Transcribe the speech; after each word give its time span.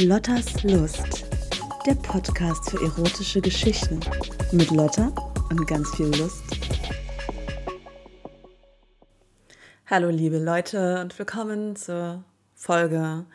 Lottas 0.00 0.62
Lust, 0.62 1.26
der 1.84 1.96
Podcast 1.96 2.70
für 2.70 2.80
erotische 2.80 3.40
Geschichten 3.40 3.98
mit 4.52 4.70
Lotta 4.70 5.12
und 5.50 5.66
ganz 5.66 5.92
viel 5.96 6.06
Lust. 6.06 6.44
Hallo 9.86 10.08
liebe 10.10 10.38
Leute 10.38 11.00
und 11.00 11.18
willkommen 11.18 11.74
zur 11.74 12.22
Folge, 12.54 13.26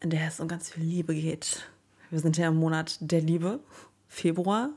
in 0.00 0.10
der 0.10 0.28
es 0.28 0.38
um 0.38 0.48
ganz 0.48 0.68
viel 0.68 0.84
Liebe 0.84 1.14
geht. 1.14 1.66
Wir 2.10 2.20
sind 2.20 2.36
ja 2.36 2.48
im 2.48 2.56
Monat 2.56 2.98
der 3.00 3.22
Liebe, 3.22 3.60
Februar, 4.06 4.68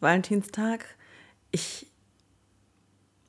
Valentinstag. 0.00 0.86
Ich, 1.52 1.86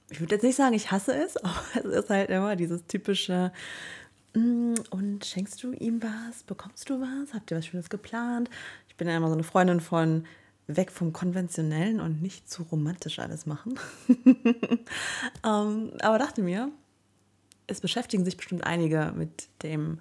ich 0.09 0.19
würde 0.19 0.33
jetzt 0.33 0.43
nicht 0.43 0.55
sagen, 0.55 0.73
ich 0.73 0.89
hasse 0.89 1.13
es, 1.13 1.37
aber 1.43 1.61
es 1.75 1.85
ist 1.85 2.09
halt 2.09 2.31
immer 2.31 2.55
dieses 2.55 2.87
typische, 2.87 3.51
und 4.33 5.25
schenkst 5.25 5.61
du 5.63 5.73
ihm 5.73 6.01
was? 6.01 6.43
Bekommst 6.43 6.89
du 6.89 6.99
was? 6.99 7.33
Habt 7.33 7.51
ihr 7.51 7.57
was 7.57 7.67
Schönes 7.67 7.89
geplant? 7.89 8.49
Ich 8.87 8.95
bin 8.95 9.07
ja 9.07 9.15
immer 9.15 9.27
so 9.27 9.33
eine 9.33 9.43
Freundin 9.43 9.79
von 9.79 10.25
weg 10.67 10.91
vom 10.91 11.13
Konventionellen 11.13 11.99
und 11.99 12.21
nicht 12.21 12.49
zu 12.49 12.63
romantisch 12.63 13.19
alles 13.19 13.45
machen. 13.45 13.79
ähm, 15.45 15.91
aber 15.99 16.17
dachte 16.17 16.41
mir, 16.41 16.71
es 17.67 17.81
beschäftigen 17.81 18.25
sich 18.25 18.37
bestimmt 18.37 18.63
einige 18.63 19.13
mit 19.15 19.49
dem 19.61 19.99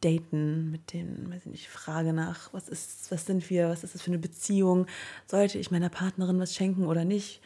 Daten, 0.00 0.70
mit 0.70 0.92
den, 0.92 1.30
weiß 1.30 1.46
ich 1.46 1.52
nicht, 1.52 1.68
Frage 1.68 2.12
nach, 2.12 2.52
was 2.52 2.68
ist, 2.68 3.10
was 3.10 3.26
sind 3.26 3.48
wir, 3.50 3.68
was 3.68 3.84
ist 3.84 3.94
das 3.94 4.02
für 4.02 4.10
eine 4.10 4.18
Beziehung? 4.18 4.86
Sollte 5.26 5.58
ich 5.58 5.70
meiner 5.70 5.90
Partnerin 5.90 6.40
was 6.40 6.54
schenken 6.54 6.86
oder 6.86 7.04
nicht? 7.04 7.40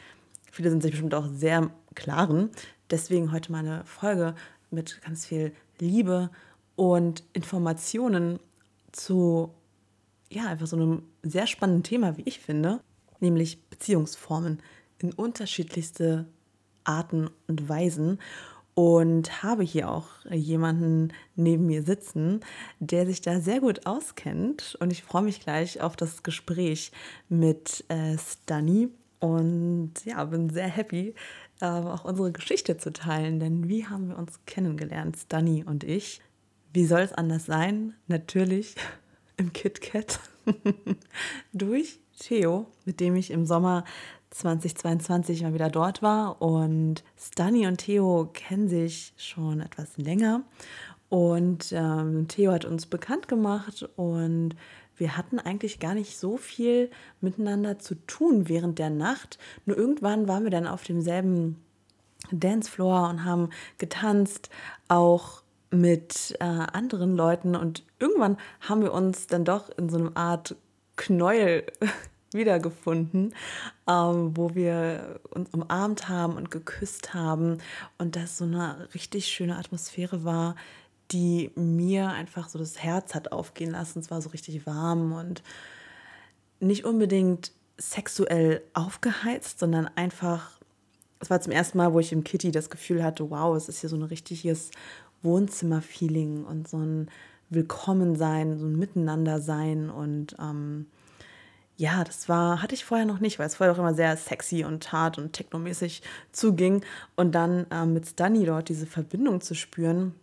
Viele 0.50 0.70
sind 0.70 0.82
sich 0.82 0.92
bestimmt 0.92 1.14
auch 1.14 1.28
sehr 1.28 1.70
klaren. 1.94 2.50
Deswegen 2.90 3.32
heute 3.32 3.52
mal 3.52 3.58
eine 3.58 3.84
Folge 3.84 4.34
mit 4.70 5.00
ganz 5.02 5.26
viel 5.26 5.52
Liebe 5.80 6.30
und 6.76 7.24
Informationen 7.32 8.38
zu 8.92 9.50
ja, 10.30 10.46
einfach 10.46 10.66
so 10.66 10.76
einem 10.76 11.02
sehr 11.22 11.46
spannenden 11.46 11.82
Thema, 11.82 12.16
wie 12.16 12.22
ich 12.24 12.40
finde, 12.40 12.80
nämlich 13.20 13.62
Beziehungsformen 13.68 14.60
in 14.98 15.12
unterschiedlichste 15.12 16.26
Arten 16.84 17.30
und 17.46 17.68
Weisen. 17.68 18.18
Und 18.74 19.42
habe 19.42 19.62
hier 19.62 19.90
auch 19.90 20.06
jemanden 20.30 21.14
neben 21.34 21.64
mir 21.64 21.82
sitzen, 21.82 22.40
der 22.78 23.06
sich 23.06 23.22
da 23.22 23.40
sehr 23.40 23.60
gut 23.60 23.86
auskennt. 23.86 24.76
Und 24.80 24.92
ich 24.92 25.02
freue 25.02 25.22
mich 25.22 25.40
gleich 25.40 25.80
auf 25.80 25.96
das 25.96 26.22
Gespräch 26.22 26.92
mit 27.30 27.86
äh, 27.88 28.18
Stani. 28.18 28.90
Und 29.18 29.92
ja, 30.04 30.22
bin 30.26 30.50
sehr 30.50 30.68
happy, 30.68 31.14
äh, 31.60 31.66
auch 31.66 32.04
unsere 32.04 32.32
Geschichte 32.32 32.76
zu 32.76 32.92
teilen. 32.92 33.40
Denn 33.40 33.68
wie 33.68 33.86
haben 33.86 34.08
wir 34.08 34.18
uns 34.18 34.40
kennengelernt, 34.46 35.16
Stani 35.16 35.64
und 35.64 35.84
ich? 35.84 36.20
Wie 36.72 36.86
soll 36.86 37.00
es 37.00 37.12
anders 37.12 37.46
sein? 37.46 37.94
Natürlich 38.06 38.74
im 39.36 39.52
KitKat 39.52 40.20
durch 41.52 42.00
Theo, 42.18 42.66
mit 42.84 43.00
dem 43.00 43.16
ich 43.16 43.30
im 43.30 43.46
Sommer 43.46 43.84
2022 44.30 45.42
mal 45.42 45.54
wieder 45.54 45.70
dort 45.70 46.02
war. 46.02 46.40
Und 46.42 47.04
Stani 47.18 47.66
und 47.66 47.78
Theo 47.78 48.30
kennen 48.32 48.68
sich 48.68 49.12
schon 49.16 49.60
etwas 49.60 49.96
länger. 49.96 50.42
Und 51.08 51.72
ähm, 51.72 52.26
Theo 52.28 52.52
hat 52.52 52.64
uns 52.64 52.86
bekannt 52.86 53.28
gemacht 53.28 53.88
und 53.96 54.56
wir 54.96 55.16
hatten 55.16 55.38
eigentlich 55.38 55.78
gar 55.78 55.94
nicht 55.94 56.18
so 56.18 56.36
viel 56.36 56.90
miteinander 57.20 57.78
zu 57.78 57.94
tun 58.06 58.48
während 58.48 58.78
der 58.78 58.90
Nacht. 58.90 59.38
Nur 59.64 59.76
irgendwann 59.76 60.28
waren 60.28 60.44
wir 60.44 60.50
dann 60.50 60.66
auf 60.66 60.84
demselben 60.84 61.62
Dancefloor 62.32 63.08
und 63.10 63.24
haben 63.24 63.50
getanzt, 63.78 64.50
auch 64.88 65.42
mit 65.70 66.36
äh, 66.40 66.44
anderen 66.44 67.16
Leuten. 67.16 67.56
Und 67.56 67.84
irgendwann 67.98 68.36
haben 68.60 68.82
wir 68.82 68.92
uns 68.92 69.26
dann 69.26 69.44
doch 69.44 69.68
in 69.76 69.88
so 69.88 69.98
einer 69.98 70.16
Art 70.16 70.56
Knäuel 70.96 71.64
wiedergefunden, 72.32 73.34
ähm, 73.88 74.36
wo 74.36 74.54
wir 74.54 75.20
uns 75.30 75.50
umarmt 75.50 76.08
haben 76.08 76.36
und 76.36 76.50
geküsst 76.50 77.14
haben 77.14 77.58
und 77.98 78.16
das 78.16 78.38
so 78.38 78.44
eine 78.44 78.88
richtig 78.94 79.26
schöne 79.28 79.56
Atmosphäre 79.56 80.24
war, 80.24 80.56
die 81.12 81.50
mir 81.54 82.10
einfach 82.10 82.48
so 82.48 82.58
das 82.58 82.82
Herz 82.82 83.14
hat 83.14 83.32
aufgehen 83.32 83.70
lassen. 83.70 84.00
Es 84.00 84.10
war 84.10 84.20
so 84.20 84.30
richtig 84.30 84.66
warm 84.66 85.12
und 85.12 85.42
nicht 86.60 86.84
unbedingt 86.84 87.52
sexuell 87.78 88.62
aufgeheizt, 88.72 89.58
sondern 89.58 89.88
einfach, 89.96 90.58
es 91.20 91.30
war 91.30 91.40
zum 91.40 91.52
ersten 91.52 91.78
Mal, 91.78 91.92
wo 91.92 92.00
ich 92.00 92.12
im 92.12 92.24
Kitty 92.24 92.50
das 92.50 92.70
Gefühl 92.70 93.04
hatte, 93.04 93.30
wow, 93.30 93.56
es 93.56 93.68
ist 93.68 93.80
hier 93.80 93.90
so 93.90 93.96
ein 93.96 94.02
richtiges 94.02 94.70
Wohnzimmer-Feeling 95.22 96.44
und 96.44 96.68
so 96.68 96.78
ein 96.78 97.10
Willkommensein, 97.50 98.58
so 98.58 98.66
ein 98.66 98.76
Miteinander-Sein 98.76 99.90
und 99.90 100.34
ähm, 100.40 100.86
ja, 101.76 102.04
das 102.04 102.28
war, 102.28 102.62
hatte 102.62 102.74
ich 102.74 102.84
vorher 102.84 103.06
noch 103.06 103.20
nicht, 103.20 103.38
weil 103.38 103.46
es 103.46 103.56
vorher 103.56 103.74
auch 103.74 103.78
immer 103.78 103.94
sehr 103.94 104.16
sexy 104.16 104.64
und 104.64 104.92
hart 104.92 105.18
und 105.18 105.34
technomäßig 105.34 106.02
zuging. 106.32 106.82
Und 107.16 107.34
dann 107.34 107.66
ähm, 107.70 107.92
mit 107.92 108.06
Stunny 108.06 108.46
dort 108.46 108.70
diese 108.70 108.86
Verbindung 108.86 109.42
zu 109.42 109.54
spüren, 109.54 110.14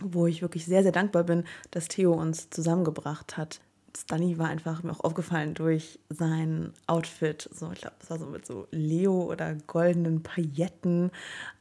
wo 0.00 0.26
ich 0.26 0.42
wirklich 0.42 0.64
sehr, 0.64 0.82
sehr 0.82 0.92
dankbar 0.92 1.24
bin, 1.24 1.44
dass 1.70 1.88
Theo 1.88 2.12
uns 2.12 2.50
zusammengebracht 2.50 3.36
hat. 3.36 3.60
Stunny 3.96 4.38
war 4.38 4.48
einfach 4.48 4.82
mir 4.82 4.92
auch 4.92 5.04
aufgefallen 5.04 5.54
durch 5.54 5.98
sein 6.08 6.72
Outfit. 6.86 7.48
So, 7.52 7.70
ich 7.72 7.80
glaube, 7.82 7.96
es 8.00 8.10
war 8.10 8.18
so 8.18 8.26
mit 8.26 8.46
so 8.46 8.66
Leo 8.70 9.24
oder 9.30 9.54
goldenen 9.66 10.22
Pailletten 10.22 11.10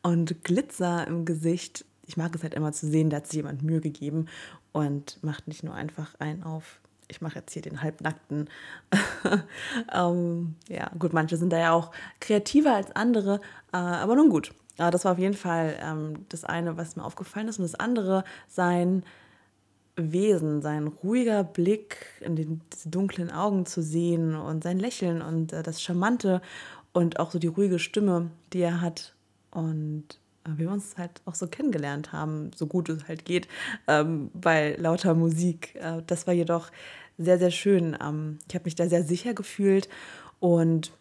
und 0.02 0.44
Glitzer 0.44 1.06
im 1.08 1.26
Gesicht. 1.26 1.86
Ich 2.08 2.18
mag 2.18 2.34
es 2.36 2.44
halt 2.44 2.54
immer 2.54 2.72
zu 2.72 2.88
sehen, 2.88 3.10
da 3.10 3.18
hat 3.18 3.28
sich 3.28 3.38
jemand 3.38 3.64
Mühe 3.64 3.82
gegeben 3.82 4.28
und 4.72 5.22
macht 5.24 5.48
nicht 5.48 5.64
nur 5.64 5.74
einfach 5.74 6.16
einen 6.20 6.44
auf. 6.44 6.80
Ich 7.10 7.20
mache 7.20 7.40
jetzt 7.40 7.52
hier 7.52 7.62
den 7.62 7.82
halbnackten. 7.82 8.50
ähm, 9.94 10.56
ja, 10.70 10.90
gut, 10.98 11.12
manche 11.12 11.36
sind 11.36 11.52
da 11.52 11.60
ja 11.60 11.74
auch 11.74 11.92
kreativer 12.22 12.74
als 12.74 12.96
andere, 12.96 13.42
äh, 13.74 13.78
aber 13.78 14.16
nun 14.16 14.30
gut. 14.30 14.54
Aber 14.78 14.92
das 14.92 15.06
war 15.06 15.14
auf 15.14 15.20
jeden 15.20 15.36
Fall 15.36 15.76
ähm, 15.82 16.26
das 16.30 16.44
eine, 16.44 16.78
was 16.78 16.96
mir 16.96 17.04
aufgefallen 17.04 17.48
ist. 17.48 17.60
Und 17.60 17.64
das 17.64 17.76
andere, 17.76 18.24
sein 18.48 19.04
Wesen, 19.96 20.62
sein 20.62 20.88
ruhiger 20.88 21.44
Blick 21.44 22.06
in 22.22 22.36
den 22.36 22.62
dunklen 22.86 23.32
Augen 23.32 23.66
zu 23.66 23.82
sehen 23.82 24.36
und 24.36 24.64
sein 24.64 24.80
Lächeln 24.80 25.22
und 25.22 25.54
äh, 25.54 25.64
das 25.64 25.82
Charmante 25.82 26.42
und 26.94 27.20
auch 27.20 27.32
so 27.32 27.40
die 27.40 27.48
ruhige 27.48 27.80
Stimme, 27.80 28.32
die 28.54 28.62
er 28.62 28.82
hat. 28.82 29.16
Und 29.52 30.06
äh, 30.46 30.52
wir 30.58 30.72
uns 30.72 30.98
halt 30.98 31.22
auch 31.26 31.36
so 31.36 31.48
kennengelernt 31.48 32.12
haben, 32.14 32.52
so 32.56 32.68
gut 32.68 32.90
es 32.90 33.08
halt 33.08 33.26
geht, 33.26 33.48
ähm, 33.88 34.32
bei 34.34 34.76
lauter 34.78 35.14
Musik. 35.14 35.76
Äh, 35.76 36.02
das 36.08 36.28
war 36.28 36.34
jedoch 36.34 36.72
sehr, 37.18 37.38
sehr 37.38 37.52
schön. 37.52 37.98
Ähm, 38.02 38.40
ich 38.48 38.56
habe 38.56 38.66
mich 38.66 38.76
da 38.76 38.88
sehr 38.88 39.04
sicher 39.04 39.34
gefühlt 39.34 39.90
und 40.40 40.92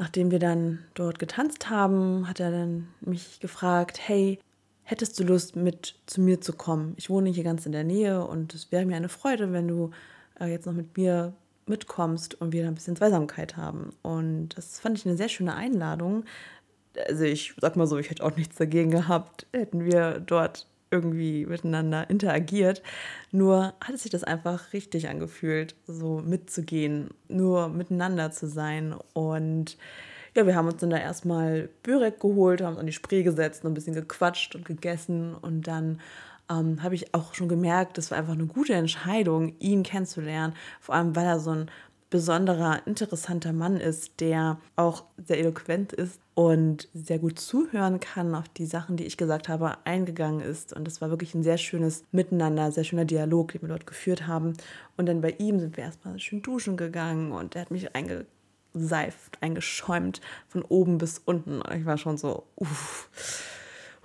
Nachdem 0.00 0.30
wir 0.30 0.38
dann 0.38 0.78
dort 0.94 1.18
getanzt 1.18 1.68
haben, 1.68 2.26
hat 2.26 2.40
er 2.40 2.50
dann 2.50 2.88
mich 3.02 3.38
gefragt, 3.38 4.00
hey, 4.02 4.38
hättest 4.82 5.20
du 5.20 5.24
Lust 5.24 5.56
mit 5.56 5.94
zu 6.06 6.22
mir 6.22 6.40
zu 6.40 6.54
kommen? 6.54 6.94
Ich 6.96 7.10
wohne 7.10 7.28
hier 7.28 7.44
ganz 7.44 7.66
in 7.66 7.72
der 7.72 7.84
Nähe 7.84 8.24
und 8.24 8.54
es 8.54 8.72
wäre 8.72 8.86
mir 8.86 8.96
eine 8.96 9.10
Freude, 9.10 9.52
wenn 9.52 9.68
du 9.68 9.90
äh, 10.40 10.46
jetzt 10.46 10.64
noch 10.64 10.72
mit 10.72 10.96
mir 10.96 11.34
mitkommst 11.66 12.40
und 12.40 12.54
wir 12.54 12.66
ein 12.66 12.76
bisschen 12.76 12.96
Zweisamkeit 12.96 13.58
haben. 13.58 13.90
Und 14.00 14.56
das 14.56 14.80
fand 14.80 14.96
ich 14.96 15.04
eine 15.04 15.18
sehr 15.18 15.28
schöne 15.28 15.54
Einladung. 15.54 16.24
Also 17.06 17.24
ich 17.24 17.52
sag 17.60 17.76
mal 17.76 17.86
so, 17.86 17.98
ich 17.98 18.08
hätte 18.08 18.24
auch 18.24 18.34
nichts 18.36 18.56
dagegen 18.56 18.90
gehabt, 18.90 19.46
hätten 19.52 19.84
wir 19.84 20.18
dort 20.18 20.66
irgendwie 20.90 21.46
miteinander 21.46 22.08
interagiert. 22.10 22.82
Nur 23.32 23.74
hat 23.80 23.94
es 23.94 24.02
sich 24.02 24.10
das 24.10 24.24
einfach 24.24 24.72
richtig 24.72 25.08
angefühlt, 25.08 25.74
so 25.86 26.20
mitzugehen, 26.24 27.10
nur 27.28 27.68
miteinander 27.68 28.30
zu 28.32 28.46
sein. 28.48 28.94
Und 29.12 29.76
ja, 30.34 30.46
wir 30.46 30.54
haben 30.54 30.66
uns 30.68 30.80
dann 30.80 30.90
da 30.90 30.98
erstmal 30.98 31.68
Börek 31.82 32.20
geholt, 32.20 32.60
haben 32.60 32.72
uns 32.72 32.80
an 32.80 32.86
die 32.86 32.92
Spree 32.92 33.22
gesetzt, 33.22 33.64
ein 33.64 33.74
bisschen 33.74 33.94
gequatscht 33.94 34.54
und 34.54 34.64
gegessen. 34.64 35.34
Und 35.34 35.66
dann 35.66 36.00
ähm, 36.50 36.82
habe 36.82 36.94
ich 36.94 37.14
auch 37.14 37.34
schon 37.34 37.48
gemerkt, 37.48 37.98
das 37.98 38.10
war 38.10 38.18
einfach 38.18 38.34
eine 38.34 38.46
gute 38.46 38.74
Entscheidung, 38.74 39.54
ihn 39.60 39.82
kennenzulernen. 39.82 40.54
Vor 40.80 40.94
allem, 40.94 41.14
weil 41.14 41.26
er 41.26 41.40
so 41.40 41.50
ein 41.50 41.70
besonderer, 42.10 42.86
interessanter 42.86 43.52
Mann 43.52 43.76
ist, 43.76 44.20
der 44.20 44.58
auch 44.76 45.04
sehr 45.24 45.38
eloquent 45.38 45.92
ist 45.92 46.20
und 46.34 46.88
sehr 46.92 47.18
gut 47.18 47.38
zuhören 47.38 48.00
kann, 48.00 48.34
auf 48.34 48.48
die 48.48 48.66
Sachen, 48.66 48.96
die 48.96 49.06
ich 49.06 49.16
gesagt 49.16 49.48
habe, 49.48 49.78
eingegangen 49.84 50.40
ist. 50.40 50.72
Und 50.72 50.86
das 50.86 51.00
war 51.00 51.10
wirklich 51.10 51.34
ein 51.34 51.44
sehr 51.44 51.58
schönes 51.58 52.04
Miteinander, 52.10 52.72
sehr 52.72 52.84
schöner 52.84 53.04
Dialog, 53.04 53.52
den 53.52 53.62
wir 53.62 53.68
dort 53.68 53.86
geführt 53.86 54.26
haben. 54.26 54.54
Und 54.96 55.06
dann 55.06 55.20
bei 55.20 55.30
ihm 55.38 55.60
sind 55.60 55.76
wir 55.76 55.84
erstmal 55.84 56.18
schön 56.18 56.42
duschen 56.42 56.76
gegangen 56.76 57.32
und 57.32 57.54
er 57.54 57.62
hat 57.62 57.70
mich 57.70 57.88
eingeseift, 57.94 59.38
eingeschäumt 59.40 60.20
von 60.48 60.62
oben 60.62 60.98
bis 60.98 61.18
unten. 61.18 61.62
Und 61.62 61.74
ich 61.74 61.86
war 61.86 61.96
schon 61.96 62.18
so, 62.18 62.44
uff. 62.56 63.08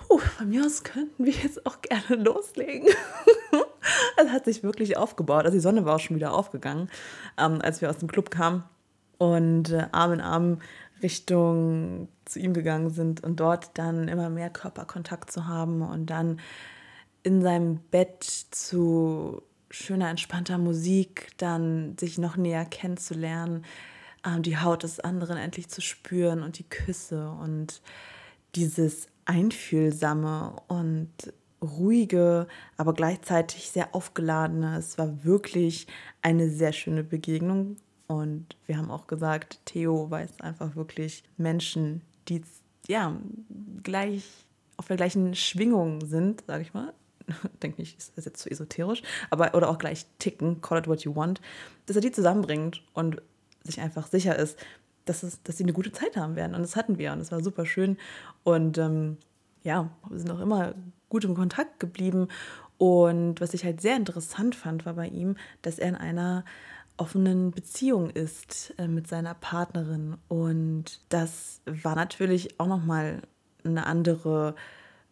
Puh, 0.08 0.20
von 0.20 0.50
mir 0.50 0.64
aus 0.64 0.84
könnten 0.84 1.26
wir 1.26 1.34
jetzt 1.34 1.66
auch 1.66 1.82
gerne 1.82 2.22
loslegen. 2.22 2.90
Es 4.18 4.32
hat 4.32 4.46
sich 4.46 4.64
wirklich 4.64 4.98
aufgebaut. 4.98 5.46
Also 5.46 5.58
die 5.58 5.62
Sonne 5.62 5.86
war 5.86 5.96
auch 5.96 6.00
schon 6.00 6.16
wieder 6.16 6.34
aufgegangen, 6.34 6.90
ähm, 7.38 7.60
als 7.62 7.82
wir 7.82 7.90
aus 7.90 7.98
dem 7.98 8.10
Club 8.10 8.32
kamen 8.32 8.64
und 9.18 9.72
äh, 9.72 9.88
Arm 9.92 10.14
in 10.14 10.22
Arm 10.22 10.60
Richtung 11.04 12.08
zu 12.26 12.40
ihm 12.40 12.54
gegangen 12.54 12.90
sind 12.90 13.24
und 13.24 13.40
dort 13.40 13.78
dann 13.78 14.08
immer 14.08 14.30
mehr 14.30 14.50
Körperkontakt 14.50 15.32
zu 15.32 15.48
haben 15.48 15.82
und 15.82 16.08
dann 16.08 16.40
in 17.24 17.42
seinem 17.42 17.80
Bett 17.92 18.24
zu 18.24 19.42
schöner, 19.70 20.10
entspannter 20.10 20.58
Musik 20.58 21.32
dann 21.38 21.98
sich 22.00 22.18
noch 22.18 22.38
näher 22.38 22.66
kennenzulernen, 22.66 23.66
ähm, 24.26 24.42
die 24.42 24.58
Haut 24.58 24.84
des 24.84 25.00
anderen 25.00 25.38
endlich 25.38 25.68
zu 25.70 25.82
spüren 25.82 26.44
und 26.44 26.60
die 26.60 26.70
Küsse 26.70 27.30
und 27.30 27.82
dieses 28.56 29.08
einfühlsame 29.26 30.56
und 30.68 31.12
ruhige, 31.62 32.48
aber 32.78 32.94
gleichzeitig 32.94 33.70
sehr 33.70 33.96
aufgeladene. 33.96 34.78
Es 34.78 34.98
war 34.98 35.24
wirklich 35.24 35.88
eine 36.22 36.50
sehr 36.50 36.74
schöne 36.74 37.04
Begegnung. 37.04 37.78
Und 38.08 38.56
wir 38.68 38.78
haben 38.78 38.92
auch 38.92 39.08
gesagt, 39.08 39.60
Theo 39.66 40.10
weiß 40.10 40.42
einfach 40.42 40.76
wirklich 40.76 41.24
Menschen, 41.38 42.02
die 42.28 42.42
ja 42.88 43.16
gleich 43.84 44.24
auf 44.78 44.88
der 44.88 44.98
gleichen 44.98 45.36
Schwingung 45.36 46.06
sind, 46.06 46.44
sage 46.46 46.62
ich 46.62 46.74
mal. 46.74 46.94
Denke 47.64 47.82
nicht, 47.82 47.98
ist 47.98 48.18
das 48.18 48.26
jetzt 48.26 48.42
zu 48.42 48.52
esoterisch, 48.52 49.02
aber 49.32 49.56
oder 49.56 49.70
auch 49.70 49.80
gleich 49.80 50.06
ticken, 50.20 50.62
call 50.62 50.80
it 50.80 50.88
what 50.88 51.02
you 51.02 51.16
want, 51.16 51.42
dass 51.88 51.96
er 51.96 52.02
die 52.02 52.12
zusammenbringt 52.12 52.84
und 52.94 53.22
sich 53.64 53.82
einfach 53.82 54.08
sicher 54.08 54.36
ist, 54.36 54.60
dass, 55.06 55.24
es, 55.24 55.42
dass 55.44 55.58
sie 55.58 55.64
eine 55.64 55.74
gute 55.74 55.92
Zeit 55.92 56.18
haben 56.18 56.36
werden. 56.36 56.56
Und 56.56 56.62
das 56.62 56.76
hatten 56.76 56.98
wir 56.98 57.14
und 57.14 57.20
es 57.20 57.32
war 57.32 57.42
super 57.42 57.66
schön. 57.66 57.98
Und 58.44 58.78
ähm, 58.78 59.18
ja, 59.64 59.90
wir 60.10 60.20
sind 60.20 60.30
auch 60.32 60.40
immer 60.40 60.76
gut 61.10 61.26
im 61.26 61.36
Kontakt 61.36 61.80
geblieben. 61.80 62.28
Und 62.78 63.40
was 63.40 63.54
ich 63.54 63.64
halt 63.64 63.82
sehr 63.82 63.96
interessant 63.96 64.56
fand, 64.56 64.86
war 64.86 64.94
bei 64.96 65.08
ihm, 65.08 65.36
dass 65.62 65.80
er 65.80 65.90
in 65.90 65.96
einer 65.96 66.44
offenen 66.98 67.52
Beziehung 67.52 68.10
ist 68.10 68.74
äh, 68.78 68.88
mit 68.88 69.08
seiner 69.08 69.34
Partnerin. 69.34 70.18
Und 70.28 71.02
das 71.10 71.62
war 71.66 71.96
natürlich 71.96 72.60
auch 72.60 72.68
nochmal 72.68 73.22
eine 73.64 73.86
andere 73.86 74.56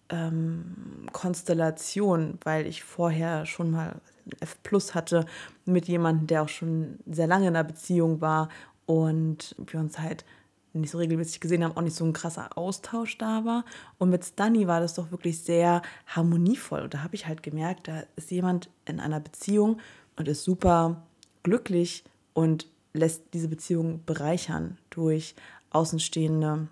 ähm, 0.09 1.07
Konstellation, 1.11 2.37
weil 2.43 2.67
ich 2.67 2.83
vorher 2.83 3.45
schon 3.45 3.71
mal 3.71 3.95
F 4.39 4.61
Plus 4.63 4.95
hatte 4.95 5.25
mit 5.65 5.87
jemandem, 5.87 6.27
der 6.27 6.43
auch 6.43 6.49
schon 6.49 6.99
sehr 7.05 7.27
lange 7.27 7.47
in 7.47 7.55
einer 7.55 7.63
Beziehung 7.63 8.21
war 8.21 8.49
und 8.85 9.55
wir 9.57 9.79
uns 9.79 9.99
halt 9.99 10.25
nicht 10.73 10.91
so 10.91 10.97
regelmäßig 10.97 11.39
gesehen 11.39 11.63
haben, 11.63 11.77
auch 11.77 11.81
nicht 11.81 11.95
so 11.95 12.05
ein 12.05 12.13
krasser 12.13 12.57
Austausch 12.57 13.17
da 13.17 13.45
war. 13.45 13.63
Und 13.99 14.09
mit 14.09 14.25
Stunny 14.25 14.67
war 14.67 14.79
das 14.79 14.95
doch 14.95 15.11
wirklich 15.11 15.39
sehr 15.39 15.81
harmonievoll. 16.07 16.81
Und 16.81 16.93
da 16.93 17.03
habe 17.03 17.15
ich 17.15 17.27
halt 17.27 17.43
gemerkt, 17.43 17.87
da 17.87 18.03
ist 18.15 18.31
jemand 18.31 18.69
in 18.85 18.99
einer 18.99 19.19
Beziehung 19.19 19.79
und 20.15 20.27
ist 20.27 20.43
super 20.43 21.03
glücklich 21.43 22.03
und 22.33 22.67
lässt 22.93 23.23
diese 23.33 23.47
Beziehung 23.47 24.01
bereichern 24.05 24.77
durch 24.89 25.35
Außenstehende, 25.71 26.67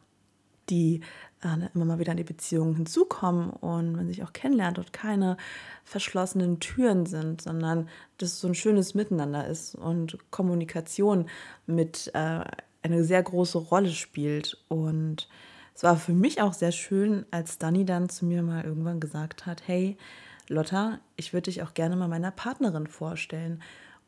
die 0.70 1.02
äh, 1.44 1.70
immer 1.74 1.86
mal 1.86 2.00
wieder 2.00 2.12
in 2.12 2.18
die 2.18 2.24
Beziehung 2.24 2.76
hinzukommen 2.76 3.50
und 3.50 3.94
man 3.94 4.08
sich 4.08 4.24
auch 4.24 4.34
kennenlernt 4.34 4.78
und 4.78 4.94
keine 4.94 5.38
verschlossenen 5.84 6.60
Türen 6.60 7.06
sind, 7.06 7.42
sondern 7.42 7.90
dass 8.18 8.34
es 8.34 8.42
so 8.42 8.48
ein 8.48 8.56
schönes 8.56 8.94
Miteinander 8.94 9.48
ist 9.48 9.76
und 9.76 10.18
Kommunikation 10.32 11.28
mit 11.66 12.12
äh, 12.14 12.44
eine 12.82 13.04
sehr 13.04 13.22
große 13.22 13.58
Rolle 13.58 13.92
spielt. 13.92 14.58
Und 14.68 15.28
es 15.76 15.84
war 15.84 15.98
für 15.98 16.14
mich 16.14 16.42
auch 16.42 16.54
sehr 16.54 16.72
schön, 16.72 17.26
als 17.32 17.58
Dani 17.58 17.86
dann 17.86 18.10
zu 18.10 18.26
mir 18.26 18.44
mal 18.44 18.64
irgendwann 18.64 19.00
gesagt 19.00 19.46
hat, 19.46 19.68
hey 19.68 19.98
Lotta, 20.48 21.00
ich 21.16 21.34
würde 21.34 21.46
dich 21.46 21.64
auch 21.64 21.74
gerne 21.74 21.96
mal 21.96 22.08
meiner 22.08 22.32
Partnerin 22.32 22.88
vorstellen 22.88 23.62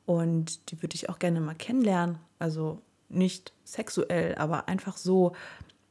und 0.06 0.72
die 0.72 0.82
würde 0.82 0.96
ich 0.96 1.10
auch 1.10 1.20
gerne 1.20 1.40
mal 1.40 1.56
kennenlernen. 1.56 2.18
Also 2.40 2.82
nicht 3.08 3.54
sexuell, 3.64 4.36
aber 4.36 4.68
einfach 4.68 4.98
so, 4.98 5.34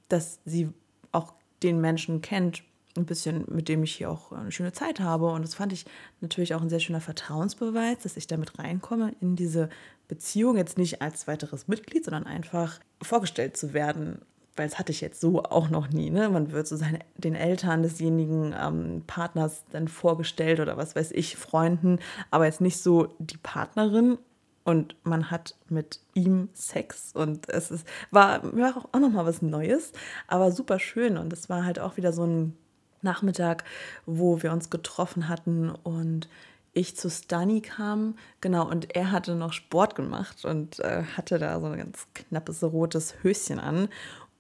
dass 0.09 0.41
sie 0.45 0.71
auch 1.11 1.33
den 1.63 1.81
Menschen 1.81 2.21
kennt, 2.21 2.63
ein 2.97 3.07
bisschen, 3.07 3.45
mit 3.49 3.69
dem 3.69 3.83
ich 3.83 3.95
hier 3.95 4.11
auch 4.11 4.33
eine 4.33 4.53
schöne 4.53 4.73
Zeit 4.73 5.01
habe. 5.01 5.31
Und 5.31 5.43
das 5.43 5.55
fand 5.55 5.73
ich 5.73 5.87
natürlich 6.21 6.55
auch 6.55 6.63
ein 6.63 6.69
sehr 6.69 6.81
schöner 6.81 7.01
Vertrauensbeweis, 7.01 7.99
dass 8.03 8.17
ich 8.17 8.27
damit 8.27 8.59
reinkomme 8.59 9.15
in 9.21 9.37
diese 9.37 9.69
Beziehung, 10.09 10.57
jetzt 10.57 10.79
nicht 10.79 11.01
als 11.01 11.27
weiteres 11.27 11.69
Mitglied, 11.69 12.05
sondern 12.05 12.27
einfach 12.27 12.79
vorgestellt 13.01 13.57
zu 13.57 13.73
werden. 13.73 14.21
Weil 14.55 14.69
das 14.69 14.79
hatte 14.79 14.93
ich 14.93 15.01
jetzt 15.01 15.21
so 15.21 15.43
auch 15.43 15.71
noch 15.71 15.89
nie. 15.89 16.11
Ne? 16.11 16.29
Man 16.29 16.53
wird 16.53 16.67
so 16.67 16.77
seine, 16.77 16.99
den 17.17 17.35
Eltern 17.35 17.83
desjenigen 17.83 18.55
ähm, 18.61 19.03
Partners 19.07 19.65
dann 19.71 19.89
vorgestellt 19.89 20.61
oder 20.61 20.77
was 20.77 20.95
weiß 20.95 21.13
ich, 21.13 21.37
Freunden, 21.37 21.99
aber 22.31 22.45
jetzt 22.45 22.61
nicht 22.61 22.79
so 22.79 23.15
die 23.19 23.39
Partnerin 23.39 24.19
und 24.65 24.95
man 25.05 25.31
hat 25.31 25.57
mit 25.69 26.01
ihm 26.15 26.49
Sex 26.53 27.13
und 27.15 27.49
es 27.49 27.71
ist, 27.71 27.87
war, 28.11 28.43
war 28.57 28.77
auch 28.93 29.01
nochmal 29.01 29.27
was 29.27 29.43
Neues, 29.43 29.93
aber 30.29 30.53
super 30.53 30.79
schön 30.79 31.17
und 31.17 31.33
es 31.33 31.49
war 31.49 31.65
halt 31.65 31.79
auch 31.79 31.97
wieder 31.97 32.13
so 32.13 32.25
ein 32.25 32.57
Nachmittag, 33.03 33.65
wo 34.07 34.43
wir 34.43 34.53
uns 34.53 34.71
getroffen 34.71 35.29
hatten 35.29 35.71
und 35.71 36.29
ich 36.75 36.97
zu 36.97 37.11
Stani 37.11 37.61
kam, 37.61 38.17
genau, 38.41 38.69
und 38.69 38.97
er 38.97 39.11
hatte 39.11 39.35
noch 39.35 39.53
Sport 39.53 39.95
gemacht 39.95 40.45
und 40.45 40.79
äh, 40.81 41.03
hatte 41.17 41.39
da 41.39 41.61
so 41.61 41.67
ein 41.67 41.77
ganz 41.77 42.07
knappes 42.15 42.63
rotes 42.63 43.23
Höschen 43.23 43.59
an. 43.59 43.89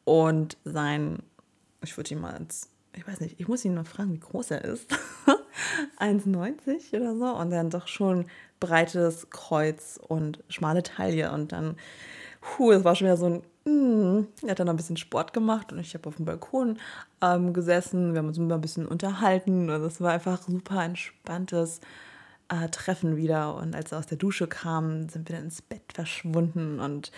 Und 0.04 0.56
sein, 0.64 1.18
ich 1.82 1.96
würde 1.96 2.14
ihn 2.14 2.20
mal 2.20 2.36
ins, 2.36 2.70
ich 2.96 3.06
weiß 3.06 3.20
nicht, 3.20 3.38
ich 3.38 3.48
muss 3.48 3.64
ihn 3.64 3.74
mal 3.74 3.84
fragen, 3.84 4.14
wie 4.14 4.20
groß 4.20 4.52
er 4.52 4.64
ist. 4.64 4.90
1,90 5.98 6.96
oder 6.96 7.16
so. 7.16 7.26
Und 7.36 7.50
dann 7.50 7.70
doch 7.70 7.86
schon 7.86 8.26
breites 8.60 9.28
Kreuz 9.30 10.00
und 10.08 10.42
schmale 10.48 10.82
Taille. 10.82 11.32
Und 11.32 11.52
dann, 11.52 11.76
puh, 12.40 12.72
es 12.72 12.84
war 12.84 12.96
schon 12.96 13.06
wieder 13.06 13.16
so 13.16 13.26
ein 13.26 13.42
Mm, 13.64 14.22
er 14.42 14.50
hat 14.50 14.60
dann 14.60 14.68
ein 14.68 14.76
bisschen 14.76 14.96
Sport 14.96 15.32
gemacht 15.32 15.72
und 15.72 15.78
ich 15.78 15.94
habe 15.94 16.08
auf 16.08 16.16
dem 16.16 16.24
Balkon 16.24 16.78
ähm, 17.20 17.52
gesessen. 17.52 18.12
Wir 18.12 18.18
haben 18.18 18.28
uns 18.28 18.38
immer 18.38 18.54
ein 18.54 18.60
bisschen 18.60 18.86
unterhalten 18.86 19.70
und 19.70 19.82
es 19.82 20.00
war 20.00 20.12
einfach 20.12 20.42
super 20.42 20.84
entspanntes 20.84 21.80
äh, 22.48 22.68
Treffen 22.68 23.16
wieder. 23.16 23.54
Und 23.54 23.74
als 23.74 23.92
er 23.92 23.98
aus 23.98 24.06
der 24.06 24.18
Dusche 24.18 24.46
kam, 24.46 25.08
sind 25.08 25.28
wir 25.28 25.36
dann 25.36 25.46
ins 25.46 25.62
Bett 25.62 25.92
verschwunden 25.94 26.80
und 26.80 27.12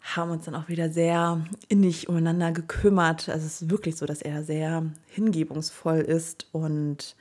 haben 0.00 0.30
uns 0.30 0.44
dann 0.44 0.54
auch 0.54 0.68
wieder 0.68 0.90
sehr 0.90 1.44
innig 1.68 2.08
umeinander 2.08 2.52
gekümmert. 2.52 3.28
Also 3.28 3.46
es 3.46 3.62
ist 3.62 3.70
wirklich 3.70 3.96
so, 3.96 4.06
dass 4.06 4.22
er 4.22 4.44
sehr 4.44 4.84
hingebungsvoll 5.08 5.98
ist 5.98 6.46
und 6.52 7.16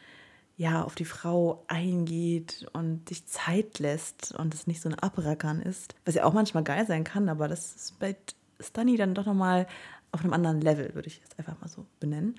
ja, 0.56 0.84
auf 0.84 0.96
die 0.96 1.06
Frau 1.06 1.64
eingeht 1.68 2.68
und 2.74 3.10
sich 3.10 3.26
Zeit 3.26 3.80
lässt 3.80 4.34
und 4.36 4.54
es 4.54 4.68
nicht 4.68 4.82
so 4.82 4.90
ein 4.90 5.00
Abrackern 5.00 5.62
ist, 5.62 5.96
was 6.06 6.16
ja 6.16 6.26
auch 6.26 6.34
manchmal 6.34 6.64
geil 6.64 6.86
sein 6.86 7.04
kann, 7.04 7.30
aber 7.30 7.48
das 7.48 7.76
ist 7.76 8.00
bei 8.00 8.16
Stunny 8.60 8.96
dann 8.96 9.16
doch 9.16 9.26
nochmal 9.26 9.68
auf 10.12 10.24
einem 10.24 10.34
anderen 10.34 10.62
Level, 10.62 10.94
würde 10.94 11.08
ich 11.08 11.20
jetzt 11.20 11.40
einfach 11.40 11.60
mal 11.60 11.68
so 11.68 11.86
benennen. 12.00 12.36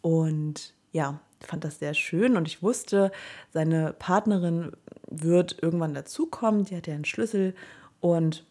Und 0.00 0.74
ja, 0.92 1.20
fand 1.40 1.64
das 1.64 1.78
sehr 1.78 1.92
schön 1.92 2.36
und 2.36 2.48
ich 2.48 2.62
wusste, 2.62 3.12
seine 3.52 3.92
Partnerin 3.92 4.72
wird 5.10 5.62
irgendwann 5.62 5.94
dazukommen, 5.94 6.64
die 6.64 6.76
hat 6.76 6.86
ja 6.86 6.94
einen 6.94 7.04
Schlüssel 7.04 7.54
und 8.00 8.44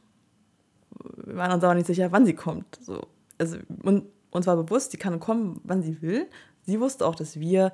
wir 1.25 1.35
waren 1.35 1.51
uns 1.51 1.63
aber 1.63 1.75
nicht 1.75 1.87
sicher, 1.87 2.11
wann 2.11 2.25
sie 2.25 2.33
kommt. 2.33 2.77
So, 2.81 3.07
also, 3.37 3.57
und 3.83 4.05
uns 4.31 4.47
war 4.47 4.55
bewusst, 4.55 4.91
sie 4.91 4.97
kann 4.97 5.19
kommen, 5.19 5.59
wann 5.63 5.81
sie 5.81 6.01
will. 6.01 6.27
Sie 6.63 6.79
wusste 6.79 7.05
auch, 7.05 7.15
dass 7.15 7.39
wir 7.39 7.71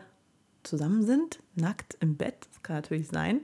zusammen 0.63 1.05
sind, 1.05 1.39
nackt 1.55 1.97
im 1.99 2.15
Bett. 2.15 2.47
Das 2.51 2.63
kann 2.63 2.75
natürlich 2.77 3.07
sein. 3.07 3.41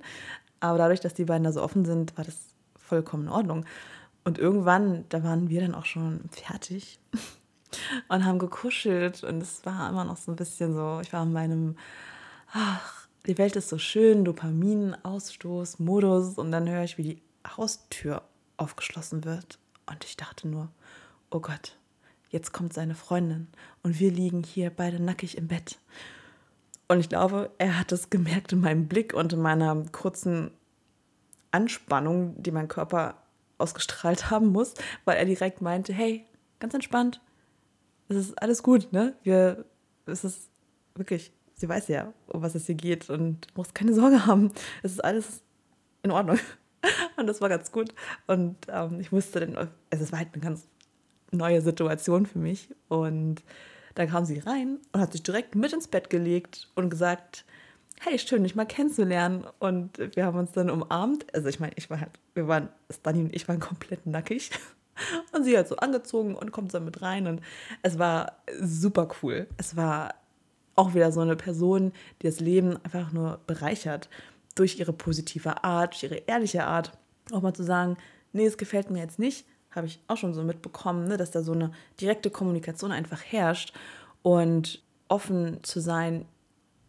Aber 0.60 0.78
dadurch, 0.78 1.00
dass 1.00 1.14
die 1.14 1.26
beiden 1.26 1.44
da 1.44 1.52
so 1.52 1.62
offen 1.62 1.86
sind, 1.86 2.18
war 2.18 2.26
das 2.26 2.38
vollkommen 2.76 3.24
in 3.24 3.30
Ordnung. 3.30 3.66
Und 4.24 4.38
irgendwann, 4.38 5.06
da 5.10 5.24
waren 5.24 5.50
wir 5.50 5.62
dann 5.62 5.76
auch 5.76 5.86
schon 5.86 6.22
fertig 6.32 7.00
und 8.10 8.26
haben 8.26 8.40
gekuschelt. 8.40 9.24
Und 9.24 9.42
es 9.42 9.66
war 9.66 9.90
immer 9.90 10.04
noch 10.04 10.18
so 10.18 10.32
ein 10.32 10.36
bisschen 10.36 10.74
so, 10.74 11.00
ich 11.02 11.14
war 11.14 11.24
in 11.24 11.34
meinem, 11.34 11.78
ach, 12.52 13.08
die 13.26 13.38
Welt 13.38 13.56
ist 13.56 13.70
so 13.70 13.78
schön, 13.78 14.26
Dopaminausstoß, 14.26 15.80
Modus. 15.80 16.38
Und 16.38 16.52
dann 16.52 16.68
höre 16.68 16.84
ich, 16.84 16.98
wie 16.98 17.04
die 17.04 17.22
Haustür 17.48 18.24
aufgeschlossen 18.58 19.24
wird. 19.24 19.60
Und 19.86 20.04
ich 20.04 20.18
dachte 20.18 20.48
nur, 20.48 20.70
oh 21.32 21.40
Gott, 21.40 21.78
jetzt 22.30 22.52
kommt 22.52 22.74
seine 22.74 22.96
Freundin. 22.96 23.48
Und 23.84 24.00
wir 24.00 24.12
liegen 24.12 24.44
hier 24.44 24.70
beide 24.70 25.02
nackig 25.02 25.38
im 25.38 25.48
Bett. 25.48 25.80
Und 26.90 27.00
ich 27.00 27.08
glaube, 27.08 27.52
er 27.60 27.80
hat 27.80 27.92
es 27.92 28.10
gemerkt 28.10 28.52
in 28.52 28.62
meinem 28.62 28.88
Blick 28.88 29.14
und 29.14 29.32
in 29.32 29.40
meiner 29.40 29.86
kurzen 29.92 30.52
Anspannung, 31.52 32.42
die 32.42 32.52
mein 32.52 32.68
Körper 32.68 33.16
ausgestrahlt 33.60 34.32
haben 34.32 34.48
muss, 34.48 34.74
weil 35.06 35.18
er 35.18 35.26
direkt 35.26 35.62
meinte, 35.62 35.94
hey, 35.94 36.26
ganz 36.60 36.74
entspannt, 36.74 37.22
es 38.08 38.18
ist 38.18 38.42
alles 38.42 38.64
gut, 38.64 38.92
ne? 38.92 39.14
Wir, 39.22 39.66
es 40.08 40.24
ist 40.24 40.50
wirklich, 40.96 41.32
sie 41.54 41.70
weiß 41.70 41.90
ja, 41.90 42.12
um 42.26 42.42
was 42.42 42.56
es 42.56 42.66
hier 42.66 42.76
geht 42.76 43.08
und 43.10 43.46
du 43.46 43.52
musst 43.56 43.76
keine 43.76 43.94
Sorge 43.94 44.26
haben. 44.26 44.52
Es 44.82 44.94
ist 44.94 45.04
alles 45.04 45.44
in 46.02 46.12
Ordnung. 46.12 46.40
Und 47.18 47.28
das 47.28 47.42
war 47.42 47.50
ganz 47.50 47.74
gut. 47.74 47.94
Und 48.26 48.56
ähm, 48.70 49.02
ich 49.02 49.12
musste 49.12 49.42
dann, 49.42 49.70
es 49.90 50.12
war 50.14 50.20
halt 50.20 50.30
eine 50.32 50.42
ganz 50.42 50.66
neue 51.32 51.62
Situation 51.62 52.26
für 52.26 52.40
mich. 52.40 52.74
Und 52.88 53.44
dann 54.00 54.08
kam 54.08 54.24
sie 54.24 54.40
rein 54.40 54.80
und 54.94 55.02
hat 55.02 55.12
sich 55.12 55.24
direkt 55.24 55.56
mit 55.56 55.74
ins 55.74 55.90
Bett 55.90 56.10
gelegt 56.10 56.70
und 56.74 56.90
gesagt, 56.90 57.44
hey, 58.00 58.18
schön, 58.18 58.44
dich 58.44 58.56
mal 58.56 58.66
kennenzulernen. 58.66 59.46
Und 59.60 59.98
wir 60.16 60.26
haben 60.26 60.40
uns 60.40 60.54
dann 60.54 60.70
umarmt. 60.70 61.26
Also 61.36 61.50
ich 61.50 61.60
meine, 61.60 61.74
ich 61.76 61.90
war 61.90 62.00
halt, 62.00 62.12
wir 62.34 62.48
waren, 62.48 62.70
Stani 62.90 63.20
und 63.20 63.36
ich 63.36 63.50
waren 63.50 63.60
komplett 63.60 64.06
nackig. 64.06 64.52
Und 65.32 65.46
sie 65.46 65.58
hat 65.58 65.70
so 65.70 65.78
angezogen 65.78 66.36
und 66.36 66.52
kommt 66.52 66.74
so 66.74 66.82
mit 66.82 67.02
rein. 67.02 67.26
Und 67.26 67.40
es 67.84 67.98
war 67.98 68.34
super 68.60 69.08
cool. 69.24 69.48
Es 69.56 69.78
war 69.78 70.14
auch 70.76 70.94
wieder 70.94 71.14
so 71.14 71.22
eine 71.22 71.38
Person, 71.38 71.94
die 72.22 72.28
das 72.28 72.42
Leben 72.42 72.76
einfach 72.84 73.14
nur 73.14 73.40
bereichert. 73.48 74.10
durch 74.56 74.78
ihre 74.78 74.92
positive 74.92 75.64
Art, 75.64 75.94
durch 75.94 76.04
ihre 76.04 76.24
ehrliche 76.28 76.66
Art, 76.66 76.92
auch 77.32 77.42
mal 77.42 77.54
zu 77.54 77.64
sagen, 77.64 77.96
nee, 78.34 78.46
es 78.46 78.58
gefällt 78.58 78.92
mir 78.92 79.00
jetzt 79.00 79.20
nicht, 79.20 79.46
habe 79.72 79.88
ich 79.88 80.00
auch 80.08 80.18
schon 80.18 80.34
so 80.34 80.44
mitbekommen, 80.44 81.08
ne, 81.08 81.18
dass 81.18 81.32
da 81.32 81.42
so 81.42 81.54
eine 81.54 81.72
direkte 82.00 82.30
Kommunikation 82.30 82.92
einfach 82.92 83.24
herrscht 83.24 83.74
und 84.22 84.82
offen 85.08 85.64
zu 85.64 85.80
sein, 85.80 86.26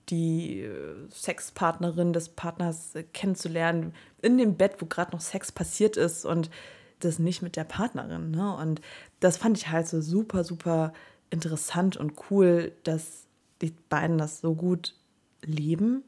die 0.08 0.60
äh, 0.62 1.08
Sexpartnerin 1.10 2.12
des 2.12 2.30
Partners 2.30 2.94
äh, 2.94 3.02
kennenzulernen, 3.02 3.94
in 4.22 4.38
dem 4.38 4.56
Bett, 4.56 4.76
wo 4.80 4.86
gerade 4.86 5.12
noch 5.12 5.20
Sex 5.20 5.52
passiert 5.52 5.96
ist 5.96 6.24
und 6.24 6.50
das 6.98 7.18
nicht 7.18 7.42
mit 7.42 7.56
der 7.56 7.64
Partnerin. 7.64 8.30
Ne? 8.30 8.54
Und 8.56 8.80
das 9.20 9.36
fand 9.36 9.56
ich 9.56 9.68
halt 9.68 9.88
so 9.88 10.00
super, 10.00 10.44
super 10.44 10.92
interessant 11.30 11.96
und 11.96 12.14
cool, 12.30 12.72
dass 12.84 13.26
die 13.62 13.72
beiden 13.88 14.18
das 14.18 14.40
so 14.40 14.54
gut 14.54 14.94
leben 15.42 16.02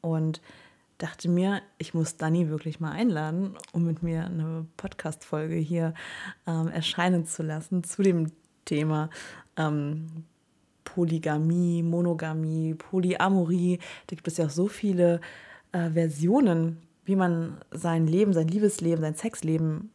und 0.00 0.40
dachte 0.98 1.28
mir, 1.28 1.62
ich 1.78 1.94
muss 1.94 2.16
Dani 2.16 2.48
wirklich 2.48 2.80
mal 2.80 2.92
einladen, 2.92 3.56
um 3.72 3.84
mit 3.84 4.02
mir 4.02 4.24
eine 4.24 4.66
Podcast-Folge 4.76 5.56
hier 5.56 5.94
ähm, 6.46 6.68
erscheinen 6.68 7.26
zu 7.26 7.42
lassen 7.42 7.84
zu 7.84 8.02
dem 8.02 8.32
Thema 8.64 9.10
ähm, 9.56 10.24
Polygamie, 10.84 11.82
Monogamie, 11.82 12.74
Polyamorie. 12.74 13.78
Da 14.06 14.16
gibt 14.16 14.28
es 14.28 14.38
ja 14.38 14.46
auch 14.46 14.50
so 14.50 14.68
viele 14.68 15.20
äh, 15.72 15.90
Versionen, 15.90 16.78
wie 17.04 17.16
man 17.16 17.58
sein 17.70 18.06
Leben, 18.06 18.32
sein 18.32 18.48
Liebesleben, 18.48 19.02
sein 19.02 19.14
Sexleben 19.14 19.90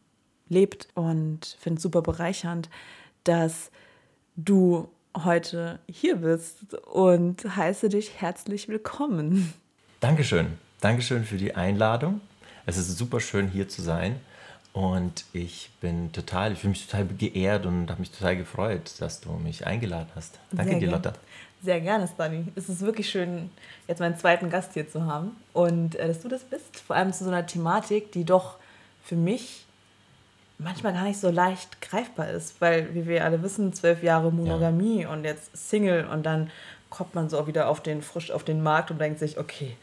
lebt 0.48 0.88
und 0.94 1.56
finde 1.58 1.78
es 1.78 1.82
super 1.82 2.02
bereichernd, 2.02 2.70
dass 3.24 3.70
du 4.36 4.88
heute 5.16 5.80
hier 5.88 6.16
bist 6.16 6.74
und 6.74 7.44
heiße 7.56 7.88
dich 7.88 8.20
herzlich 8.20 8.68
willkommen. 8.68 9.52
Dankeschön. 10.00 10.58
Dankeschön 10.82 11.24
für 11.24 11.36
die 11.36 11.54
Einladung. 11.54 12.20
Es 12.66 12.76
ist 12.76 12.98
super 12.98 13.20
schön 13.20 13.46
hier 13.46 13.68
zu 13.68 13.80
sein 13.82 14.18
und 14.72 15.24
ich 15.32 15.70
bin 15.80 16.10
total, 16.10 16.52
ich 16.52 16.58
fühle 16.58 16.72
mich 16.72 16.88
total 16.88 17.06
geehrt 17.06 17.66
und 17.66 17.88
habe 17.88 18.00
mich 18.00 18.10
total 18.10 18.36
gefreut, 18.36 18.94
dass 18.98 19.20
du 19.20 19.30
mich 19.34 19.64
eingeladen 19.64 20.08
hast. 20.16 20.40
Danke 20.50 20.72
Sehr 20.72 20.80
dir. 20.80 20.90
Lotta. 20.90 21.12
Sehr 21.62 21.80
gerne, 21.80 22.08
Stani. 22.08 22.46
Es 22.56 22.68
ist 22.68 22.80
wirklich 22.80 23.08
schön, 23.08 23.50
jetzt 23.86 24.00
meinen 24.00 24.18
zweiten 24.18 24.50
Gast 24.50 24.74
hier 24.74 24.90
zu 24.90 25.06
haben 25.06 25.36
und 25.52 25.94
äh, 25.94 26.08
dass 26.08 26.20
du 26.20 26.28
das 26.28 26.42
bist. 26.42 26.80
Vor 26.80 26.96
allem 26.96 27.12
zu 27.12 27.22
so 27.22 27.30
einer 27.30 27.46
Thematik, 27.46 28.10
die 28.10 28.24
doch 28.24 28.56
für 29.04 29.14
mich 29.14 29.64
manchmal 30.58 30.94
gar 30.94 31.04
nicht 31.04 31.20
so 31.20 31.30
leicht 31.30 31.80
greifbar 31.80 32.30
ist, 32.30 32.60
weil, 32.60 32.92
wie 32.92 33.06
wir 33.06 33.24
alle 33.24 33.40
wissen, 33.44 33.72
zwölf 33.72 34.02
Jahre 34.02 34.32
Monogamie 34.32 35.06
und 35.06 35.22
jetzt 35.22 35.56
Single 35.56 36.08
und 36.08 36.24
dann 36.26 36.50
kommt 36.90 37.14
man 37.14 37.30
so 37.30 37.46
wieder 37.46 37.68
auf 37.68 37.80
den 37.80 38.02
frisch 38.02 38.32
auf 38.32 38.42
den 38.44 38.62
Markt 38.64 38.90
und 38.90 39.00
denkt 39.00 39.20
sich, 39.20 39.38
okay, 39.38 39.76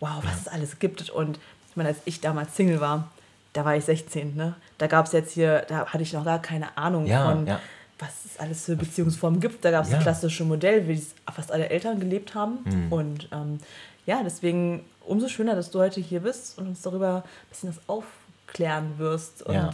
wow, 0.00 0.22
was 0.22 0.42
es 0.42 0.48
alles 0.48 0.78
gibt. 0.78 1.08
Und 1.10 1.38
ich 1.70 1.76
meine, 1.76 1.90
als 1.90 1.98
ich 2.04 2.20
damals 2.20 2.54
Single 2.56 2.80
war, 2.80 3.10
da 3.52 3.64
war 3.64 3.76
ich 3.76 3.84
16, 3.84 4.34
ne? 4.34 4.54
Da 4.78 4.86
gab 4.88 5.06
es 5.06 5.12
jetzt 5.12 5.32
hier, 5.32 5.64
da 5.68 5.86
hatte 5.86 6.02
ich 6.02 6.12
noch 6.12 6.24
gar 6.24 6.40
keine 6.42 6.76
Ahnung 6.76 7.06
Ja, 7.06 7.30
von, 7.30 7.46
ja. 7.46 7.60
was 8.00 8.24
es 8.24 8.38
alles 8.38 8.64
für 8.64 8.74
Beziehungsformen 8.76 9.38
gibt. 9.40 9.64
Da 9.64 9.70
gab 9.70 9.84
es 9.84 9.90
Ja. 9.90 9.96
das 9.96 10.04
klassische 10.04 10.44
Modell, 10.44 10.88
wie 10.88 10.94
es 10.94 11.14
fast 11.32 11.52
alle 11.52 11.68
Eltern 11.68 12.00
gelebt 12.00 12.34
haben. 12.34 12.58
Mhm. 12.64 12.92
Und 12.92 13.28
ähm, 13.32 13.60
ja, 14.06 14.22
deswegen 14.24 14.84
umso 15.06 15.28
schöner, 15.28 15.54
dass 15.54 15.70
du 15.70 15.78
heute 15.78 16.00
hier 16.00 16.20
bist 16.20 16.58
und 16.58 16.66
uns 16.66 16.82
darüber 16.82 17.22
ein 17.24 17.48
bisschen 17.50 17.68
das 17.74 17.80
aufklären 17.88 18.98
wirst. 18.98 19.42
Und 19.42 19.54
Ja. 19.54 19.70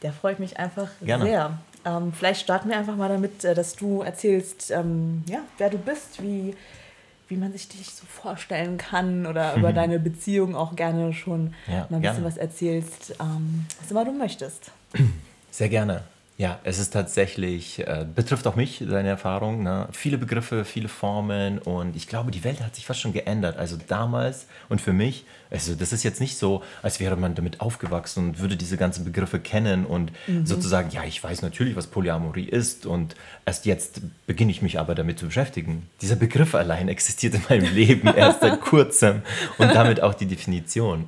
da 0.00 0.12
freue 0.12 0.34
ich 0.34 0.38
mich 0.38 0.58
einfach 0.58 0.88
Gerne. 1.02 1.24
sehr. 1.24 1.58
Ähm, 1.84 2.12
vielleicht 2.12 2.40
starten 2.42 2.68
wir 2.68 2.76
einfach 2.78 2.96
mal 2.96 3.08
damit, 3.08 3.44
äh, 3.44 3.54
dass 3.54 3.74
du 3.76 4.02
erzählst, 4.02 4.70
ähm, 4.70 5.24
ja, 5.28 5.38
wer 5.58 5.70
du 5.70 5.78
bist, 5.78 6.22
wie, 6.22 6.54
wie 7.28 7.36
man 7.36 7.52
sich 7.52 7.68
dich 7.68 7.86
so 7.94 8.06
vorstellen 8.06 8.76
kann 8.78 9.26
oder 9.26 9.56
über 9.56 9.72
deine 9.72 9.98
Beziehung 9.98 10.54
auch 10.54 10.76
gerne 10.76 11.12
schon 11.12 11.54
Ja, 11.66 11.86
mal 11.90 11.96
ein 11.96 12.02
bisschen 12.02 12.02
gerne. 12.02 12.24
was 12.24 12.36
erzählst, 12.36 13.14
ähm, 13.20 13.66
was 13.80 13.90
immer 13.90 14.04
du 14.04 14.12
möchtest. 14.12 14.70
Sehr 15.50 15.68
gerne. 15.68 16.02
Ja, 16.38 16.60
es 16.64 16.78
ist 16.78 16.92
tatsächlich, 16.92 17.78
äh, 17.86 18.04
betrifft 18.14 18.46
auch 18.46 18.56
mich, 18.56 18.84
deine 18.86 19.08
Erfahrung. 19.08 19.62
Ne? 19.62 19.88
Viele 19.92 20.18
Begriffe, 20.18 20.66
viele 20.66 20.88
Formen 20.88 21.58
und 21.58 21.96
ich 21.96 22.08
glaube, 22.08 22.30
die 22.30 22.44
Welt 22.44 22.60
hat 22.60 22.74
sich 22.74 22.84
fast 22.84 23.00
schon 23.00 23.14
geändert. 23.14 23.56
Also 23.56 23.78
damals 23.88 24.46
und 24.68 24.82
für 24.82 24.92
mich, 24.92 25.24
also 25.50 25.74
das 25.74 25.94
ist 25.94 26.02
jetzt 26.02 26.20
nicht 26.20 26.36
so, 26.36 26.62
als 26.82 27.00
wäre 27.00 27.16
man 27.16 27.34
damit 27.34 27.62
aufgewachsen 27.62 28.26
und 28.26 28.38
würde 28.38 28.58
diese 28.58 28.76
ganzen 28.76 29.06
Begriffe 29.06 29.40
kennen 29.40 29.86
und 29.86 30.12
sozusagen, 30.44 30.90
ja, 30.90 31.04
ich 31.04 31.24
weiß 31.24 31.40
natürlich, 31.40 31.74
was 31.74 31.86
Polyamorie 31.86 32.48
ist 32.48 32.84
und 32.84 33.14
erst 33.46 33.64
jetzt 33.64 34.02
beginne 34.26 34.50
ich 34.50 34.60
mich 34.60 34.78
aber 34.78 34.94
damit 34.94 35.18
zu 35.18 35.26
beschäftigen. 35.26 35.88
Dieser 36.02 36.16
Begriff 36.16 36.54
allein 36.54 36.88
existiert 36.88 37.32
in 37.34 37.42
meinem 37.48 37.74
Leben 37.74 38.08
erst 38.08 38.42
seit 38.42 38.60
kurzem 38.60 39.22
und 39.56 39.74
damit 39.74 40.02
auch 40.02 40.12
die 40.12 40.26
Definition. 40.26 41.06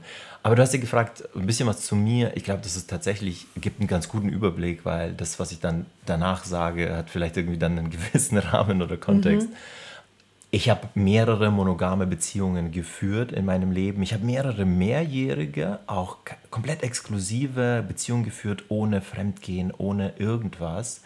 Aber 0.48 0.56
du 0.56 0.62
hast 0.62 0.72
ja 0.72 0.80
gefragt, 0.80 1.28
ein 1.36 1.44
bisschen 1.44 1.68
was 1.68 1.82
zu 1.82 1.94
mir. 1.94 2.34
Ich 2.34 2.42
glaube, 2.42 2.62
das 2.62 2.74
ist 2.74 2.88
tatsächlich, 2.88 3.46
gibt 3.60 3.80
einen 3.80 3.86
ganz 3.86 4.08
guten 4.08 4.30
Überblick, 4.30 4.86
weil 4.86 5.12
das, 5.12 5.38
was 5.38 5.52
ich 5.52 5.60
dann 5.60 5.84
danach 6.06 6.44
sage, 6.46 6.96
hat 6.96 7.10
vielleicht 7.10 7.36
irgendwie 7.36 7.58
dann 7.58 7.78
einen 7.78 7.90
gewissen 8.14 8.38
Rahmen 8.38 8.80
oder 8.80 8.96
Kontext. 8.96 9.46
Ich 10.50 10.70
habe 10.70 10.88
mehrere 10.94 11.50
monogame 11.50 12.06
Beziehungen 12.06 12.72
geführt 12.72 13.30
in 13.30 13.44
meinem 13.44 13.72
Leben. 13.72 14.02
Ich 14.02 14.14
habe 14.14 14.24
mehrere 14.24 14.64
mehrjährige, 14.64 15.80
auch 15.86 16.16
komplett 16.48 16.82
exklusive 16.82 17.84
Beziehungen 17.86 18.24
geführt, 18.24 18.64
ohne 18.70 19.02
Fremdgehen, 19.02 19.70
ohne 19.76 20.14
irgendwas. 20.16 21.02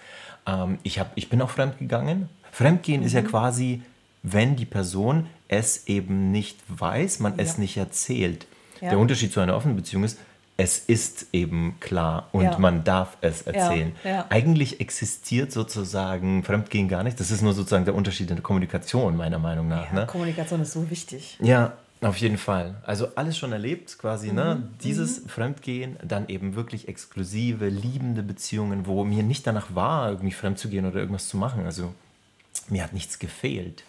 Ähm, 0.46 0.78
ich, 0.84 1.00
hab, 1.00 1.10
ich 1.16 1.28
bin 1.30 1.42
auch 1.42 1.50
fremdgegangen. 1.50 2.28
Fremdgehen 2.52 3.02
ist 3.02 3.14
ja 3.14 3.22
quasi, 3.22 3.82
wenn 4.22 4.54
die 4.54 4.66
Person 4.66 5.26
es 5.48 5.88
eben 5.88 6.30
nicht 6.30 6.60
weiß, 6.68 7.18
man 7.18 7.34
es 7.38 7.54
Ja. 7.54 7.58
nicht 7.58 7.76
erzählt. 7.76 8.46
Ja. 8.82 8.90
Der 8.90 8.98
Unterschied 8.98 9.32
zu 9.32 9.40
einer 9.40 9.54
offenen 9.56 9.76
Beziehung 9.76 10.04
ist, 10.04 10.18
es 10.58 10.78
ist 10.78 11.26
eben 11.32 11.76
klar 11.80 12.28
und 12.32 12.42
Ja. 12.44 12.58
man 12.58 12.84
darf 12.84 13.16
es 13.22 13.42
erzählen. 13.42 13.92
ja. 14.04 14.26
Eigentlich 14.28 14.80
existiert 14.80 15.50
sozusagen 15.50 16.44
Fremdgehen 16.44 16.88
gar 16.88 17.02
nicht. 17.02 17.18
Das 17.18 17.30
ist 17.30 17.40
nur 17.42 17.54
sozusagen 17.54 17.84
der 17.86 17.94
Unterschied 17.94 18.28
in 18.30 18.36
der 18.36 18.42
Kommunikation, 18.42 19.16
meiner 19.16 19.38
Meinung 19.38 19.68
nach. 19.68 19.86
Ja, 19.86 20.00
ne? 20.00 20.06
Kommunikation 20.06 20.60
ist 20.60 20.72
so 20.72 20.90
wichtig. 20.90 21.38
Ja, 21.40 21.72
auf 22.02 22.16
jeden 22.18 22.36
Fall. 22.36 22.74
Also 22.84 23.08
alles 23.14 23.38
schon 23.38 23.52
erlebt 23.52 23.96
quasi, 23.98 24.32
ne? 24.32 24.56
Mhm, 24.56 24.74
Dieses 24.82 25.22
Fremdgehen, 25.26 25.96
dann 26.04 26.28
eben 26.28 26.54
wirklich 26.54 26.86
exklusive, 26.88 27.68
liebende 27.68 28.22
Beziehungen, 28.22 28.86
wo 28.86 29.04
mir 29.04 29.22
nicht 29.22 29.46
danach 29.46 29.74
war, 29.74 30.10
irgendwie 30.10 30.32
fremd 30.32 30.58
zu 30.58 30.68
gehen 30.68 30.84
oder 30.84 30.96
irgendwas 30.98 31.28
zu 31.28 31.36
machen. 31.36 31.64
Also 31.64 31.94
mir 32.68 32.82
hat 32.84 32.92
nichts 32.92 33.18
gefehlt. 33.18 33.84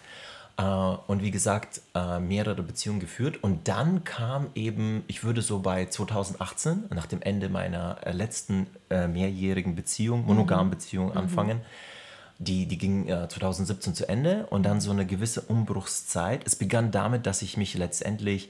Äh, 0.58 0.64
und 0.64 1.22
wie 1.22 1.32
gesagt, 1.32 1.82
äh, 1.96 2.20
mehrere 2.20 2.62
Beziehungen 2.62 3.00
geführt. 3.00 3.44
Und 3.44 3.68
dann 3.68 4.04
kam 4.04 4.48
eben, 4.56 5.04
ich 5.08 5.24
würde 5.24 5.42
so 5.42 5.60
bei 5.60 5.86
2018, 5.86 6.86
nach 6.94 7.08
dem 7.08 7.22
Ende 7.22 7.50
meiner 7.50 7.98
äh, 8.06 8.12
letzten 8.12 8.68
äh, 8.90 9.08
mehrjährigen 9.08 9.76
Beziehung, 9.76 10.26
monogamen 10.26 10.70
Beziehung 10.70 11.16
anfangen, 11.16 11.62
die, 12.40 12.66
die 12.66 12.78
ging 12.78 13.08
äh, 13.08 13.28
2017 13.28 13.96
zu 13.96 14.10
Ende 14.10 14.48
und 14.50 14.64
dann 14.64 14.82
so 14.82 14.92
eine 14.92 15.06
gewisse 15.06 15.42
Umbruchszeit. 15.42 16.42
Es 16.46 16.56
begann 16.56 16.92
damit, 16.92 17.26
dass 17.26 17.42
ich 17.42 17.58
mich 17.58 17.76
letztendlich 17.76 18.50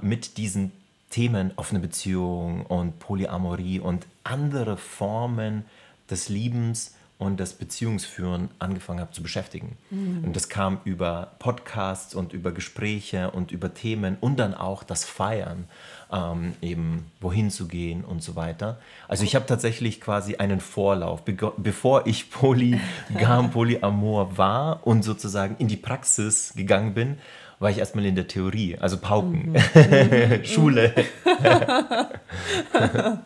mit 0.00 0.36
diesen 0.36 0.70
Themen 1.10 1.50
offene 1.56 1.80
Beziehung 1.80 2.66
und 2.66 3.00
Polyamorie 3.00 3.80
und 3.80 4.06
andere 4.22 4.76
Formen 4.76 5.64
des 6.08 6.28
Liebens 6.28 6.94
und 7.18 7.40
des 7.40 7.54
Beziehungsführen 7.54 8.50
angefangen 8.58 9.00
habe 9.00 9.12
zu 9.12 9.22
beschäftigen. 9.22 9.78
Und 9.90 10.36
das 10.36 10.50
kam 10.50 10.80
über 10.84 11.32
Podcasts 11.38 12.14
und 12.14 12.34
über 12.34 12.52
Gespräche 12.52 13.30
und 13.30 13.52
über 13.52 13.72
Themen 13.72 14.18
und 14.20 14.38
dann 14.38 14.54
auch 14.54 14.82
das 14.82 15.04
Feiern, 15.04 15.64
ähm, 16.12 16.54
eben 16.60 17.10
wohin 17.20 17.50
zu 17.50 17.68
gehen 17.68 18.04
und 18.04 18.22
so 18.22 18.36
weiter. 18.36 18.78
Also 19.08 19.24
ich 19.24 19.34
habe 19.34 19.46
tatsächlich 19.46 20.00
quasi 20.00 20.36
einen 20.36 20.60
Vorlauf, 20.60 21.22
bevor 21.56 22.06
ich 22.06 22.30
polygam, 22.30 23.50
polyamor 23.50 24.36
war 24.36 24.86
und 24.86 25.02
sozusagen 25.02 25.56
in 25.58 25.68
die 25.68 25.76
Praxis 25.76 26.52
gegangen 26.54 26.92
bin, 26.92 27.18
war 27.58 27.70
ich 27.70 27.78
erstmal 27.78 28.04
in 28.04 28.14
der 28.14 28.28
Theorie, 28.28 28.76
also 28.78 28.98
Pauken, 28.98 29.56
Schule. 30.44 30.94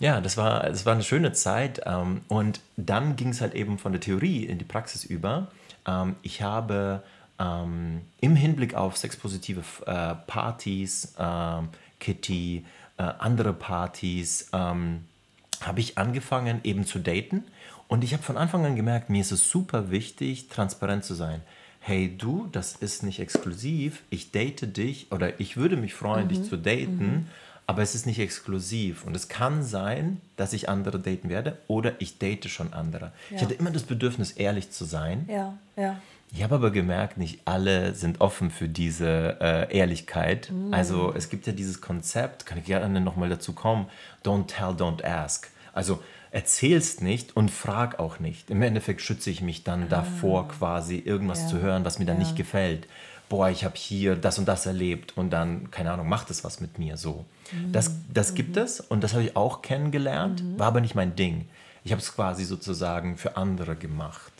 Ja, 0.00 0.20
das 0.20 0.36
war, 0.36 0.62
das 0.62 0.86
war 0.86 0.92
eine 0.92 1.02
schöne 1.02 1.32
Zeit. 1.32 1.82
Ähm, 1.84 2.22
und 2.28 2.60
dann 2.76 3.16
ging 3.16 3.30
es 3.30 3.40
halt 3.40 3.54
eben 3.54 3.78
von 3.78 3.92
der 3.92 4.00
Theorie 4.00 4.44
in 4.44 4.58
die 4.58 4.64
Praxis 4.64 5.04
über. 5.04 5.48
Ähm, 5.86 6.16
ich 6.22 6.42
habe 6.42 7.02
ähm, 7.38 8.02
im 8.20 8.36
Hinblick 8.36 8.74
auf 8.74 8.96
sexpositive 8.96 9.62
äh, 9.86 10.14
Partys, 10.26 11.14
Kitty, 12.00 12.64
äh, 12.96 13.02
andere 13.02 13.52
Partys, 13.52 14.50
habe 14.52 15.80
ich 15.80 15.98
angefangen 15.98 16.60
eben 16.62 16.86
zu 16.86 17.00
daten. 17.00 17.44
Und 17.88 18.04
ich 18.04 18.12
habe 18.12 18.22
von 18.22 18.36
Anfang 18.36 18.64
an 18.64 18.76
gemerkt, 18.76 19.10
mir 19.10 19.20
ist 19.20 19.32
es 19.32 19.50
super 19.50 19.90
wichtig, 19.90 20.48
transparent 20.48 21.04
zu 21.04 21.14
sein. 21.14 21.42
Hey 21.80 22.14
du, 22.16 22.48
das 22.52 22.76
ist 22.76 23.02
nicht 23.02 23.18
exklusiv, 23.18 24.02
ich 24.10 24.30
date 24.30 24.76
dich 24.76 25.10
oder 25.10 25.40
ich 25.40 25.56
würde 25.56 25.76
mich 25.76 25.94
freuen, 25.94 26.28
dich 26.28 26.44
zu 26.44 26.56
daten, 26.56 27.28
aber 27.68 27.82
es 27.82 27.94
ist 27.94 28.06
nicht 28.06 28.18
exklusiv. 28.18 29.04
Und 29.04 29.14
es 29.14 29.28
kann 29.28 29.62
sein, 29.62 30.22
dass 30.36 30.54
ich 30.54 30.70
andere 30.70 30.98
daten 30.98 31.28
werde 31.28 31.58
oder 31.68 32.00
ich 32.00 32.18
date 32.18 32.48
schon 32.48 32.72
andere. 32.72 33.12
Ich 33.28 33.36
Ja. 33.36 33.42
hatte 33.42 33.54
immer 33.54 33.70
das 33.70 33.82
Bedürfnis, 33.82 34.32
ehrlich 34.32 34.70
zu 34.70 34.86
sein. 34.86 35.28
Ja, 35.30 35.58
ja. 35.76 36.00
Ich 36.32 36.42
habe 36.42 36.54
aber 36.54 36.70
gemerkt, 36.70 37.18
nicht 37.18 37.40
alle 37.44 37.94
sind 37.94 38.22
offen 38.22 38.50
für 38.50 38.68
diese 38.68 39.36
äh, 39.40 39.76
Ehrlichkeit. 39.76 40.50
Mm. 40.50 40.72
Also 40.72 41.12
es 41.14 41.28
gibt 41.28 41.46
ja 41.46 41.52
dieses 41.52 41.82
Konzept, 41.82 42.46
kann 42.46 42.56
ich 42.56 42.64
gerne 42.64 43.02
nochmal 43.02 43.28
dazu 43.28 43.52
kommen, 43.52 43.86
don't 44.24 44.46
tell, 44.46 44.70
don't 44.70 45.04
ask. 45.04 45.50
Also 45.74 46.02
erzählst 46.30 47.02
nicht 47.02 47.36
und 47.36 47.50
frag 47.50 47.98
auch 47.98 48.18
nicht. 48.18 48.48
Im 48.50 48.62
Endeffekt 48.62 49.02
schütze 49.02 49.28
ich 49.28 49.42
mich 49.42 49.64
dann 49.64 49.84
ah. 49.84 49.86
davor, 49.90 50.48
quasi 50.48 50.96
irgendwas 50.98 51.42
ja. 51.42 51.46
zu 51.48 51.60
hören, 51.60 51.84
was 51.84 51.98
mir 51.98 52.06
dann 52.06 52.16
ja. 52.16 52.24
nicht 52.24 52.36
gefällt. 52.36 52.86
Boah, 53.28 53.50
ich 53.50 53.64
habe 53.64 53.76
hier 53.76 54.16
das 54.16 54.38
und 54.38 54.48
das 54.48 54.64
erlebt 54.64 55.18
und 55.18 55.28
dann, 55.28 55.70
keine 55.70 55.92
Ahnung, 55.92 56.08
macht 56.08 56.30
es 56.30 56.44
was 56.44 56.60
mit 56.60 56.78
mir 56.78 56.96
so. 56.96 57.26
Das, 57.72 57.92
das 58.12 58.34
gibt 58.34 58.56
mhm. 58.56 58.62
es 58.62 58.80
und 58.80 59.02
das 59.02 59.12
habe 59.12 59.24
ich 59.24 59.36
auch 59.36 59.62
kennengelernt, 59.62 60.42
mhm. 60.42 60.58
war 60.58 60.68
aber 60.68 60.80
nicht 60.80 60.94
mein 60.94 61.16
Ding. 61.16 61.48
Ich 61.84 61.92
habe 61.92 62.02
es 62.02 62.14
quasi 62.14 62.44
sozusagen 62.44 63.16
für 63.16 63.36
andere 63.36 63.76
gemacht. 63.76 64.32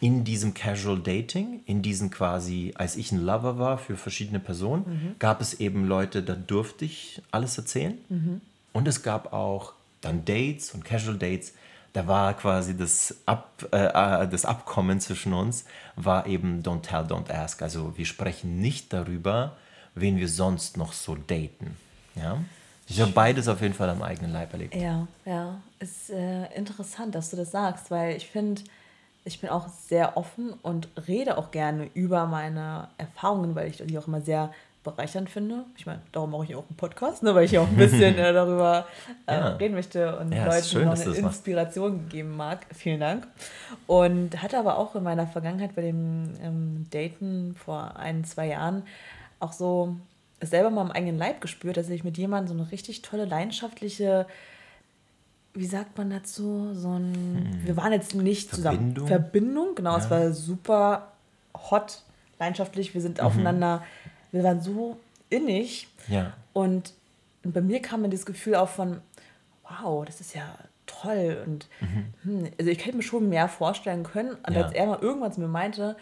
In 0.00 0.24
diesem 0.24 0.54
Casual 0.54 0.98
Dating, 0.98 1.60
in 1.66 1.82
diesem 1.82 2.10
quasi, 2.10 2.72
als 2.76 2.96
ich 2.96 3.12
ein 3.12 3.24
Lover 3.24 3.58
war 3.58 3.78
für 3.78 3.96
verschiedene 3.96 4.40
Personen, 4.40 4.84
mhm. 4.86 5.16
gab 5.18 5.40
es 5.40 5.54
eben 5.54 5.86
Leute, 5.86 6.22
da 6.22 6.34
durfte 6.34 6.84
ich 6.84 7.22
alles 7.30 7.56
erzählen. 7.56 7.98
Mhm. 8.08 8.40
Und 8.72 8.86
es 8.88 9.02
gab 9.02 9.32
auch 9.32 9.72
dann 10.02 10.24
Dates 10.24 10.72
und 10.72 10.84
Casual 10.84 11.16
Dates, 11.16 11.54
da 11.94 12.06
war 12.06 12.34
quasi 12.34 12.76
das, 12.76 13.16
Ab, 13.24 13.66
äh, 13.72 13.86
äh, 13.86 14.28
das 14.28 14.44
Abkommen 14.44 15.00
zwischen 15.00 15.32
uns, 15.32 15.64
war 15.96 16.26
eben 16.26 16.62
Don't 16.62 16.82
Tell, 16.82 17.04
Don't 17.04 17.30
Ask. 17.30 17.62
Also 17.62 17.96
wir 17.96 18.04
sprechen 18.04 18.60
nicht 18.60 18.92
darüber, 18.92 19.56
wen 19.94 20.18
wir 20.18 20.28
sonst 20.28 20.76
noch 20.76 20.92
so 20.92 21.14
daten. 21.14 21.78
Ja? 22.16 22.38
Ich 22.88 23.00
habe 23.00 23.10
beides 23.12 23.48
auf 23.48 23.60
jeden 23.60 23.74
Fall 23.74 23.90
am 23.90 24.02
eigenen 24.02 24.32
Leib 24.32 24.52
erlebt. 24.52 24.74
Ja, 24.74 25.06
ja. 25.24 25.60
Ist 25.80 26.10
äh, 26.10 26.46
interessant, 26.54 27.14
dass 27.14 27.30
du 27.30 27.36
das 27.36 27.50
sagst, 27.50 27.90
weil 27.90 28.16
ich 28.16 28.26
finde, 28.28 28.62
ich 29.24 29.40
bin 29.40 29.50
auch 29.50 29.68
sehr 29.68 30.16
offen 30.16 30.52
und 30.62 30.88
rede 31.08 31.36
auch 31.36 31.50
gerne 31.50 31.90
über 31.94 32.26
meine 32.26 32.88
Erfahrungen, 32.96 33.54
weil 33.56 33.68
ich 33.68 33.78
die 33.78 33.98
auch 33.98 34.06
immer 34.06 34.20
sehr 34.20 34.52
bereichernd 34.84 35.28
finde. 35.28 35.64
Ich 35.76 35.84
meine, 35.84 36.00
darum 36.12 36.30
mache 36.30 36.44
ich 36.44 36.54
auch 36.54 36.64
einen 36.68 36.76
Podcast, 36.76 37.24
ne, 37.24 37.34
weil 37.34 37.44
ich 37.44 37.58
auch 37.58 37.66
ein 37.66 37.76
bisschen 37.76 38.16
äh, 38.16 38.32
darüber 38.32 38.86
äh, 39.26 39.34
ja. 39.34 39.48
reden 39.48 39.74
möchte 39.74 40.16
und 40.18 40.30
ja, 40.30 40.46
Leuten 40.46 40.64
schön, 40.64 40.84
noch 40.84 40.94
eine 40.94 41.12
Inspiration 41.12 41.96
machst. 41.96 42.10
geben 42.10 42.36
mag. 42.36 42.66
Vielen 42.72 43.00
Dank. 43.00 43.26
Und 43.88 44.40
hatte 44.40 44.56
aber 44.58 44.78
auch 44.78 44.94
in 44.94 45.02
meiner 45.02 45.26
Vergangenheit 45.26 45.74
bei 45.74 45.82
dem 45.82 46.34
ähm, 46.40 46.86
Daten 46.90 47.56
vor 47.56 47.96
ein, 47.96 48.24
zwei 48.24 48.46
Jahren 48.46 48.84
auch 49.40 49.52
so 49.52 49.96
selber 50.40 50.70
mal 50.70 50.82
am 50.82 50.90
eigenen 50.90 51.18
Leib 51.18 51.40
gespürt, 51.40 51.76
dass 51.76 51.88
ich 51.88 52.04
mit 52.04 52.18
jemandem 52.18 52.56
so 52.56 52.62
eine 52.62 52.72
richtig 52.72 53.02
tolle, 53.02 53.24
leidenschaftliche 53.24 54.26
wie 55.58 55.64
sagt 55.64 55.96
man 55.96 56.10
dazu, 56.10 56.74
so 56.74 56.98
ein, 56.98 57.14
hm. 57.14 57.66
wir 57.66 57.78
waren 57.78 57.90
jetzt 57.90 58.14
nicht 58.14 58.50
Verbindung. 58.50 59.06
zusammen. 59.06 59.08
Verbindung, 59.08 59.74
genau, 59.74 59.92
ja. 59.92 59.98
es 59.98 60.10
war 60.10 60.30
super 60.32 61.12
hot, 61.70 62.02
leidenschaftlich, 62.38 62.92
wir 62.92 63.00
sind 63.00 63.18
mhm. 63.18 63.24
aufeinander 63.24 63.82
wir 64.36 64.44
waren 64.44 64.60
so 64.60 64.98
innig. 65.30 65.88
Ja. 66.08 66.32
Und, 66.52 66.92
und 67.42 67.52
bei 67.52 67.60
mir 67.60 67.80
kam 67.80 68.02
mir 68.02 68.08
das 68.08 68.26
Gefühl 68.26 68.54
auch 68.56 68.68
von, 68.68 69.00
wow, 69.68 70.04
das 70.04 70.20
ist 70.20 70.34
ja 70.34 70.44
toll. 70.86 71.42
Und 71.46 71.68
mhm. 71.80 72.12
hm, 72.22 72.50
also 72.58 72.70
ich 72.70 72.84
hätte 72.84 72.96
mir 72.96 73.02
schon 73.02 73.28
mehr 73.28 73.48
vorstellen 73.48 74.04
können. 74.04 74.36
Und 74.46 74.54
ja. 74.54 74.64
als 74.64 74.72
er 74.72 74.86
mal 74.86 74.98
irgendwann 75.00 75.32
zu 75.32 75.40
mir 75.40 75.48
meinte, 75.48 75.96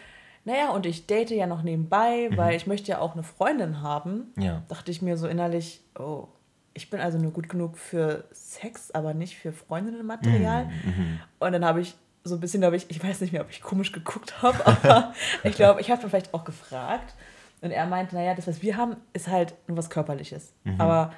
naja, 0.45 0.71
und 0.71 0.87
ich 0.87 1.07
date 1.07 1.31
ja 1.31 1.47
noch 1.47 1.63
nebenbei, 1.63 2.29
mhm. 2.31 2.37
weil 2.37 2.55
ich 2.55 2.67
möchte 2.67 2.91
ja 2.91 2.99
auch 2.99 3.15
eine 3.15 3.23
Freundin 3.23 3.81
haben, 3.81 4.33
ja. 4.39 4.63
dachte 4.69 4.91
ich 4.91 5.01
mir 5.01 5.17
so 5.17 5.27
innerlich, 5.27 5.83
oh, 5.99 6.29
ich 6.75 6.91
bin 6.91 7.01
also 7.01 7.19
nur 7.19 7.33
gut 7.33 7.49
genug 7.49 7.79
für 7.79 8.25
Sex, 8.33 8.91
aber 8.91 9.15
nicht 9.15 9.37
für 9.37 9.53
Freundinnenmaterial. 9.53 10.67
Mhm. 10.67 10.71
mhm. 10.85 11.21
Und 11.39 11.53
dann 11.53 11.65
habe 11.65 11.81
ich 11.81 11.95
so 12.25 12.35
ein 12.35 12.41
bisschen, 12.41 12.61
glaube 12.61 12.77
ich, 12.77 12.91
ich 12.91 13.03
weiß 13.03 13.21
nicht 13.21 13.33
mehr, 13.33 13.43
ob 13.43 13.51
ich 13.51 13.63
komisch 13.63 13.93
geguckt 13.93 14.43
habe, 14.43 14.67
aber 14.67 15.15
ich 15.45 15.55
glaube, 15.55 15.81
ich 15.81 15.91
habe 15.91 16.03
mir 16.03 16.09
vielleicht 16.09 16.35
auch 16.35 16.45
gefragt. 16.45 17.15
Und 17.61 17.71
er 17.71 17.87
meinte, 17.87 18.15
naja, 18.15 18.35
das, 18.35 18.47
was 18.47 18.61
wir 18.61 18.77
haben, 18.77 18.97
ist 19.15 19.29
halt 19.29 19.55
nur 19.67 19.79
was 19.79 19.89
Körperliches. 19.89 20.53
Mhm. 20.65 20.81
Aber 20.81 21.15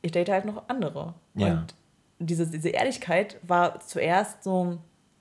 ich 0.00 0.12
date 0.12 0.30
halt 0.30 0.44
noch 0.46 0.68
andere. 0.68 1.14
Ja. 1.34 1.52
Und 1.52 1.74
diese, 2.18 2.46
diese 2.46 2.70
Ehrlichkeit 2.70 3.38
war 3.42 3.80
zuerst 3.80 4.44
so 4.44 4.78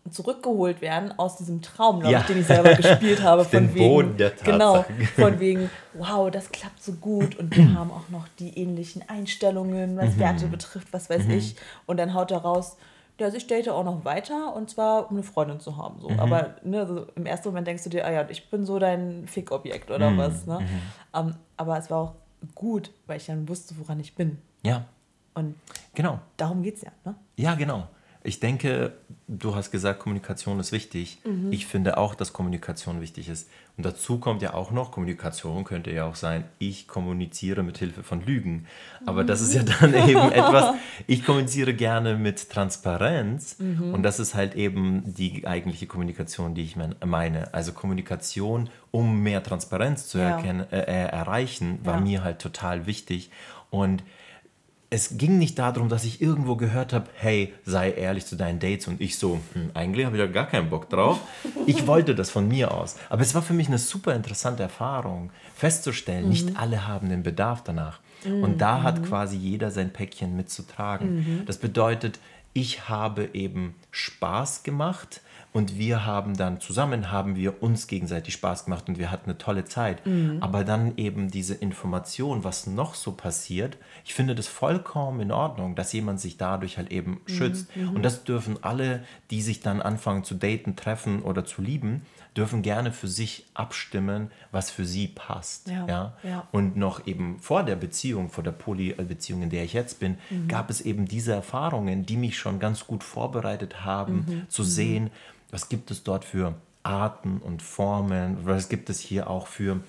zurückgeholt 0.09 0.81
werden 0.81 1.17
aus 1.17 1.37
diesem 1.37 1.61
Traum, 1.61 2.03
ja. 2.03 2.19
ich, 2.19 2.25
den 2.25 2.39
ich 2.39 2.47
selber 2.47 2.73
gespielt 2.75 3.21
habe. 3.23 3.45
Von 3.45 3.67
Den 3.67 3.73
wegen, 3.73 3.87
Boden 3.87 4.17
der 4.17 4.35
Tatsache. 4.35 4.51
Genau, 4.51 4.85
von 5.15 5.39
wegen, 5.39 5.69
wow, 5.93 6.29
das 6.29 6.51
klappt 6.51 6.83
so 6.83 6.93
gut 6.93 7.37
und 7.37 7.55
wir 7.55 7.73
haben 7.73 7.91
auch 7.91 8.09
noch 8.09 8.27
die 8.39 8.57
ähnlichen 8.57 9.07
Einstellungen, 9.07 9.95
was 9.97 10.15
mhm. 10.15 10.19
Werte 10.19 10.47
betrifft, 10.47 10.89
was 10.91 11.09
weiß 11.09 11.25
mhm. 11.25 11.31
ich. 11.31 11.55
Und 11.85 11.97
dann 11.97 12.13
haut 12.13 12.31
er 12.31 12.39
raus, 12.39 12.77
ja, 13.19 13.27
also 13.27 13.37
ich 13.37 13.47
date 13.47 13.69
auch 13.69 13.83
noch 13.83 14.05
weiter 14.05 14.55
und 14.55 14.69
zwar, 14.69 15.09
um 15.09 15.17
eine 15.17 15.23
Freundin 15.23 15.59
zu 15.59 15.77
haben. 15.77 16.01
So. 16.01 16.09
Mhm. 16.09 16.19
Aber 16.19 16.55
ne, 16.63 16.85
so 16.85 17.05
im 17.15 17.25
ersten 17.25 17.49
Moment 17.49 17.67
denkst 17.67 17.83
du 17.83 17.89
dir, 17.89 18.05
ah 18.05 18.11
ja, 18.11 18.27
ich 18.29 18.49
bin 18.49 18.65
so 18.65 18.79
dein 18.79 19.27
Fickobjekt 19.27 19.91
oder 19.91 20.09
mhm. 20.09 20.17
was. 20.17 20.45
Ne? 20.45 20.59
Mhm. 20.59 21.19
Um, 21.19 21.27
ähm, 21.27 21.35
aber 21.55 21.77
es 21.77 21.89
war 21.89 21.97
auch 21.99 22.15
gut, 22.55 22.91
weil 23.05 23.17
ich 23.17 23.27
dann 23.27 23.47
wusste, 23.47 23.75
woran 23.77 23.99
ich 23.99 24.15
bin. 24.15 24.39
Ja. 24.63 24.85
Und 25.35 25.55
genau. 25.93 26.19
darum 26.37 26.63
geht 26.63 26.77
es 26.77 26.81
ja. 26.81 26.91
Ne? 27.05 27.15
Ja, 27.37 27.55
genau. 27.55 27.87
Ich 28.25 28.39
denke, 28.39 28.93
du 29.27 29.53
hast 29.55 29.71
gesagt, 29.71 29.99
Kommunikation 29.99 30.59
ist 30.59 30.71
wichtig. 30.71 31.19
Mhm. 31.25 31.51
Ich 31.51 31.65
finde 31.65 31.97
auch, 31.97 32.15
dass 32.15 32.31
Kommunikation 32.31 33.01
wichtig 33.01 33.27
ist. 33.27 33.49
Und 33.75 33.85
dazu 33.85 34.17
kommt 34.17 34.41
ja 34.41 34.53
auch 34.53 34.71
noch, 34.71 34.91
Kommunikation 34.91 35.65
könnte 35.65 35.91
ja 35.91 36.05
auch 36.05 36.15
sein, 36.15 36.45
ich 36.57 36.87
kommuniziere 36.87 37.63
mit 37.63 37.79
Hilfe 37.79 38.01
von 38.01 38.25
Lügen. 38.25 38.65
Aber 39.05 39.25
das 39.25 39.41
ist 39.41 39.53
ja 39.53 39.63
dann 39.63 39.93
eben 40.09 40.31
etwas, 40.31 40.75
ich 41.05 41.25
kommuniziere 41.25 41.73
gerne 41.73 42.15
mit 42.15 42.49
Transparenz. 42.49 43.59
Mhm. 43.59 43.93
Und 43.93 44.03
das 44.03 44.19
ist 44.19 44.35
halt 44.35 44.55
eben 44.55 45.03
die 45.05 45.45
eigentliche 45.45 45.87
Kommunikation, 45.87 46.55
die 46.55 46.63
ich 46.63 46.75
meine. 46.75 47.53
Also 47.53 47.73
Kommunikation, 47.73 48.69
um 48.91 49.21
mehr 49.21 49.43
Transparenz 49.43 50.07
zu 50.07 50.19
ja. 50.19 50.37
erkennen, 50.37 50.65
äh, 50.71 50.79
äh 50.79 51.07
erreichen, 51.07 51.79
war 51.83 51.95
ja. 51.95 52.01
mir 52.01 52.23
halt 52.23 52.39
total 52.39 52.85
wichtig. 52.85 53.31
Und 53.69 54.03
es 54.93 55.17
ging 55.17 55.39
nicht 55.39 55.57
darum, 55.57 55.89
dass 55.89 56.05
ich 56.05 56.21
irgendwo 56.21 56.55
gehört 56.55 56.93
habe, 56.93 57.07
hey, 57.15 57.51
sei 57.65 57.91
ehrlich 57.91 58.27
zu 58.27 58.35
deinen 58.35 58.59
Dates 58.59 58.87
und 58.87 59.01
ich 59.01 59.17
so, 59.17 59.39
hm, 59.53 59.71
eigentlich 59.73 60.05
habe 60.05 60.15
ich 60.15 60.21
da 60.21 60.27
gar 60.27 60.45
keinen 60.45 60.69
Bock 60.69 60.87
drauf. 60.87 61.19
Ich 61.65 61.87
wollte 61.87 62.13
das 62.13 62.29
von 62.29 62.47
mir 62.47 62.71
aus. 62.71 62.97
Aber 63.09 63.23
es 63.23 63.33
war 63.33 63.41
für 63.41 63.53
mich 63.53 63.67
eine 63.67 63.79
super 63.79 64.13
interessante 64.13 64.61
Erfahrung, 64.61 65.31
festzustellen, 65.55 66.25
mhm. 66.25 66.29
nicht 66.29 66.57
alle 66.57 66.87
haben 66.87 67.09
den 67.09 67.23
Bedarf 67.23 67.63
danach. 67.63 68.01
Mhm. 68.23 68.43
Und 68.43 68.61
da 68.61 68.83
hat 68.83 68.99
mhm. 68.99 69.05
quasi 69.05 69.35
jeder 69.35 69.71
sein 69.71 69.91
Päckchen 69.91 70.37
mitzutragen. 70.37 71.15
Mhm. 71.15 71.45
Das 71.47 71.57
bedeutet, 71.57 72.19
ich 72.53 72.87
habe 72.87 73.31
eben 73.33 73.73
Spaß 73.89 74.61
gemacht, 74.61 75.21
und 75.53 75.77
wir 75.77 76.05
haben 76.05 76.35
dann 76.35 76.59
zusammen, 76.59 77.11
haben 77.11 77.35
wir 77.35 77.61
uns 77.61 77.85
gegenseitig 77.85 78.33
Spaß 78.33 78.65
gemacht 78.65 78.89
und 78.89 78.97
wir 78.97 79.11
hatten 79.11 79.29
eine 79.29 79.37
tolle 79.37 79.65
Zeit. 79.65 80.03
Mhm. 80.05 80.37
Aber 80.41 80.63
dann 80.63 80.97
eben 80.97 81.29
diese 81.29 81.53
Information, 81.53 82.43
was 82.43 82.65
noch 82.65 82.95
so 82.95 83.11
passiert, 83.11 83.77
ich 84.03 84.15
finde 84.15 84.33
das 84.33 84.47
vollkommen 84.47 85.19
in 85.19 85.31
Ordnung, 85.31 85.75
dass 85.75 85.93
jemand 85.93 86.19
sich 86.19 86.37
dadurch 86.37 86.77
halt 86.77 86.91
eben 86.91 87.21
mhm. 87.27 87.33
schützt. 87.33 87.75
Mhm. 87.75 87.89
Und 87.95 88.03
das 88.03 88.23
dürfen 88.23 88.63
alle, 88.63 89.03
die 89.29 89.43
sich 89.43 89.59
dann 89.61 89.81
anfangen 89.81 90.23
zu 90.23 90.33
daten, 90.33 90.75
treffen 90.75 91.21
oder 91.21 91.45
zu 91.45 91.61
lieben, 91.61 92.01
dürfen 92.35 92.63
gerne 92.63 92.91
für 92.91 93.07
sich 93.07 93.45
abstimmen, 93.53 94.31
was 94.51 94.71
für 94.71 94.85
sie 94.85 95.07
passt. 95.07 95.67
Ja, 95.67 95.87
ja? 95.87 96.17
ja. 96.23 96.47
Und 96.51 96.75
noch 96.75 97.05
eben 97.05 97.37
vor 97.39 97.61
der 97.61 97.75
Beziehung, 97.75 98.29
vor 98.29 98.43
der 98.43 98.53
Poly-Beziehung, 98.53 99.43
in 99.43 99.49
der 99.51 99.63
ich 99.63 99.73
jetzt 99.73 99.99
bin, 99.99 100.17
mhm. 100.31 100.47
gab 100.47 100.71
es 100.71 100.81
eben 100.81 101.05
diese 101.07 101.33
Erfahrungen, 101.33 102.07
die 102.07 102.17
mich 102.17 102.37
schon 102.37 102.59
ganz 102.59 102.87
gut 102.87 103.03
vorbereitet 103.03 103.85
haben, 103.85 104.25
mhm. 104.27 104.49
zu 104.49 104.63
mhm. 104.63 104.67
sehen, 104.67 105.09
was 105.53 105.69
gibt 105.69 105.91
es 105.91 106.03
dort 106.03 106.25
für 106.25 106.55
Arten 106.81 107.37
und 107.37 107.61
Formen? 107.61 108.39
Was 108.43 108.69
gibt 108.69 108.89
es 108.89 108.99
hier 108.99 109.29
auch 109.29 109.45
für, 109.45 109.81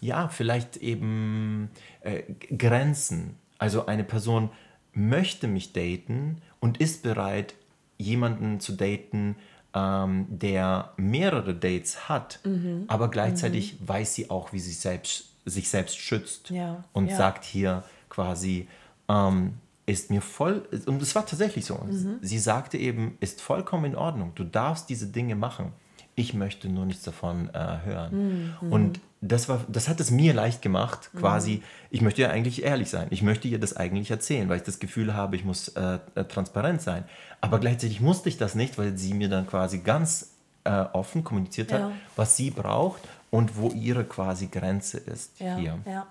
ja, 0.00 0.28
vielleicht 0.28 0.78
eben 0.78 1.70
äh, 2.00 2.24
Grenzen? 2.58 3.36
Also 3.56 3.86
eine 3.86 4.02
Person 4.02 4.50
möchte 4.92 5.46
mich 5.46 5.72
daten 5.72 6.42
und 6.58 6.78
ist 6.78 7.04
bereit, 7.04 7.54
jemanden 7.98 8.58
zu 8.58 8.72
daten, 8.72 9.36
ähm, 9.74 10.26
der 10.28 10.92
mehrere 10.96 11.54
Dates 11.54 12.08
hat, 12.08 12.40
mhm. 12.44 12.84
aber 12.88 13.08
gleichzeitig 13.08 13.80
mhm. 13.80 13.88
weiß 13.88 14.14
sie 14.16 14.28
auch, 14.28 14.52
wie 14.52 14.58
sie 14.58 14.72
selbst, 14.72 15.34
sich 15.44 15.68
selbst 15.68 15.98
schützt 15.98 16.50
ja. 16.50 16.82
und 16.92 17.06
ja. 17.06 17.16
sagt 17.16 17.44
hier 17.44 17.84
quasi, 18.08 18.66
ähm, 19.08 19.54
ist 19.86 20.10
mir 20.10 20.22
voll, 20.22 20.62
und 20.86 21.02
es 21.02 21.14
war 21.14 21.26
tatsächlich 21.26 21.66
so, 21.66 21.74
mhm. 21.74 22.18
sie 22.20 22.38
sagte 22.38 22.78
eben, 22.78 23.16
ist 23.20 23.40
vollkommen 23.40 23.86
in 23.86 23.96
Ordnung, 23.96 24.32
du 24.34 24.44
darfst 24.44 24.88
diese 24.88 25.06
Dinge 25.06 25.34
machen. 25.34 25.72
Ich 26.14 26.34
möchte 26.34 26.68
nur 26.68 26.84
nichts 26.84 27.04
davon 27.04 27.48
äh, 27.54 27.78
hören. 27.84 28.54
Mhm. 28.60 28.72
Und 28.72 29.00
das, 29.22 29.48
war, 29.48 29.64
das 29.68 29.88
hat 29.88 29.98
es 29.98 30.10
mir 30.10 30.34
leicht 30.34 30.60
gemacht, 30.60 31.10
quasi, 31.16 31.56
mhm. 31.56 31.62
ich 31.90 32.00
möchte 32.02 32.22
ja 32.22 32.28
eigentlich 32.28 32.62
ehrlich 32.62 32.90
sein. 32.90 33.06
Ich 33.10 33.22
möchte 33.22 33.48
ihr 33.48 33.58
das 33.58 33.76
eigentlich 33.76 34.10
erzählen, 34.10 34.48
weil 34.48 34.58
ich 34.58 34.62
das 34.62 34.78
Gefühl 34.78 35.14
habe, 35.14 35.36
ich 35.36 35.44
muss 35.44 35.68
äh, 35.68 35.98
äh, 36.14 36.24
transparent 36.24 36.82
sein. 36.82 37.04
Aber 37.40 37.58
gleichzeitig 37.58 38.00
musste 38.00 38.28
ich 38.28 38.36
das 38.36 38.54
nicht, 38.54 38.78
weil 38.78 38.98
sie 38.98 39.14
mir 39.14 39.28
dann 39.28 39.46
quasi 39.46 39.78
ganz 39.78 40.32
äh, 40.64 40.84
offen 40.92 41.24
kommuniziert 41.24 41.72
hat, 41.72 41.80
ja. 41.80 41.92
was 42.14 42.36
sie 42.36 42.50
braucht 42.50 43.00
und 43.30 43.56
wo 43.56 43.70
ihre 43.70 44.04
quasi 44.04 44.48
Grenze 44.48 44.98
ist 44.98 45.40
ja. 45.40 45.56
hier. 45.56 45.78
Ja. 45.86 46.06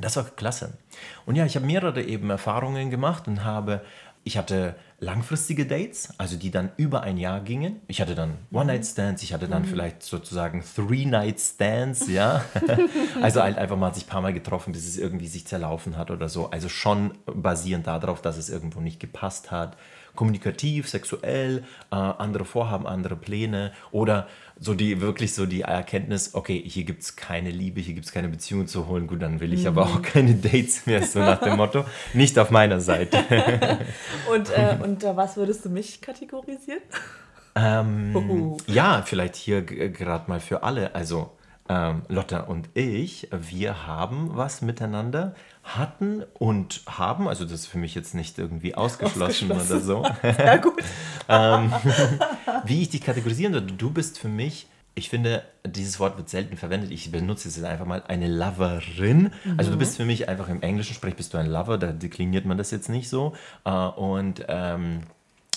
Das 0.00 0.16
war 0.16 0.24
klasse. 0.24 0.72
Und 1.26 1.36
ja, 1.36 1.46
ich 1.46 1.56
habe 1.56 1.66
mehrere 1.66 2.02
eben 2.02 2.30
Erfahrungen 2.30 2.90
gemacht 2.90 3.28
und 3.28 3.44
habe, 3.44 3.82
ich 4.24 4.36
hatte 4.36 4.74
langfristige 4.98 5.66
Dates, 5.66 6.14
also 6.18 6.36
die 6.36 6.50
dann 6.50 6.70
über 6.76 7.02
ein 7.02 7.18
Jahr 7.18 7.40
gingen. 7.40 7.80
Ich 7.88 8.00
hatte 8.00 8.14
dann 8.14 8.38
One-Night-Stands, 8.52 9.22
ich 9.22 9.34
hatte 9.34 9.48
dann 9.48 9.64
vielleicht 9.64 10.02
sozusagen 10.02 10.64
Three-Night-Stands, 10.74 12.08
ja. 12.08 12.44
also 13.22 13.42
halt 13.42 13.58
einfach 13.58 13.76
mal 13.76 13.94
sich 13.94 14.04
ein 14.04 14.08
paar 14.08 14.22
Mal 14.22 14.32
getroffen, 14.32 14.72
bis 14.72 14.88
es 14.88 14.96
irgendwie 14.96 15.26
sich 15.26 15.46
zerlaufen 15.46 15.96
hat 15.96 16.10
oder 16.10 16.28
so. 16.28 16.50
Also 16.50 16.68
schon 16.68 17.12
basierend 17.26 17.86
darauf, 17.86 18.22
dass 18.22 18.36
es 18.36 18.48
irgendwo 18.48 18.80
nicht 18.80 18.98
gepasst 18.98 19.50
hat. 19.50 19.76
Kommunikativ, 20.14 20.88
sexuell, 20.88 21.64
äh, 21.90 21.94
andere 21.94 22.44
Vorhaben, 22.44 22.86
andere 22.86 23.16
Pläne 23.16 23.72
oder 23.90 24.28
so 24.58 24.74
die 24.74 25.00
wirklich 25.00 25.34
so 25.34 25.46
die 25.46 25.62
Erkenntnis, 25.62 26.34
okay, 26.34 26.62
hier 26.64 26.84
gibt 26.84 27.02
es 27.02 27.16
keine 27.16 27.50
Liebe, 27.50 27.80
hier 27.80 27.94
gibt 27.94 28.06
es 28.06 28.12
keine 28.12 28.28
Beziehung 28.28 28.66
zu 28.66 28.86
holen, 28.86 29.06
gut, 29.06 29.22
dann 29.22 29.40
will 29.40 29.52
ich 29.52 29.66
aber 29.66 29.82
auch 29.82 30.02
keine 30.02 30.34
Dates 30.34 30.86
mehr, 30.86 31.02
so 31.02 31.18
nach 31.18 31.40
dem 31.40 31.56
Motto. 31.56 31.84
Nicht 32.12 32.38
auf 32.38 32.50
meiner 32.50 32.80
Seite. 32.80 33.18
Und, 34.32 34.50
äh, 34.50 34.76
unter 34.82 35.16
was 35.16 35.36
würdest 35.36 35.64
du 35.64 35.70
mich 35.70 36.00
kategorisieren? 36.00 36.82
Ähm, 37.56 38.14
Uhu. 38.14 38.56
ja, 38.66 39.02
vielleicht 39.04 39.36
hier 39.36 39.62
gerade 39.62 40.28
mal 40.28 40.40
für 40.40 40.62
alle. 40.62 40.94
Also 40.94 41.30
ähm, 41.68 42.02
Lotta 42.08 42.40
und 42.40 42.68
ich, 42.74 43.28
wir 43.30 43.86
haben 43.86 44.30
was 44.34 44.60
miteinander, 44.60 45.34
hatten 45.64 46.22
und 46.34 46.82
haben, 46.86 47.26
also 47.26 47.44
das 47.44 47.52
ist 47.52 47.66
für 47.66 47.78
mich 47.78 47.94
jetzt 47.94 48.14
nicht 48.14 48.38
irgendwie 48.38 48.74
ausgeschlossen, 48.74 49.50
oder 49.50 49.80
so. 49.80 50.06
Ja, 50.22 50.56
gut. 50.58 50.74
Wie 52.64 52.82
ich 52.82 52.90
dich 52.90 53.00
kategorisieren 53.00 53.54
würde, 53.54 53.72
du 53.72 53.90
bist 53.90 54.18
für 54.18 54.28
mich, 54.28 54.66
ich 54.94 55.08
finde, 55.08 55.42
dieses 55.66 55.98
Wort 55.98 56.16
wird 56.18 56.28
selten 56.28 56.56
verwendet, 56.56 56.90
ich 56.90 57.10
benutze 57.10 57.48
es 57.48 57.56
jetzt 57.56 57.64
einfach 57.64 57.86
mal, 57.86 58.02
eine 58.06 58.28
Loverin. 58.28 59.32
Also 59.56 59.70
du 59.72 59.78
bist 59.78 59.96
für 59.96 60.04
mich 60.04 60.28
einfach 60.28 60.48
im 60.48 60.62
Englischen 60.62 60.94
Sprech 60.94 61.16
bist 61.16 61.34
du 61.34 61.38
ein 61.38 61.46
Lover, 61.46 61.78
da 61.78 61.92
dekliniert 61.92 62.44
man 62.44 62.58
das 62.58 62.70
jetzt 62.70 62.88
nicht 62.88 63.08
so. 63.08 63.34
Äh, 63.64 63.70
Und 63.70 64.44
ähm, 64.48 65.00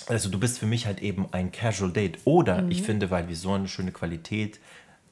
also 0.07 0.29
du 0.29 0.39
bist 0.39 0.57
für 0.57 0.65
mich 0.65 0.85
halt 0.87 1.01
eben 1.01 1.27
ein 1.33 1.51
Casual 1.51 1.91
Date. 1.91 2.19
Oder 2.23 2.63
ich 2.69 2.81
finde, 2.81 3.11
weil 3.11 3.27
wir 3.27 3.35
so 3.35 3.51
eine 3.51 3.67
schöne 3.67 3.91
Qualität 3.91 4.59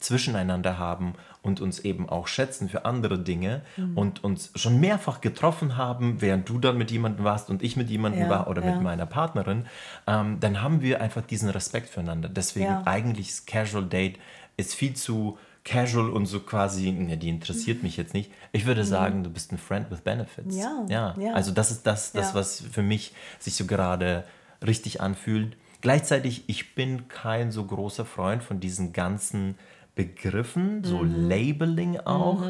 zwischeneinander 0.00 0.78
haben 0.78 1.14
und 1.46 1.60
uns 1.60 1.78
eben 1.78 2.08
auch 2.08 2.26
schätzen 2.26 2.68
für 2.68 2.84
andere 2.84 3.18
Dinge 3.20 3.62
und 3.94 4.24
uns 4.24 4.50
schon 4.56 4.80
mehrfach 4.80 5.20
getroffen 5.20 5.76
haben, 5.76 6.20
während 6.20 6.48
du 6.48 6.58
dann 6.58 6.76
mit 6.76 6.90
jemandem 6.90 7.24
warst 7.24 7.48
und 7.50 7.62
ich 7.62 7.76
mit 7.76 7.88
jemandem 7.88 8.22
Ja, 8.22 8.28
war 8.30 8.48
oder 8.48 8.62
ja. 8.64 8.72
mit 8.72 8.80
meiner 8.82 9.06
Partnerin, 9.06 9.66
ähm, 10.06 10.38
dann 10.40 10.60
haben 10.60 10.82
wir 10.82 11.00
einfach 11.00 11.22
diesen 11.22 11.48
Respekt 11.48 11.88
füreinander. 11.88 12.28
Deswegen 12.28 12.66
Ja. 12.66 12.82
eigentlich 12.84 13.28
ist 13.28 13.46
Casual 13.46 13.84
Date 13.84 14.18
ist 14.56 14.74
viel 14.74 14.94
zu 14.94 15.38
casual 15.64 16.10
und 16.10 16.26
so 16.26 16.40
quasi, 16.40 16.90
ne, 16.92 17.16
die 17.16 17.28
interessiert 17.28 17.82
mich 17.82 17.96
jetzt 17.96 18.14
nicht. 18.14 18.30
Ich 18.52 18.66
würde 18.66 18.84
sagen, 18.84 19.22
du 19.24 19.30
bist 19.30 19.52
ein 19.52 19.58
Friend 19.58 19.90
with 19.90 20.00
Benefits. 20.00 20.54
Mhm. 20.54 20.60
Ja, 20.60 20.86
ja. 20.88 21.14
ja. 21.18 21.32
Also 21.34 21.50
das 21.52 21.70
ist 21.70 21.86
das, 21.86 22.12
das 22.12 22.28
Ja. 22.30 22.34
was 22.34 22.64
für 22.72 22.82
mich 22.82 23.12
sich 23.38 23.54
so 23.54 23.66
gerade 23.66 24.24
richtig 24.66 25.00
anfühlt. 25.00 25.56
Gleichzeitig, 25.80 26.44
ich 26.48 26.74
bin 26.74 27.08
kein 27.08 27.52
so 27.52 27.64
großer 27.64 28.04
Freund 28.04 28.42
von 28.42 28.58
diesen 28.60 28.92
ganzen 28.92 29.56
Begriffen, 29.96 30.84
so 30.84 30.98
Mhm. 30.98 31.28
Labeling 31.28 31.98
auch. 32.00 32.44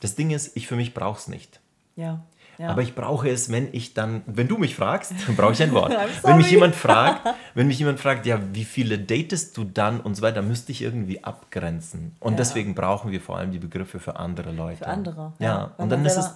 Das 0.00 0.14
Ding 0.14 0.30
ist, 0.30 0.56
ich 0.56 0.68
für 0.68 0.76
mich 0.76 0.94
brauche 0.94 1.18
es 1.18 1.26
nicht. 1.26 1.58
Ja. 1.96 2.22
ja. 2.58 2.68
Aber 2.68 2.82
ich 2.82 2.94
brauche 2.94 3.28
es, 3.28 3.50
wenn 3.50 3.68
ich 3.72 3.94
dann, 3.94 4.22
wenn 4.26 4.46
du 4.48 4.56
mich 4.58 4.74
fragst, 4.76 5.12
dann 5.26 5.36
brauche 5.36 5.52
ich 5.52 5.62
ein 5.62 5.72
Wort. 5.72 5.92
Wenn 6.22 6.36
mich 6.36 6.50
jemand 6.50 6.74
fragt, 6.74 7.26
wenn 7.54 7.66
mich 7.66 7.78
jemand 7.78 7.98
fragt, 8.00 8.24
ja, 8.26 8.38
wie 8.54 8.64
viele 8.64 8.98
datest 8.98 9.56
du 9.56 9.64
dann 9.64 10.00
und 10.00 10.14
so 10.14 10.22
weiter, 10.22 10.40
müsste 10.42 10.70
ich 10.72 10.80
irgendwie 10.82 11.22
abgrenzen. 11.24 12.14
Und 12.20 12.32
Ja. 12.34 12.36
deswegen 12.38 12.74
brauchen 12.74 13.10
wir 13.10 13.20
vor 13.20 13.36
allem 13.38 13.50
die 13.52 13.58
Begriffe 13.58 13.98
für 14.00 14.16
andere 14.16 14.52
Leute. 14.52 14.78
Für 14.78 14.86
andere, 14.88 15.32
Ja, 15.38 15.46
ja. 15.46 15.70
Und 15.76 15.88
dann 15.90 16.04
ist, 16.06 16.16
es. 16.16 16.30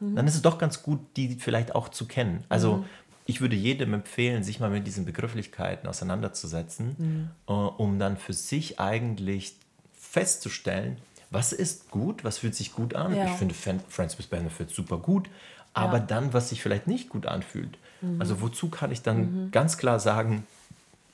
Mhm. 0.00 0.16
dann 0.16 0.26
ist 0.26 0.34
es 0.34 0.42
doch 0.42 0.58
ganz 0.58 0.82
gut, 0.82 1.00
die 1.16 1.36
vielleicht 1.36 1.74
auch 1.74 1.88
zu 1.88 2.06
kennen. 2.06 2.44
Also 2.48 2.84
ich 3.26 3.40
würde 3.40 3.56
jedem 3.56 3.94
empfehlen, 3.94 4.42
sich 4.42 4.58
mal 4.60 4.70
mit 4.70 4.86
diesen 4.86 5.04
Begrifflichkeiten 5.04 5.88
auseinanderzusetzen, 5.88 6.96
Mhm. 6.98 7.30
äh, 7.46 7.52
um 7.52 7.98
dann 7.98 8.16
für 8.16 8.32
sich 8.32 8.78
eigentlich 8.80 9.56
festzustellen, 10.10 10.98
was 11.30 11.52
ist 11.52 11.90
gut, 11.90 12.24
was 12.24 12.38
fühlt 12.38 12.54
sich 12.54 12.72
gut 12.72 12.94
an. 12.94 13.14
Ja. 13.14 13.24
Ich 13.24 13.30
finde 13.32 13.54
Friends 13.54 14.18
with 14.18 14.26
Benefits 14.28 14.74
super 14.74 14.96
gut, 14.98 15.28
aber 15.74 15.98
Ja. 15.98 16.02
Mhm. 16.02 16.06
dann, 16.08 16.32
was 16.32 16.48
sich 16.48 16.62
vielleicht 16.62 16.86
nicht 16.86 17.08
gut 17.10 17.26
anfühlt. 17.26 17.76
Also 18.18 18.40
wozu 18.40 18.68
kann 18.70 18.92
ich 18.92 19.02
dann 19.02 19.48
ganz 19.50 19.76
klar 19.76 19.98
sagen, 19.98 20.46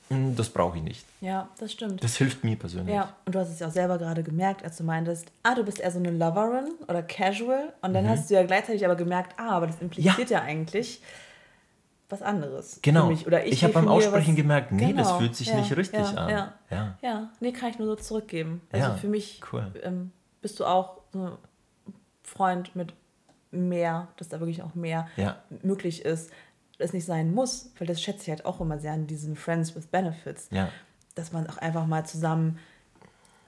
"Hm, 0.09 0.35
das 0.35 0.49
brauche 0.49 0.77
ich 0.77 0.83
nicht. 0.83 1.03
ja, 1.19 1.49
das 1.59 1.71
stimmt. 1.71 2.03
Das 2.03 2.15
hilft 2.17 2.43
mir 2.43 2.55
persönlich. 2.55 2.93
Ja, 2.93 3.15
und 3.25 3.33
du 3.33 3.39
hast 3.39 3.49
es 3.49 3.59
ja 3.59 3.67
auch 3.67 3.71
selber 3.71 3.97
gerade 3.97 4.21
gemerkt, 4.21 4.63
als 4.63 4.77
du 4.77 4.83
meintest, 4.83 5.25
ah, 5.41 5.55
du 5.55 5.63
bist 5.63 5.79
eher 5.79 5.89
so 5.91 5.97
eine 5.97 6.11
Loverin 6.11 6.69
oder 6.87 7.01
casual. 7.01 7.73
Und 7.81 7.93
dann 7.95 8.07
hast 8.07 8.29
du 8.29 8.35
ja 8.35 8.43
gleichzeitig 8.43 8.85
aber 8.85 8.95
gemerkt, 8.95 9.33
ah, 9.39 9.49
aber 9.57 9.65
das 9.67 9.81
impliziert 9.81 10.29
ja, 10.29 10.41
eigentlich 10.43 11.01
was 12.15 12.21
anderes. 12.21 12.79
Genau. 12.81 13.09
Ich, 13.11 13.27
ich 13.27 13.63
habe 13.63 13.73
beim 13.73 13.87
Aussprechen 13.87 14.31
was- 14.31 14.35
gemerkt, 14.37 14.71
nee, 14.71 14.93
das 14.93 15.07
Genau. 15.07 15.19
fühlt 15.19 15.35
sich 15.35 15.47
Ja, 15.47 15.57
nicht 15.57 15.75
richtig 15.75 15.99
ja, 15.99 16.15
an. 16.15 16.29
Ja. 16.29 16.53
Ja. 16.71 16.97
ja, 17.01 17.29
nee, 17.39 17.51
kann 17.51 17.69
ich 17.69 17.77
nur 17.79 17.87
so 17.87 17.95
zurückgeben. 17.95 18.61
Also 18.71 18.93
für 18.93 19.07
mich 19.07 19.41
cool. 19.51 19.71
ähm, 19.83 20.11
bist 20.41 20.59
du 20.59 20.65
auch 20.65 21.01
so 21.11 21.19
ein 21.25 21.31
Freund 22.23 22.75
mit 22.75 22.93
mehr, 23.51 24.07
dass 24.17 24.29
da 24.29 24.39
wirklich 24.39 24.63
auch 24.63 24.75
mehr 24.75 25.07
möglich 25.63 26.03
ist, 26.03 26.31
es 26.77 26.91
nicht 26.91 27.05
sein 27.05 27.33
muss, 27.33 27.71
weil 27.79 27.87
das 27.87 28.01
schätze 28.01 28.23
ich 28.23 28.29
halt 28.29 28.45
auch 28.45 28.59
immer 28.59 28.79
sehr 28.79 28.91
an 28.93 29.07
diesen 29.07 29.35
Friends 29.35 29.75
with 29.75 29.87
Benefits 29.87 30.49
dass 31.15 31.31
man 31.31 31.47
auch 31.49 31.57
einfach 31.59 31.85
mal 31.85 32.05
zusammen, 32.05 32.59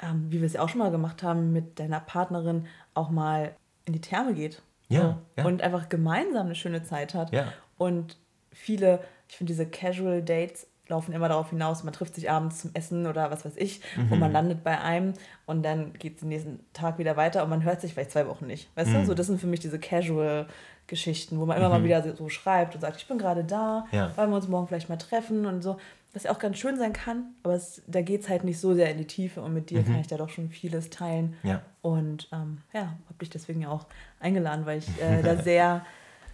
ähm, 0.02 0.28
wie 0.30 0.40
wir 0.40 0.46
es 0.46 0.54
ja 0.54 0.62
auch 0.62 0.70
schon 0.70 0.80
mal 0.80 0.90
gemacht 0.92 1.22
haben, 1.22 1.52
mit 1.52 1.80
deiner 1.80 2.00
Partnerin 2.00 2.66
auch 2.94 3.10
mal 3.10 3.54
in 3.84 3.92
die 3.92 4.00
Therme 4.00 4.34
geht. 4.34 4.62
Ja, 4.88 5.02
So. 5.02 5.16
ja. 5.36 5.46
Und 5.46 5.62
einfach 5.62 5.90
gemeinsam 5.90 6.46
eine 6.46 6.56
schöne 6.56 6.84
Zeit 6.84 7.14
hat. 7.14 7.34
Ja. 7.34 7.52
Und 7.78 8.18
viele, 8.58 9.00
ich 9.30 9.38
finde, 9.38 9.54
diese 9.54 9.66
Casual 9.66 10.22
Dates 10.22 10.68
laufen 10.90 11.12
immer 11.12 11.28
darauf 11.28 11.50
hinaus, 11.50 11.84
man 11.84 11.94
trifft 11.94 12.16
sich 12.16 12.32
abends 12.32 12.60
zum 12.60 12.72
Essen 12.74 13.08
oder 13.08 13.30
was 13.30 13.44
weiß 13.44 13.58
ich 13.58 13.82
Mhm. 13.98 14.12
und 14.14 14.20
man 14.20 14.32
landet 14.32 14.64
bei 14.64 14.80
einem 14.80 15.14
und 15.46 15.64
dann 15.64 15.92
geht 15.94 16.14
es 16.16 16.20
den 16.22 16.30
nächsten 16.30 16.60
Tag 16.72 16.98
wieder 16.98 17.18
weiter 17.18 17.44
und 17.44 17.50
man 17.50 17.64
hört 17.64 17.82
sich 17.82 17.92
vielleicht 17.94 18.12
zwei 18.12 18.26
Wochen 18.28 18.48
nicht. 18.48 18.70
Weißt 18.76 18.92
Mhm. 18.92 18.94
du, 19.02 19.06
so 19.08 19.14
das 19.14 19.28
sind 19.28 19.42
für 19.42 19.48
mich 19.48 19.60
diese 19.60 19.80
Casual-Geschichten, 19.80 21.40
wo 21.40 21.46
man 21.46 21.58
immer 21.58 21.70
mal 21.70 21.84
wieder 21.84 22.16
so- 22.16 22.30
schreibt 22.30 22.76
und 22.76 22.82
sagt, 22.82 22.98
ich 22.98 23.08
bin 23.08 23.18
gerade 23.18 23.44
da, 23.44 23.86
Ja. 23.92 24.16
wollen 24.16 24.30
wir 24.30 24.38
uns 24.38 24.48
morgen 24.48 24.68
vielleicht 24.68 24.90
mal 24.90 24.98
treffen 24.98 25.46
und 25.46 25.62
so. 25.62 25.78
Was 26.14 26.24
ja 26.24 26.32
auch 26.32 26.40
ganz 26.40 26.58
schön 26.58 26.78
sein 26.78 26.94
kann, 26.94 27.26
aber 27.44 27.54
es, 27.56 27.82
da 27.86 28.02
geht 28.02 28.22
es 28.22 28.30
halt 28.30 28.44
nicht 28.44 28.60
so 28.60 28.74
sehr 28.74 28.90
in 28.90 28.98
die 28.98 29.06
Tiefe 29.06 29.42
und 29.42 29.54
mit 29.54 29.70
dir 29.70 29.84
kann 29.84 30.00
ich 30.00 30.08
da 30.08 30.18
doch 30.18 30.30
schon 30.30 30.50
vieles 30.50 30.90
teilen. 30.90 31.36
Mhm. 31.44 31.50
Ja. 31.50 31.62
Und 31.82 32.30
ähm, 32.32 32.60
ja, 32.74 32.82
habe 32.84 33.20
dich 33.22 33.30
deswegen 33.30 33.62
ja 33.62 33.70
auch 33.70 33.86
eingeladen, 34.20 34.66
weil 34.66 34.80
ich 34.80 34.88
äh, 35.02 35.22
da 35.22 35.36
sehr 35.44 35.86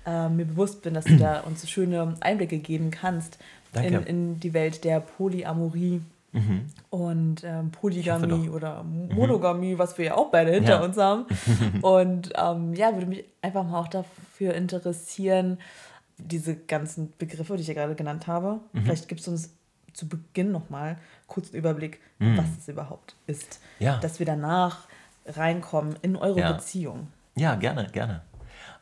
äh, 0.06 0.30
mir 0.30 0.46
bewusst 0.46 0.82
bin, 0.82 0.94
dass 0.94 1.06
du 1.06 1.18
da 1.18 1.42
uns 1.42 1.62
so 1.62 1.68
schöne 1.68 2.16
Einblicke 2.20 2.58
geben 2.60 2.92
kannst 2.92 3.38
in, 3.76 3.94
in 4.04 4.40
die 4.40 4.54
Welt 4.54 4.84
der 4.84 5.00
Polyamorie 5.00 6.02
und 6.90 7.44
ähm, 7.44 7.70
Polygamie 7.72 8.50
oder 8.50 8.84
Monogamie, 8.84 9.78
was 9.78 9.98
wir 10.00 10.06
ja 10.06 10.16
auch 10.16 10.32
beide 10.32 10.52
hinter 10.52 10.80
Ja. 10.80 10.84
uns 10.84 10.98
haben. 10.98 11.26
und 11.84 12.34
ähm, 12.36 12.74
ja, 12.74 12.92
würde 12.94 13.06
mich 13.06 13.24
einfach 13.44 13.64
mal 13.64 13.80
auch 13.80 13.88
dafür 13.88 14.56
interessieren, 14.56 15.60
diese 16.18 16.56
ganzen 16.56 17.14
Begriffe, 17.20 17.56
die 17.56 17.62
ich 17.62 17.68
ja 17.68 17.76
gerade 17.76 17.94
genannt 17.96 18.26
habe. 18.26 18.60
Mhm. 18.74 18.84
Vielleicht 18.84 19.08
gibst 19.10 19.28
du 19.28 19.32
uns 19.32 19.52
zu 19.94 20.08
Beginn 20.08 20.52
nochmal 20.52 20.98
kurz 21.28 21.50
einen 21.50 21.58
Überblick, 21.60 22.00
was 22.18 22.46
es 22.60 22.68
überhaupt 22.68 23.16
ist. 23.28 23.60
Mhm. 23.80 23.86
Ja. 23.86 23.98
Dass 23.98 24.18
wir 24.18 24.26
danach 24.26 24.88
reinkommen 25.28 25.96
in 26.02 26.16
eure 26.16 26.40
Ja. 26.40 26.52
Beziehung. 26.54 27.08
Ja, 27.36 27.54
gerne, 27.56 27.88
gerne. 27.92 28.22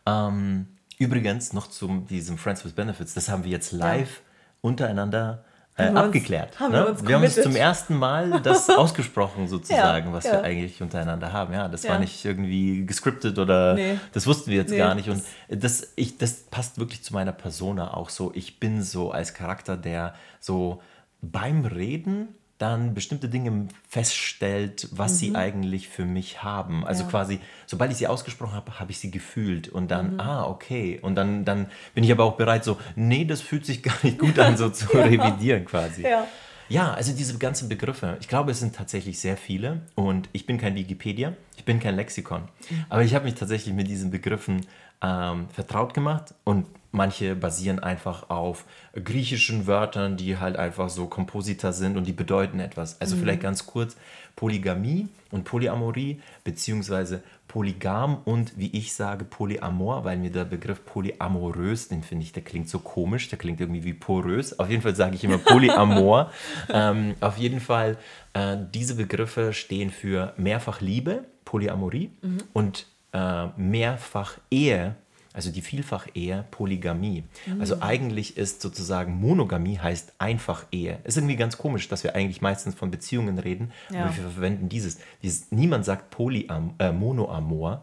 Ähm, 0.06 0.68
übrigens 1.02 1.54
noch 1.54 1.68
zu 1.68 1.88
diesem 2.10 2.38
Friends 2.38 2.64
with 2.64 2.74
Benefits, 2.74 3.14
das 3.14 3.30
haben 3.30 3.44
wir 3.44 3.52
jetzt 3.52 3.72
live 3.72 4.22
untereinander 4.62 5.44
äh, 5.78 5.84
Haben 5.86 5.94
wir 5.96 6.00
uns- 6.02 6.08
abgeklärt. 6.08 6.60
haben 6.60 6.72
ne? 6.74 6.86
wir 7.00 7.08
wir 7.08 7.16
haben 7.16 7.24
uns 7.24 7.42
zum 7.42 7.56
ersten 7.56 7.96
Mal 7.96 8.42
das 8.42 8.70
ausgesprochen 8.84 9.48
sozusagen, 9.48 10.08
Ja, 10.08 10.14
was 10.14 10.26
ja. 10.26 10.34
wir 10.34 10.44
eigentlich 10.44 10.82
untereinander 10.82 11.32
haben. 11.32 11.54
Ja, 11.54 11.68
das 11.70 11.86
war 11.86 11.94
Ja. 11.96 12.00
nicht 12.00 12.24
irgendwie 12.26 12.86
gescriptet 12.86 13.40
oder 13.40 13.74
Nee. 13.76 13.98
das 14.14 14.28
wussten 14.28 14.52
wir 14.52 14.58
jetzt 14.58 14.72
Nee, 14.72 14.78
gar 14.78 14.96
nicht. 14.96 15.10
Und 15.10 15.24
das, 15.50 15.94
ich, 15.96 16.18
das 16.18 16.34
passt 16.44 16.78
wirklich 16.78 17.04
zu 17.04 17.14
meiner 17.14 17.32
Persona 17.32 17.94
auch 17.96 18.10
so. 18.10 18.32
Ich 18.36 18.60
bin 18.60 18.84
so 18.84 19.12
als 19.12 19.34
Charakter, 19.34 19.78
der 19.78 20.14
so 20.40 20.82
beim 21.22 21.64
Reden 21.66 22.28
dann 22.62 22.94
bestimmte 22.94 23.28
Dinge 23.30 23.68
feststellt, 23.90 24.88
was 24.92 25.20
sie 25.20 25.36
eigentlich 25.36 25.88
für 25.90 26.06
mich 26.06 26.44
haben. 26.44 26.86
Also 26.86 27.04
Mhm. 27.04 27.08
Ja. 27.08 27.12
quasi, 27.12 27.40
sobald 27.66 27.92
ich 27.92 27.98
sie 27.98 28.08
ausgesprochen 28.08 28.54
habe, 28.54 28.80
habe 28.80 28.92
ich 28.92 29.00
sie 29.00 29.10
gefühlt 29.12 29.70
und 29.70 29.90
dann, 29.90 30.14
Mhm. 30.14 30.20
ah, 30.20 30.46
okay. 30.48 31.00
Und 31.02 31.16
dann, 31.16 31.46
dann 31.46 31.68
bin 31.94 32.04
ich 32.04 32.12
aber 32.12 32.24
auch 32.26 32.36
bereit, 32.38 32.64
so, 32.64 32.78
nee, 32.96 33.26
das 33.26 33.42
fühlt 33.42 33.66
sich 33.66 33.82
gar 33.84 33.96
nicht 34.04 34.20
gut 34.20 34.38
an, 34.40 34.58
so 34.58 34.70
zu 34.70 34.86
revidieren 34.94 35.66
quasi. 35.66 36.04
Ja. 36.04 36.28
Ja, 36.70 36.94
also 36.94 37.12
diese 37.12 37.38
ganzen 37.38 37.68
Begriffe, 37.68 38.16
ich 38.22 38.30
glaube, 38.30 38.52
es 38.52 38.60
sind 38.62 38.74
tatsächlich 38.74 39.20
sehr 39.20 39.36
viele 39.36 39.82
und 39.96 40.30
ich 40.32 40.46
bin 40.46 40.58
kein 40.58 40.74
Wikipedia, 40.76 41.34
ich 41.58 41.66
bin 41.66 41.82
kein 41.82 41.96
Lexikon, 41.98 42.44
Mhm. 42.44 42.86
aber 42.88 43.04
ich 43.04 43.14
habe 43.14 43.26
mich 43.26 43.34
tatsächlich 43.36 43.74
mit 43.74 43.90
diesen 43.90 44.10
Begriffen 44.10 44.62
ähm, 45.02 45.48
vertraut 45.50 45.94
gemacht 45.94 46.34
und 46.44 46.66
manche 46.92 47.36
basieren 47.36 47.80
einfach 47.80 48.30
auf 48.30 48.66
griechischen 48.94 49.66
Wörtern, 49.66 50.18
die 50.18 50.38
halt 50.38 50.58
einfach 50.58 50.90
so 50.90 51.08
Komposita 51.08 51.72
sind 51.72 51.98
und 51.98 52.06
die 52.06 52.14
bedeuten 52.14 52.60
etwas. 52.60 53.00
Also 53.00 53.16
mhm. 53.16 53.22
vielleicht 53.22 53.42
ganz 53.42 53.66
kurz, 53.66 53.96
Polygamie 54.36 55.08
und 55.32 55.44
Polyamorie, 55.44 56.22
beziehungsweise 56.44 57.22
Polygam 57.48 58.20
und 58.24 58.58
wie 58.58 58.72
ich 58.72 58.94
sage 58.94 59.26
Polyamor, 59.26 60.06
weil 60.06 60.18
mir 60.18 60.32
der 60.32 60.46
Begriff 60.46 60.86
polyamorös, 60.86 61.90
den 61.90 62.02
finde 62.02 62.24
ich, 62.24 62.32
der 62.32 62.44
klingt 62.44 62.70
so 62.70 62.80
komisch, 62.80 63.30
der 63.30 63.38
klingt 63.38 63.60
irgendwie 63.60 63.84
wie 63.84 63.94
porös. 63.94 64.58
Auf 64.58 64.70
jeden 64.70 64.82
Fall 64.82 64.96
sage 64.96 65.16
ich 65.16 65.24
immer 65.24 65.38
Polyamor. 65.38 66.32
ähm, 66.74 67.16
auf 67.20 67.38
jeden 67.38 67.60
Fall, 67.60 67.98
äh, 68.34 68.58
diese 68.74 68.96
Begriffe 68.96 69.52
stehen 69.54 69.92
für 69.92 70.34
mehrfach 70.38 70.80
Liebe, 70.80 71.26
Polyamorie 71.44 72.12
mhm. 72.22 72.38
und 72.54 72.86
äh, 73.14 73.48
mehrfach 73.58 74.38
Ehe, 74.50 74.96
also 75.34 75.50
die 75.50 75.62
Vielfach-Ehe, 75.62 76.46
Polygamie. 76.52 77.24
Mhm. 77.46 77.62
Also 77.62 77.82
eigentlich 77.82 78.38
ist 78.38 78.62
sozusagen 78.62 79.16
Monogamie 79.16 79.80
heißt 79.80 80.14
Einfach-Ehe. 80.18 81.00
Ist 81.06 81.18
irgendwie 81.18 81.38
ganz 81.38 81.58
komisch, 81.58 81.88
dass 81.88 82.04
wir 82.04 82.16
eigentlich 82.16 82.42
meistens 82.42 82.76
von 82.76 82.92
Beziehungen 82.92 83.40
reden, 83.40 83.72
ja. 83.90 84.06
aber 84.06 84.16
wir 84.16 84.24
verwenden 84.24 84.68
dieses. 84.68 84.98
dieses 85.24 85.52
niemand 85.52 85.86
sagt 85.86 86.10
Polyam, 86.10 86.74
äh, 86.80 86.92
Monoamor 86.92 87.82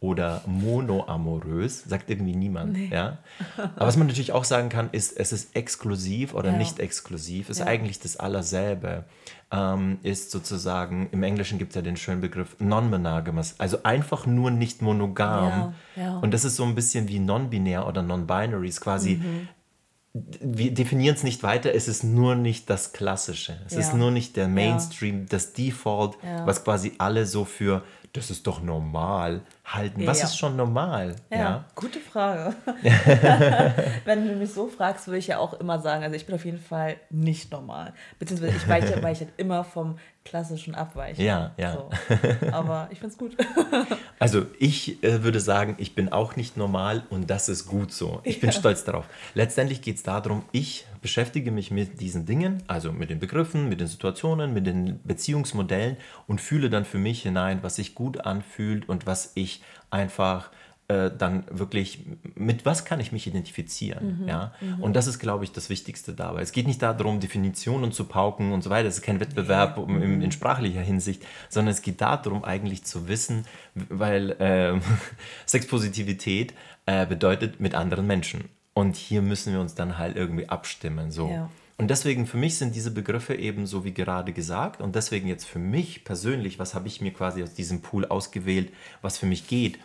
oder 0.00 0.42
monoamorös, 0.46 1.84
sagt 1.84 2.10
irgendwie 2.10 2.36
niemand. 2.36 2.74
Nee. 2.74 2.90
Ja? 2.92 3.18
Aber 3.56 3.86
was 3.86 3.96
man 3.96 4.06
natürlich 4.06 4.32
auch 4.32 4.44
sagen 4.44 4.68
kann, 4.68 4.90
ist, 4.92 5.16
es 5.18 5.32
ist 5.32 5.56
exklusiv 5.56 6.34
oder 6.34 6.52
ja. 6.52 6.58
nicht 6.58 6.78
exklusiv, 6.78 7.48
ist 7.48 7.60
ja. 7.60 7.66
eigentlich 7.66 7.98
das 7.98 8.16
Allerselbe. 8.16 9.04
Ähm, 9.52 9.98
ist 10.02 10.32
sozusagen, 10.32 11.08
im 11.12 11.22
Englischen 11.22 11.58
gibt 11.58 11.70
es 11.70 11.76
ja 11.76 11.82
den 11.82 11.96
schönen 11.96 12.20
Begriff 12.20 12.56
non-monogamous, 12.58 13.54
also 13.58 13.78
einfach 13.84 14.26
nur 14.26 14.50
nicht 14.50 14.82
monogam. 14.82 15.74
Ja. 15.94 16.18
Und 16.18 16.34
das 16.34 16.44
ist 16.44 16.56
so 16.56 16.64
ein 16.64 16.74
bisschen 16.74 17.06
wie 17.06 17.20
non-binär 17.20 17.86
oder 17.86 18.02
non-binary, 18.02 18.66
ist 18.66 18.80
quasi 18.80 19.20
mhm 19.22 19.48
wir 20.40 20.72
definieren 20.72 21.14
es 21.14 21.22
nicht 21.22 21.42
weiter, 21.42 21.74
es 21.74 21.88
ist 21.88 22.02
nur 22.02 22.34
nicht 22.34 22.70
das 22.70 22.92
Klassische. 22.92 23.60
Es 23.66 23.74
ja. 23.74 23.80
ist 23.80 23.94
nur 23.94 24.10
nicht 24.10 24.36
der 24.36 24.48
Mainstream, 24.48 25.20
ja. 25.20 25.26
das 25.28 25.52
Default, 25.52 26.16
ja. 26.22 26.46
was 26.46 26.64
quasi 26.64 26.92
alle 26.98 27.26
so 27.26 27.44
für 27.44 27.82
das 28.12 28.30
ist 28.30 28.46
doch 28.46 28.62
normal 28.62 29.42
halten. 29.66 30.06
Was 30.06 30.20
ja. 30.20 30.26
ist 30.26 30.38
schon 30.38 30.56
normal? 30.56 31.16
Ja, 31.30 31.36
ja? 31.36 31.64
gute 31.74 31.98
Frage. 31.98 32.54
Wenn 34.04 34.26
du 34.26 34.36
mich 34.36 34.52
so 34.52 34.68
fragst, 34.68 35.08
würde 35.08 35.18
ich 35.18 35.26
ja 35.26 35.38
auch 35.38 35.54
immer 35.54 35.80
sagen, 35.80 36.04
also 36.04 36.14
ich 36.14 36.24
bin 36.24 36.34
auf 36.34 36.44
jeden 36.44 36.60
Fall 36.60 36.96
nicht 37.10 37.50
normal. 37.50 37.92
Beziehungsweise 38.18 38.56
ich 38.56 38.68
weiche, 38.68 39.02
weiche 39.02 39.24
halt 39.24 39.34
immer 39.38 39.64
vom 39.64 39.96
klassischen 40.24 40.74
Abweichen. 40.74 41.24
Ja, 41.24 41.52
ja. 41.56 41.72
So. 41.72 41.90
Aber 42.52 42.88
ich 42.90 42.98
finde 42.98 43.12
es 43.12 43.18
gut. 43.18 43.36
also 44.18 44.46
ich 44.58 45.02
äh, 45.02 45.22
würde 45.22 45.40
sagen, 45.40 45.76
ich 45.78 45.94
bin 45.94 46.10
auch 46.10 46.36
nicht 46.36 46.56
normal 46.56 47.04
und 47.10 47.30
das 47.30 47.48
ist 47.48 47.66
gut 47.66 47.92
so. 47.92 48.20
Ich 48.24 48.40
bin 48.40 48.50
ja. 48.50 48.58
stolz 48.58 48.84
darauf. 48.84 49.06
Letztendlich 49.34 49.82
geht 49.82 49.96
es 49.96 50.02
darum, 50.02 50.44
ich 50.52 50.84
beschäftige 51.00 51.52
mich 51.52 51.70
mit 51.70 52.00
diesen 52.00 52.26
Dingen, 52.26 52.62
also 52.66 52.92
mit 52.92 53.10
den 53.10 53.20
Begriffen, 53.20 53.68
mit 53.68 53.80
den 53.80 53.86
Situationen, 53.86 54.52
mit 54.52 54.66
den 54.66 55.00
Beziehungsmodellen 55.04 55.96
und 56.26 56.40
fühle 56.40 56.68
dann 56.68 56.84
für 56.84 56.98
mich 56.98 57.22
hinein, 57.22 57.60
was 57.62 57.76
sich 57.76 57.94
gut 57.94 58.26
anfühlt 58.26 58.88
und 58.88 59.06
was 59.06 59.30
ich 59.36 59.55
einfach 59.90 60.50
äh, 60.88 61.10
dann 61.10 61.44
wirklich, 61.50 62.04
mit 62.36 62.64
was 62.64 62.84
kann 62.84 63.00
ich 63.00 63.10
mich 63.10 63.26
identifizieren? 63.26 64.20
Mhm, 64.20 64.28
ja? 64.28 64.52
Mhm. 64.60 64.82
Und 64.84 64.94
das 64.94 65.08
ist, 65.08 65.18
glaube 65.18 65.42
ich, 65.42 65.50
das 65.50 65.68
Wichtigste 65.68 66.12
dabei. 66.12 66.42
Es 66.42 66.52
geht 66.52 66.68
nicht 66.68 66.80
darum, 66.80 67.18
Definitionen 67.18 67.90
zu 67.90 68.04
pauken 68.04 68.52
und 68.52 68.62
so 68.62 68.70
weiter. 68.70 68.88
Es 68.88 68.96
ist 68.96 69.02
kein 69.02 69.18
Wettbewerb 69.18 69.78
um, 69.78 70.00
in, 70.00 70.22
in, 70.22 70.30
sprachlicher 70.30 70.82
Hinsicht, 70.82 71.26
sondern 71.48 71.72
es 71.72 71.82
geht 71.82 72.00
darum, 72.00 72.44
eigentlich 72.44 72.84
zu 72.84 73.08
wissen, 73.08 73.46
weil 73.74 74.30
äh, 74.40 74.80
Sexpositivität 75.46 76.54
äh, 76.86 77.04
bedeutet 77.04 77.58
mit 77.58 77.74
anderen 77.74 78.06
Menschen. 78.06 78.44
Und 78.72 78.94
hier 78.94 79.22
müssen 79.22 79.52
wir 79.52 79.60
uns 79.60 79.74
dann 79.74 79.98
halt 79.98 80.16
irgendwie 80.16 80.48
abstimmen. 80.48 81.10
So. 81.10 81.30
Ja. 81.30 81.50
Und 81.78 81.88
deswegen 81.88 82.26
für 82.26 82.38
mich 82.38 82.56
sind 82.56 82.74
diese 82.74 82.90
Begriffe 82.90 83.34
eben 83.34 83.66
so 83.66 83.84
wie 83.84 83.92
gerade 83.92 84.32
gesagt. 84.32 84.80
Und 84.80 84.96
deswegen 84.96 85.28
jetzt 85.28 85.46
für 85.46 85.58
mich 85.58 86.04
persönlich, 86.04 86.58
was 86.58 86.74
habe 86.74 86.88
ich 86.88 87.00
mir 87.00 87.12
quasi 87.12 87.42
aus 87.42 87.52
diesem 87.52 87.82
Pool 87.82 88.06
ausgewählt, 88.06 88.72
was 89.02 89.18
für 89.18 89.26
mich 89.26 89.46
geht. 89.46 89.78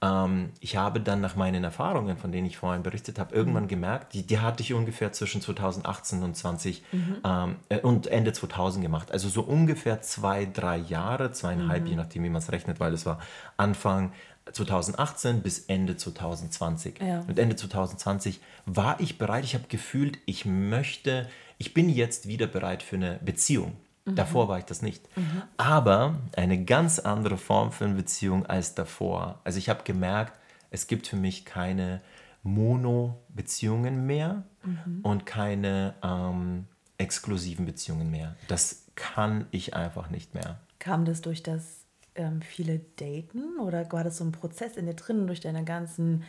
Ähm, 0.00 0.50
ich 0.60 0.76
habe 0.76 1.00
dann 1.00 1.20
nach 1.20 1.34
meinen 1.34 1.64
Erfahrungen, 1.64 2.16
von 2.16 2.30
denen 2.30 2.46
ich 2.46 2.56
vorhin 2.56 2.82
berichtet 2.82 3.18
habe, 3.18 3.34
irgendwann 3.34 3.64
mhm. 3.64 3.68
gemerkt, 3.68 4.14
die, 4.14 4.24
die 4.24 4.38
hatte 4.38 4.62
ich 4.62 4.74
ungefähr 4.74 5.12
zwischen 5.12 5.40
2018 5.40 6.22
und 6.22 6.36
20 6.36 6.82
mhm. 6.92 7.16
ähm, 7.24 7.56
äh, 7.68 7.80
und 7.80 8.06
Ende 8.06 8.32
2000 8.32 8.84
gemacht. 8.84 9.10
Also 9.10 9.28
so 9.28 9.42
ungefähr 9.42 10.02
zwei, 10.02 10.46
drei 10.46 10.76
Jahre, 10.76 11.32
zweieinhalb, 11.32 11.82
mhm. 11.82 11.88
je 11.88 11.96
nachdem, 11.96 12.24
wie 12.24 12.30
man 12.30 12.42
es 12.42 12.52
rechnet, 12.52 12.80
weil 12.80 12.92
es 12.92 13.06
war 13.06 13.18
Anfang 13.56 14.12
2018 14.52 15.42
bis 15.42 15.60
Ende 15.66 15.96
2020. 15.96 17.00
Ja. 17.00 17.20
Und 17.20 17.38
Ende 17.38 17.56
2020 17.56 18.40
war 18.66 19.00
ich 19.00 19.18
bereit, 19.18 19.44
ich 19.44 19.54
habe 19.54 19.64
gefühlt, 19.68 20.18
ich 20.26 20.44
möchte, 20.44 21.28
ich 21.58 21.74
bin 21.74 21.88
jetzt 21.88 22.28
wieder 22.28 22.46
bereit 22.46 22.82
für 22.82 22.96
eine 22.96 23.18
Beziehung. 23.24 23.72
Mhm. 24.04 24.16
Davor 24.16 24.48
war 24.48 24.58
ich 24.58 24.64
das 24.64 24.82
nicht. 24.82 25.04
Mhm. 25.16 25.42
Aber 25.56 26.16
eine 26.36 26.64
ganz 26.64 26.98
andere 26.98 27.38
Form 27.38 27.72
für 27.72 27.84
eine 27.86 27.94
Beziehung 27.94 28.46
als 28.46 28.74
davor. 28.74 29.40
Also 29.44 29.58
ich 29.58 29.68
habe 29.68 29.82
gemerkt, 29.84 30.38
es 30.70 30.86
gibt 30.86 31.06
für 31.06 31.16
mich 31.16 31.44
keine 31.44 32.00
Mono-Beziehungen 32.42 34.06
mehr 34.06 34.44
mhm. 34.62 35.00
und 35.02 35.24
keine 35.24 35.94
ähm, 36.02 36.66
exklusiven 36.98 37.64
Beziehungen 37.64 38.10
mehr. 38.10 38.36
Das 38.48 38.84
kann 38.94 39.46
ich 39.50 39.74
einfach 39.74 40.10
nicht 40.10 40.34
mehr. 40.34 40.60
Kam 40.78 41.04
das 41.04 41.22
durch 41.22 41.42
das 41.42 41.83
ähm, 42.14 42.42
viele 42.42 42.80
daten 42.96 43.58
oder 43.58 43.90
war 43.92 44.04
das 44.04 44.18
so 44.18 44.24
ein 44.24 44.32
Prozess 44.32 44.76
in 44.76 44.86
dir 44.86 44.94
drin 44.94 45.26
durch 45.26 45.40
deine 45.40 45.64
ganzen 45.64 46.24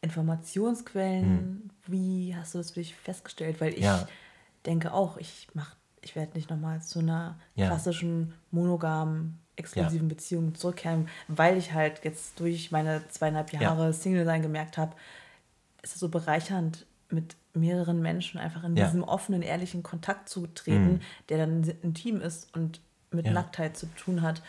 Informationsquellen? 0.00 1.24
Hm. 1.24 1.70
Wie 1.86 2.34
hast 2.36 2.54
du 2.54 2.58
das 2.58 2.72
für 2.72 2.80
dich 2.80 2.94
festgestellt? 2.94 3.60
Weil 3.60 3.74
ich 3.74 3.84
ja. 3.84 4.06
denke 4.66 4.92
auch, 4.92 5.16
ich 5.16 5.48
mach, 5.54 5.76
ich 6.02 6.16
werde 6.16 6.32
nicht 6.34 6.50
nochmal 6.50 6.82
zu 6.82 6.98
einer 6.98 7.38
ja. 7.54 7.68
klassischen 7.68 8.34
monogamen 8.50 9.38
exklusiven 9.56 10.08
ja. 10.08 10.14
Beziehung 10.14 10.54
zurückkehren, 10.54 11.08
weil 11.28 11.56
ich 11.56 11.72
halt 11.72 12.04
jetzt 12.04 12.40
durch 12.40 12.70
meine 12.70 13.06
zweieinhalb 13.08 13.52
Jahre 13.52 13.92
Single 13.92 14.24
sein 14.24 14.42
gemerkt 14.42 14.78
habe, 14.78 14.96
ist 15.82 15.94
es 15.94 16.00
so 16.00 16.08
bereichernd, 16.08 16.86
mit 17.10 17.36
mehreren 17.54 18.00
Menschen 18.00 18.40
einfach 18.40 18.64
in 18.64 18.74
diesem 18.74 19.04
offenen, 19.04 19.42
ehrlichen 19.42 19.82
Kontakt 19.82 20.28
zu 20.28 20.46
treten, 20.46 20.94
mhm. 20.94 21.00
der 21.28 21.38
dann 21.38 21.62
intim 21.82 22.20
ist 22.20 22.54
und 22.56 22.80
mit 23.10 23.26
Nacktheit 23.26 23.76
zu 23.76 23.86
tun 23.94 24.22
hat. 24.22 24.42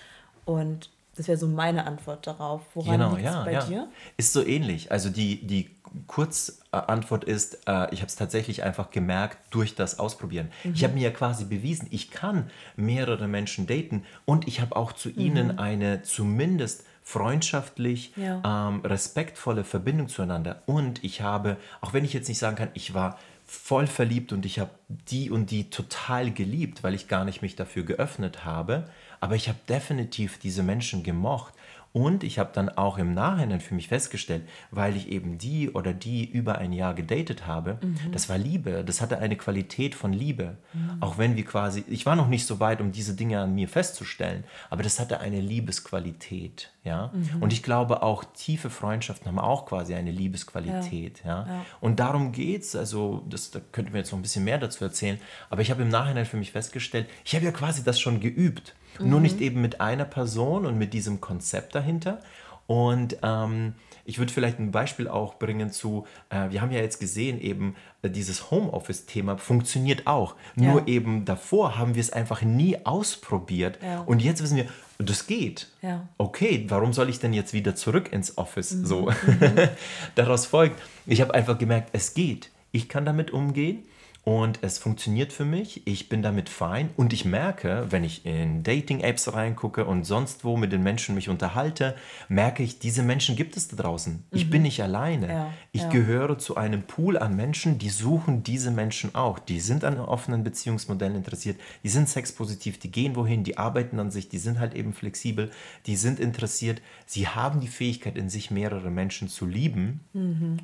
Und 0.46 0.90
das 1.16 1.28
wäre 1.28 1.38
so 1.38 1.48
meine 1.48 1.86
Antwort 1.86 2.26
darauf. 2.26 2.62
Woran 2.74 3.00
genau, 3.00 3.16
liegt 3.16 3.28
es 3.28 3.34
ja, 3.34 3.44
bei 3.44 3.52
ja. 3.54 3.66
dir? 3.66 3.88
Ist 4.18 4.34
so 4.34 4.46
ähnlich. 4.46 4.92
Also 4.92 5.10
die, 5.10 5.46
die 5.46 5.70
Kurzantwort 6.08 7.24
ist, 7.24 7.68
äh, 7.68 7.94
ich 7.94 8.00
habe 8.00 8.08
es 8.08 8.16
tatsächlich 8.16 8.64
einfach 8.64 8.90
gemerkt 8.90 9.38
durch 9.52 9.76
das 9.76 10.00
Ausprobieren. 10.00 10.50
Mhm. 10.64 10.74
Ich 10.74 10.84
habe 10.84 10.94
mir 10.96 11.02
ja 11.02 11.12
quasi 11.12 11.46
bewiesen, 11.46 11.88
ich 11.92 12.10
kann 12.10 12.50
mehrere 12.76 13.28
Menschen 13.28 13.68
daten 13.68 14.04
und 14.26 14.48
ich 14.48 14.60
habe 14.60 14.76
auch 14.76 14.92
zu 14.94 15.10
mhm. 15.10 15.20
ihnen 15.20 15.60
eine 15.60 16.02
zumindest 16.02 16.84
freundschaftlich, 17.04 18.14
ja. 18.16 18.70
ähm, 18.70 18.80
respektvolle 18.82 19.64
Verbindung 19.64 20.08
zueinander. 20.08 20.64
Und 20.66 21.04
ich 21.04 21.22
habe, 21.22 21.58
auch 21.82 21.94
wenn 21.94 22.06
ich 22.06 22.14
jetzt 22.14 22.30
nicht 22.30 22.40
sagen 22.40 22.56
kann, 22.56 22.70
ich 22.74 22.94
war 22.94 23.20
voll 23.46 23.88
verliebt 23.88 24.32
und 24.32 24.46
ich 24.46 24.58
habe 24.58 24.72
die 24.88 25.30
und 25.30 25.52
die 25.52 25.70
total 25.70 26.32
geliebt, 26.32 26.82
weil 26.82 26.94
ich 26.94 27.08
gar 27.08 27.26
nicht 27.26 27.42
mich 27.42 27.56
dafür 27.56 27.84
geöffnet 27.84 28.46
habe, 28.46 28.86
aber 29.24 29.38
ich 29.38 29.48
habe 29.48 29.58
definitiv 29.70 30.38
diese 30.38 30.64
Menschen 30.64 31.02
gemocht. 31.02 31.54
Und 31.94 32.24
ich 32.24 32.40
habe 32.40 32.50
dann 32.52 32.70
auch 32.70 32.98
im 32.98 33.14
Nachhinein 33.14 33.62
für 33.62 33.76
mich 33.76 33.88
festgestellt, 33.88 34.42
weil 34.72 34.98
ich 34.98 35.10
eben 35.10 35.38
die 35.38 35.70
oder 35.70 35.94
die 35.94 36.26
über 36.26 36.58
ein 36.58 36.74
Jahr 36.74 36.96
gedatet 36.96 37.46
habe, 37.46 37.78
mhm. 37.82 38.12
das 38.12 38.28
war 38.30 38.38
Liebe, 38.40 38.84
das 38.84 39.00
hatte 39.00 39.20
eine 39.20 39.36
Qualität 39.38 39.94
von 39.94 40.12
Liebe. 40.12 40.58
Mhm. 40.74 40.98
Auch 41.02 41.20
wenn 41.20 41.36
wir 41.36 41.46
quasi, 41.46 41.86
ich 41.88 42.08
war 42.08 42.16
noch 42.16 42.28
nicht 42.28 42.48
so 42.48 42.60
weit, 42.60 42.82
um 42.82 42.92
diese 42.92 43.14
Dinge 43.14 43.40
an 43.40 43.54
mir 43.54 43.70
festzustellen, 43.70 44.44
aber 44.72 44.82
das 44.82 45.00
hatte 45.00 45.20
eine 45.20 45.40
Liebesqualität. 45.40 46.72
Ja? 46.84 47.12
Mhm. 47.14 47.44
Und 47.44 47.54
ich 47.54 47.62
glaube 47.62 48.02
auch, 48.02 48.24
tiefe 48.24 48.72
Freundschaften 48.72 49.28
haben 49.28 49.40
auch 49.40 49.68
quasi 49.68 49.94
eine 49.94 50.12
Liebesqualität. 50.12 51.22
Ja. 51.24 51.46
ja? 51.46 51.48
ja. 51.48 51.66
Und 51.80 52.00
darum 52.00 52.32
geht 52.32 52.64
es, 52.64 52.76
also 52.76 53.24
das, 53.30 53.52
da 53.52 53.62
könnten 53.72 53.94
wir 53.94 54.00
jetzt 54.00 54.12
noch 54.12 54.18
ein 54.18 54.24
bisschen 54.24 54.44
mehr 54.44 54.58
dazu 54.58 54.84
erzählen, 54.84 55.20
aber 55.52 55.62
ich 55.62 55.70
habe 55.70 55.84
im 55.84 55.90
Nachhinein 55.90 56.26
für 56.26 56.38
mich 56.38 56.52
festgestellt, 56.52 57.08
ich 57.24 57.36
habe 57.36 57.46
ja 57.46 57.52
quasi 57.52 57.84
das 57.84 58.00
schon 58.00 58.20
geübt. 58.20 58.74
Mhm. 59.00 59.10
Nur 59.10 59.20
nicht 59.20 59.42
eben 59.42 59.62
mit 59.62 59.82
einer 59.82 60.06
Person 60.06 60.66
und 60.66 60.78
mit 60.78 60.94
diesem 60.94 61.22
Konzept 61.22 61.76
dahinter. 61.76 62.20
Und 62.66 63.18
ähm, 63.24 63.74
ich 64.06 64.20
würde 64.20 64.32
vielleicht 64.32 64.60
ein 64.60 64.72
Beispiel 64.72 65.08
auch 65.08 65.36
bringen 65.36 65.72
zu, 65.72 66.06
äh, 66.30 66.50
wir 66.50 66.62
haben 66.62 66.72
ja 66.72 66.80
jetzt 66.80 67.00
gesehen, 67.00 67.40
eben 67.40 67.76
äh, 68.02 68.10
dieses 68.10 68.52
Homeoffice-Thema 68.52 69.38
funktioniert 69.38 70.08
auch. 70.08 70.36
Ja. 70.56 70.72
Nur 70.72 70.88
eben 70.88 71.26
davor 71.26 71.78
haben 71.78 71.96
wir 71.96 72.02
es 72.02 72.12
einfach 72.12 72.42
nie 72.42 72.78
ausprobiert. 72.86 73.80
Ja. 73.82 74.02
Und 74.02 74.22
jetzt 74.22 74.42
wissen 74.42 74.58
wir, 74.58 74.68
das 74.98 75.28
geht. 75.28 75.70
Ja. 75.82 76.08
Okay, 76.18 76.66
warum 76.70 76.94
soll 76.94 77.10
ich 77.10 77.20
denn 77.20 77.34
jetzt 77.34 77.54
wieder 77.54 77.76
zurück 77.76 78.12
ins 78.12 78.38
Office? 78.38 78.72
Mhm. 78.72 78.86
So. 78.86 79.02
Mhm. 79.10 79.70
Daraus 80.16 80.46
folgt, 80.46 80.82
ich 81.06 81.22
habe 81.22 81.34
einfach 81.34 81.58
gemerkt, 81.58 81.90
es 81.94 82.14
geht. 82.14 82.50
Ich 82.72 82.90
kann 82.90 83.06
damit 83.06 83.32
umgehen. 83.32 83.84
Und 84.26 84.60
es 84.62 84.78
funktioniert 84.78 85.34
für 85.34 85.44
mich. 85.44 85.86
Ich 85.86 86.08
bin 86.08 86.22
damit 86.22 86.48
fein 86.48 86.90
und 86.96 87.12
ich 87.12 87.26
merke, 87.26 87.88
wenn 87.90 88.06
ich 88.06 88.26
in 88.26 88.64
Dating-Apps 88.64 89.34
reingucke 89.34 89.84
und 89.84 90.06
sonst 90.06 90.46
wo 90.46 90.56
mit 90.56 90.72
den 90.72 90.82
Menschen 90.82 91.14
mich 91.14 91.28
unterhalte, 91.28 91.96
merke 92.30 92.64
ich, 92.64 92.80
diese 92.80 93.04
Menschen 93.04 93.36
gibt 93.36 93.58
es 93.58 93.68
da 93.68 93.76
draußen. 93.76 94.24
Ich 94.32 94.50
bin 94.50 94.62
nicht 94.62 94.82
alleine. 94.82 95.28
Ja, 95.28 95.54
ich 95.74 95.82
ja. 95.82 95.90
gehöre 95.90 96.38
zu 96.38 96.56
einem 96.56 96.84
Pool 96.84 97.18
an 97.18 97.36
Menschen, 97.36 97.80
die 97.80 97.90
suchen 97.90 98.44
diese 98.44 98.72
Menschen 98.72 99.14
auch. 99.14 99.40
Die 99.40 99.60
sind 99.60 99.84
an 99.84 100.00
offenen 100.00 100.46
Beziehungsmodellen 100.46 101.16
interessiert, 101.16 101.60
die 101.84 101.90
sind 101.90 102.08
sexpositiv, 102.08 102.80
die 102.80 102.92
gehen 102.92 103.18
wohin, 103.18 103.44
die 103.44 103.58
arbeiten 103.58 104.00
an 104.00 104.10
sich, 104.10 104.30
die 104.30 104.38
sind 104.38 104.58
halt 104.58 104.74
eben 104.74 104.94
flexibel, 104.94 105.52
die 105.86 105.98
sind 105.98 106.22
interessiert. 106.22 106.82
Sie 107.06 107.28
haben 107.28 107.60
die 107.60 107.68
Fähigkeit 107.68 108.18
in 108.18 108.30
sich, 108.30 108.52
mehrere 108.52 108.90
Menschen 108.90 109.28
zu 109.28 109.46
lieben. 109.46 110.00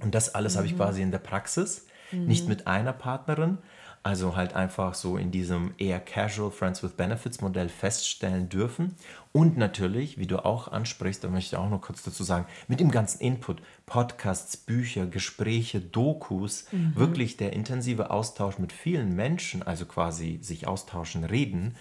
Und 0.01 0.15
das 0.15 0.33
alles 0.33 0.55
habe 0.55 0.65
ich 0.65 0.77
quasi 0.77 1.01
in 1.01 1.11
der 1.11 1.19
Praxis. 1.19 1.85
Nicht 2.11 2.47
mit 2.47 2.67
einer 2.67 2.93
Partnerin, 2.93 3.57
also 4.01 4.35
halt 4.35 4.55
einfach 4.55 4.93
so 4.93 5.17
in 5.17 5.29
diesem 5.29 5.73
eher 5.77 5.99
casual 5.99 6.51
Friends 6.51 6.81
with 6.81 6.91
Benefits 6.91 7.41
Modell 7.41 7.69
feststellen 7.69 8.47
dürfen. 8.47 8.95
Und 9.33 9.57
natürlich, 9.57 10.17
wie 10.17 10.25
du 10.25 10.43
auch 10.43 10.69
ansprichst, 10.69 11.23
da 11.23 11.27
möchte 11.27 11.55
ich 11.55 11.61
auch 11.61 11.69
noch 11.69 11.81
kurz 11.81 12.01
dazu 12.01 12.23
sagen, 12.23 12.45
mit 12.67 12.79
dem 12.79 12.91
ganzen 12.91 13.21
Input, 13.21 13.61
Podcasts, 13.85 14.57
Bücher, 14.57 15.05
Gespräche, 15.05 15.81
Dokus, 15.81 16.65
wirklich 16.95 17.37
der 17.37 17.53
intensive 17.53 18.09
Austausch 18.09 18.57
mit 18.57 18.71
vielen 18.71 19.15
Menschen, 19.15 19.61
also 19.61 19.85
quasi 19.85 20.39
sich 20.41 20.65
austauschen, 20.65 21.25
reden, 21.25 21.75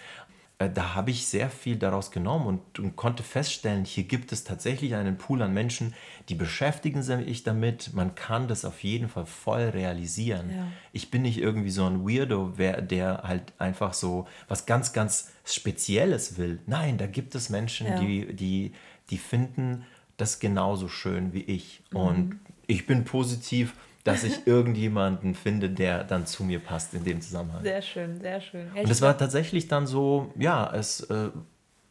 da 0.58 0.94
habe 0.96 1.12
ich 1.12 1.26
sehr 1.28 1.50
viel 1.50 1.76
daraus 1.76 2.10
genommen 2.10 2.46
und, 2.46 2.80
und 2.80 2.96
konnte 2.96 3.22
feststellen, 3.22 3.84
hier 3.84 4.02
gibt 4.02 4.32
es 4.32 4.42
tatsächlich 4.42 4.96
einen 4.96 5.16
Pool 5.16 5.40
an 5.42 5.54
Menschen, 5.54 5.94
die 6.28 6.34
beschäftigen 6.34 7.04
sich 7.04 7.44
damit. 7.44 7.94
Man 7.94 8.16
kann 8.16 8.48
das 8.48 8.64
auf 8.64 8.82
jeden 8.82 9.08
Fall 9.08 9.24
voll 9.24 9.68
realisieren. 9.68 10.50
Ja. 10.50 10.66
Ich 10.92 11.12
bin 11.12 11.22
nicht 11.22 11.38
irgendwie 11.38 11.70
so 11.70 11.84
ein 11.86 12.04
Weirdo, 12.04 12.54
wer, 12.56 12.82
der 12.82 13.22
halt 13.22 13.52
einfach 13.58 13.94
so 13.94 14.26
was 14.48 14.66
ganz, 14.66 14.92
ganz 14.92 15.30
Spezielles 15.44 16.38
will. 16.38 16.58
Nein, 16.66 16.98
da 16.98 17.06
gibt 17.06 17.36
es 17.36 17.50
Menschen, 17.50 17.86
Ja. 17.86 18.00
die, 18.00 18.34
die, 18.34 18.72
die 19.10 19.18
finden 19.18 19.84
das 20.16 20.40
genauso 20.40 20.88
schön 20.88 21.32
wie 21.32 21.42
ich. 21.42 21.82
Und 21.92 22.40
ich 22.66 22.84
bin 22.86 23.04
positiv, 23.04 23.74
dass 24.04 24.24
ich 24.24 24.46
irgendjemanden 24.46 25.34
finde, 25.34 25.68
der 25.70 26.04
dann 26.04 26.26
zu 26.26 26.44
mir 26.44 26.61
passt 26.61 26.94
in 26.94 27.04
dem 27.04 27.20
Zusammenhang. 27.20 27.62
Sehr 27.62 27.82
schön, 27.82 28.20
sehr 28.20 28.40
schön. 28.40 28.70
Ja, 28.74 28.82
Und 28.82 28.90
es 28.90 29.02
war 29.02 29.16
tatsächlich 29.18 29.68
dann 29.68 29.87
so, 29.87 30.32
ja, 30.38 30.72
es, 30.74 31.00
äh, 31.11 31.30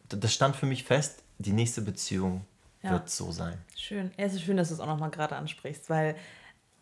das 0.10 0.34
stand 0.34 0.56
für 0.56 0.65
mich 0.65 0.84
fest, 0.84 1.24
die 1.38 1.54
nächste 1.54 1.82
Beziehung 1.82 2.46
Ja. 2.82 2.91
wird 2.91 3.10
so 3.10 3.32
sein. 3.32 3.58
Schön. 3.76 4.12
Ja, 4.17 4.26
es 4.26 4.34
ist 4.34 4.41
schön, 4.43 4.58
dass 4.58 4.70
du 4.70 4.74
es 4.76 4.80
auch 4.80 4.88
nochmal 4.88 5.12
gerade 5.12 5.36
ansprichst, 5.36 5.89
weil 5.89 6.15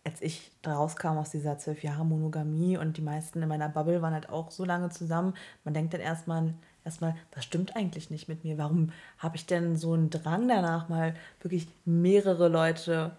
als 0.06 0.22
ich 0.22 0.52
rauskam 0.66 1.18
aus 1.18 1.32
dieser 1.32 1.58
zwölf 1.58 1.82
Jahre 1.84 2.06
Monogamie 2.06 2.78
und 2.78 2.98
die 2.98 3.02
meisten 3.02 3.42
in 3.42 3.50
meiner 3.50 3.70
Bubble 3.70 4.02
waren 4.04 4.14
halt 4.14 4.30
auch 4.30 4.52
so 4.52 4.64
lange 4.64 4.90
zusammen, 4.90 5.34
man 5.64 5.74
denkt 5.74 5.94
dann 5.96 6.02
erstmal, 6.02 6.54
erstmal, 6.86 7.16
was 7.34 7.44
stimmt 7.44 7.76
eigentlich 7.76 8.12
nicht 8.12 8.30
mit 8.30 8.44
mir? 8.44 8.58
Warum 8.60 8.92
habe 9.18 9.36
ich 9.36 9.48
denn 9.48 9.76
so 9.76 9.94
einen 9.94 10.12
Drang 10.12 10.48
danach, 10.48 10.90
mal 10.90 11.16
wirklich 11.42 11.68
mehrere 11.86 12.48
Leute 12.50 13.18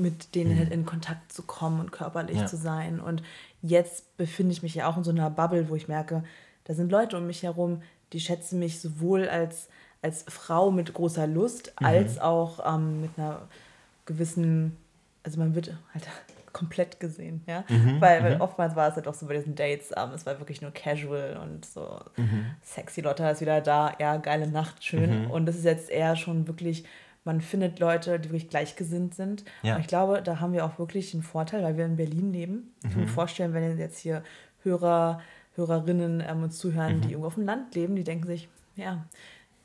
mit 0.00 0.34
denen 0.34 0.56
halt 0.58 0.70
in 0.70 0.86
Kontakt 0.86 1.32
zu 1.32 1.42
kommen 1.42 1.80
und 1.80 1.92
körperlich 1.92 2.38
Ja. 2.38 2.46
zu 2.46 2.56
sein? 2.56 3.00
Und 3.00 3.22
jetzt 3.62 4.16
befinde 4.16 4.52
ich 4.52 4.62
mich 4.62 4.74
ja 4.74 4.88
auch 4.88 4.96
in 4.96 5.04
so 5.04 5.10
einer 5.10 5.30
Bubble, 5.30 5.68
wo 5.68 5.74
ich 5.74 5.88
merke, 5.88 6.24
da 6.64 6.74
sind 6.74 6.90
Leute 6.92 7.16
um 7.16 7.26
mich 7.26 7.42
herum, 7.42 7.82
die 8.12 8.20
schätzen 8.20 8.58
mich 8.58 8.80
sowohl 8.80 9.28
als, 9.28 9.68
als 10.02 10.24
Frau 10.28 10.70
mit 10.70 10.92
großer 10.94 11.26
Lust, 11.26 11.72
als 11.76 12.18
auch 12.18 12.74
ähm, 12.74 13.00
mit 13.02 13.10
einer 13.16 13.42
gewissen, 14.06 14.76
also 15.24 15.38
man 15.38 15.54
wird 15.54 15.74
halt 15.92 16.06
komplett 16.52 16.98
gesehen, 16.98 17.42
ja. 17.46 17.62
weil, 18.00 18.22
weil 18.24 18.40
oftmals 18.40 18.74
war 18.74 18.88
es 18.88 18.96
halt 18.96 19.06
auch 19.06 19.14
so 19.14 19.26
bei 19.26 19.34
diesen 19.34 19.54
Dates, 19.54 19.90
ähm, 19.96 20.10
es 20.14 20.26
war 20.26 20.38
wirklich 20.40 20.60
nur 20.62 20.72
casual 20.72 21.36
und 21.42 21.64
so 21.64 22.00
sexy 22.62 23.00
Lotta 23.02 23.30
ist 23.30 23.40
wieder 23.40 23.60
da, 23.60 23.92
ja, 24.00 24.16
geile 24.16 24.48
Nacht, 24.48 24.82
schön. 24.84 25.26
Und 25.30 25.46
das 25.46 25.56
ist 25.56 25.64
jetzt 25.64 25.90
eher 25.90 26.16
schon 26.16 26.48
wirklich, 26.48 26.84
man 27.28 27.42
findet 27.42 27.78
Leute, 27.78 28.18
die 28.18 28.30
wirklich 28.30 28.48
gleichgesinnt 28.48 29.14
sind. 29.14 29.44
Ja. 29.62 29.74
Und 29.74 29.82
ich 29.82 29.86
glaube, 29.86 30.22
da 30.22 30.40
haben 30.40 30.54
wir 30.54 30.64
auch 30.64 30.78
wirklich 30.78 31.12
einen 31.12 31.22
Vorteil, 31.22 31.62
weil 31.62 31.76
wir 31.76 31.84
in 31.84 31.96
Berlin 31.96 32.32
leben. 32.32 32.72
Ich 32.82 32.90
kann 32.90 33.02
mir 33.02 33.06
vorstellen, 33.06 33.52
wenn 33.52 33.78
jetzt 33.78 33.98
hier 33.98 34.22
Hörer, 34.62 35.20
Hörerinnen 35.54 36.24
ähm, 36.26 36.44
uns 36.44 36.56
zuhören, 36.56 37.02
die 37.02 37.10
irgendwo 37.10 37.26
auf 37.26 37.34
dem 37.34 37.44
Land 37.44 37.74
leben, 37.74 37.96
die 37.96 38.02
denken 38.02 38.26
sich, 38.26 38.48
ja, 38.76 39.04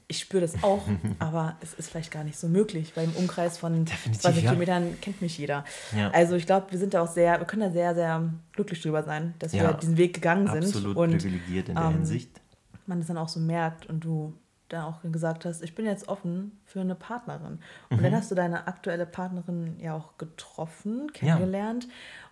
ich 0.10 0.20
spüre 0.20 0.42
das 0.42 0.62
auch, 0.62 0.82
aber 1.20 1.56
es 1.62 1.74
ist 1.74 1.90
vielleicht 1.90 2.12
gar 2.12 2.26
nicht 2.26 2.38
so 2.38 2.50
möglich, 2.50 2.92
weil 2.96 3.06
im 3.06 3.16
Umkreis 3.16 3.58
von 3.58 3.86
Definitiv, 3.86 4.22
20 4.22 4.44
ja. 4.44 4.50
Kilometern 4.50 5.00
kennt 5.00 5.22
mich 5.22 5.38
jeder. 5.38 5.64
Ja. 5.98 6.10
Also 6.12 6.36
ich 6.36 6.46
glaube, 6.46 6.70
wir 6.72 6.80
sind 6.80 6.94
da 6.94 7.02
auch 7.02 7.08
sehr, 7.12 7.40
wir 7.40 7.48
können 7.48 7.62
da 7.62 7.72
sehr, 7.72 7.96
sehr 7.96 8.30
glücklich 8.52 8.82
drüber 8.82 9.04
sein, 9.04 9.36
dass 9.40 9.54
Ja. 9.54 9.70
wir 9.70 9.74
diesen 9.76 9.96
Weg 9.96 10.16
gegangen 10.16 10.48
sind 10.48 10.66
Absolut 10.66 10.96
privilegiert 10.96 11.70
in 11.70 11.76
der 11.76 11.86
ähm, 11.86 11.94
Hinsicht. 11.94 12.42
man 12.88 12.98
das 13.00 13.08
dann 13.08 13.18
auch 13.18 13.30
so 13.30 13.40
merkt 13.40 13.86
und 13.86 14.04
du 14.04 14.34
dann 14.74 14.84
auch 14.86 15.02
gesagt 15.04 15.46
hast, 15.46 15.62
ich 15.64 15.76
bin 15.76 15.86
jetzt 15.86 16.08
offen 16.10 16.52
für 16.66 16.82
eine 16.82 16.96
Partnerin. 16.96 17.60
Und 17.90 18.00
Mhm. 18.00 18.04
dann 18.04 18.16
hast 18.16 18.32
du 18.32 18.36
deine 18.36 18.68
aktuelle 18.68 19.06
Partnerin 19.06 19.80
ja 19.80 19.94
auch 19.96 20.18
getroffen, 20.18 21.12
kennengelernt. 21.14 21.88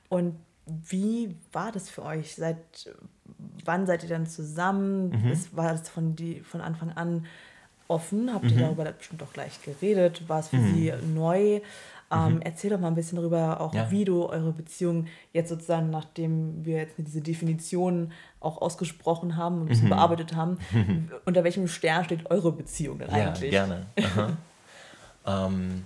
Und 0.10 0.36
wie 0.66 1.36
war 1.52 1.72
das 1.72 1.90
für 1.90 2.04
euch? 2.04 2.36
Seit 2.36 2.90
wann 3.66 3.86
seid 3.86 4.04
ihr 4.04 4.10
dann 4.10 4.28
zusammen? 4.28 5.10
Mhm. 5.10 5.32
Ist, 5.32 5.56
war 5.56 5.72
das 5.72 5.90
von, 5.90 6.16
die, 6.16 6.42
von 6.42 6.62
Anfang 6.62 6.92
an 6.92 7.26
offen? 7.88 8.34
Habt 8.34 8.46
ihr 8.52 8.58
darüber 8.60 8.86
bestimmt 8.92 9.24
auch 9.24 9.34
gleich 9.34 9.62
geredet? 9.64 10.28
War 10.30 10.40
es 10.40 10.50
für 10.50 10.60
sie 10.60 10.94
neu? 11.14 11.62
Ähm, 12.12 12.42
Erzähl 12.42 12.70
doch 12.72 12.80
mal 12.80 12.88
ein 12.88 12.96
bisschen 12.96 13.18
darüber, 13.18 13.62
auch 13.62 13.72
Mhm. 13.74 13.78
Ja. 13.80 13.92
wie 13.92 14.06
du 14.06 14.26
eure 14.28 14.52
Beziehung 14.52 15.08
jetzt 15.34 15.50
sozusagen, 15.50 15.90
nachdem 15.90 16.66
wir 16.66 16.78
jetzt 16.78 16.96
diese 16.98 17.22
Definition 17.22 18.12
auch 18.40 18.62
ausgesprochen 18.62 19.38
haben 19.38 19.56
und 19.56 19.62
ein 19.62 19.66
Mhm. 19.66 19.70
bisschen 19.70 19.90
bearbeitet 19.90 20.36
haben, 20.36 20.58
unter 21.26 21.44
welchem 21.44 21.68
Stern 21.68 22.04
steht 22.06 22.30
eure 22.30 22.52
Beziehung 22.52 23.00
denn 23.00 23.10
Ja, 23.10 23.30
eigentlich? 23.32 23.52
gerne. 23.52 23.86
Aha. 23.98 24.38
ähm, 25.48 25.86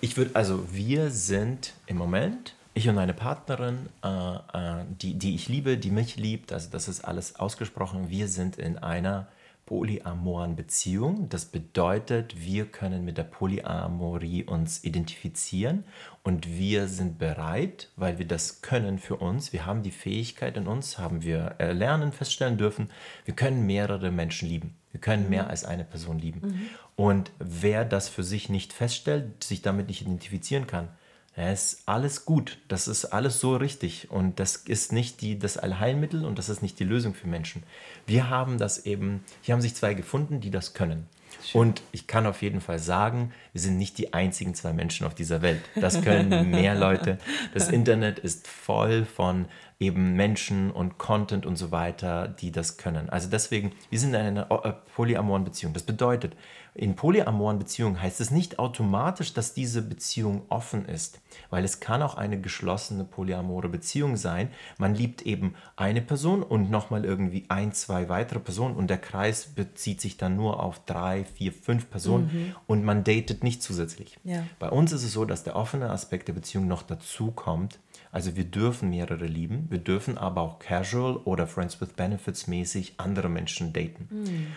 ich 0.00 0.16
würde, 0.16 0.30
also 0.34 0.72
wir 0.72 1.10
sind 1.10 1.74
im 1.86 1.96
Moment, 1.96 2.54
ich 2.74 2.88
und 2.88 2.94
meine 2.94 3.14
Partnerin, 3.14 3.88
äh, 4.04 4.08
äh, 4.36 4.84
die, 5.02 5.14
die 5.18 5.34
ich 5.34 5.48
liebe, 5.48 5.76
die 5.78 5.90
mich 5.90 6.16
liebt, 6.16 6.52
also 6.52 6.68
das 6.70 6.86
ist 6.86 7.04
alles 7.04 7.34
ausgesprochen, 7.36 8.08
wir 8.08 8.28
sind 8.28 8.56
in 8.56 8.78
einer 8.78 9.26
polyamoren 9.68 10.56
Beziehung. 10.56 11.28
Das 11.28 11.44
bedeutet, 11.44 12.40
wir 12.40 12.64
können 12.64 13.04
mit 13.04 13.18
der 13.18 13.24
Polyamorie 13.24 14.44
uns 14.44 14.82
identifizieren 14.82 15.84
und 16.22 16.48
wir 16.48 16.88
sind 16.88 17.18
bereit, 17.18 17.90
weil 17.94 18.18
wir 18.18 18.26
das 18.26 18.62
können 18.62 18.98
für 18.98 19.16
uns. 19.16 19.52
Wir 19.52 19.66
haben 19.66 19.82
die 19.82 19.90
Fähigkeit 19.90 20.56
in 20.56 20.66
uns, 20.66 20.96
haben 20.96 21.22
wir 21.22 21.56
lernen, 21.58 22.12
feststellen 22.12 22.56
dürfen, 22.56 22.88
wir 23.26 23.34
können 23.34 23.66
mehrere 23.66 24.10
Menschen 24.10 24.48
lieben. 24.48 24.74
Wir 24.90 25.02
können 25.02 25.28
mehr 25.28 25.50
als 25.50 25.66
eine 25.66 25.84
Person 25.84 26.18
lieben. 26.18 26.70
Und 26.96 27.30
wer 27.38 27.84
das 27.84 28.08
für 28.08 28.24
sich 28.24 28.48
nicht 28.48 28.72
feststellt, 28.72 29.44
sich 29.44 29.60
damit 29.60 29.88
nicht 29.88 30.00
identifizieren 30.00 30.66
kann, 30.66 30.88
ja, 31.38 31.52
ist 31.52 31.82
alles 31.86 32.24
gut. 32.24 32.58
Das 32.66 32.88
ist 32.88 33.04
alles 33.04 33.38
so 33.38 33.54
richtig. 33.56 34.10
Und 34.10 34.40
das 34.40 34.56
ist 34.56 34.92
nicht 34.92 35.20
die, 35.20 35.38
das 35.38 35.56
Allheilmittel 35.56 36.24
und 36.24 36.36
das 36.36 36.48
ist 36.48 36.62
nicht 36.62 36.80
die 36.80 36.84
Lösung 36.84 37.14
für 37.14 37.28
Menschen. 37.28 37.62
Wir 38.06 38.28
haben 38.28 38.58
das 38.58 38.86
eben, 38.86 39.22
hier 39.42 39.54
haben 39.54 39.62
sich 39.62 39.76
zwei 39.76 39.94
gefunden, 39.94 40.40
die 40.40 40.50
das 40.50 40.74
können. 40.74 41.06
Und 41.52 41.82
ich 41.92 42.08
kann 42.08 42.26
auf 42.26 42.42
jeden 42.42 42.60
Fall 42.60 42.80
sagen, 42.80 43.32
wir 43.52 43.60
sind 43.60 43.78
nicht 43.78 43.98
die 43.98 44.12
einzigen 44.12 44.54
zwei 44.54 44.72
Menschen 44.72 45.06
auf 45.06 45.14
dieser 45.14 45.40
Welt. 45.40 45.62
Das 45.76 46.02
können 46.02 46.50
mehr 46.50 46.74
Leute. 46.74 47.18
Das 47.54 47.68
Internet 47.68 48.18
ist 48.18 48.48
voll 48.48 49.04
von 49.04 49.46
eben 49.80 50.14
Menschen 50.14 50.70
und 50.72 50.98
Content 50.98 51.46
und 51.46 51.56
so 51.56 51.70
weiter, 51.70 52.26
die 52.26 52.50
das 52.50 52.78
können. 52.78 53.08
Also 53.10 53.28
deswegen, 53.28 53.72
wir 53.90 53.98
sind 54.00 54.10
in 54.10 54.16
einer 54.16 54.50
äh, 54.64 54.72
polyamoren 54.94 55.44
Beziehung. 55.44 55.72
Das 55.72 55.84
bedeutet, 55.84 56.34
in 56.74 56.94
polyamoren 56.94 57.58
Beziehungen 57.58 58.00
heißt 58.00 58.20
es 58.20 58.30
nicht 58.30 58.58
automatisch, 58.58 59.34
dass 59.34 59.54
diese 59.54 59.82
Beziehung 59.82 60.42
offen 60.48 60.84
ist, 60.84 61.20
weil 61.50 61.64
es 61.64 61.80
kann 61.80 62.02
auch 62.02 62.16
eine 62.16 62.40
geschlossene 62.40 63.04
polyamore 63.04 63.68
Beziehung 63.68 64.16
sein. 64.16 64.50
Man 64.78 64.94
liebt 64.94 65.22
eben 65.22 65.54
eine 65.76 66.00
Person 66.00 66.42
und 66.42 66.70
nochmal 66.70 67.04
irgendwie 67.04 67.46
ein, 67.48 67.72
zwei 67.72 68.08
weitere 68.08 68.38
Personen 68.38 68.76
und 68.76 68.90
der 68.90 68.98
Kreis 68.98 69.46
bezieht 69.46 70.00
sich 70.00 70.18
dann 70.18 70.36
nur 70.36 70.62
auf 70.62 70.84
drei, 70.84 71.24
vier, 71.24 71.52
fünf 71.52 71.90
Personen 71.90 72.54
und 72.66 72.84
man 72.84 73.02
datet 73.02 73.42
nicht 73.42 73.60
zusätzlich. 73.62 74.16
Ja. 74.22 74.44
Bei 74.58 74.70
uns 74.70 74.92
ist 74.92 75.02
es 75.02 75.12
so, 75.12 75.24
dass 75.24 75.42
der 75.42 75.56
offene 75.56 75.90
Aspekt 75.90 76.28
der 76.28 76.32
Beziehung 76.32 76.68
noch 76.68 76.82
dazu 76.82 77.32
kommt. 77.32 77.80
Also 78.10 78.36
wir 78.36 78.44
dürfen 78.44 78.88
mehrere 78.90 79.26
lieben, 79.26 79.66
wir 79.68 79.78
dürfen 79.78 80.16
aber 80.16 80.40
auch 80.40 80.58
casual 80.58 81.16
oder 81.24 81.46
Friends 81.46 81.80
with 81.80 81.90
Benefits 81.90 82.46
mäßig 82.46 82.94
andere 82.96 83.28
Menschen 83.28 83.72
daten. 83.72 84.08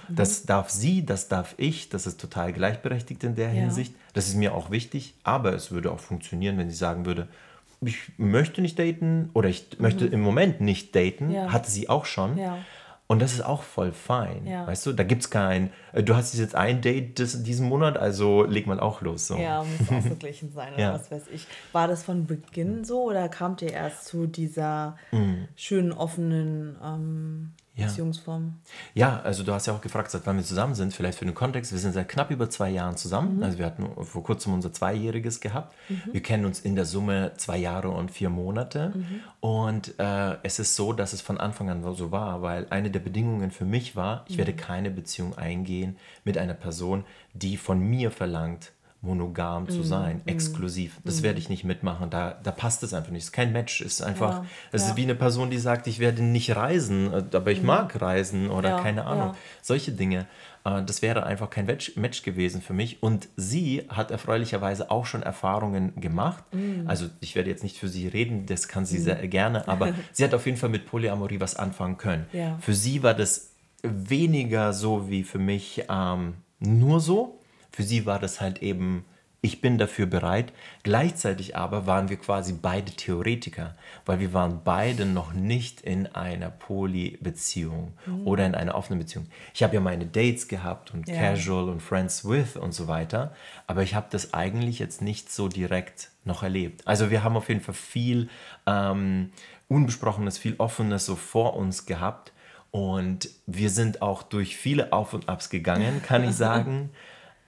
Das 0.09 0.43
darf 0.43 0.69
sie, 0.69 1.05
das 1.05 1.27
darf 1.27 1.53
ich, 1.57 1.89
das 1.89 2.07
ist 2.07 2.19
total 2.19 2.53
gleichberechtigt 2.53 3.23
in 3.23 3.35
der 3.35 3.47
Ja. 3.53 3.61
Hinsicht. 3.61 3.93
Das 4.13 4.27
ist 4.27 4.35
mir 4.35 4.53
auch 4.55 4.71
wichtig, 4.71 5.15
aber 5.23 5.53
es 5.53 5.71
würde 5.71 5.91
auch 5.91 5.99
funktionieren, 5.99 6.57
wenn 6.57 6.69
sie 6.69 6.75
sagen 6.77 7.05
würde, 7.05 7.27
ich 7.83 7.97
möchte 8.17 8.61
nicht 8.61 8.77
daten 8.77 9.29
oder 9.33 9.49
ich 9.49 9.79
möchte 9.79 10.05
im 10.05 10.21
Moment 10.21 10.61
nicht 10.61 10.95
daten, 10.95 11.31
Ja. 11.31 11.51
hatte 11.51 11.69
sie 11.69 11.89
auch 11.89 12.05
schon. 12.05 12.37
Ja. 12.37 12.57
Und 13.12 13.21
das 13.21 13.34
ist 13.34 13.41
auch 13.45 13.63
voll 13.63 13.91
fein. 13.91 14.47
Ja. 14.47 14.65
Weißt 14.65 14.86
du, 14.86 14.93
da 14.93 15.04
gibt 15.04 15.24
es 15.24 15.30
kein, 15.30 15.70
äh, 15.91 16.01
du 16.01 16.16
hast 16.16 16.34
jetzt 16.34 16.55
ein 16.55 16.80
Date 16.80 17.20
des, 17.20 17.43
diesen 17.43 17.68
Monat, 17.68 17.97
also 17.97 18.45
leg 18.45 18.68
mal 18.68 18.80
auch 18.80 19.01
los. 19.01 19.28
So. 19.28 19.36
Ja, 19.36 19.66
muss 19.66 19.89
ausgeglichen 19.91 20.53
sein 20.53 20.74
oder 20.76 20.82
Ja. 20.82 20.93
was 20.93 21.12
weiß 21.12 21.24
ich. 21.34 21.45
War 21.74 21.89
das 21.89 22.03
von 22.03 22.26
Beginn 22.26 22.86
so 22.86 23.03
oder 23.03 23.28
kamt 23.28 23.62
ihr 23.64 23.74
erst 23.74 24.05
zu 24.05 24.28
dieser 24.28 24.95
schönen, 25.57 25.91
offenen 25.91 26.78
ähm, 26.82 27.51
Ja. 27.74 27.86
Beziehungsform? 27.86 28.55
Ja, 28.93 29.22
also 29.22 29.43
du 29.43 29.53
hast 29.53 29.65
ja 29.65 29.74
auch 29.74 29.80
gefragt, 29.80 30.11
seit 30.11 30.26
wann 30.26 30.36
wir 30.36 30.43
zusammen 30.43 30.76
sind. 30.76 30.93
Vielleicht 30.93 31.17
für 31.17 31.26
den 31.26 31.34
Kontext, 31.34 31.72
wir 31.72 31.80
sind 31.80 31.93
seit 31.93 32.09
knapp 32.09 32.30
über 32.30 32.49
zwei 32.49 32.69
Jahren 32.69 32.97
zusammen. 32.97 33.41
Also 33.43 33.57
wir 33.59 33.65
hatten 33.65 33.89
vor 34.03 34.24
kurzem 34.24 34.53
unser 34.53 34.74
Zweijähriges 34.74 35.39
gehabt. 35.39 35.74
Wir 36.11 36.22
kennen 36.22 36.45
uns 36.45 36.59
in 36.59 36.76
der 36.76 36.86
Summe 36.86 37.32
zwei 37.38 37.57
Jahre 37.57 37.89
und 37.89 38.11
vier 38.11 38.30
Monate. 38.30 38.93
Und 39.39 39.97
äh, 39.99 40.36
es 40.43 40.59
ist 40.59 40.76
so, 40.76 40.91
dass 40.91 41.13
es 41.13 41.22
von 41.22 41.38
Anfang 41.38 41.69
an 41.69 41.82
so 41.95 42.11
war, 42.11 42.41
weil 42.41 42.67
eine 42.69 42.91
der 42.91 42.99
Bedingungen 42.99 43.51
für 43.51 43.65
mich 43.65 43.95
war, 43.95 44.26
ich 44.28 44.38
werde 44.38 44.53
keine 44.53 44.91
Beziehung 44.91 45.38
eingehen 45.38 45.97
mit 46.26 46.38
einer 46.38 46.53
Person, 46.53 47.05
die 47.34 47.55
von 47.55 47.80
mir 47.80 48.11
verlangt, 48.11 48.74
monogam 49.04 49.68
zu 49.68 49.82
sein, 49.82 50.22
exklusiv. 50.28 50.99
Das 51.04 51.24
werde 51.24 51.39
ich 51.39 51.49
nicht 51.49 51.64
mitmachen. 51.64 52.12
Da, 52.12 52.39
da 52.43 52.52
passt 52.52 52.84
es 52.84 52.93
einfach 52.93 53.12
nicht. 53.12 53.24
Es 53.24 53.30
ist 53.30 53.32
kein 53.32 53.52
Match. 53.52 53.82
Es 53.82 53.93
ist 53.93 54.02
einfach, 54.02 54.43
es 54.72 54.84
ja. 54.84 54.89
ist 54.89 54.95
wie 54.95 55.04
eine 55.04 55.16
Person, 55.16 55.49
die 55.49 55.58
sagt, 55.58 55.88
ich 55.88 55.97
werde 55.97 56.22
nicht 56.22 56.56
reisen, 56.56 57.12
äh, 57.12 57.24
aber 57.36 57.52
ich 57.52 57.64
mag 57.64 57.99
reisen 57.99 58.52
oder 58.52 58.70
Ja, 58.70 58.80
keine 58.80 59.06
Ahnung. 59.06 59.34
Solche 59.64 59.91
Dinge. 59.91 60.28
Äh, 60.66 60.84
Das 60.84 61.02
wäre 61.02 61.26
einfach 61.26 61.49
kein 61.49 61.66
Match, 61.66 62.22
gewesen 62.22 62.62
für 62.62 62.74
mich. 62.74 63.02
Und 63.02 63.28
sie 63.38 63.88
hat 63.89 64.12
erfreulicherweise 64.12 64.91
auch 64.91 65.08
schon 65.08 65.24
Erfahrungen 65.24 65.99
gemacht. 65.99 66.43
Mm. 66.52 66.88
Also 66.88 67.08
ich 67.22 67.36
werde 67.36 67.49
jetzt 67.49 67.64
nicht 67.64 67.78
für 67.78 67.88
sie 67.88 68.08
reden, 68.08 68.45
das 68.45 68.68
kann 68.68 68.86
sie 68.86 68.99
sehr 68.99 69.28
gerne, 69.28 69.68
aber 69.68 69.93
sie 70.12 70.24
hat 70.24 70.36
auf 70.36 70.45
jeden 70.45 70.58
Fall 70.58 70.70
mit 70.70 70.86
Polyamorie 70.86 71.39
was 71.39 71.56
anfangen 71.56 71.97
können. 71.97 72.28
Für 72.60 72.76
sie 72.76 73.02
war 73.02 73.16
das 73.16 73.54
weniger 73.82 74.74
so 74.74 75.10
wie 75.10 75.24
für 75.24 75.39
mich 75.39 75.86
ähm, 75.89 76.36
nur 76.60 76.99
so. 76.99 77.40
Für 77.72 77.84
sie 77.84 78.05
war 78.05 78.19
das 78.19 78.41
halt 78.41 78.61
eben, 78.61 79.05
ich 79.41 79.59
bin 79.61 79.78
dafür 79.78 80.05
bereit. 80.05 80.53
Gleichzeitig 80.84 81.55
aber 81.55 81.88
waren 81.88 82.09
wir 82.09 82.17
quasi 82.17 82.53
beide 82.53 82.91
Theoretiker, 82.91 83.76
weil 84.05 84.19
wir 84.19 84.34
waren 84.34 84.61
beide 84.63 85.05
noch 85.05 85.34
nicht 85.34 85.82
in 85.82 86.05
einer 86.07 86.49
Poly-Beziehung 86.51 87.93
oder 88.26 88.45
in 88.45 88.53
einer 88.55 88.76
offenen 88.76 88.99
Beziehung. 88.99 89.28
Ich 89.53 89.63
habe 89.63 89.76
ja 89.76 89.82
meine 89.82 90.05
Dates 90.05 90.47
gehabt 90.47 90.93
und 90.93 91.07
Ja. 91.07 91.15
Casual 91.15 91.69
und 91.69 91.82
Friends 91.82 92.24
with 92.28 92.55
und 92.55 92.74
so 92.74 92.88
weiter, 92.88 93.34
aber 93.67 93.84
ich 93.84 93.95
habe 93.95 94.07
das 94.11 94.34
eigentlich 94.34 94.80
jetzt 94.80 95.01
nicht 95.01 95.32
so 95.32 95.47
direkt 95.47 96.11
noch 96.24 96.43
erlebt. 96.43 96.88
Also 96.88 97.09
wir 97.09 97.24
haben 97.24 97.36
auf 97.36 97.49
jeden 97.49 97.61
Fall 97.61 97.74
viel 97.74 98.30
ähm, 98.67 99.32
Unbesprochenes, 99.67 100.38
viel 100.38 100.55
Offenes 100.57 101.05
so 101.05 101.15
vor 101.15 101.55
uns 101.55 101.86
gehabt. 101.86 102.32
Und 102.72 103.30
wir 103.47 103.69
sind 103.69 104.01
auch 104.01 104.24
durch 104.24 104.55
viele 104.55 104.93
Auf 104.93 105.13
und 105.13 105.28
Abs 105.28 105.49
gegangen, 105.49 106.01
kann 106.03 106.24
ich 106.24 106.36
sagen. 106.36 106.89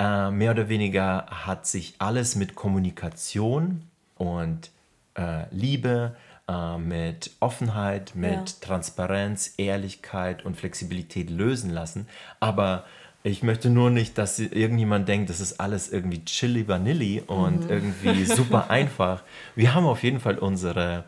Äh, 0.03 0.31
mehr 0.31 0.51
oder 0.51 0.67
weniger 0.67 1.25
hat 1.29 1.65
sich 1.65 1.95
alles 1.99 2.35
mit 2.35 2.55
Kommunikation 2.55 3.83
und 4.15 4.69
äh, 5.15 5.45
Liebe, 5.51 6.15
äh, 6.49 6.77
mit 6.77 7.31
Offenheit, 7.39 8.13
mit 8.13 8.49
Ja. 8.49 8.55
Transparenz, 8.59 9.53
Ehrlichkeit 9.57 10.43
und 10.43 10.57
Flexibilität 10.57 11.29
lösen 11.29 11.69
lassen. 11.69 12.07
Aber 12.41 12.83
ich 13.23 13.43
möchte 13.43 13.69
nur 13.69 13.91
nicht, 13.91 14.17
dass 14.17 14.39
irgendjemand 14.39 15.07
denkt, 15.07 15.29
das 15.29 15.39
ist 15.39 15.61
alles 15.61 15.89
irgendwie 15.89 16.25
chili 16.25 16.67
vanilli 16.67 17.23
und 17.25 17.69
irgendwie 17.69 18.25
super 18.25 18.69
einfach. 18.69 19.23
Wir 19.55 19.73
haben 19.73 19.85
auf 19.85 20.03
jeden 20.03 20.19
Fall 20.19 20.37
unsere 20.37 21.05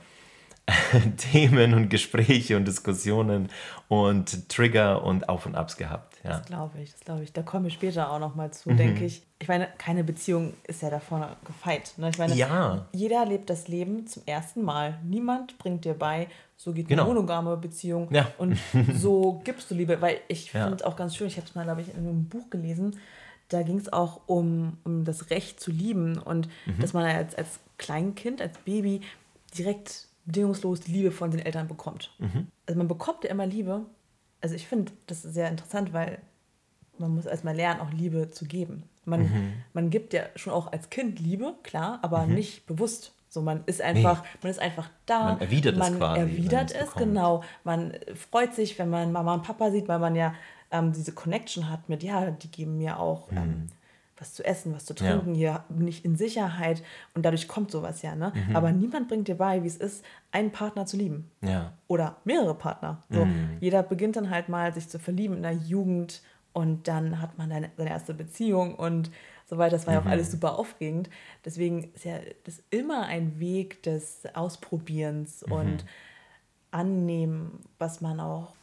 Themen 1.18 1.74
und 1.74 1.90
Gespräche 1.90 2.58
und 2.58 2.66
Diskussionen 2.66 3.50
und 3.88 4.50
Trigger 4.50 5.04
und 5.04 5.30
Auf 5.30 5.46
und 5.46 5.56
Abs 5.56 5.78
gehabt. 5.78 6.18
Ja. 6.24 6.32
Das 6.40 6.46
glaube 6.48 6.80
ich, 6.82 6.92
das 6.92 7.02
glaube 7.02 7.24
ich. 7.24 7.34
Da 7.34 7.44
kommen 7.44 7.66
wir 7.66 7.72
später 7.72 8.12
auch 8.12 8.20
noch 8.20 8.34
mal 8.36 8.52
zu, 8.52 8.72
Mhm. 8.72 8.78
denke 8.78 9.06
ich. 9.06 9.22
Ich 9.40 9.48
meine, 9.48 9.68
keine 9.78 10.04
Beziehung 10.04 10.54
ist 10.68 10.82
ja 10.82 10.90
davon 10.90 11.24
gefeit. 11.46 11.94
Ne? 11.98 12.10
Ich 12.10 12.18
meine, 12.18 12.34
Ja. 12.36 12.88
jeder 12.94 13.26
lebt 13.26 13.50
das 13.50 13.68
Leben 13.68 14.08
zum 14.08 14.24
ersten 14.26 14.64
Mal. 14.64 14.98
Niemand 15.04 15.58
bringt 15.60 15.86
dir 15.86 15.94
bei, 15.94 16.28
so 16.58 16.74
geht 16.74 16.88
Genau. 16.88 17.04
eine 17.04 17.14
monogame 17.14 17.56
Beziehung 17.58 18.08
Ja. 18.12 18.28
und 18.40 18.58
so 18.96 19.42
gibst 19.44 19.70
du 19.70 19.76
Liebe. 19.76 20.02
Weil 20.02 20.18
ich 20.30 20.52
finde 20.52 20.74
es 20.76 20.82
auch 20.82 20.96
ganz 20.96 21.16
schön, 21.16 21.28
ich 21.28 21.38
habe 21.38 21.46
es 21.48 21.54
mal, 21.54 21.64
glaube 21.64 21.82
ich, 21.82 21.90
in 21.90 21.98
einem 21.98 22.26
Buch 22.28 22.50
gelesen, 22.50 22.98
da 23.50 23.62
ging 23.62 23.78
es 23.78 23.94
auch 23.94 24.22
um, 24.26 24.78
um 24.84 25.04
das 25.06 25.30
Recht 25.30 25.60
zu 25.60 25.70
lieben 25.70 26.18
und 26.18 26.48
Mhm. 26.66 26.80
dass 26.80 26.94
man 26.94 27.06
als, 27.06 27.36
als 27.36 27.60
Kleinkind, 27.78 28.42
als 28.42 28.58
Baby 28.60 29.02
direkt 29.56 30.08
bedingungslos 30.26 30.82
die 30.82 30.92
Liebe 30.92 31.12
von 31.12 31.32
den 31.32 31.40
Eltern 31.40 31.68
bekommt. 31.68 32.14
Mhm. 32.20 32.48
Also 32.66 32.78
man 32.78 32.88
bekommt 32.88 33.24
ja 33.24 33.30
immer 33.30 33.46
Liebe. 33.46 33.86
Also 34.42 34.56
ich 34.56 34.68
finde 34.68 34.92
das 35.08 35.22
sehr 35.22 35.50
interessant, 35.50 35.94
weil 35.94 36.20
man 36.98 37.14
muss 37.14 37.26
erstmal 37.26 37.56
lernen, 37.56 37.82
auch 37.82 37.92
Liebe 37.92 38.30
zu 38.30 38.46
geben. 38.46 38.84
Man, 39.06 39.22
Mhm. 39.24 39.54
man 39.74 39.90
gibt 39.90 40.14
ja 40.14 40.24
schon 40.36 40.54
auch 40.54 40.72
als 40.72 40.90
Kind 40.90 41.20
Liebe, 41.20 41.56
klar, 41.64 42.00
aber 42.02 42.26
nicht 42.26 42.66
bewusst. 42.66 43.14
So, 43.30 43.42
man 43.42 43.64
ist 43.66 43.82
einfach, 43.82 44.24
man 44.42 44.50
ist 44.50 44.60
einfach 44.60 44.90
da. 45.06 45.26
Man 45.26 45.42
erwidert 45.42 45.74
es 45.74 45.80
man 45.80 45.98
quasi, 45.98 46.22
wenn 46.22 46.30
erwidert 46.30 46.72
es 46.72 46.78
es, 46.78 46.86
bekommt. 46.86 47.06
genau. 47.06 47.44
Man 47.66 47.94
freut 48.16 48.56
sich, 48.56 48.80
wenn 48.80 48.90
man 48.90 49.12
Mama 49.12 49.34
und 49.34 49.44
Papa 49.44 49.72
sieht, 49.72 49.88
weil 49.90 50.00
man 50.00 50.16
ja 50.16 50.34
ähm, 50.72 50.94
diese 50.94 51.12
Connection 51.12 51.70
hat 51.70 51.90
mit, 51.90 52.02
ja, 52.02 52.32
die 52.32 52.50
geben 52.50 52.78
mir 52.78 52.98
auch 53.00 53.30
ähm, 53.32 53.68
was 54.26 54.34
zu 54.34 54.44
essen, 54.44 54.74
was 54.74 54.86
zu 54.86 54.94
Mhm. 54.94 54.98
Ja. 55.06 55.12
trinken, 55.14 55.36
hier 55.36 55.64
bin 55.70 55.88
ich 55.88 56.04
in 56.04 56.16
Sicherheit 56.16 56.82
und 57.14 57.24
dadurch 57.26 57.48
kommt 57.48 57.70
sowas 57.72 58.02
ja, 58.02 58.16
ne? 58.16 58.34
Mhm. 58.50 58.56
Aber 58.56 58.72
niemand 58.72 59.08
bringt 59.08 59.28
dir 59.28 59.36
bei, 59.36 59.62
wie 59.64 59.68
es 59.68 59.78
ist, 59.78 60.04
einen 60.32 60.52
Partner 60.52 60.86
zu 60.88 60.98
lieben 60.98 61.30
Ja. 61.42 61.74
oder 61.88 62.18
mehrere 62.26 62.56
Partner. 62.56 63.04
So, 63.10 63.26
Mhm. 63.26 63.58
Jeder 63.60 63.84
beginnt 63.84 64.16
dann 64.16 64.30
halt 64.32 64.50
mal 64.50 64.74
sich 64.74 64.90
zu 64.90 64.98
verlieben 65.00 65.38
in 65.38 65.44
der 65.44 65.54
Jugend 65.54 66.22
und 66.54 66.88
dann 66.88 67.22
hat 67.22 67.38
man 67.38 67.50
dann 67.50 67.68
seine 67.78 67.90
erste 67.90 68.14
Beziehung 68.14 68.76
und 68.76 69.12
so 69.48 69.58
weiter. 69.60 69.76
Das 69.78 69.86
war 69.86 69.94
ja 69.94 70.02
Mhm. 70.02 70.08
auch 70.08 70.12
alles 70.12 70.32
super 70.32 70.58
aufregend. 70.58 71.10
Deswegen 71.44 71.84
ist 71.94 72.04
ja 72.06 72.16
das 72.46 72.64
immer 72.72 73.06
ein 73.06 73.40
Weg 73.40 73.84
des 73.84 74.24
Ausprobierens 74.34 75.46
Mhm. 75.46 75.52
und 75.52 75.86
Annehmen, 76.72 77.60
was 77.78 78.02
man 78.02 78.20
auch 78.20 78.54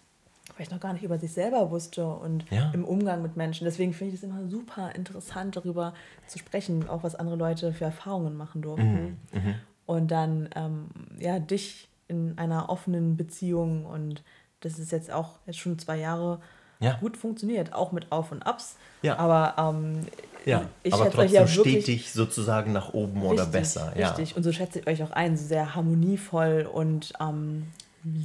vielleicht 0.54 0.72
noch 0.72 0.80
gar 0.80 0.92
nicht 0.92 1.02
über 1.02 1.18
sich 1.18 1.32
selber 1.32 1.70
wusste 1.70 2.06
und 2.06 2.44
Ja. 2.50 2.70
im 2.74 2.84
Umgang 2.84 3.22
mit 3.22 3.36
Menschen. 3.36 3.64
Deswegen 3.64 3.92
finde 3.92 4.14
ich 4.14 4.22
es 4.22 4.24
immer 4.24 4.46
super 4.48 4.94
interessant, 4.94 5.56
darüber 5.56 5.94
zu 6.26 6.38
sprechen, 6.38 6.88
auch 6.88 7.02
was 7.02 7.14
andere 7.14 7.36
Leute 7.36 7.72
für 7.72 7.84
Erfahrungen 7.84 8.36
machen 8.36 8.62
durften. 8.62 9.18
Mhm. 9.32 9.54
Und 9.86 10.10
dann, 10.10 10.48
ähm, 10.54 10.86
ja, 11.18 11.38
dich 11.38 11.88
in 12.08 12.36
einer 12.38 12.68
offenen 12.68 13.16
Beziehung 13.16 13.86
und 13.86 14.22
das 14.60 14.78
ist 14.78 14.92
jetzt 14.92 15.10
auch 15.10 15.38
jetzt 15.46 15.58
schon 15.58 15.78
zwei 15.78 15.98
Jahre 15.98 16.40
Ja. 16.80 16.94
gut 17.00 17.16
funktioniert, 17.16 17.72
auch 17.72 17.92
mit 17.92 18.12
Auf 18.12 18.30
und 18.32 18.42
Abs. 18.42 18.76
Ja. 19.02 19.16
Aber 19.18 19.54
ähm, 19.58 20.06
Ja, 20.44 20.66
ich 20.82 20.92
aber 20.92 21.04
schätze 21.04 21.18
euch 21.18 21.30
trotzdem 21.32 21.46
ja 21.46 21.56
wirklich 21.56 21.84
stetig 21.84 22.12
sozusagen 22.12 22.72
nach 22.72 22.92
oben 22.92 23.22
oder 23.22 23.42
richtig, 23.44 23.52
besser. 23.52 23.92
Ja. 23.96 24.08
Richtig. 24.08 24.36
Und 24.36 24.42
so 24.42 24.52
schätze 24.52 24.80
ich 24.80 24.86
euch 24.86 25.02
auch 25.04 25.12
ein, 25.12 25.36
so 25.36 25.46
sehr 25.46 25.74
harmonievoll 25.74 26.68
und 26.72 27.12
ähm, 27.20 27.68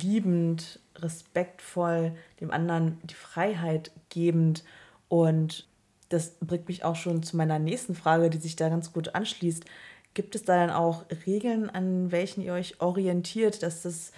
liebend, 0.01 0.79
respektvoll, 1.01 2.15
dem 2.41 2.51
anderen 2.51 2.99
die 3.03 3.13
Freiheit 3.13 3.91
gebend. 4.09 4.63
Und 5.09 5.67
das 6.09 6.35
bringt 6.41 6.67
mich 6.67 6.83
auch 6.83 6.95
schon 6.95 7.23
zu 7.23 7.35
meiner 7.37 7.59
nächsten 7.59 7.95
Frage, 7.95 8.29
die 8.29 8.37
sich 8.39 8.55
da 8.55 8.69
ganz 8.69 8.93
gut 8.93 9.15
anschließt. 9.15 9.65
Gibt 10.13 10.35
es 10.35 10.43
da 10.43 10.55
dann 10.55 10.69
auch 10.71 11.05
Regeln, 11.25 11.69
an 11.69 12.11
welchen 12.11 12.41
ihr 12.41 12.53
euch 12.53 12.81
orientiert, 12.81 13.61
dass 13.61 13.83
das 13.83 14.11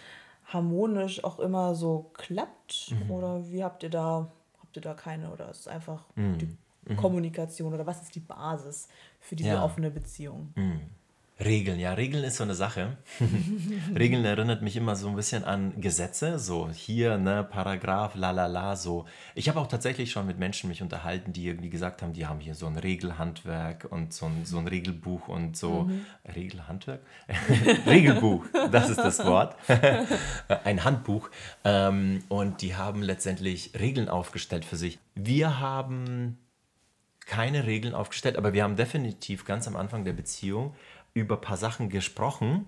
harmonisch 0.46 1.24
auch 1.24 1.40
immer 1.40 1.76
so 1.76 2.12
klappt? 2.14 2.92
Mhm. 3.04 3.12
Oder 3.12 3.52
wie 3.52 3.64
habt 3.64 3.84
ihr 3.84 3.90
da, 3.90 4.32
habt 4.62 4.76
ihr 4.76 4.82
da 4.82 4.94
keine? 4.94 5.32
Oder 5.32 5.50
ist 5.50 5.62
es 5.62 5.68
einfach 5.68 6.04
Mhm. 6.16 6.38
die 6.38 6.58
Kommunikation 6.96 7.74
oder 7.74 7.86
was 7.86 8.02
ist 8.02 8.16
die 8.16 8.20
Basis 8.20 8.88
für 9.20 9.36
diese 9.36 9.50
Ja. 9.50 9.64
offene 9.64 9.92
Beziehung? 9.92 10.54
Regeln, 11.44 11.80
ja, 11.80 11.94
Regeln 11.94 12.26
ist 12.26 12.36
so 12.36 12.44
eine 12.44 12.54
Sache. 12.54 12.98
Regeln 13.98 14.26
erinnert 14.26 14.62
mich 14.62 14.76
immer 14.76 14.98
so 14.98 15.08
ein 15.08 15.16
bisschen 15.16 15.46
an 15.46 15.80
Gesetze, 15.80 16.38
so 16.38 16.70
hier, 16.70 17.18
ne, 17.18 17.46
Paragraph, 17.46 18.16
la 18.16 18.32
la 18.32 18.48
la, 18.48 18.76
so. 18.76 19.06
Ich 19.36 19.48
habe 19.48 19.60
auch 19.60 19.68
tatsächlich 19.68 20.12
schon 20.12 20.28
mit 20.28 20.38
Menschen 20.38 20.68
mich 20.68 20.82
unterhalten, 20.82 21.32
die 21.32 21.48
irgendwie 21.48 21.70
gesagt 21.70 22.02
haben, 22.02 22.12
die 22.12 22.28
haben 22.28 22.42
hier 22.42 22.56
so 22.56 22.66
ein 22.66 22.78
Regelhandwerk 22.78 23.88
und 23.90 24.14
so 24.14 24.26
ein, 24.26 24.44
so 24.44 24.58
ein 24.58 24.68
Regelbuch 24.68 25.30
und 25.30 25.56
so. 25.56 25.90
Regelhandwerk? 26.36 27.02
Regelbuch, 27.86 28.46
das 28.72 28.90
ist 28.90 29.00
das 29.00 29.24
Wort. 29.24 29.56
ein 30.66 30.84
Handbuch. 30.84 31.30
Ähm, 31.64 32.24
und 32.28 32.62
die 32.62 32.76
haben 32.76 33.02
letztendlich 33.02 33.72
Regeln 33.80 34.10
aufgestellt 34.10 34.66
für 34.66 34.76
sich. 34.76 35.00
Wir 35.16 35.62
haben 35.62 36.38
keine 37.30 37.68
Regeln 37.68 37.94
aufgestellt, 37.94 38.38
aber 38.38 38.54
wir 38.54 38.64
haben 38.64 38.76
definitiv 38.76 39.46
ganz 39.46 39.68
am 39.68 39.76
Anfang 39.76 40.04
der 40.04 40.14
Beziehung 40.14 40.74
über 41.20 41.36
ein 41.36 41.42
paar 41.42 41.58
Sachen 41.58 41.90
gesprochen. 41.90 42.66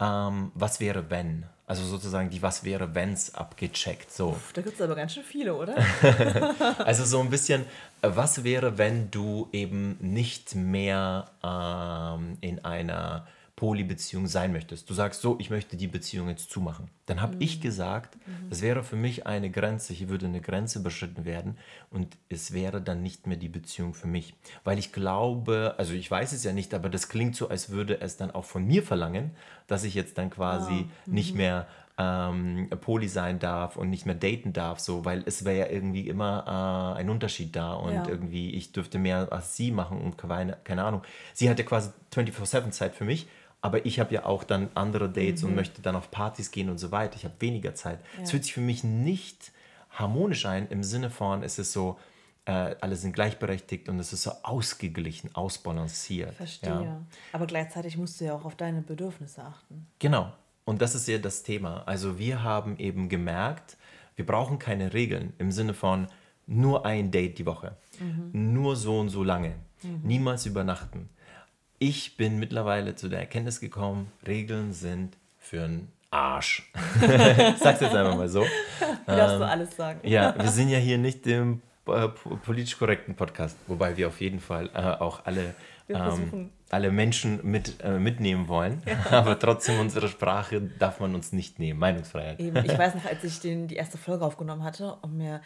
Ähm, 0.00 0.52
was 0.54 0.80
wäre, 0.80 1.10
wenn? 1.10 1.46
Also 1.68 1.82
sozusagen 1.84 2.30
die 2.30 2.42
Was 2.42 2.62
wäre, 2.62 2.94
wenns 2.94 3.34
abgecheckt. 3.34 4.12
So. 4.12 4.36
Da 4.54 4.62
gibt 4.62 4.76
es 4.76 4.80
aber 4.80 4.94
ganz 4.94 5.14
schön 5.14 5.24
viele, 5.24 5.54
oder? 5.54 5.74
Also 6.78 7.04
so 7.04 7.20
ein 7.20 7.30
bisschen, 7.30 7.62
äh, 8.02 8.10
was 8.14 8.44
wäre, 8.44 8.78
wenn 8.78 9.10
du 9.10 9.48
eben 9.52 9.96
nicht 10.00 10.54
mehr 10.54 11.26
ähm, 11.42 12.38
in 12.40 12.64
einer 12.64 13.26
Polybeziehung 13.56 14.26
sein 14.26 14.52
möchtest. 14.52 14.88
Du 14.90 14.94
sagst 14.94 15.22
so, 15.22 15.36
ich 15.40 15.48
möchte 15.48 15.78
die 15.78 15.86
Beziehung 15.86 16.28
jetzt 16.28 16.50
zumachen. 16.50 16.90
Dann 17.06 17.22
habe 17.22 17.36
mhm. 17.36 17.40
ich 17.40 17.62
gesagt, 17.62 18.16
mhm. 18.26 18.50
das 18.50 18.60
wäre 18.60 18.84
für 18.84 18.96
mich 18.96 19.26
eine 19.26 19.50
Grenze, 19.50 19.94
hier 19.94 20.10
würde 20.10 20.26
eine 20.26 20.42
Grenze 20.42 20.80
überschritten 20.80 21.24
werden 21.24 21.56
und 21.90 22.18
es 22.28 22.52
wäre 22.52 22.82
dann 22.82 23.02
nicht 23.02 23.26
mehr 23.26 23.38
die 23.38 23.48
Beziehung 23.48 23.94
für 23.94 24.08
mich. 24.08 24.34
Weil 24.62 24.78
ich 24.78 24.92
glaube, 24.92 25.74
also 25.78 25.94
ich 25.94 26.10
weiß 26.10 26.32
es 26.32 26.44
ja 26.44 26.52
nicht, 26.52 26.74
aber 26.74 26.90
das 26.90 27.08
klingt 27.08 27.34
so, 27.34 27.48
als 27.48 27.70
würde 27.70 27.98
es 28.02 28.18
dann 28.18 28.30
auch 28.30 28.44
von 28.44 28.66
mir 28.66 28.82
verlangen, 28.82 29.30
dass 29.68 29.84
ich 29.84 29.94
jetzt 29.94 30.18
dann 30.18 30.28
quasi 30.28 30.84
oh. 30.86 31.10
nicht 31.10 31.34
mehr 31.34 31.66
ähm, 31.98 32.68
poly 32.82 33.08
sein 33.08 33.38
darf 33.38 33.76
und 33.76 33.88
nicht 33.88 34.04
mehr 34.04 34.14
daten 34.14 34.52
darf, 34.52 34.80
so, 34.80 35.06
weil 35.06 35.22
es 35.24 35.46
wäre 35.46 35.58
ja 35.58 35.66
irgendwie 35.68 36.08
immer 36.08 36.94
äh, 36.94 37.00
ein 37.00 37.08
Unterschied 37.08 37.56
da 37.56 37.72
und 37.72 37.94
ja. 37.94 38.06
irgendwie 38.06 38.50
ich 38.50 38.72
dürfte 38.72 38.98
mehr 38.98 39.32
als 39.32 39.56
sie 39.56 39.70
machen 39.70 40.02
und 40.02 40.18
keine, 40.18 40.58
keine 40.62 40.84
Ahnung. 40.84 41.00
Sie 41.32 41.48
hatte 41.48 41.64
quasi 41.64 41.88
24-7 42.12 42.70
Zeit 42.70 42.94
für 42.94 43.04
mich 43.04 43.26
aber 43.60 43.84
ich 43.86 43.98
habe 43.98 44.14
ja 44.14 44.24
auch 44.26 44.44
dann 44.44 44.68
andere 44.74 45.08
Dates 45.08 45.42
mhm. 45.42 45.48
und 45.48 45.54
möchte 45.56 45.82
dann 45.82 45.96
auf 45.96 46.10
Partys 46.10 46.50
gehen 46.50 46.70
und 46.70 46.78
so 46.78 46.92
weiter. 46.92 47.16
Ich 47.16 47.24
habe 47.24 47.34
weniger 47.40 47.74
Zeit. 47.74 48.00
Es 48.14 48.28
ja. 48.28 48.30
fühlt 48.32 48.44
sich 48.44 48.54
für 48.54 48.60
mich 48.60 48.84
nicht 48.84 49.52
harmonisch 49.90 50.46
ein 50.46 50.68
im 50.68 50.82
Sinne 50.82 51.10
von, 51.10 51.42
es 51.42 51.58
ist 51.58 51.72
so, 51.72 51.98
äh, 52.44 52.76
alle 52.80 52.96
sind 52.96 53.12
gleichberechtigt 53.12 53.88
und 53.88 53.98
es 53.98 54.12
ist 54.12 54.22
so 54.22 54.32
ausgeglichen, 54.42 55.34
ausbalanciert. 55.34 56.34
Verstehe. 56.34 56.70
Ja. 56.70 57.00
Aber 57.32 57.46
gleichzeitig 57.46 57.96
musst 57.96 58.20
du 58.20 58.26
ja 58.26 58.34
auch 58.34 58.44
auf 58.44 58.54
deine 58.54 58.82
Bedürfnisse 58.82 59.42
achten. 59.42 59.86
Genau. 59.98 60.32
Und 60.64 60.82
das 60.82 60.94
ist 60.94 61.08
ja 61.08 61.18
das 61.18 61.42
Thema. 61.42 61.82
Also 61.86 62.18
wir 62.18 62.42
haben 62.42 62.78
eben 62.78 63.08
gemerkt, 63.08 63.76
wir 64.16 64.26
brauchen 64.26 64.58
keine 64.58 64.92
Regeln 64.92 65.32
im 65.38 65.50
Sinne 65.50 65.74
von 65.74 66.08
nur 66.46 66.86
ein 66.86 67.10
Date 67.10 67.38
die 67.38 67.46
Woche, 67.46 67.76
mhm. 67.98 68.52
nur 68.52 68.76
so 68.76 69.00
und 69.00 69.08
so 69.08 69.24
lange, 69.24 69.54
mhm. 69.82 70.00
niemals 70.04 70.46
übernachten 70.46 71.08
ich 71.78 72.16
bin 72.16 72.38
mittlerweile 72.38 72.94
zu 72.94 73.08
der 73.08 73.20
Erkenntnis 73.20 73.60
gekommen, 73.60 74.10
Regeln 74.26 74.72
sind 74.72 75.16
für 75.38 75.64
einen 75.64 75.92
Arsch. 76.10 76.70
sag's 77.60 77.80
jetzt 77.80 77.94
einfach 77.94 78.16
mal 78.16 78.28
so. 78.28 78.40
Darfst 79.06 79.34
ähm, 79.34 79.40
du 79.40 79.46
alles 79.46 79.76
sagen. 79.76 80.00
ja, 80.02 80.34
wir 80.38 80.48
sind 80.48 80.68
ja 80.68 80.78
hier 80.78 80.98
nicht 80.98 81.26
im 81.26 81.62
äh, 81.86 82.08
politisch 82.08 82.78
korrekten 82.78 83.14
Podcast, 83.14 83.56
wobei 83.66 83.96
wir 83.96 84.08
auf 84.08 84.20
jeden 84.20 84.40
Fall 84.40 84.70
äh, 84.74 84.78
auch 84.78 85.24
alle, 85.24 85.54
ähm, 85.88 86.50
alle 86.70 86.90
Menschen 86.90 87.40
mit, 87.42 87.82
äh, 87.82 87.98
mitnehmen 87.98 88.48
wollen. 88.48 88.82
Aber 89.10 89.38
trotzdem, 89.38 89.78
unsere 89.78 90.08
Sprache 90.08 90.60
darf 90.60 91.00
man 91.00 91.14
uns 91.14 91.32
nicht 91.32 91.58
nehmen. 91.58 91.78
Meinungsfreiheit. 91.78 92.40
Eben. 92.40 92.64
Ich 92.64 92.78
weiß 92.78 92.94
noch, 92.94 93.04
als 93.04 93.22
ich 93.22 93.40
den, 93.40 93.68
die 93.68 93.76
erste 93.76 93.98
Folge 93.98 94.24
aufgenommen 94.24 94.64
hatte 94.64 94.96
und 95.02 95.16
mir 95.16 95.40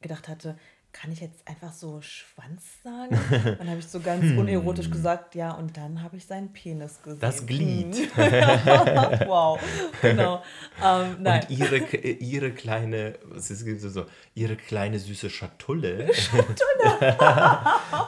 gedacht 0.00 0.28
hatte, 0.28 0.56
kann 0.92 1.10
ich 1.10 1.20
jetzt 1.20 1.48
einfach 1.48 1.72
so 1.72 2.00
Schwanz 2.02 2.82
sagen? 2.84 3.18
Dann 3.58 3.68
habe 3.68 3.78
ich 3.78 3.86
so 3.86 4.00
ganz 4.00 4.24
hm. 4.24 4.38
unerotisch 4.38 4.90
gesagt, 4.90 5.34
ja, 5.34 5.52
und 5.52 5.76
dann 5.76 6.02
habe 6.02 6.16
ich 6.16 6.26
seinen 6.26 6.52
Penis 6.52 7.02
gesehen. 7.02 7.20
Das 7.20 7.46
Glied. 7.46 7.96
wow, 8.16 9.58
genau. 10.02 10.42
Ähm, 10.84 11.16
nein. 11.20 11.46
Und 11.48 11.58
ihre, 11.58 11.78
ihre 11.78 12.50
kleine, 12.52 13.14
was 13.24 13.50
ist 13.50 13.64
so, 13.80 14.04
ihre 14.34 14.56
kleine 14.56 14.98
süße 14.98 15.30
Schatulle. 15.30 16.12
Schatulle. 16.14 17.16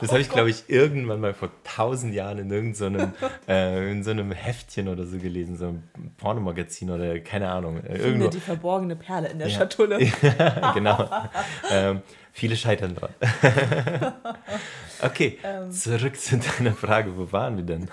das 0.01 0.11
habe 0.11 0.21
ich, 0.21 0.31
glaube 0.31 0.51
ich, 0.51 0.69
irgendwann 0.69 1.21
mal 1.21 1.35
vor 1.35 1.51
tausend 1.65 2.15
Jahren 2.15 2.39
in 2.39 2.51
irgendeinem 2.51 3.13
so 3.19 3.27
äh, 3.49 3.91
in 3.91 4.05
so 4.05 4.11
einem 4.11 4.31
Heftchen 4.33 4.89
oder 4.89 5.07
so 5.07 5.19
gelesen, 5.19 5.57
so 5.57 5.69
einem 5.69 5.83
Pornomagazin 6.19 6.91
oder 6.91 7.19
keine 7.21 7.51
Ahnung. 7.51 7.83
Äh, 7.85 7.99
irgendwo. 7.99 8.29
die 8.29 8.41
verborgene 8.41 8.97
Perle 8.97 9.29
in 9.29 9.39
der 9.39 9.49
ja. 9.49 9.59
Schatulle. 9.59 9.99
genau. 10.75 11.09
Ähm, 11.71 12.03
Viele 12.37 12.57
scheitern 12.57 12.97
dran. 12.97 13.11
okay, 15.03 15.39
ähm, 15.45 15.71
zurück 15.71 16.19
zu 16.19 16.37
deiner 16.37 16.75
Frage. 16.75 17.17
Wo 17.17 17.31
waren 17.31 17.57
wir 17.57 17.65
denn? 17.65 17.89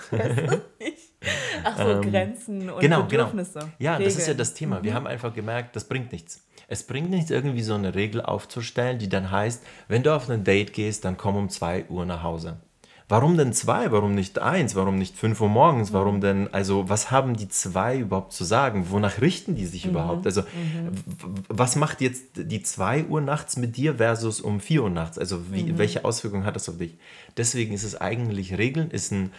Ach 1.62 1.78
so, 1.78 1.88
ähm, 1.88 2.10
Grenzen 2.10 2.68
und 2.68 2.80
genau, 2.80 3.06
genau. 3.06 3.26
Bedürfnisse. 3.26 3.60
Genau. 3.60 3.72
Ja, 3.78 3.92
Regeln. 3.92 4.08
das 4.08 4.18
ist 4.18 4.26
ja 4.26 4.34
das 4.34 4.52
Thema. 4.54 4.80
Mhm. 4.80 4.82
Wir 4.82 4.94
haben 4.94 5.06
einfach 5.06 5.32
gemerkt, 5.32 5.76
das 5.76 5.84
bringt 5.84 6.10
nichts. 6.10 6.44
Es 6.66 6.82
bringt 6.82 7.08
nichts, 7.08 7.30
irgendwie 7.30 7.62
so 7.62 7.74
eine 7.74 7.94
Regel 7.94 8.20
aufzustellen, 8.20 8.98
die 8.98 9.08
dann 9.08 9.30
heißt, 9.30 9.62
wenn 9.86 10.02
du 10.02 10.12
auf 10.12 10.28
ein 10.28 10.42
Date 10.42 10.72
gehst, 10.72 11.04
dann 11.04 11.16
komm 11.16 11.36
um 11.36 11.48
2 11.48 11.84
Uhr 11.88 12.04
nach 12.04 12.24
Hause. 12.24 12.56
Warum 13.12 13.36
denn 13.36 13.52
zwei? 13.52 13.92
Warum 13.92 14.14
nicht 14.14 14.38
eins? 14.38 14.74
Warum 14.74 14.96
nicht 14.96 15.18
fünf 15.18 15.38
Uhr 15.42 15.50
morgens? 15.50 15.92
Warum 15.92 16.22
denn, 16.22 16.48
also 16.54 16.88
was 16.88 17.10
haben 17.10 17.36
die 17.36 17.46
zwei 17.50 17.98
überhaupt 17.98 18.32
zu 18.32 18.42
sagen? 18.42 18.86
Wonach 18.88 19.20
richten 19.20 19.54
die 19.54 19.66
sich 19.66 19.84
mhm. 19.84 19.90
überhaupt? 19.90 20.24
Also 20.24 20.40
mhm. 20.40 20.92
was 21.46 21.76
macht 21.76 22.00
jetzt 22.00 22.24
die 22.36 22.62
zwei 22.62 23.04
Uhr 23.04 23.20
nachts 23.20 23.58
mit 23.58 23.76
dir 23.76 23.96
versus 23.96 24.40
um 24.40 24.60
vier 24.60 24.84
Uhr 24.84 24.88
nachts? 24.88 25.18
Also 25.18 25.52
wie, 25.52 25.64
mhm. 25.64 25.76
welche 25.76 26.06
Auswirkungen 26.06 26.46
hat 26.46 26.56
das 26.56 26.70
auf 26.70 26.78
dich? 26.78 26.96
Deswegen 27.36 27.74
ist 27.74 27.82
es 27.82 28.00
eigentlich, 28.00 28.56
Regeln 28.56 28.90
ist 28.90 29.12
ein 29.12 29.30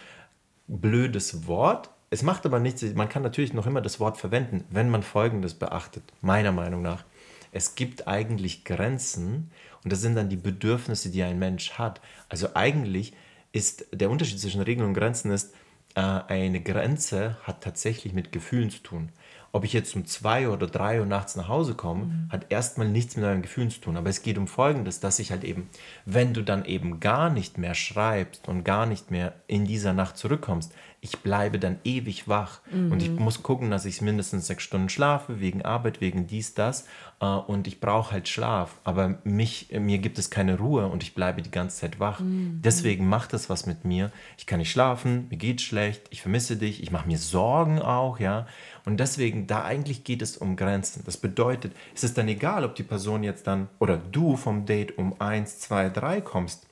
blödes 0.68 1.48
Wort. 1.48 1.90
Es 2.10 2.22
macht 2.22 2.46
aber 2.46 2.60
nichts, 2.60 2.84
man 2.94 3.08
kann 3.08 3.24
natürlich 3.24 3.54
noch 3.54 3.66
immer 3.66 3.80
das 3.80 3.98
Wort 3.98 4.18
verwenden, 4.18 4.62
wenn 4.70 4.88
man 4.88 5.02
Folgendes 5.02 5.54
beachtet, 5.54 6.04
meiner 6.20 6.52
Meinung 6.52 6.80
nach. 6.80 7.02
Es 7.50 7.74
gibt 7.74 8.06
eigentlich 8.06 8.64
Grenzen 8.64 9.50
und 9.82 9.92
das 9.92 10.00
sind 10.00 10.14
dann 10.14 10.28
die 10.28 10.36
Bedürfnisse, 10.36 11.10
die 11.10 11.24
ein 11.24 11.40
Mensch 11.40 11.72
hat. 11.72 12.00
Also 12.28 12.50
eigentlich 12.54 13.14
ist 13.54 13.86
der 13.92 14.10
Unterschied 14.10 14.40
zwischen 14.40 14.60
Regeln 14.60 14.88
und 14.88 14.94
Grenzen 14.94 15.30
ist, 15.30 15.54
äh, 15.94 16.00
eine 16.00 16.60
Grenze 16.60 17.36
hat 17.44 17.62
tatsächlich 17.62 18.12
mit 18.12 18.32
Gefühlen 18.32 18.68
zu 18.68 18.80
tun. 18.82 19.10
Ob 19.52 19.62
ich 19.62 19.72
jetzt 19.72 19.94
um 19.94 20.04
zwei 20.04 20.48
oder 20.48 20.66
drei 20.66 20.98
Uhr 20.98 21.06
nachts 21.06 21.36
nach 21.36 21.46
Hause 21.46 21.74
komme, 21.74 22.06
mhm. 22.06 22.28
hat 22.30 22.46
erstmal 22.48 22.88
nichts 22.88 23.14
mit 23.14 23.24
euren 23.24 23.42
Gefühlen 23.42 23.70
zu 23.70 23.80
tun. 23.80 23.96
Aber 23.96 24.10
es 24.10 24.22
geht 24.22 24.36
um 24.36 24.48
Folgendes, 24.48 24.98
dass 24.98 25.20
ich 25.20 25.30
halt 25.30 25.44
eben, 25.44 25.70
wenn 26.04 26.34
du 26.34 26.42
dann 26.42 26.64
eben 26.64 26.98
gar 26.98 27.30
nicht 27.30 27.56
mehr 27.56 27.74
schreibst 27.74 28.48
und 28.48 28.64
gar 28.64 28.86
nicht 28.86 29.12
mehr 29.12 29.34
in 29.46 29.64
dieser 29.64 29.92
Nacht 29.92 30.16
zurückkommst, 30.16 30.72
ich 31.00 31.18
bleibe 31.18 31.60
dann 31.60 31.78
ewig 31.84 32.26
wach. 32.26 32.62
Mhm. 32.72 32.90
Und 32.90 33.02
ich 33.04 33.10
mhm. 33.10 33.22
muss 33.22 33.44
gucken, 33.44 33.70
dass 33.70 33.84
ich 33.84 34.00
mindestens 34.00 34.48
sechs 34.48 34.64
Stunden 34.64 34.88
schlafe, 34.88 35.38
wegen 35.38 35.62
Arbeit, 35.62 36.00
wegen 36.00 36.26
dies, 36.26 36.54
das. 36.54 36.86
Äh, 37.20 37.26
und 37.26 37.66
ich 37.66 37.80
brauche 37.80 38.12
halt 38.12 38.28
Schlaf. 38.28 38.78
Aber 38.84 39.18
mich, 39.24 39.68
mir 39.72 39.98
gibt 39.98 40.18
es 40.18 40.30
keine 40.30 40.58
Ruhe 40.58 40.86
und 40.86 41.02
ich 41.02 41.14
bleibe 41.14 41.42
die 41.42 41.50
ganze 41.50 41.78
Zeit 41.78 42.00
wach. 42.00 42.20
Mhm. 42.20 42.60
Deswegen 42.62 43.08
macht 43.08 43.32
das 43.32 43.48
was 43.48 43.66
mit 43.66 43.84
mir. 43.84 44.10
Ich 44.38 44.46
kann 44.46 44.58
nicht 44.58 44.70
schlafen, 44.70 45.26
mir 45.30 45.36
geht 45.36 45.60
schlecht, 45.60 46.02
ich 46.10 46.22
vermisse 46.22 46.56
dich, 46.56 46.82
ich 46.82 46.90
mache 46.90 47.06
mir 47.06 47.18
Sorgen 47.18 47.80
auch, 47.80 48.18
ja. 48.18 48.46
Und 48.84 48.98
deswegen, 48.98 49.46
da 49.46 49.64
eigentlich 49.64 50.04
geht 50.04 50.22
es 50.22 50.36
um 50.36 50.56
Grenzen. 50.56 51.02
Das 51.06 51.16
bedeutet, 51.16 51.72
es 51.94 52.04
ist 52.04 52.18
dann 52.18 52.28
egal, 52.28 52.64
ob 52.64 52.74
die 52.74 52.82
Person 52.82 53.22
jetzt 53.22 53.46
dann 53.46 53.68
oder 53.78 53.96
du 53.96 54.36
vom 54.36 54.66
Date 54.66 54.98
um 54.98 55.20
eins, 55.20 55.58
zwei, 55.58 55.88
drei 55.88 56.20
kommst. 56.20 56.66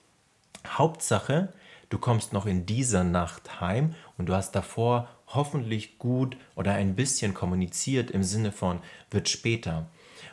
Hauptsache, 0.66 1.52
du 1.88 1.98
kommst 1.98 2.32
noch 2.32 2.46
in 2.46 2.66
dieser 2.66 3.04
Nacht 3.04 3.60
heim 3.60 3.94
und 4.16 4.26
du 4.26 4.34
hast 4.34 4.52
davor 4.52 5.08
hoffentlich 5.34 5.98
gut 5.98 6.36
oder 6.54 6.74
ein 6.74 6.94
bisschen 6.94 7.34
kommuniziert 7.34 8.10
im 8.10 8.22
Sinne 8.22 8.52
von 8.52 8.80
wird 9.10 9.28
später. 9.28 9.86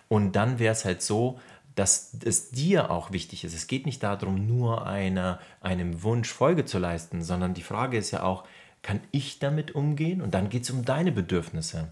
Und 0.08 0.34
dann 0.34 0.60
wäre 0.60 0.74
es 0.74 0.86
halt 0.86 1.02
so, 1.02 1.40
dass 1.76 2.12
es 2.26 2.52
dir 2.52 2.92
auch 2.92 3.12
wichtig 3.12 3.44
ist. 3.44 3.54
Es 3.54 3.68
geht 3.68 3.86
nicht 3.86 4.04
darum, 4.04 4.48
nur 4.48 4.86
einer, 4.86 5.40
einem 5.62 6.04
Wunsch 6.04 6.30
Folge 6.30 6.66
zu 6.66 6.78
leisten, 6.78 7.24
sondern 7.24 7.54
die 7.54 7.62
Frage 7.62 7.98
ist 7.98 8.12
ja 8.12 8.24
auch, 8.24 8.44
kann 8.82 9.00
ich 9.12 9.40
damit 9.40 9.76
umgehen? 9.76 10.22
Und 10.22 10.34
dann 10.34 10.50
geht 10.50 10.64
es 10.64 10.72
um 10.72 10.84
deine 10.84 11.12
Bedürfnisse. 11.12 11.92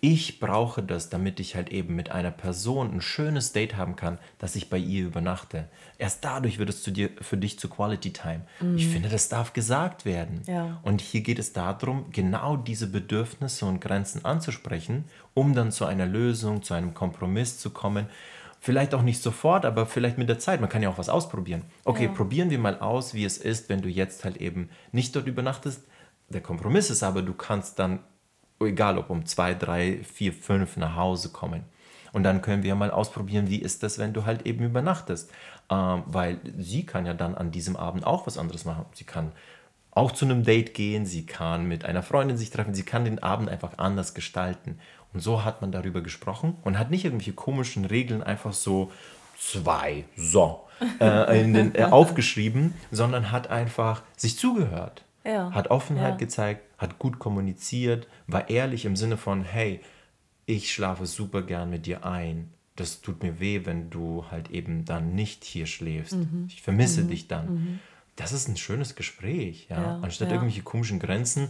Ich 0.00 0.38
brauche 0.38 0.82
das, 0.82 1.08
damit 1.08 1.40
ich 1.40 1.54
halt 1.56 1.70
eben 1.70 1.94
mit 1.94 2.10
einer 2.10 2.30
Person 2.30 2.92
ein 2.92 3.00
schönes 3.00 3.52
Date 3.52 3.76
haben 3.76 3.96
kann, 3.96 4.18
dass 4.38 4.54
ich 4.54 4.68
bei 4.68 4.76
ihr 4.76 5.06
übernachte. 5.06 5.68
Erst 5.98 6.24
dadurch 6.24 6.58
wird 6.58 6.68
es 6.68 6.82
zu 6.82 6.90
dir, 6.90 7.10
für 7.20 7.36
dich 7.36 7.58
zu 7.58 7.68
Quality 7.68 8.12
Time. 8.12 8.42
Mhm. 8.60 8.76
Ich 8.76 8.88
finde, 8.88 9.08
das 9.08 9.28
darf 9.28 9.52
gesagt 9.52 10.04
werden. 10.04 10.42
Ja. 10.46 10.78
Und 10.82 11.00
hier 11.00 11.22
geht 11.22 11.38
es 11.38 11.52
darum, 11.52 12.06
genau 12.10 12.56
diese 12.56 12.86
Bedürfnisse 12.86 13.64
und 13.66 13.80
Grenzen 13.80 14.24
anzusprechen, 14.24 15.04
um 15.32 15.54
dann 15.54 15.72
zu 15.72 15.84
einer 15.86 16.06
Lösung, 16.06 16.62
zu 16.62 16.74
einem 16.74 16.92
Kompromiss 16.92 17.58
zu 17.58 17.70
kommen. 17.70 18.06
Vielleicht 18.60 18.94
auch 18.94 19.02
nicht 19.02 19.22
sofort, 19.22 19.64
aber 19.64 19.86
vielleicht 19.86 20.18
mit 20.18 20.28
der 20.28 20.38
Zeit. 20.38 20.60
Man 20.60 20.70
kann 20.70 20.82
ja 20.82 20.88
auch 20.88 20.98
was 20.98 21.08
ausprobieren. 21.08 21.62
Okay, 21.84 22.06
ja. 22.06 22.10
probieren 22.12 22.50
wir 22.50 22.58
mal 22.58 22.78
aus, 22.80 23.14
wie 23.14 23.24
es 23.24 23.38
ist, 23.38 23.68
wenn 23.68 23.82
du 23.82 23.88
jetzt 23.88 24.24
halt 24.24 24.38
eben 24.38 24.70
nicht 24.92 25.14
dort 25.14 25.26
übernachtest. 25.26 25.82
Der 26.30 26.40
Kompromiss 26.40 26.90
ist 26.90 27.02
aber, 27.02 27.22
du 27.22 27.34
kannst 27.34 27.78
dann 27.78 28.00
egal 28.66 28.98
ob 28.98 29.10
um 29.10 29.26
zwei, 29.26 29.54
drei, 29.54 30.00
vier, 30.04 30.32
fünf 30.32 30.76
nach 30.76 30.96
Hause 30.96 31.30
kommen. 31.30 31.64
Und 32.12 32.22
dann 32.22 32.42
können 32.42 32.62
wir 32.62 32.74
mal 32.76 32.90
ausprobieren, 32.90 33.48
wie 33.48 33.58
ist 33.58 33.82
das, 33.82 33.98
wenn 33.98 34.12
du 34.12 34.24
halt 34.24 34.46
eben 34.46 34.64
übernachtest. 34.64 35.30
Ähm, 35.70 36.02
weil 36.06 36.38
sie 36.58 36.84
kann 36.84 37.06
ja 37.06 37.14
dann 37.14 37.34
an 37.34 37.50
diesem 37.50 37.76
Abend 37.76 38.06
auch 38.06 38.26
was 38.26 38.38
anderes 38.38 38.64
machen. 38.64 38.84
Sie 38.92 39.04
kann 39.04 39.32
auch 39.90 40.12
zu 40.12 40.24
einem 40.24 40.44
Date 40.44 40.74
gehen, 40.74 41.06
sie 41.06 41.24
kann 41.24 41.66
mit 41.66 41.84
einer 41.84 42.02
Freundin 42.02 42.36
sich 42.36 42.50
treffen, 42.50 42.74
sie 42.74 42.82
kann 42.82 43.04
den 43.04 43.22
Abend 43.22 43.48
einfach 43.48 43.78
anders 43.78 44.12
gestalten. 44.14 44.78
Und 45.12 45.20
so 45.20 45.44
hat 45.44 45.60
man 45.60 45.70
darüber 45.70 46.02
gesprochen 46.02 46.56
und 46.64 46.78
hat 46.78 46.90
nicht 46.90 47.04
irgendwelche 47.04 47.32
komischen 47.32 47.84
Regeln 47.84 48.22
einfach 48.22 48.52
so 48.52 48.90
zwei, 49.38 50.04
so, 50.16 50.64
äh, 51.00 51.40
in 51.40 51.54
den, 51.54 51.74
äh, 51.74 51.82
aufgeschrieben, 51.90 52.74
sondern 52.90 53.30
hat 53.30 53.48
einfach 53.48 54.02
sich 54.16 54.36
zugehört. 54.38 55.03
Ja. 55.24 55.50
Hat 55.52 55.70
Offenheit 55.70 56.12
ja. 56.12 56.16
gezeigt, 56.16 56.62
hat 56.78 56.98
gut 56.98 57.18
kommuniziert, 57.18 58.08
war 58.26 58.50
ehrlich 58.50 58.84
im 58.84 58.96
Sinne 58.96 59.16
von, 59.16 59.42
hey, 59.42 59.80
ich 60.46 60.72
schlafe 60.72 61.06
super 61.06 61.42
gern 61.42 61.70
mit 61.70 61.86
dir 61.86 62.04
ein. 62.04 62.50
Das 62.76 63.00
tut 63.00 63.22
mir 63.22 63.40
weh, 63.40 63.64
wenn 63.64 63.88
du 63.88 64.26
halt 64.30 64.50
eben 64.50 64.84
dann 64.84 65.14
nicht 65.14 65.44
hier 65.44 65.66
schläfst. 65.66 66.16
Mhm. 66.16 66.46
Ich 66.48 66.60
vermisse 66.60 67.02
mhm. 67.02 67.08
dich 67.08 67.28
dann. 67.28 67.54
Mhm. 67.54 67.80
Das 68.16 68.32
ist 68.32 68.48
ein 68.48 68.56
schönes 68.56 68.94
Gespräch, 68.94 69.66
ja. 69.70 69.80
ja 69.80 69.98
Anstatt 70.02 70.30
irgendwelche 70.30 70.62
komischen 70.62 70.98
Grenzen, 70.98 71.48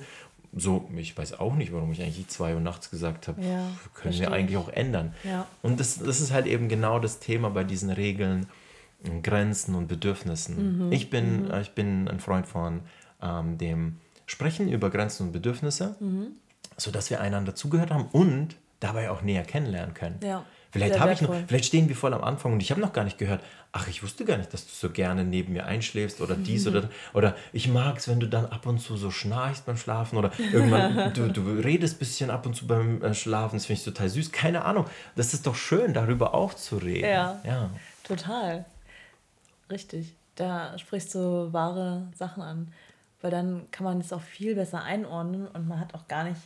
so, 0.56 0.88
ich 0.96 1.18
weiß 1.18 1.40
auch 1.40 1.54
nicht, 1.54 1.72
warum 1.72 1.90
ich 1.90 2.00
eigentlich 2.00 2.28
zwei 2.28 2.54
Uhr 2.54 2.60
nachts 2.60 2.90
gesagt 2.90 3.26
habe, 3.26 3.42
können 3.94 4.18
wir 4.18 4.30
eigentlich 4.30 4.52
ich. 4.52 4.56
auch 4.56 4.68
ändern. 4.68 5.12
Und 5.62 5.80
das, 5.80 5.98
das 5.98 6.20
ist 6.20 6.32
halt 6.32 6.46
eben 6.46 6.68
genau 6.68 7.00
das 7.00 7.18
Thema 7.18 7.50
bei 7.50 7.64
diesen 7.64 7.90
Regeln, 7.90 8.46
Grenzen 9.22 9.74
und 9.74 9.88
Bedürfnissen. 9.88 10.86
Mhm, 10.86 10.92
Ich, 10.92 11.10
bin, 11.10 11.50
äh, 11.50 11.60
ich 11.60 11.72
bin 11.72 12.08
ein 12.08 12.20
Freund 12.20 12.46
von 12.46 12.80
ähm, 13.24 13.58
dem 13.58 13.96
Sprechen 14.26 14.68
über 14.68 14.90
Grenzen 14.90 15.26
und 15.28 15.32
Bedürfnisse, 15.32 15.96
Mhm. 16.00 16.28
sodass 16.76 17.10
wir 17.10 17.20
einander 17.20 17.54
zugehört 17.54 17.90
haben 17.90 18.06
und 18.12 18.56
dabei 18.80 19.10
auch 19.10 19.22
näher 19.22 19.42
kennenlernen 19.44 19.94
können. 19.94 20.20
Ja, 20.22 20.44
Vielleicht, 20.70 20.98
habe 20.98 21.12
ich 21.12 21.20
noch, 21.20 21.32
vielleicht 21.46 21.66
stehen 21.66 21.88
wir 21.88 21.94
voll 21.94 22.12
am 22.14 22.24
Anfang 22.24 22.52
und 22.52 22.60
ich 22.60 22.72
habe 22.72 22.80
noch 22.80 22.92
gar 22.92 23.04
nicht 23.04 23.16
gehört, 23.16 23.40
ach, 23.70 23.86
ich 23.86 24.02
wusste 24.02 24.24
gar 24.24 24.38
nicht, 24.38 24.52
dass 24.52 24.66
du 24.66 24.72
so 24.72 24.90
gerne 24.90 25.22
neben 25.22 25.52
mir 25.52 25.66
einschläfst 25.66 26.20
oder 26.20 26.34
dies 26.34 26.66
oder 26.66 26.88
oder 27.12 27.36
ich 27.52 27.68
mag 27.68 27.98
es, 27.98 28.08
wenn 28.08 28.18
du 28.18 28.26
dann 28.26 28.46
ab 28.46 28.66
und 28.66 28.80
zu 28.80 28.96
so 28.96 29.12
schnarchst 29.12 29.66
beim 29.66 29.76
Schlafen 29.76 30.18
oder 30.18 30.32
irgendwann, 30.52 31.12
du, 31.14 31.28
du 31.30 31.42
redest 31.60 31.94
ein 31.94 31.98
bisschen 32.00 32.28
ab 32.28 32.44
und 32.44 32.54
zu 32.56 32.66
beim 32.66 33.00
äh, 33.02 33.14
Schlafen, 33.14 33.54
das 33.54 33.66
finde 33.66 33.78
ich 33.78 33.84
total 33.84 34.08
süß. 34.08 34.32
Keine 34.32 34.64
Ahnung, 34.64 34.86
das 35.14 35.32
ist 35.32 35.46
doch 35.46 35.54
schön, 35.54 35.94
darüber 35.94 36.34
auch 36.34 36.54
zu 36.54 36.78
reden. 36.78 37.08
Ja. 37.08 37.40
ja. 37.44 37.70
Total. 38.02 38.64
Richtig. 39.70 40.12
Da 40.34 40.76
sprichst 40.76 41.14
du 41.14 41.52
wahre 41.52 42.08
Sachen 42.16 42.42
an. 42.42 42.72
Weil 43.24 43.30
dann 43.30 43.70
kann 43.70 43.84
man 43.84 44.00
es 44.00 44.12
auch 44.12 44.20
viel 44.20 44.54
besser 44.54 44.82
einordnen 44.82 45.48
und 45.48 45.66
man 45.66 45.80
hat 45.80 45.94
auch 45.94 46.08
gar 46.08 46.24
nicht 46.24 46.42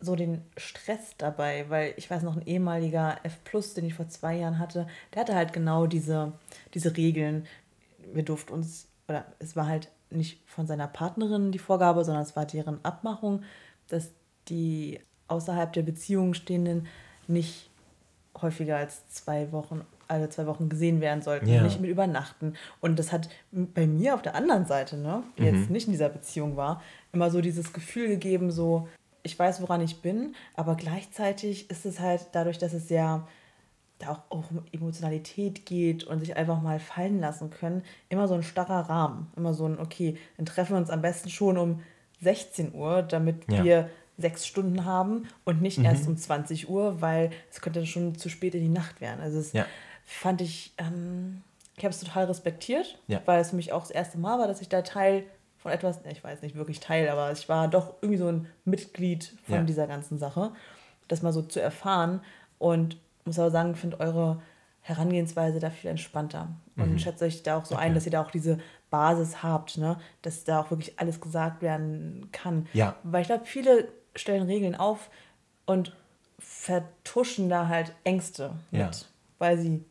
so 0.00 0.16
den 0.16 0.42
Stress 0.56 1.14
dabei. 1.16 1.66
Weil 1.68 1.94
ich 1.96 2.10
weiß 2.10 2.24
noch, 2.24 2.34
ein 2.34 2.44
ehemaliger 2.44 3.20
F, 3.22 3.38
den 3.76 3.84
ich 3.84 3.94
vor 3.94 4.08
zwei 4.08 4.34
Jahren 4.34 4.58
hatte, 4.58 4.88
der 5.14 5.20
hatte 5.20 5.36
halt 5.36 5.52
genau 5.52 5.86
diese, 5.86 6.32
diese 6.74 6.96
Regeln. 6.96 7.46
Wir 8.12 8.24
durften 8.24 8.52
uns, 8.52 8.88
oder 9.06 9.26
es 9.38 9.54
war 9.54 9.68
halt 9.68 9.92
nicht 10.10 10.42
von 10.48 10.66
seiner 10.66 10.88
Partnerin 10.88 11.52
die 11.52 11.60
Vorgabe, 11.60 12.04
sondern 12.04 12.24
es 12.24 12.34
war 12.34 12.46
deren 12.46 12.84
Abmachung, 12.84 13.44
dass 13.86 14.10
die 14.48 14.98
außerhalb 15.28 15.72
der 15.72 15.82
Beziehung 15.82 16.34
stehenden 16.34 16.88
nicht 17.28 17.70
häufiger 18.42 18.76
als 18.76 19.06
zwei 19.06 19.52
Wochen, 19.52 19.82
alle 20.08 20.28
zwei 20.30 20.46
Wochen 20.46 20.68
gesehen 20.68 21.00
werden 21.00 21.22
sollten, 21.22 21.48
Ja. 21.48 21.62
nicht 21.62 21.80
mit 21.80 21.90
übernachten. 21.90 22.54
Und 22.80 22.98
das 22.98 23.12
hat 23.12 23.28
bei 23.52 23.86
mir 23.86 24.14
auf 24.14 24.22
der 24.22 24.34
anderen 24.34 24.66
Seite, 24.66 24.96
ne, 24.96 25.22
die 25.38 25.44
jetzt 25.44 25.70
nicht 25.70 25.86
in 25.86 25.92
dieser 25.92 26.08
Beziehung 26.08 26.56
war, 26.56 26.82
immer 27.12 27.30
so 27.30 27.40
dieses 27.40 27.72
Gefühl 27.72 28.08
gegeben, 28.08 28.50
so, 28.50 28.88
ich 29.22 29.38
weiß, 29.38 29.60
woran 29.62 29.80
ich 29.82 30.00
bin, 30.00 30.34
aber 30.54 30.74
gleichzeitig 30.76 31.70
ist 31.70 31.84
es 31.86 32.00
halt 32.00 32.28
dadurch, 32.32 32.58
dass 32.58 32.72
es 32.72 32.88
ja 32.88 33.26
da 33.98 34.10
auch, 34.12 34.20
auch 34.30 34.50
um 34.50 34.62
Emotionalität 34.72 35.66
geht 35.66 36.04
und 36.04 36.20
sich 36.20 36.36
einfach 36.36 36.62
mal 36.62 36.78
fallen 36.78 37.20
lassen 37.20 37.50
können, 37.50 37.82
immer 38.08 38.28
so 38.28 38.34
ein 38.34 38.42
starrer 38.44 38.88
Rahmen. 38.88 39.26
Immer 39.36 39.54
so 39.54 39.66
ein, 39.66 39.78
okay, 39.78 40.16
dann 40.36 40.46
treffen 40.46 40.74
wir 40.74 40.78
uns 40.78 40.90
am 40.90 41.02
besten 41.02 41.28
schon 41.30 41.58
um 41.58 41.82
16 42.20 42.74
Uhr, 42.74 43.02
damit 43.02 43.50
Ja. 43.50 43.64
wir 43.64 43.90
sechs 44.16 44.46
Stunden 44.46 44.84
haben 44.84 45.28
und 45.44 45.62
nicht 45.62 45.78
erst 45.78 46.08
um 46.08 46.16
20 46.16 46.68
Uhr, 46.68 47.00
weil 47.00 47.30
es 47.52 47.60
könnte 47.60 47.86
schon 47.86 48.16
zu 48.16 48.28
spät 48.28 48.54
in 48.54 48.62
die 48.62 48.68
Nacht 48.68 49.00
werden. 49.00 49.20
Also 49.20 49.38
das 49.38 49.52
Ja. 49.52 49.66
Fand 50.10 50.40
ich, 50.40 50.72
ähm, 50.78 51.42
ich 51.76 51.84
habe 51.84 51.92
es 51.94 52.00
total 52.00 52.24
respektiert, 52.24 52.98
Ja. 53.06 53.20
weil 53.26 53.40
es 53.40 53.50
für 53.50 53.56
mich 53.56 53.72
auch 53.72 53.82
das 53.82 53.90
erste 53.90 54.18
Mal 54.18 54.38
war, 54.38 54.48
dass 54.48 54.60
ich 54.60 54.68
da 54.68 54.82
Teil 54.82 55.24
von 55.58 55.70
etwas, 55.72 56.00
ich 56.10 56.22
weiß 56.24 56.42
nicht 56.42 56.56
wirklich 56.56 56.80
Teil, 56.80 57.08
aber 57.08 57.30
ich 57.32 57.48
war 57.48 57.68
doch 57.68 57.94
irgendwie 58.00 58.18
so 58.18 58.28
ein 58.28 58.46
Mitglied 58.64 59.34
von 59.44 59.56
Ja. 59.56 59.62
dieser 59.64 59.86
ganzen 59.86 60.18
Sache, 60.18 60.52
das 61.08 61.22
mal 61.22 61.32
so 61.32 61.42
zu 61.42 61.60
erfahren 61.60 62.20
und 62.58 62.96
muss 63.24 63.38
aber 63.38 63.50
sagen, 63.50 63.72
ich 63.72 63.78
finde 63.78 64.00
eure 64.00 64.40
Herangehensweise 64.80 65.58
da 65.60 65.68
viel 65.70 65.90
entspannter 65.90 66.48
und 66.76 66.92
Mhm. 66.92 66.98
schätze 66.98 67.26
euch 67.26 67.42
da 67.42 67.58
auch 67.58 67.64
so 67.66 67.76
ein, 67.76 67.92
dass 67.94 68.06
ihr 68.06 68.12
da 68.12 68.22
auch 68.22 68.30
diese 68.30 68.58
Basis 68.90 69.42
habt, 69.42 69.76
ne? 69.76 69.98
dass 70.22 70.44
da 70.44 70.60
auch 70.60 70.70
wirklich 70.70 70.98
alles 70.98 71.20
gesagt 71.20 71.60
werden 71.60 72.28
kann. 72.32 72.66
Ja. 72.72 72.96
Weil 73.02 73.20
ich 73.22 73.28
glaube, 73.28 73.44
viele 73.44 73.88
stellen 74.16 74.44
Regeln 74.44 74.74
auf 74.74 75.10
und 75.66 75.94
vertuschen 76.38 77.48
da 77.48 77.68
halt 77.68 77.92
Ängste 78.04 78.52
mit, 78.70 78.80
Ja. 78.80 78.90
weil 79.38 79.58
sie 79.58 79.84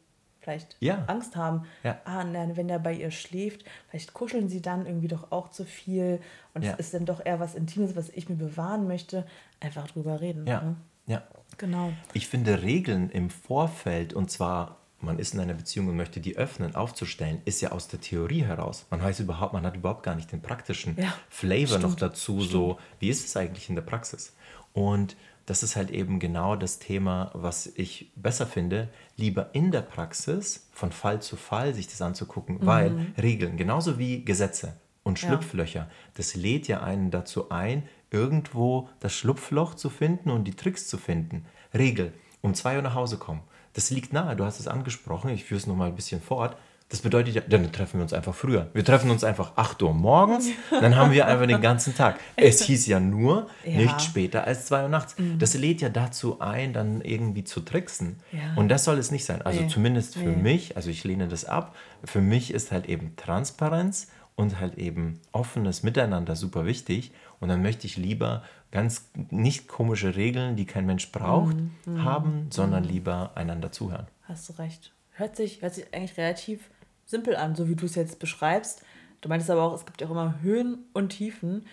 vielleicht 0.47 0.77
Ja. 0.79 1.03
Angst 1.07 1.35
haben. 1.35 1.65
Ja. 1.83 1.99
Ah, 2.05 2.23
na, 2.23 2.55
wenn 2.55 2.67
der 2.69 2.79
bei 2.79 2.93
ihr 2.93 3.11
schläft, 3.11 3.65
vielleicht 3.89 4.13
kuscheln 4.13 4.47
sie 4.47 4.61
dann 4.61 4.85
irgendwie 4.85 5.09
doch 5.09 5.31
auch 5.31 5.49
zu 5.49 5.65
viel 5.65 6.19
und 6.53 6.63
Ja. 6.63 6.73
es 6.73 6.79
ist 6.79 6.93
dann 6.93 7.05
doch 7.05 7.25
eher 7.25 7.39
was 7.39 7.53
Intimes, 7.55 7.95
was 7.95 8.09
ich 8.09 8.29
mir 8.29 8.35
bewahren 8.35 8.87
möchte. 8.87 9.25
Einfach 9.59 9.87
drüber 9.87 10.21
reden. 10.21 10.47
Ja. 10.47 10.61
Ne? 10.61 10.75
ja. 11.07 11.23
Genau. 11.57 11.91
Ich 12.13 12.27
finde 12.27 12.61
Regeln 12.61 13.09
im 13.09 13.29
Vorfeld, 13.29 14.13
und 14.13 14.29
zwar, 14.31 14.77
man 15.01 15.17
ist 15.19 15.33
in 15.33 15.39
einer 15.39 15.53
Beziehung 15.53 15.87
und 15.87 15.97
möchte 15.97 16.19
die 16.19 16.37
öffnen, 16.37 16.75
aufzustellen, 16.75 17.41
ist 17.45 17.61
ja 17.61 17.71
aus 17.71 17.87
der 17.87 17.99
Theorie 17.99 18.43
heraus. 18.43 18.85
Man 18.89 19.01
weiß 19.01 19.19
überhaupt, 19.21 19.53
man 19.53 19.65
hat 19.65 19.75
überhaupt 19.75 20.03
gar 20.03 20.15
nicht 20.15 20.31
den 20.31 20.41
praktischen 20.41 20.95
Ja, 20.97 21.13
Flavor 21.29 21.79
noch 21.79 21.89
stimmt, 21.93 22.01
dazu, 22.03 22.41
so, 22.41 22.79
wie 22.99 23.09
ist 23.09 23.25
es 23.25 23.35
eigentlich 23.35 23.69
in 23.69 23.75
der 23.75 23.81
Praxis? 23.81 24.35
Und 24.73 25.15
das 25.47 25.63
ist 25.63 25.77
halt 25.77 25.91
eben 25.91 26.19
genau 26.19 26.57
das 26.57 26.77
Thema, 26.77 27.31
was 27.33 27.67
ich 27.67 28.11
besser 28.15 28.45
finde, 28.45 28.89
lieber 29.15 29.55
in 29.55 29.71
der 29.71 29.81
Praxis 29.81 30.67
von 30.73 30.91
Fall 30.91 31.21
zu 31.21 31.37
Fall 31.37 31.73
sich 31.73 31.87
das 31.87 32.01
anzugucken, 32.01 32.59
weil 32.61 33.13
Regeln, 33.19 33.55
genauso 33.55 33.97
wie 33.97 34.25
Gesetze 34.25 34.75
und 35.03 35.19
Ja. 35.21 35.29
Schlupflöcher, 35.29 35.89
das 36.15 36.35
lädt 36.35 36.67
ja 36.67 36.83
einen 36.83 37.11
dazu 37.11 37.49
ein, 37.49 37.83
irgendwo 38.11 38.89
das 38.99 39.13
Schlupfloch 39.13 39.73
zu 39.73 39.89
finden 39.89 40.31
und 40.31 40.43
die 40.43 40.53
Tricks 40.53 40.89
zu 40.89 40.97
finden. 40.97 41.45
Regel, 41.73 42.11
um 42.41 42.53
zwei 42.53 42.75
Uhr 42.75 42.81
nach 42.81 42.95
Hause 42.95 43.17
kommen. 43.17 43.41
Das 43.71 43.89
liegt 43.89 44.11
nahe, 44.11 44.35
du 44.35 44.43
hast 44.43 44.59
es 44.59 44.67
angesprochen, 44.67 45.29
ich 45.29 45.45
führe 45.45 45.59
es 45.59 45.67
nochmal 45.67 45.87
ein 45.87 45.95
bisschen 45.95 46.21
fort. 46.21 46.57
Das 46.89 47.01
bedeutet 47.01 47.35
ja, 47.35 47.41
dann 47.41 47.69
treffen 47.73 47.97
wir 47.99 48.03
uns 48.03 48.13
einfach 48.13 48.33
früher. 48.33 48.69
Wir 48.73 48.85
treffen 48.85 49.09
uns 49.11 49.25
einfach 49.25 49.57
8 49.57 49.83
Uhr 49.83 49.93
morgens, 49.93 50.47
dann 50.71 50.95
haben 50.95 51.11
wir 51.11 51.27
einfach 51.27 51.45
den 51.45 51.59
ganzen 51.61 51.93
Tag. 51.95 52.17
Es 52.37 52.61
hieß 52.63 52.87
ja 52.87 53.01
nur, 53.01 53.47
Ja. 53.65 53.77
nicht 53.77 54.01
später 54.01 54.45
als 54.45 54.67
2 54.67 54.83
Uhr 54.83 54.89
nachts. 54.89 55.15
Das 55.37 55.53
lädt 55.53 55.81
ja 55.81 55.89
dazu 55.89 56.39
ein, 56.39 56.71
dann 56.71 57.01
irgendwie 57.01 57.43
zu 57.43 57.59
tricksen. 57.59 58.19
Ja. 58.31 58.53
Und 58.55 58.69
das 58.69 58.85
soll 58.85 58.97
es 58.99 59.11
nicht 59.11 59.25
sein. 59.25 59.41
Also 59.41 59.61
Nee. 59.61 59.67
zumindest 59.67 60.13
für 60.15 60.29
Nee. 60.29 60.41
mich, 60.41 60.77
also 60.77 60.89
ich 60.89 61.03
lehne 61.03 61.27
das 61.27 61.43
ab, 61.43 61.75
für 62.05 62.21
mich 62.21 62.53
ist 62.53 62.71
halt 62.71 62.85
eben 62.87 63.17
Transparenz 63.17 64.07
und 64.35 64.59
halt 64.61 64.77
eben 64.77 65.19
offenes 65.33 65.83
Miteinander 65.83 66.37
super 66.37 66.65
wichtig. 66.65 67.11
Und 67.41 67.49
dann 67.49 67.61
möchte 67.61 67.85
ich 67.85 67.97
lieber 67.97 68.43
ganz 68.71 69.09
nicht 69.29 69.67
komische 69.67 70.15
Regeln, 70.15 70.55
die 70.55 70.65
kein 70.65 70.85
Mensch 70.85 71.11
braucht, 71.11 71.57
Mhm. 71.85 72.03
haben, 72.05 72.47
sondern 72.49 72.85
lieber 72.85 73.31
einander 73.35 73.71
zuhören. 73.73 74.07
Hast 74.23 74.47
du 74.47 74.53
recht. 74.53 74.93
Hört 75.13 75.35
sich, 75.35 75.61
hört 75.61 75.73
sich 75.75 75.93
eigentlich 75.93 76.17
relativ 76.17 76.61
simpel 77.07 77.35
an, 77.35 77.55
so 77.55 77.67
wie 77.67 77.75
du 77.75 77.85
es 77.87 77.95
jetzt 77.95 78.19
beschreibst. 78.19 78.83
Du 79.21 79.29
meintest 79.29 79.49
aber 79.49 79.63
auch, 79.63 79.73
es 79.73 79.85
gibt 79.87 79.99
ja 80.01 80.05
auch 80.07 80.11
immer 80.11 80.39
Höhen 80.41 80.85
und 80.93 81.09
Tiefen. 81.09 81.65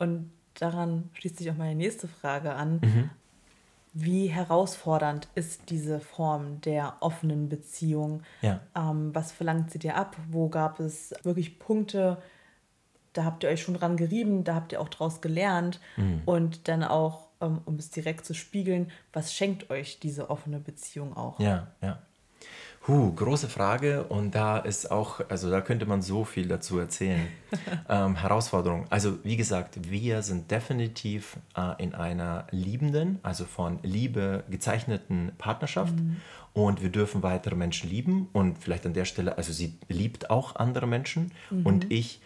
Und 0.00 0.32
daran 0.54 1.10
schließt 1.12 1.36
sich 1.38 1.48
auch 1.50 1.56
meine 1.56 1.76
nächste 1.76 2.08
Frage 2.08 2.54
an. 2.54 3.10
Wie 3.94 4.26
herausfordernd 4.26 5.28
ist 5.34 5.70
diese 5.70 5.98
Form 6.00 6.60
der 6.60 6.94
offenen 7.00 7.48
Beziehung? 7.48 8.22
Ja. 8.42 8.60
Ähm, 8.76 9.14
was 9.14 9.32
verlangt 9.32 9.70
sie 9.70 9.78
dir 9.78 9.96
ab? 9.96 10.16
Wo 10.30 10.48
gab 10.48 10.78
es 10.80 11.14
wirklich 11.22 11.58
Punkte, 11.58 12.18
da 13.14 13.24
habt 13.24 13.42
ihr 13.42 13.48
euch 13.48 13.62
schon 13.62 13.74
dran 13.74 13.96
gerieben, 13.96 14.44
da 14.44 14.54
habt 14.54 14.72
ihr 14.72 14.80
auch 14.80 14.88
draus 14.90 15.20
gelernt 15.20 15.80
Mhm. 15.96 16.22
und 16.26 16.68
dann 16.68 16.84
auch, 16.84 17.28
ähm, 17.40 17.60
um 17.64 17.76
es 17.76 17.90
direkt 17.90 18.24
zu 18.26 18.34
spiegeln, 18.34 18.90
was 19.12 19.32
schenkt 19.34 19.70
euch 19.70 19.98
diese 19.98 20.30
offene 20.30 20.60
Beziehung 20.60 21.16
auch? 21.16 21.40
Ja, 21.40 21.68
ja. 21.82 21.98
Huh, 22.88 23.12
große 23.12 23.50
Frage 23.50 24.04
und 24.04 24.34
da 24.34 24.56
ist 24.56 24.90
auch, 24.90 25.20
also 25.28 25.50
da 25.50 25.60
könnte 25.60 25.84
man 25.84 26.00
so 26.00 26.24
viel 26.24 26.48
dazu 26.48 26.78
erzählen. 26.78 27.28
ähm, 27.90 28.16
Herausforderung. 28.16 28.86
Also 28.88 29.18
wie 29.24 29.36
gesagt, 29.36 29.90
wir 29.90 30.22
sind 30.22 30.50
definitiv 30.50 31.36
äh, 31.54 31.82
in 31.82 31.94
einer 31.94 32.46
liebenden, 32.50 33.18
also 33.22 33.44
von 33.44 33.78
Liebe 33.82 34.42
gezeichneten 34.48 35.32
Partnerschaft 35.36 35.92
und 36.54 36.80
wir 36.80 36.88
dürfen 36.88 37.22
weitere 37.22 37.56
Menschen 37.56 37.90
lieben 37.90 38.30
und 38.32 38.56
vielleicht 38.56 38.86
an 38.86 38.94
der 38.94 39.04
Stelle, 39.04 39.36
also 39.36 39.52
sie 39.52 39.78
liebt 39.88 40.30
auch 40.30 40.56
andere 40.56 40.86
Menschen 40.86 41.32
und 41.64 41.92
ich 41.92 42.22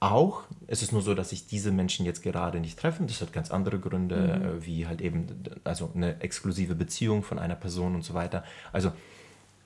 auch. 0.00 0.44
Es 0.68 0.80
ist 0.80 0.92
nur 0.92 1.02
so, 1.02 1.14
dass 1.14 1.30
sich 1.30 1.48
diese 1.48 1.70
Menschen 1.70 2.06
jetzt 2.06 2.22
gerade 2.22 2.60
nicht 2.60 2.78
treffen. 2.78 3.08
Das 3.08 3.20
hat 3.20 3.34
ganz 3.34 3.50
andere 3.50 3.78
Gründe, 3.78 4.56
äh, 4.58 4.64
wie 4.64 4.86
halt 4.86 5.02
eben, 5.02 5.26
also 5.64 5.90
eine 5.94 6.22
exklusive 6.22 6.74
Beziehung 6.74 7.22
von 7.22 7.38
einer 7.38 7.56
Person 7.56 7.94
und 7.94 8.02
so 8.02 8.14
weiter. 8.14 8.42
Also 8.72 8.92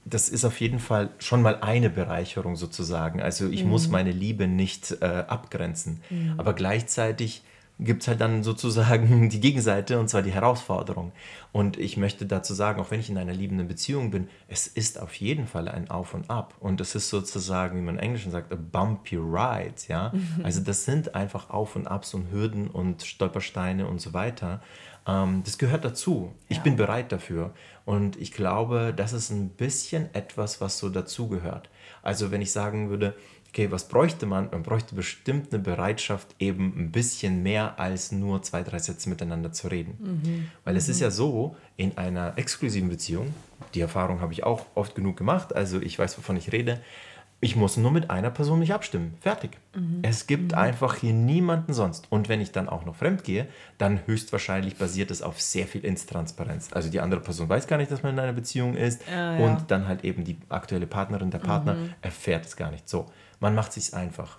das 0.05 0.29
ist 0.29 0.45
auf 0.45 0.61
jeden 0.61 0.79
Fall 0.81 1.11
schon 1.19 1.43
mal 1.43 1.59
eine 1.61 1.89
Bereicherung 1.91 2.57
sozusagen. 2.57 3.23
Also 3.23 3.49
ich 3.49 3.65
muss 3.65 3.89
meine 3.89 4.11
Liebe 4.11 4.47
nicht 4.49 4.97
äh, 5.01 5.05
abgrenzen. 5.29 6.01
Aber 6.39 6.55
gleichzeitig 6.55 7.43
gibt 7.79 8.03
es 8.03 8.09
halt 8.09 8.21
dann 8.21 8.43
sozusagen 8.43 9.29
die 9.31 9.41
Gegenseite 9.41 9.99
und 9.99 10.09
zwar 10.09 10.23
die 10.23 10.31
Herausforderung. 10.33 11.13
Und 11.53 11.79
ich 11.79 11.97
möchte 11.97 12.27
dazu 12.27 12.53
sagen, 12.55 12.81
auch 12.81 12.91
wenn 12.91 13.01
ich 13.01 13.11
in 13.11 13.19
einer 13.19 13.33
liebenden 13.33 13.67
Beziehung 13.69 14.11
bin, 14.11 14.29
es 14.49 14.67
ist 14.67 15.01
auf 15.01 15.15
jeden 15.15 15.47
Fall 15.47 15.69
ein 15.69 15.91
Auf 15.91 16.15
und 16.15 16.31
Ab. 16.31 16.55
Und 16.61 16.81
es 16.81 16.95
ist 16.95 17.09
sozusagen, 17.09 17.77
wie 17.79 17.83
man 17.83 17.97
im 17.97 18.01
Englischen 18.03 18.31
sagt, 18.33 18.53
a 18.53 18.57
bumpy 18.57 19.17
ride. 19.17 19.75
Ja? 19.89 20.13
Also 20.43 20.61
das 20.61 20.85
sind 20.85 21.15
einfach 21.15 21.51
Auf 21.51 21.77
und 21.77 21.87
Abs 21.87 22.13
und 22.15 22.31
Hürden 22.31 22.69
und 22.69 23.03
Stolpersteine 23.03 23.87
und 23.87 24.01
so 24.01 24.13
weiter. 24.13 24.61
Ähm, 25.07 25.43
das 25.45 25.59
gehört 25.59 25.85
dazu. 25.85 26.33
Ich 26.49 26.59
Ja. 26.59 26.63
bin 26.63 26.77
bereit 26.77 27.11
dafür. 27.11 27.53
Und 27.85 28.21
ich 28.21 28.33
glaube, 28.33 28.93
das 28.97 29.13
ist 29.13 29.31
ein 29.31 29.51
bisschen 29.51 30.15
etwas, 30.15 30.61
was 30.61 30.79
so 30.79 30.89
dazugehört. 30.89 31.69
Also 32.03 32.31
wenn 32.31 32.41
ich 32.41 32.53
sagen 32.53 32.91
würde, 32.91 33.15
okay, 33.53 33.71
was 33.71 33.87
bräuchte 33.87 34.25
man? 34.25 34.49
Man 34.51 34.63
bräuchte 34.63 34.95
bestimmt 34.95 35.53
eine 35.53 35.63
Bereitschaft, 35.63 36.35
eben 36.39 36.73
ein 36.77 36.91
bisschen 36.91 37.43
mehr 37.43 37.79
als 37.79 38.11
nur 38.11 38.43
zwei, 38.43 38.63
drei 38.63 38.79
Sätze 38.79 39.11
miteinander 39.11 39.53
zu 39.53 39.69
reden. 39.69 39.99
Mhm. 40.01 40.51
Weil 40.65 40.77
es 40.77 40.89
ist 40.89 41.01
ja 41.01 41.11
so, 41.11 41.57
in 41.77 41.99
einer 41.99 42.39
exklusiven 42.39 42.89
Beziehung, 42.89 43.35
die 43.75 43.81
Erfahrung 43.81 44.21
habe 44.21 44.33
ich 44.33 44.45
auch 44.45 44.67
oft 44.75 44.95
genug 44.95 45.19
gemacht, 45.19 45.55
also 45.55 45.81
ich 45.81 45.99
weiß, 45.99 46.17
wovon 46.17 46.37
ich 46.37 46.51
rede, 46.51 46.81
ich 47.45 47.57
muss 47.57 47.77
nur 47.77 47.91
mit 47.91 48.09
einer 48.09 48.31
Person 48.31 48.61
mich 48.61 48.73
abstimmen. 48.73 49.15
Fertig. 49.21 49.59
Es 50.03 50.29
gibt 50.29 50.55
einfach 50.55 50.95
hier 50.95 51.13
niemanden 51.13 51.75
sonst. 51.75 52.07
Und 52.09 52.29
wenn 52.29 52.41
ich 52.41 52.53
dann 52.53 52.69
auch 52.69 52.85
noch 52.85 52.95
fremd 52.95 53.25
gehe, 53.25 53.49
dann 53.79 53.99
höchstwahrscheinlich 54.07 54.77
basiert 54.77 55.11
es 55.11 55.23
auf 55.23 55.43
sehr 55.43 55.67
viel 55.67 55.85
Intransparenz. 55.85 56.69
Also 56.73 56.89
die 56.89 57.01
andere 57.01 57.21
Person 57.21 57.49
weiß 57.49 57.67
gar 57.67 57.79
nicht, 57.79 57.91
dass 57.91 58.05
man 58.05 58.13
in 58.13 58.21
einer 58.21 58.33
Beziehung 58.33 58.77
ist. 58.77 59.03
Ja, 59.11 59.37
ja. 59.37 59.45
und 59.45 59.73
dann 59.73 59.89
halt 59.89 60.05
eben 60.05 60.23
die 60.23 60.39
aktuelle 60.51 60.87
Partnerin, 60.87 61.33
der 61.33 61.41
Partner 61.41 61.77
erfährt 62.01 62.47
es 62.47 62.57
gar 62.57 62.71
nicht. 62.71 62.89
So, 62.89 63.11
man 63.41 63.57
macht 63.57 63.73
sich 63.73 63.93
einfach. 63.93 64.39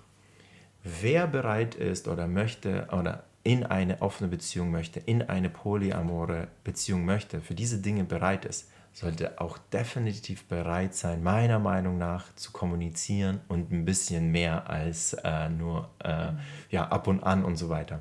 Wer 0.82 1.26
bereit 1.26 1.74
ist 1.74 2.08
oder 2.08 2.26
möchte 2.26 2.88
oder 2.90 3.24
in 3.42 3.64
eine 3.64 4.00
offene 4.00 4.30
Beziehung 4.30 4.70
möchte, 4.70 4.98
in 5.00 5.20
eine 5.20 5.50
polyamore 5.50 6.48
Beziehung 6.64 7.04
möchte, 7.04 7.42
für 7.42 7.54
diese 7.54 7.82
Dinge 7.82 8.04
bereit 8.04 8.46
ist, 8.46 8.70
sollte 8.94 9.40
auch 9.40 9.58
definitiv 9.58 10.44
bereit 10.44 10.94
sein, 10.94 11.22
meiner 11.22 11.58
Meinung 11.58 11.98
nach 11.98 12.34
zu 12.36 12.52
kommunizieren 12.52 13.40
und 13.48 13.72
ein 13.72 13.84
bisschen 13.84 14.30
mehr 14.30 14.70
als 14.70 15.14
äh, 15.24 15.48
nur 15.50 15.90
äh, 15.98 16.28
ja, 16.70 16.88
ab 16.88 17.08
und 17.08 17.22
an 17.22 17.44
und 17.44 17.56
so 17.56 17.68
weiter. 17.68 18.00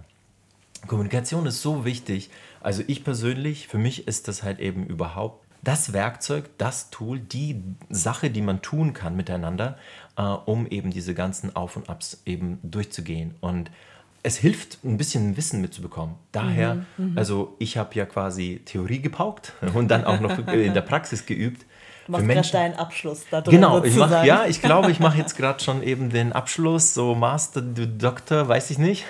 Kommunikation 0.88 1.48
ist 1.48 1.62
so 1.62 1.84
wichtig. 1.84 2.30
Also 2.62 2.84
ich 2.88 3.04
persönlich, 3.04 3.68
für 3.68 3.80
mich 3.80 4.08
ist 4.08 4.28
das 4.28 4.44
halt 4.44 4.60
eben 4.60 4.86
überhaupt 4.86 5.44
das 5.64 5.94
Werkzeug, 5.94 6.50
das 6.58 6.90
Tool, 6.90 7.20
die 7.20 7.64
Sache, 7.90 8.30
die 8.30 8.42
man 8.42 8.62
tun 8.62 8.94
kann 8.94 9.16
miteinander, 9.16 9.78
äh, 10.16 10.22
um 10.22 10.68
eben 10.68 10.92
diese 10.92 11.16
ganzen 11.16 11.56
Auf 11.56 11.76
und 11.76 11.90
Abs 11.90 12.22
eben 12.26 12.60
durchzugehen. 12.62 13.34
Und 13.40 13.72
es 14.24 14.38
hilft, 14.38 14.84
ein 14.84 14.98
bisschen 14.98 15.36
Wissen 15.36 15.62
mitzubekommen. 15.62 16.16
Daher, 16.32 16.86
also 17.16 17.56
ich 17.60 17.78
habe 17.78 17.94
ja 17.96 18.06
quasi 18.06 18.62
Theorie 18.66 19.02
gepaukt 19.02 19.54
und 19.74 19.90
dann 19.90 20.06
auch 20.06 20.20
noch 20.20 20.38
in 20.48 20.74
der 20.74 20.82
Praxis 20.82 21.26
geübt. 21.26 21.66
Du 22.06 22.12
machst 22.12 22.28
gerade 22.28 22.52
deinen 22.52 22.74
Abschluss 22.76 23.26
da 23.32 23.42
drin. 23.42 23.56
Genau, 23.56 23.82
ich 23.82 23.96
mach, 23.96 24.26
ja, 24.26 24.46
ich 24.46 24.62
glaube, 24.62 24.92
ich 24.92 25.00
mache 25.00 25.18
jetzt 25.18 25.38
gerade 25.38 25.64
schon 25.64 25.82
eben 25.84 26.10
den 26.10 26.34
Abschluss, 26.34 26.94
so 26.94 27.16
Master, 27.16 27.62
Doktor, 27.62 28.50
weiß 28.50 28.72
ich 28.72 28.78
nicht. 28.78 29.06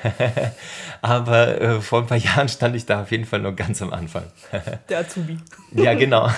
Aber 1.01 1.59
äh, 1.59 1.81
vor 1.81 2.01
ein 2.01 2.07
paar 2.07 2.17
Jahren 2.17 2.49
stand 2.49 2.75
ich 2.75 2.85
da 2.85 3.01
auf 3.01 3.11
jeden 3.11 3.25
Fall 3.25 3.39
noch 3.39 3.55
ganz 3.55 3.81
am 3.81 3.91
Anfang. 3.91 4.25
Der 4.89 4.99
Azubi. 4.99 5.39
ja, 5.71 5.95
genau. 5.95 6.29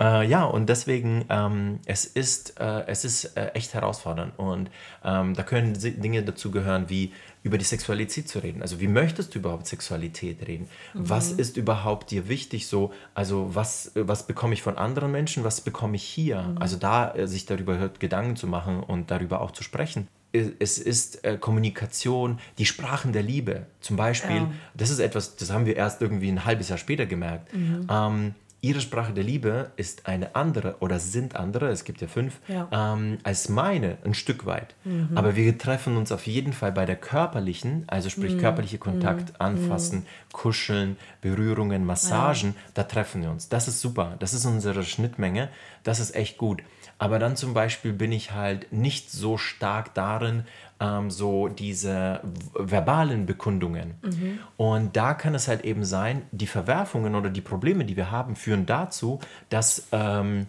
äh, 0.00 0.26
ja, 0.26 0.44
und 0.44 0.68
deswegen, 0.68 1.24
ähm, 1.30 1.80
es 1.86 2.04
ist, 2.04 2.60
äh, 2.60 2.82
es 2.86 3.06
ist 3.06 3.36
äh, 3.36 3.48
echt 3.54 3.72
herausfordernd. 3.72 4.38
Und 4.38 4.70
ähm, 5.04 5.34
da 5.34 5.42
können 5.42 5.72
Dinge 5.80 6.22
dazu 6.22 6.50
gehören, 6.50 6.90
wie 6.90 7.12
über 7.44 7.58
die 7.58 7.64
Sexualität 7.64 8.26
zu 8.28 8.38
reden. 8.40 8.62
Also 8.62 8.80
wie 8.80 8.88
möchtest 8.88 9.34
du 9.34 9.38
überhaupt 9.38 9.66
Sexualität 9.66 10.48
reden? 10.48 10.66
Was 10.94 11.30
ist 11.30 11.56
überhaupt 11.58 12.10
dir 12.10 12.28
wichtig 12.28 12.66
so? 12.66 12.90
Also 13.14 13.54
was, 13.54 13.92
was 13.94 14.26
bekomme 14.26 14.54
ich 14.54 14.62
von 14.62 14.76
anderen 14.78 15.12
Menschen? 15.12 15.44
Was 15.44 15.60
bekomme 15.60 15.94
ich 15.96 16.02
hier? 16.02 16.56
Also 16.58 16.76
da 16.76 17.14
äh, 17.14 17.28
sich 17.28 17.44
darüber 17.44 17.76
hört, 17.78 18.00
Gedanken 18.00 18.34
zu 18.36 18.46
machen 18.46 18.82
und 18.82 19.10
darüber 19.10 19.42
auch 19.42 19.50
zu 19.52 19.62
sprechen. 19.62 20.08
Es 20.32 20.78
ist 20.78 21.22
äh, 21.24 21.36
Kommunikation, 21.38 22.40
die 22.58 22.66
Sprachen 22.66 23.12
der 23.12 23.22
Liebe. 23.22 23.66
Zum 23.80 23.96
Beispiel, 23.96 24.36
Ja. 24.36 24.50
das 24.74 24.90
ist 24.90 24.98
etwas, 24.98 25.36
das 25.36 25.52
haben 25.52 25.64
wir 25.66 25.76
erst 25.76 26.00
irgendwie 26.02 26.28
ein 26.28 26.44
halbes 26.44 26.70
Jahr 26.70 26.78
später 26.78 27.06
gemerkt. 27.06 27.52
Ähm, 27.54 28.34
ihre 28.64 28.80
Sprache 28.80 29.12
der 29.12 29.24
Liebe 29.24 29.70
ist 29.76 30.06
eine 30.06 30.34
andere 30.34 30.76
oder 30.80 30.98
sind 30.98 31.36
andere, 31.36 31.68
es 31.68 31.84
gibt 31.84 32.00
ja 32.00 32.08
fünf, 32.08 32.40
Ja. 32.48 32.66
ähm, 32.72 33.18
als 33.22 33.50
meine, 33.50 33.98
ein 34.04 34.14
Stück 34.14 34.46
weit. 34.46 34.74
Aber 35.14 35.36
wir 35.36 35.58
treffen 35.58 35.98
uns 35.98 36.10
auf 36.10 36.26
jeden 36.26 36.54
Fall 36.54 36.72
bei 36.72 36.86
der 36.86 36.96
körperlichen, 36.96 37.84
also 37.88 38.08
sprich 38.08 38.38
körperliche 38.38 38.78
Kontakt, 38.78 39.38
anfassen, 39.38 40.06
kuscheln, 40.32 40.96
Berührungen, 41.20 41.84
Massagen, 41.84 42.56
da 42.72 42.84
treffen 42.84 43.22
wir 43.22 43.30
uns. 43.30 43.50
Das 43.50 43.68
ist 43.68 43.80
super, 43.82 44.16
das 44.18 44.32
ist 44.32 44.46
unsere 44.46 44.82
Schnittmenge, 44.82 45.50
das 45.82 46.00
ist 46.00 46.14
echt 46.14 46.38
gut. 46.38 46.62
Aber 46.96 47.18
dann 47.18 47.36
zum 47.36 47.52
Beispiel 47.54 47.92
bin 47.92 48.12
ich 48.12 48.32
halt 48.32 48.72
nicht 48.72 49.10
so 49.10 49.36
stark 49.36 49.92
darin, 49.94 50.44
ähm, 50.84 51.10
so 51.10 51.48
diese 51.48 52.20
verbalen 52.54 53.26
Bekundungen. 53.26 53.94
Und 54.56 54.96
da 54.96 55.14
kann 55.14 55.34
es 55.34 55.48
halt 55.48 55.64
eben 55.64 55.84
sein, 55.84 56.22
die 56.32 56.46
Verwerfungen 56.46 57.14
oder 57.14 57.30
die 57.30 57.40
Probleme, 57.40 57.84
die 57.84 57.96
wir 57.96 58.10
haben, 58.10 58.36
führen 58.36 58.66
dazu, 58.66 59.18
dass 59.48 59.88
ähm, 59.92 60.46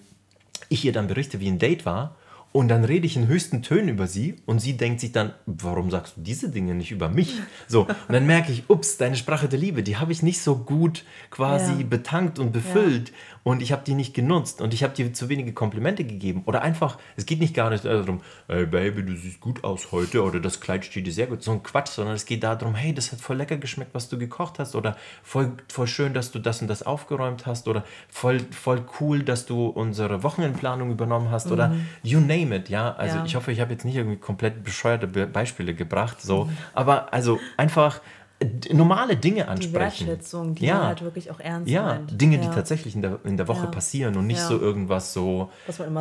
ich 0.70 0.84
ihr 0.86 0.92
dann 0.94 1.08
berichte, 1.08 1.40
wie 1.40 1.48
ein 1.48 1.60
Date 1.60 1.86
war. 1.86 2.16
Und 2.52 2.70
dann 2.70 2.86
rede 2.86 3.06
ich 3.06 3.18
in 3.18 3.28
höchsten 3.28 3.62
Tönen 3.64 3.90
über 3.90 4.08
sie 4.08 4.38
und 4.46 4.60
sie 4.60 4.78
denkt 4.78 5.02
sich 5.02 5.12
dann, 5.12 5.34
warum 5.46 5.92
sagst 5.92 6.16
du 6.16 6.22
diese 6.22 6.48
Dinge 6.50 6.74
nicht 6.74 6.92
über 6.92 7.10
mich? 7.10 7.36
So, 7.68 7.82
und 7.82 8.14
dann 8.14 8.26
merke 8.26 8.52
ich, 8.54 8.70
ups, 8.70 8.96
deine 8.98 9.18
Sprache 9.18 9.50
der 9.50 9.60
Liebe, 9.60 9.84
die 9.84 9.98
habe 9.98 10.14
ich 10.14 10.24
nicht 10.24 10.40
so 10.42 10.56
gut 10.60 11.04
quasi 11.32 11.74
Ja. 11.82 11.88
betankt 11.90 12.40
und 12.40 12.54
befüllt 12.54 13.12
und 13.46 13.62
ich 13.62 13.72
habe 13.72 13.84
die 13.86 13.94
nicht 13.94 14.16
genutzt. 14.16 14.60
Und 14.60 14.74
ich 14.74 14.84
habe 14.84 14.96
dir 14.96 15.14
zu 15.14 15.30
wenige 15.30 15.54
Komplimente 15.54 16.04
gegeben. 16.04 16.42
Oder 16.48 16.64
einfach, 16.64 16.98
es 17.16 17.28
geht 17.28 17.40
nicht 17.40 17.54
gar 17.54 17.70
nicht 17.70 17.86
darum, 17.86 18.22
hey 18.48 18.66
Baby, 18.66 19.04
du 19.04 19.16
siehst 19.16 19.40
gut 19.40 19.64
aus 19.64 19.92
heute 19.92 20.24
oder 20.24 20.40
das 20.40 20.60
Kleid 20.60 20.84
steht 20.84 21.06
dir 21.06 21.14
sehr 21.14 21.28
gut, 21.28 21.44
so 21.44 21.52
ein 21.52 21.62
Quatsch, 21.62 21.90
sondern 21.90 22.16
es 22.16 22.26
geht 22.26 22.44
darum, 22.44 22.74
hey, 22.74 22.92
das 22.92 23.12
hat 23.12 23.22
voll 23.22 23.38
lecker 23.38 23.58
geschmeckt, 23.58 23.94
was 23.94 24.10
du 24.10 24.18
gekocht 24.18 24.58
hast. 24.58 24.74
Oder 24.74 24.98
voll, 25.22 25.52
voll 25.72 25.86
schön, 25.86 26.16
dass 26.16 26.32
du 26.32 26.40
das 26.40 26.64
und 26.64 26.68
das 26.68 26.82
aufgeräumt 26.82 27.46
hast. 27.46 27.68
Oder 27.68 27.86
voll, 28.10 28.40
voll 28.50 28.84
cool, 29.00 29.22
dass 29.22 29.46
du 29.46 29.68
unsere 29.68 30.24
Wochenendplanung 30.24 30.90
übernommen 30.90 31.30
hast. 31.30 31.52
Oder 31.52 31.76
you 32.02 32.20
name 32.20 32.56
it, 32.56 32.70
ja. 32.70 32.96
Also 32.96 33.18
Ja. 33.18 33.26
ich 33.26 33.36
hoffe, 33.36 33.52
ich 33.52 33.60
habe 33.60 33.72
jetzt 33.72 33.86
nicht 33.86 33.96
irgendwie 33.96 34.18
komplett 34.18 34.64
bescheuerte 34.64 35.06
Be 35.06 35.28
Beispiele 35.28 35.76
gebracht, 35.76 36.20
so, 36.20 36.50
aber 36.74 37.14
also 37.14 37.40
einfach 37.58 38.02
normale 38.72 39.16
Dinge 39.18 39.44
Die 39.44 39.48
ansprechen. 39.50 40.08
Wertschätzung, 40.08 40.56
die 40.56 40.66
Ja. 40.66 40.76
man 40.78 40.88
halt 40.88 41.02
wirklich 41.02 41.32
auch 41.32 41.40
ernst 41.40 41.72
Ja, 41.72 41.84
meint. 41.84 42.20
Dinge, 42.22 42.38
die 42.40 42.48
Ja. 42.48 42.54
tatsächlich 42.54 42.96
in 42.96 43.02
der, 43.02 43.20
in 43.24 43.38
der 43.38 43.48
Woche 43.48 43.66
Ja. 43.66 43.72
passieren 43.72 44.16
und 44.18 44.28
nicht 44.28 44.42
so 44.42 44.60
irgendwas 44.60 45.14
so 45.14 45.50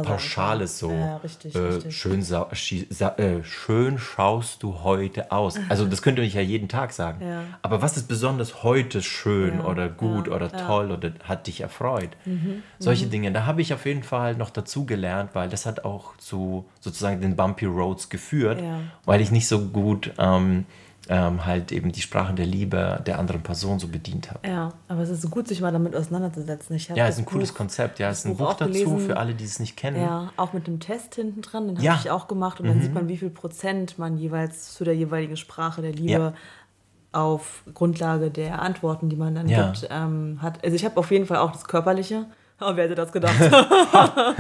Pauschales, 0.03 0.78
so 0.78 0.90
richtig, 1.22 1.55
äh, 1.55 1.59
richtig. 1.59 1.97
Schön, 1.97 2.20
äh, 2.20 3.42
schön 3.45 3.99
schaust 3.99 4.62
du 4.62 4.82
heute 4.82 5.32
aus. 5.32 5.59
Also 5.68 5.86
das 5.86 6.03
könnte 6.03 6.22
ich 6.22 6.34
ja 6.34 6.40
jeden 6.40 6.68
Tag 6.68 6.92
sagen. 6.92 7.24
Aber 7.62 7.82
was 7.82 7.97
ist 7.97 8.09
besonders 8.09 8.62
heute 8.62 9.03
schön 9.03 9.61
oder 9.61 9.88
gut 9.88 10.28
oder. 10.28 10.47
Mhm, 10.47 10.59
toll 10.66 10.90
oder 10.92 11.12
hat 11.24 11.47
dich 11.47 11.61
erfreut? 11.61 12.11
Solche 12.78 13.07
Dinge, 13.07 13.32
da 13.32 13.47
habe 13.47 13.61
ich 13.62 13.72
auf 13.74 13.86
jeden 13.86 14.03
Fall 14.03 14.34
noch 14.36 14.51
dazu 14.51 14.84
gelernt, 14.86 15.30
weil 15.34 15.49
das 15.49 15.66
hat 15.66 15.84
auch 15.84 16.16
zu 16.18 16.64
sozusagen 16.80 17.20
den 17.20 17.36
Bumpy 17.36 17.66
Roads 17.66 18.09
geführt, 18.09 18.62
weil 19.05 19.20
ich 19.20 19.30
nicht 19.30 19.49
so 19.49 19.61
gut 19.61 20.12
ähm, 20.18 20.66
ähm, 21.09 21.44
halt 21.44 21.70
eben 21.72 21.92
die 21.92 22.00
Sprachen 22.00 22.34
der 22.36 22.46
Liebe 22.46 23.02
der 23.07 23.18
anderen 23.18 23.42
Person 23.42 23.78
so 23.78 23.88
bedient 23.88 24.30
habe. 24.30 24.40
Ja, 24.48 24.72
aber 24.88 25.02
es 25.02 25.11
ist 25.11 25.20
so 25.22 25.28
gut, 25.28 25.46
sich 25.48 25.61
mal 25.61 25.70
damit 25.72 25.94
auseinanderzusetzen. 25.94 26.76
Ja, 26.94 27.07
das 27.07 27.16
ist 27.16 27.18
ein 27.22 27.26
cooles 27.26 27.50
Buch- 27.50 27.59
Konzept. 27.59 27.98
Ja, 27.98 28.09
das 28.09 28.20
ist 28.20 28.24
ein 28.26 28.36
Buch 28.36 28.55
dazu 28.55 28.72
gelesen. 28.72 29.00
für 29.00 29.16
alle, 29.18 29.34
die 29.34 29.44
es 29.44 29.61
nicht 29.61 29.76
kennen. 29.76 30.00
Ja, 30.00 30.32
auch 30.36 30.52
mit 30.55 30.66
dem 30.66 30.80
Test 30.80 31.14
hinten 31.14 31.42
dran, 31.42 31.66
den 31.68 31.76
habe 31.76 31.84
Ja. 31.84 31.92
Mhm. 31.94 31.98
ich 32.05 32.11
auch 32.11 32.26
gemacht. 32.28 32.59
Und 32.61 32.68
dann 32.68 32.80
sieht 32.80 32.94
man, 32.94 33.09
wie 33.09 33.16
viel 33.18 33.30
Prozent 33.30 33.98
man 33.98 34.16
jeweils 34.16 34.72
zu 34.74 34.84
der 34.84 34.94
jeweiligen 34.96 35.36
Sprache 35.36 35.82
der 35.82 35.92
Liebe 35.92 36.11
Ja. 36.12 36.32
auf 37.12 37.62
Grundlage 37.74 38.30
der 38.30 38.62
Antworten, 38.62 39.09
die 39.11 39.16
man 39.16 39.34
dann 39.34 39.48
Ja. 39.48 39.70
gibt, 39.72 39.86
ähm, 39.90 40.38
hat. 40.40 40.64
Also 40.64 40.74
ich 40.74 40.84
habe 40.84 40.96
auf 40.96 41.11
jeden 41.11 41.26
Fall 41.26 41.36
auch 41.38 41.52
das 41.52 41.64
Körperliche. 41.64 42.24
Oh, 42.61 42.70
wer 42.74 42.84
hätte 42.84 42.94
das 42.94 43.12
gedacht? 43.12 43.34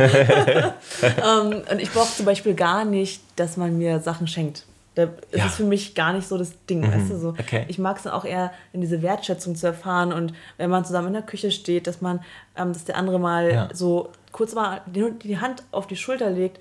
ähm, 1.02 1.62
und 1.70 1.78
ich 1.80 1.90
brauche 1.92 2.12
zum 2.14 2.24
Beispiel 2.24 2.54
gar 2.54 2.84
nicht, 2.84 3.22
dass 3.36 3.56
man 3.56 3.76
mir 3.76 4.00
Sachen 4.00 4.26
schenkt. 4.26 4.64
Da 4.94 5.04
ist 5.04 5.12
Ja. 5.38 5.46
es 5.46 5.56
für 5.56 5.64
mich 5.64 5.94
gar 5.94 6.12
nicht 6.12 6.28
so 6.28 6.38
das 6.38 6.52
Ding, 6.66 6.82
weißt 6.86 7.10
du? 7.10 7.18
So. 7.18 7.28
Okay. 7.30 7.64
Ich 7.68 7.78
mag 7.78 7.96
es 7.96 8.04
dann 8.04 8.12
auch 8.12 8.24
eher, 8.24 8.52
in 8.72 8.80
diese 8.80 9.02
Wertschätzung 9.02 9.56
zu 9.56 9.66
erfahren 9.66 10.12
und 10.12 10.32
wenn 10.56 10.70
man 10.70 10.84
zusammen 10.84 11.08
in 11.08 11.12
der 11.14 11.22
Küche 11.22 11.50
steht, 11.50 11.86
dass 11.88 12.00
man, 12.00 12.20
ähm, 12.56 12.72
dass 12.72 12.84
der 12.84 12.96
andere 12.96 13.18
mal 13.18 13.50
Ja. 13.52 13.68
so 13.72 14.10
kurz 14.30 14.54
mal 14.54 14.80
die, 14.86 15.04
die 15.22 15.38
Hand 15.38 15.62
auf 15.72 15.86
die 15.86 15.96
Schulter 15.96 16.30
legt 16.30 16.58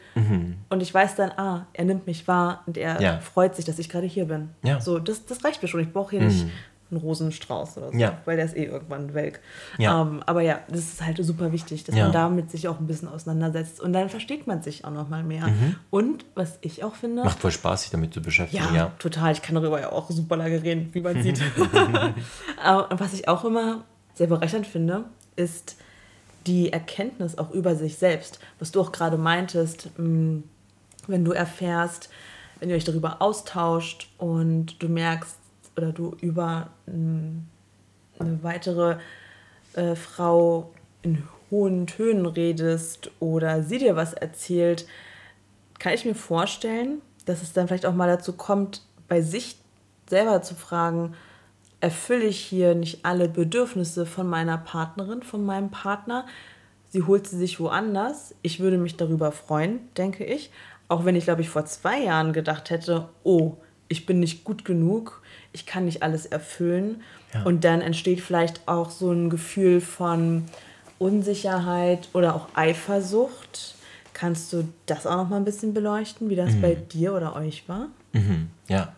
und 0.70 0.82
ich 0.82 0.94
weiß 0.94 1.16
dann, 1.16 1.32
ah, 1.38 1.66
er 1.74 1.86
nimmt 1.86 2.06
mich 2.08 2.28
wahr 2.28 2.62
und 2.68 2.78
er 2.78 2.96
Mhm. 2.96 3.02
Ja. 3.02 3.20
freut 3.20 3.56
sich, 3.56 3.66
dass 3.66 3.80
ich 3.80 3.90
gerade 3.90 4.06
hier 4.08 4.26
bin. 4.26 4.50
Mhm. 4.62 4.80
So, 4.80 5.00
das, 5.00 5.26
das 5.26 5.44
reicht 5.44 5.62
mir 5.62 5.68
schon. 5.68 5.80
Ich 5.82 5.92
brauche 5.92 6.12
hier 6.18 6.22
nicht 6.22 6.46
einen 6.94 7.02
Rosenstrauß 7.02 7.78
oder 7.78 7.92
so, 7.92 7.98
Ja. 7.98 8.18
weil 8.26 8.36
der 8.38 8.46
ist 8.46 8.56
eh 8.56 8.66
irgendwann 8.66 9.14
welk. 9.14 9.40
Ja. 9.78 10.02
Ähm, 10.02 10.22
aber 10.26 10.42
ja, 10.42 10.60
das 10.70 10.80
ist 10.80 11.06
halt 11.06 11.18
super 11.24 11.52
wichtig, 11.52 11.84
dass 11.84 11.96
Ja. 11.96 12.04
man 12.06 12.14
damit 12.14 12.52
sich 12.52 12.68
auch 12.68 12.80
ein 12.80 12.88
bisschen 12.88 13.08
auseinandersetzt 13.08 13.80
und 13.82 13.94
dann 13.94 14.10
versteht 14.10 14.48
man 14.48 14.62
sich 14.62 14.86
auch 14.86 14.92
noch 14.92 15.10
mal 15.10 15.24
mehr. 15.24 15.48
Und 15.90 16.26
was 16.36 16.58
ich 16.62 16.84
auch 16.84 16.96
finde, 16.96 17.22
Mhm. 17.22 17.26
Macht 17.26 17.40
voll 17.40 17.52
Spaß, 17.52 17.82
sich 17.84 17.92
damit 17.92 18.14
zu 18.14 18.22
beschäftigen. 18.22 18.74
ja, 18.76 18.92
total. 19.00 19.34
Ich 19.34 19.42
kann 19.42 19.56
darüber 19.56 19.80
ja 19.82 19.92
auch 19.92 20.10
super 20.10 20.38
lange 20.38 20.62
reden, 20.64 20.90
wie 20.94 21.02
man 21.02 21.22
sieht. 21.22 21.42
Und 22.90 23.00
was 23.00 23.14
ich 23.14 23.28
auch 23.28 23.44
immer 23.46 23.84
sehr 24.14 24.28
bereichernd 24.28 24.68
finde, 24.68 25.06
ist 25.36 25.76
die 26.48 26.72
Erkenntnis 26.74 27.38
auch 27.38 27.52
über 27.52 27.76
sich 27.76 27.98
selbst. 27.98 28.40
Was 28.60 28.72
du 28.72 28.82
auch 28.82 28.92
gerade 28.92 29.18
meintest, 29.18 29.90
mh, 29.98 30.42
wenn 31.08 31.26
du 31.26 31.32
erfährst, 31.32 32.10
wenn 32.60 32.70
ihr 32.70 32.76
euch 32.76 32.84
darüber 32.84 33.22
austauscht 33.22 34.10
und 34.18 34.82
du 34.82 34.88
merkst 34.90 35.36
oder 35.78 35.92
du 35.92 36.16
über 36.22 36.70
mh, 36.86 37.42
eine 38.20 38.44
weitere 38.44 38.98
äh, 39.74 39.96
Frau 39.96 40.72
in 41.02 41.24
hohen 41.52 41.88
Tönen 41.88 42.26
redest 42.26 43.12
oder 43.20 43.64
sie 43.64 43.78
dir 43.78 43.96
was 43.96 44.14
erzählt, 44.14 44.86
kann 45.80 45.94
ich 45.94 46.06
mir 46.06 46.16
vorstellen, 46.16 47.02
dass 47.26 47.42
es 47.42 47.54
dann 47.54 47.68
vielleicht 47.68 47.86
auch 47.86 47.94
mal 47.94 48.08
dazu 48.08 48.34
kommt, 48.34 48.82
bei 49.08 49.22
sich 49.22 49.58
selber 50.10 50.42
zu 50.42 50.56
fragen, 50.56 51.14
erfülle 51.80 52.26
ich 52.26 52.40
hier 52.40 52.76
nicht 52.76 53.06
alle 53.06 53.28
Bedürfnisse 53.28 54.06
von 54.06 54.28
meiner 54.28 54.58
Partnerin, 54.58 55.24
von 55.24 55.46
meinem 55.46 55.70
Partner? 55.70 56.26
Sie 56.90 57.04
holt 57.04 57.28
sie 57.28 57.38
sich 57.38 57.60
woanders. 57.60 58.36
Ich 58.42 58.60
würde 58.60 58.78
mich 58.78 58.96
darüber 58.98 59.32
freuen, 59.32 59.80
denke 59.98 60.24
ich. 60.24 60.52
Auch 60.88 61.06
wenn 61.06 61.16
ich, 61.16 61.24
glaube 61.24 61.42
ich, 61.42 61.50
vor 61.50 61.66
zwei 61.66 62.04
Jahren 62.04 62.34
gedacht 62.34 62.70
hätte, 62.70 63.10
oh, 63.24 63.58
ich 63.88 64.06
bin 64.06 64.20
nicht 64.20 64.44
gut 64.44 64.64
genug, 64.64 65.23
ich 65.54 65.66
kann 65.66 65.86
nicht 65.86 66.04
alles 66.04 66.26
erfüllen. 66.26 67.02
Ja. 67.34 67.44
Und 67.44 67.64
dann 67.64 67.82
entsteht 67.82 68.22
vielleicht 68.22 68.68
auch 68.68 68.90
so 68.90 69.12
ein 69.12 69.30
Gefühl 69.30 69.82
von 69.82 70.46
Unsicherheit 71.00 72.10
oder 72.14 72.36
auch 72.36 72.48
Eifersucht. 72.56 73.76
Kannst 74.14 74.54
du 74.54 74.68
das 74.86 75.08
auch 75.08 75.18
noch 75.18 75.30
mal 75.30 75.38
ein 75.38 75.46
bisschen 75.46 75.74
beleuchten, 75.74 76.30
wie 76.30 76.36
das 76.36 76.54
mhm. 76.54 76.62
bei 76.62 76.76
dir 76.76 77.14
oder 77.14 77.36
euch 77.36 77.68
war? 77.68 77.88
Mhm. 78.14 78.50
Ja, 78.68 78.94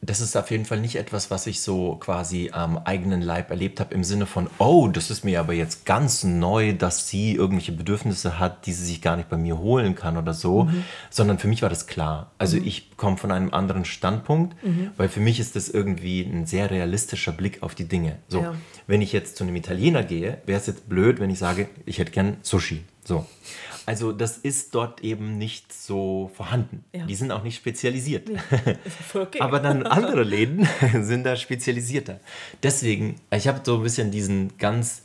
das 0.00 0.20
ist 0.20 0.36
auf 0.36 0.50
jeden 0.50 0.64
Fall 0.64 0.80
nicht 0.80 0.96
etwas, 0.96 1.30
was 1.30 1.46
ich 1.46 1.60
so 1.60 1.96
quasi 1.96 2.50
am 2.52 2.78
eigenen 2.78 3.20
Leib 3.20 3.50
erlebt 3.50 3.80
habe, 3.80 3.94
im 3.94 4.04
Sinne 4.04 4.26
von, 4.26 4.48
oh, 4.58 4.88
das 4.88 5.10
ist 5.10 5.24
mir 5.24 5.40
aber 5.40 5.52
jetzt 5.54 5.86
ganz 5.86 6.22
neu, 6.22 6.72
dass 6.72 7.08
sie 7.08 7.34
irgendwelche 7.34 7.72
Bedürfnisse 7.72 8.38
hat, 8.38 8.66
die 8.66 8.72
sie 8.72 8.84
sich 8.84 9.02
gar 9.02 9.16
nicht 9.16 9.28
bei 9.28 9.36
mir 9.36 9.58
holen 9.58 9.96
kann 9.96 10.16
oder 10.16 10.34
so, 10.34 10.64
mhm. 10.64 10.84
sondern 11.10 11.38
für 11.38 11.48
mich 11.48 11.62
war 11.62 11.68
das 11.68 11.86
klar. 11.86 12.30
Also 12.38 12.56
mhm. 12.56 12.66
ich 12.66 12.96
komme 12.96 13.16
von 13.16 13.32
einem 13.32 13.52
anderen 13.52 13.84
Standpunkt, 13.84 14.62
mhm. 14.62 14.90
weil 14.96 15.08
für 15.08 15.20
mich 15.20 15.40
ist 15.40 15.56
das 15.56 15.68
irgendwie 15.68 16.22
ein 16.22 16.46
sehr 16.46 16.70
realistischer 16.70 17.32
Blick 17.32 17.62
auf 17.62 17.74
die 17.74 17.88
Dinge. 17.88 18.16
So, 18.28 18.42
ja. 18.42 18.54
wenn 18.86 19.02
ich 19.02 19.12
jetzt 19.12 19.36
zu 19.36 19.44
einem 19.44 19.56
Italiener 19.56 20.04
gehe, 20.04 20.38
wäre 20.46 20.60
es 20.60 20.66
jetzt 20.66 20.88
blöd, 20.88 21.18
wenn 21.18 21.30
ich 21.30 21.40
sage, 21.40 21.68
ich 21.86 21.98
hätte 21.98 22.12
gern 22.12 22.36
Sushi. 22.42 22.84
So. 23.04 23.26
Also 23.88 24.12
das 24.12 24.36
ist 24.36 24.74
dort 24.74 25.00
eben 25.00 25.38
nicht 25.38 25.72
so 25.72 26.30
vorhanden. 26.34 26.84
Ja. 26.94 27.06
Die 27.06 27.14
sind 27.14 27.32
auch 27.32 27.42
nicht 27.42 27.56
spezialisiert. 27.56 28.28
Nee, 28.28 28.36
okay. 29.14 29.40
Aber 29.40 29.60
dann 29.60 29.82
andere 29.86 30.24
Läden 30.24 30.68
sind 31.00 31.24
da 31.24 31.36
spezialisierter. 31.36 32.20
Deswegen, 32.62 33.16
ich 33.34 33.48
habe 33.48 33.62
so 33.64 33.76
ein 33.76 33.82
bisschen 33.82 34.10
diesen 34.10 34.58
ganz 34.58 35.04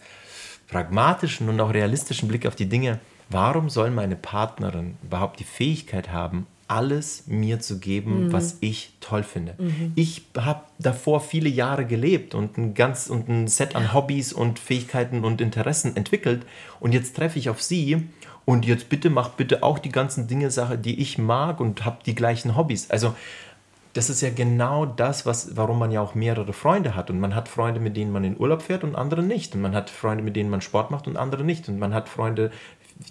pragmatischen 0.68 1.48
und 1.48 1.62
auch 1.62 1.74
realistischen 1.74 2.28
Blick 2.28 2.46
auf 2.46 2.58
die 2.58 2.68
Dinge. 2.68 3.00
Warum 3.30 3.70
soll 3.70 3.90
meine 3.90 4.18
Partnerin 4.18 4.98
überhaupt 5.02 5.40
die 5.40 5.46
Fähigkeit 5.46 6.12
haben, 6.12 6.46
alles 6.68 7.24
mir 7.28 7.62
zu 7.62 7.80
geben, 7.80 8.26
mhm. 8.26 8.34
was 8.34 8.58
ich 8.60 8.94
toll 9.00 9.24
finde. 9.24 9.56
Mhm. 9.60 9.94
Ich 9.96 10.24
habe 10.38 10.64
davor 10.80 11.22
viele 11.22 11.50
Jahre 11.50 11.86
gelebt 11.86 12.36
und 12.36 12.58
ein 12.58 12.74
ganz 12.74 13.10
und 13.10 13.30
ein 13.30 13.48
Set 13.48 13.76
an 13.76 13.94
Hobbys 13.94 14.34
und 14.34 14.60
Fähigkeiten 14.60 15.24
und 15.24 15.40
Interessen 15.40 15.96
entwickelt 15.96 16.46
und 16.80 16.94
jetzt 16.94 17.16
treffe 17.16 17.40
ich 17.40 17.50
auf 17.50 17.62
sie 17.62 18.08
und 18.46 18.66
jetzt 18.66 18.90
bitte 18.90 19.10
mach 19.10 19.30
bitte 19.30 19.64
auch 19.64 19.80
die 19.80 19.92
ganzen 19.92 20.28
Dinge, 20.28 20.52
Sache, 20.52 20.78
die 20.78 21.02
ich 21.02 21.18
mag 21.18 21.60
und 21.60 21.86
habe 21.86 21.98
die 22.06 22.16
gleichen 22.16 22.56
Hobbys. 22.58 22.90
Also 22.92 23.16
das 23.94 24.10
ist 24.10 24.22
ja 24.22 24.32
genau 24.32 24.86
das, 24.86 25.26
was, 25.26 25.56
warum 25.56 25.78
man 25.80 25.92
ja 25.92 26.02
auch 26.02 26.16
mehrere 26.16 26.52
Freunde 26.52 26.96
hat. 26.96 27.10
Und 27.12 27.20
man 27.20 27.36
hat 27.36 27.48
Freunde, 27.48 27.80
mit 27.80 27.96
denen 27.96 28.12
man 28.12 28.24
in 28.24 28.40
Urlaub 28.40 28.64
fährt 28.64 28.84
und 28.84 28.96
andere 28.96 29.22
nicht. 29.22 29.54
Und 29.54 29.62
man 29.62 29.76
hat 29.76 29.92
Freunde, 29.92 30.24
mit 30.24 30.36
denen 30.36 30.50
man 30.50 30.62
Sport 30.62 30.90
macht 30.90 31.08
und 31.08 31.16
andere 31.16 31.44
nicht. 31.44 31.70
Und 31.70 31.78
man 31.78 31.94
hat 31.94 32.10
Freunde 32.10 32.52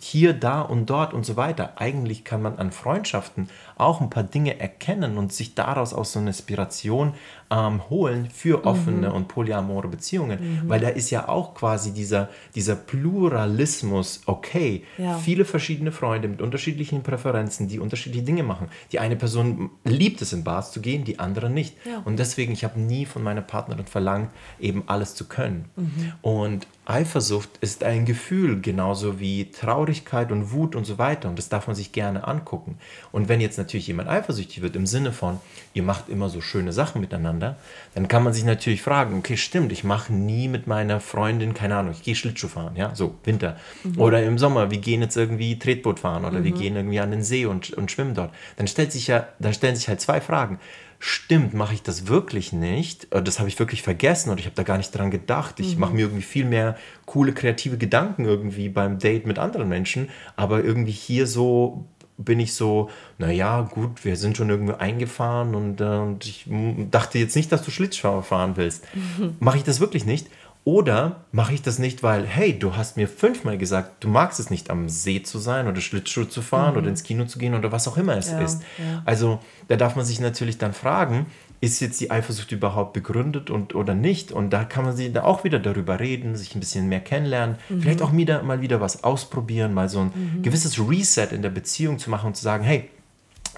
hier, 0.00 0.32
da 0.32 0.60
und 0.60 0.90
dort 0.90 1.14
und 1.14 1.24
so 1.24 1.36
weiter. 1.36 1.74
Eigentlich 1.76 2.24
kann 2.24 2.42
man 2.42 2.58
an 2.58 2.72
Freundschaften 2.72 3.48
auch 3.82 4.00
ein 4.00 4.10
paar 4.10 4.22
Dinge 4.22 4.58
erkennen 4.60 5.18
und 5.18 5.32
sich 5.32 5.54
daraus 5.54 5.92
auch 5.94 6.04
so 6.04 6.18
eine 6.18 6.28
Inspiration 6.28 7.14
ähm, 7.52 7.88
holen 7.90 8.28
für 8.32 8.64
offene 8.64 9.10
mhm. 9.10 9.14
und 9.14 9.28
polyamore 9.28 9.88
Beziehungen. 9.88 10.62
Mhm. 10.64 10.68
Weil 10.68 10.80
da 10.80 10.88
ist 10.88 11.10
ja 11.10 11.28
auch 11.28 11.54
quasi 11.54 11.92
dieser, 11.92 12.30
dieser 12.54 12.76
Pluralismus 12.76 14.22
okay. 14.26 14.84
Ja. 14.96 15.18
Viele 15.18 15.44
verschiedene 15.44 15.92
Freunde 15.92 16.28
mit 16.28 16.40
unterschiedlichen 16.40 17.02
Präferenzen, 17.02 17.68
die 17.68 17.78
unterschiedliche 17.78 18.24
Dinge 18.24 18.42
machen. 18.42 18.68
Die 18.90 18.98
eine 18.98 19.16
Person 19.16 19.70
liebt 19.84 20.22
es, 20.22 20.32
in 20.32 20.44
Bars 20.44 20.72
zu 20.72 20.80
gehen, 20.80 21.04
die 21.04 21.18
andere 21.18 21.50
nicht. 21.50 21.76
Ja. 21.84 22.00
Und 22.04 22.18
deswegen, 22.18 22.52
ich 22.52 22.64
habe 22.64 22.80
nie 22.80 23.04
von 23.04 23.22
meiner 23.22 23.42
Partnerin 23.42 23.86
verlangt, 23.86 24.30
eben 24.58 24.84
alles 24.86 25.14
zu 25.14 25.26
können. 25.26 25.66
Mhm. 25.76 26.12
Und 26.22 26.66
Eifersucht 26.84 27.58
ist 27.60 27.84
ein 27.84 28.06
Gefühl, 28.06 28.60
genauso 28.60 29.20
wie 29.20 29.50
Traurigkeit 29.50 30.32
und 30.32 30.52
Wut 30.52 30.74
und 30.74 30.84
so 30.84 30.98
weiter. 30.98 31.28
Und 31.28 31.38
das 31.38 31.48
darf 31.48 31.66
man 31.66 31.76
sich 31.76 31.92
gerne 31.92 32.26
angucken. 32.26 32.76
Und 33.12 33.28
wenn 33.28 33.40
jetzt 33.40 33.56
natürlich 33.56 33.71
jemand 33.78 34.08
eifersüchtig 34.08 34.62
wird, 34.62 34.76
im 34.76 34.86
Sinne 34.86 35.12
von, 35.12 35.40
ihr 35.74 35.82
macht 35.82 36.08
immer 36.08 36.28
so 36.28 36.40
schöne 36.40 36.72
Sachen 36.72 37.00
miteinander, 37.00 37.56
dann 37.94 38.08
kann 38.08 38.22
man 38.22 38.32
sich 38.32 38.44
natürlich 38.44 38.82
fragen, 38.82 39.16
okay, 39.18 39.36
stimmt, 39.36 39.72
ich 39.72 39.84
mache 39.84 40.12
nie 40.12 40.48
mit 40.48 40.66
meiner 40.66 41.00
Freundin, 41.00 41.54
keine 41.54 41.76
Ahnung, 41.76 41.92
ich 41.92 42.02
gehe 42.02 42.14
Schlittschuh 42.14 42.48
fahren, 42.48 42.76
ja, 42.76 42.94
so, 42.94 43.14
Winter. 43.24 43.56
Mhm. 43.84 44.00
Oder 44.00 44.22
im 44.22 44.38
Sommer, 44.38 44.70
wir 44.70 44.78
gehen 44.78 45.00
jetzt 45.00 45.16
irgendwie 45.16 45.58
Tretboot 45.58 46.00
fahren 46.00 46.24
oder 46.24 46.40
mhm. 46.40 46.44
wir 46.44 46.52
gehen 46.52 46.76
irgendwie 46.76 47.00
an 47.00 47.10
den 47.10 47.22
See 47.22 47.46
und, 47.46 47.70
und 47.72 47.90
schwimmen 47.90 48.14
dort. 48.14 48.32
Dann 48.56 48.66
stellt 48.66 48.92
sich 48.92 49.06
ja, 49.06 49.28
da 49.38 49.52
stellen 49.52 49.76
sich 49.76 49.88
halt 49.88 50.00
zwei 50.00 50.20
Fragen 50.20 50.58
stimmt, 51.04 51.52
mache 51.52 51.74
ich 51.74 51.82
das 51.82 52.06
wirklich 52.06 52.52
nicht? 52.52 53.12
Äh, 53.12 53.22
das 53.22 53.40
habe 53.40 53.48
ich 53.48 53.58
wirklich 53.58 53.82
vergessen 53.82 54.30
oder 54.30 54.38
ich 54.38 54.46
habe 54.46 54.54
da 54.54 54.62
gar 54.62 54.78
nicht 54.78 54.96
dran 54.96 55.10
gedacht. 55.10 55.58
Ich 55.58 55.74
mhm. 55.74 55.80
mache 55.80 55.94
mir 55.94 56.02
irgendwie 56.02 56.22
viel 56.22 56.44
mehr 56.44 56.76
coole 57.06 57.32
kreative 57.32 57.76
Gedanken 57.76 58.24
irgendwie 58.24 58.68
beim 58.68 59.00
Date 59.00 59.26
mit 59.26 59.40
anderen 59.40 59.68
Menschen, 59.68 60.10
aber 60.36 60.62
irgendwie 60.62 60.92
hier 60.92 61.26
so 61.26 61.86
bin 62.24 62.40
ich 62.40 62.54
so, 62.54 62.90
naja, 63.18 63.62
gut, 63.62 64.04
wir 64.04 64.16
sind 64.16 64.36
schon 64.36 64.50
irgendwie 64.50 64.74
eingefahren 64.74 65.54
und, 65.54 65.80
äh, 65.80 65.84
und 65.84 66.24
ich 66.24 66.46
dachte 66.90 67.18
jetzt 67.18 67.36
nicht, 67.36 67.52
dass 67.52 67.62
du 67.62 67.70
Schlittschuh 67.70 68.22
fahren 68.22 68.52
willst. 68.56 68.84
Mache 69.40 69.58
ich 69.58 69.64
das 69.64 69.80
wirklich 69.80 70.04
nicht? 70.04 70.28
Oder 70.64 71.24
mache 71.32 71.54
ich 71.54 71.62
das 71.62 71.80
nicht, 71.80 72.04
weil, 72.04 72.24
hey, 72.24 72.56
du 72.56 72.76
hast 72.76 72.96
mir 72.96 73.08
fünfmal 73.08 73.58
gesagt, 73.58 74.04
du 74.04 74.08
magst 74.08 74.38
es 74.38 74.48
nicht, 74.48 74.70
am 74.70 74.88
See 74.88 75.20
zu 75.20 75.38
sein 75.38 75.66
oder 75.66 75.80
Schlittschuh 75.80 76.24
zu 76.24 76.40
fahren 76.40 76.74
mhm. 76.74 76.78
oder 76.78 76.88
ins 76.88 77.02
Kino 77.02 77.24
zu 77.24 77.40
gehen 77.40 77.54
oder 77.54 77.72
was 77.72 77.88
auch 77.88 77.96
immer 77.96 78.16
es 78.16 78.30
ja, 78.30 78.40
ist. 78.40 78.62
Ja. 78.78 79.02
Also 79.04 79.40
da 79.66 79.74
darf 79.74 79.96
man 79.96 80.04
sich 80.04 80.20
natürlich 80.20 80.58
dann 80.58 80.72
fragen, 80.72 81.26
ist 81.62 81.78
jetzt 81.78 82.00
die 82.00 82.10
Eifersucht 82.10 82.50
überhaupt 82.50 82.92
begründet 82.92 83.48
und, 83.48 83.76
oder 83.76 83.94
nicht? 83.94 84.32
Und 84.32 84.50
da 84.50 84.64
kann 84.64 84.84
man 84.84 84.96
sich 84.96 85.12
da 85.12 85.22
auch 85.22 85.44
wieder 85.44 85.60
darüber 85.60 86.00
reden, 86.00 86.34
sich 86.34 86.56
ein 86.56 86.60
bisschen 86.60 86.88
mehr 86.88 86.98
kennenlernen, 86.98 87.56
mhm. 87.68 87.80
vielleicht 87.80 88.02
auch 88.02 88.12
wieder, 88.12 88.42
mal 88.42 88.60
wieder 88.60 88.80
was 88.80 89.04
ausprobieren, 89.04 89.72
mal 89.72 89.88
so 89.88 90.00
ein 90.00 90.12
mhm. 90.12 90.42
gewisses 90.42 90.80
Reset 90.80 91.28
in 91.30 91.40
der 91.40 91.50
Beziehung 91.50 92.00
zu 92.00 92.10
machen 92.10 92.26
und 92.26 92.36
zu 92.36 92.42
sagen, 92.42 92.64
hey, 92.64 92.90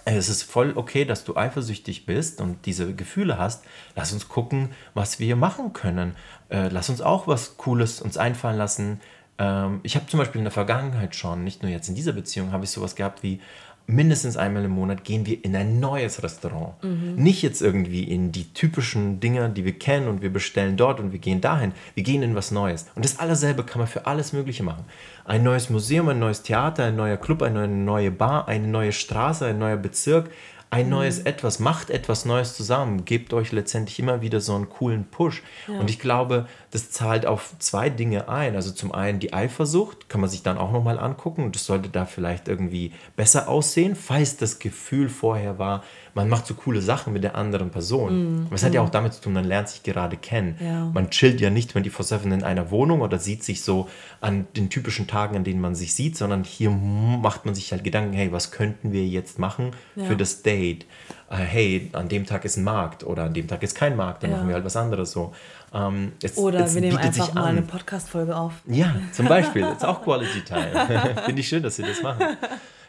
es 0.05 0.29
ist 0.29 0.43
voll 0.43 0.75
okay, 0.77 1.07
dass 1.07 1.25
du 1.25 1.35
eifersüchtig 1.35 2.05
bist 2.05 2.43
und 2.43 2.67
diese 2.67 2.95
Gefühle 2.95 3.39
hast. 3.39 3.65
Lass 3.97 4.13
uns 4.13 4.29
gucken, 4.29 4.69
was 4.93 5.19
wir 5.19 5.35
machen 5.35 5.73
können. 5.73 6.15
Äh, 6.51 6.69
lass 6.69 6.91
uns 6.91 7.01
auch 7.01 7.27
was 7.27 7.57
Cooles 7.57 8.03
uns 8.03 8.19
einfallen 8.19 8.59
lassen. 8.59 9.01
Ähm, 9.39 9.81
ich 9.83 9.97
habe 9.97 10.07
zum 10.09 10.19
Beispiel 10.19 10.41
in 10.41 10.45
der 10.45 10.53
Vergangenheit 10.53 11.17
schon, 11.17 11.43
nicht 11.43 11.63
nur 11.63 11.73
jetzt 11.73 11.89
in 11.89 11.95
dieser 11.95 12.13
Beziehung, 12.13 12.53
habe 12.53 12.65
ich 12.65 12.71
sowas 12.71 12.97
gehabt 12.97 13.23
wie, 13.23 13.41
mindestens 13.87 14.37
einmal 14.37 14.64
im 14.64 14.70
Monat 14.70 15.05
gehen 15.05 15.26
wir 15.26 15.45
in 15.45 15.55
ein 15.55 15.78
neues 15.78 16.22
Restaurant. 16.22 16.82
Mhm. 16.82 17.16
Nicht 17.16 17.43
jetzt 17.43 17.61
irgendwie 17.61 18.05
in 18.05 18.32
die 18.32 18.53
typischen 18.53 19.20
Dinge, 19.20 19.49
die 19.51 19.64
wir 19.64 19.78
kennen 19.78 20.09
und 20.09 20.22
wir 20.22 20.32
bestellen 20.32 20.76
dort 20.76 21.01
und 21.01 21.12
wir 21.12 21.18
gehen 21.18 21.41
dahin. 21.41 21.72
Wir 21.95 22.03
gehen 22.03 22.22
in 22.22 22.35
was 22.35 22.51
Neues. 22.51 22.87
Und 22.95 23.05
das 23.05 23.18
allerselbe 23.18 23.62
kann 23.64 23.80
man 23.80 23.89
für 23.89 24.07
alles 24.07 24.32
Mögliche 24.32 24.62
machen. 24.62 24.85
Ein 25.24 25.43
neues 25.43 25.70
Museum, 25.70 26.09
ein 26.09 26.18
neues 26.18 26.43
Theater, 26.43 26.85
ein 26.85 26.97
neuer 26.97 27.16
Club, 27.16 27.43
eine 27.43 27.68
neue 27.68 28.11
Bar, 28.11 28.49
eine 28.49 28.68
neue 28.68 28.93
Straße, 28.93 29.47
ein 29.47 29.59
neuer 29.59 29.76
Bezirk, 29.76 30.30
ein 30.75 30.89
neues 30.89 31.20
mhm. 31.20 31.27
Etwas, 31.27 31.61
macht 31.61 31.91
etwas 31.91 32.25
Neues 32.25 32.57
zusammen, 32.57 33.05
gebt 33.05 33.33
euch 33.33 33.53
letztendlich 33.53 33.99
immer 34.01 34.22
wieder 34.22 34.41
so 34.41 34.55
einen 34.57 34.68
coolen 34.68 35.05
Push. 35.05 35.43
Ja. 35.68 35.79
Und 35.79 35.89
ich 35.89 36.01
glaube, 36.01 36.47
das 36.72 36.91
zahlt 36.91 37.27
auf 37.27 37.55
zwei 37.61 37.91
Dinge 37.91 38.29
ein. 38.29 38.57
Also 38.57 38.72
zum 38.72 38.93
einen 38.93 39.20
die 39.20 39.33
Eifersucht, 39.33 40.09
kann 40.09 40.20
man 40.20 40.29
sich 40.29 40.43
dann 40.43 40.59
auch 40.59 40.72
nochmal 40.72 40.99
angucken 40.99 41.45
und 41.45 41.55
das 41.55 41.66
sollte 41.66 41.91
da 41.91 42.07
vielleicht 42.07 42.49
irgendwie 42.49 42.93
besser 43.14 43.49
aussehen, 43.49 43.95
falls 43.95 44.37
das 44.37 44.59
Gefühl 44.59 45.09
vorher 45.09 45.61
war, 45.61 45.85
man 46.15 46.29
macht 46.29 46.47
so 46.47 46.55
coole 46.55 46.81
Sachen 46.81 47.12
mit 47.12 47.25
der 47.25 47.35
anderen 47.35 47.71
Person. 47.71 48.43
Mm. 48.43 48.47
Aber 48.47 48.55
es 48.55 48.65
hat 48.65 48.73
ja 48.73 48.81
mhm. 48.81 48.89
auch 48.89 48.91
damit 48.91 49.15
zu 49.15 49.23
tun, 49.23 49.33
man 49.33 49.45
lernt 49.45 49.69
sich 49.69 49.83
gerade 49.83 50.17
kennen. 50.17 50.57
Ja. 50.61 50.87
Man 50.87 51.11
chillt 51.11 51.41
ja 51.41 51.51
nicht 51.51 51.75
24-7 51.75 52.33
in 52.33 52.43
einer 52.45 52.71
Wohnung 52.71 53.01
oder 53.01 53.19
sieht 53.19 53.43
sich 53.43 53.62
so 53.62 53.89
an 54.21 54.47
den 54.57 54.71
typischen 54.71 55.07
Tagen, 55.07 55.37
an 55.37 55.45
denen 55.45 55.61
man 55.61 55.75
sich 55.75 55.95
sieht, 55.95 56.17
sondern 56.17 56.45
hier 56.45 56.71
macht 56.71 57.45
man 57.45 57.55
sich 57.55 57.73
halt 57.73 57.85
Gedanken, 57.85 58.12
hey, 58.12 58.33
was 58.33 58.51
könnten 58.51 58.93
wir 58.93 59.07
jetzt 59.07 59.39
machen 59.39 59.73
ja. 59.97 60.05
für 60.05 60.17
das 60.17 60.43
Date? 60.43 60.87
Uh, 61.31 61.37
hey, 61.37 61.91
an 61.93 62.09
dem 62.09 62.27
Tag 62.27 62.45
ist 62.45 62.57
ein 62.57 62.65
Markt 62.65 63.03
oder 63.03 63.25
an 63.25 63.35
dem 63.35 63.49
Tag 63.49 63.62
ist 63.62 63.75
kein 63.75 63.97
Markt, 63.97 64.23
dann 64.23 64.31
ja. 64.31 64.37
machen 64.37 64.49
wir 64.49 64.55
halt 64.55 64.65
was 64.65 64.77
anderes 64.77 65.11
so. 65.11 65.33
Um, 65.73 66.12
es, 66.23 66.37
oder 66.39 66.73
wir 66.73 66.81
nehmen 66.81 66.97
einfach 66.99 67.35
mal 67.35 67.47
eine 67.47 67.62
Podcast-Folge 67.62 68.37
auf. 68.37 68.53
Ja, 68.67 68.95
zum 69.11 69.27
Beispiel. 69.27 69.62
Das 69.75 69.79
ist 69.79 69.85
auch 69.85 70.03
Quality 70.05 70.43
Time. 70.43 71.15
Finde 71.25 71.41
ich 71.41 71.49
schön, 71.49 71.62
dass 71.62 71.77
Sie 71.77 71.83
das 71.83 72.01
machen. 72.01 72.37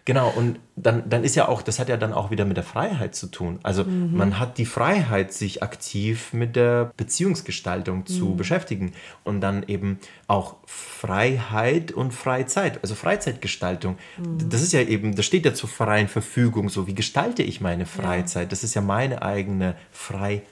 Genau, 0.06 0.30
und 0.30 0.60
dann, 0.76 1.10
dann 1.10 1.24
ist 1.24 1.36
ja 1.36 1.47
auch, 1.47 1.64
das 1.64 1.80
hat 1.80 1.89
ja 1.89 1.97
dann 1.97 2.14
auch 2.14 2.30
wieder 2.30 2.45
mit 2.45 2.58
der 2.58 2.64
Freiheit 2.64 3.16
zu 3.16 3.26
tun. 3.26 3.60
Also 3.64 3.86
mhm. 3.86 4.16
man 4.16 4.39
hat 4.39 4.60
die 4.60 4.68
Freiheit, 4.68 5.34
sich 5.34 5.64
aktiv 5.64 6.32
mit 6.32 6.56
der 6.56 6.91
Beziehungsgestaltung 6.95 7.99
mhm. 7.99 8.06
zu 8.06 8.36
beschäftigen 8.36 8.93
und 9.24 9.41
dann 9.41 9.64
eben 9.64 9.99
auch 10.28 10.58
Freiheit 10.68 11.91
und 11.91 12.14
Freizeit, 12.14 12.80
also 12.84 12.93
Freizeitgestaltung. 12.93 13.97
Mhm. 14.18 14.47
Das 14.47 14.62
ist 14.62 14.74
ja 14.74 14.82
eben, 14.82 15.16
das 15.16 15.26
steht 15.26 15.43
ja 15.43 15.56
zur 15.56 15.70
freien 15.70 16.08
Verfügung, 16.08 16.70
so 16.70 16.86
wie 16.86 16.93
gestalte 16.93 17.41
ich 17.41 17.60
meine 17.60 17.88
Freizeit? 17.88 18.43
Ja. 18.43 18.49
Das 18.49 18.64
ist 18.64 18.76
ja 18.76 18.82
meine 18.82 19.24
eigene 19.24 19.76
Freiheit. 19.91 20.43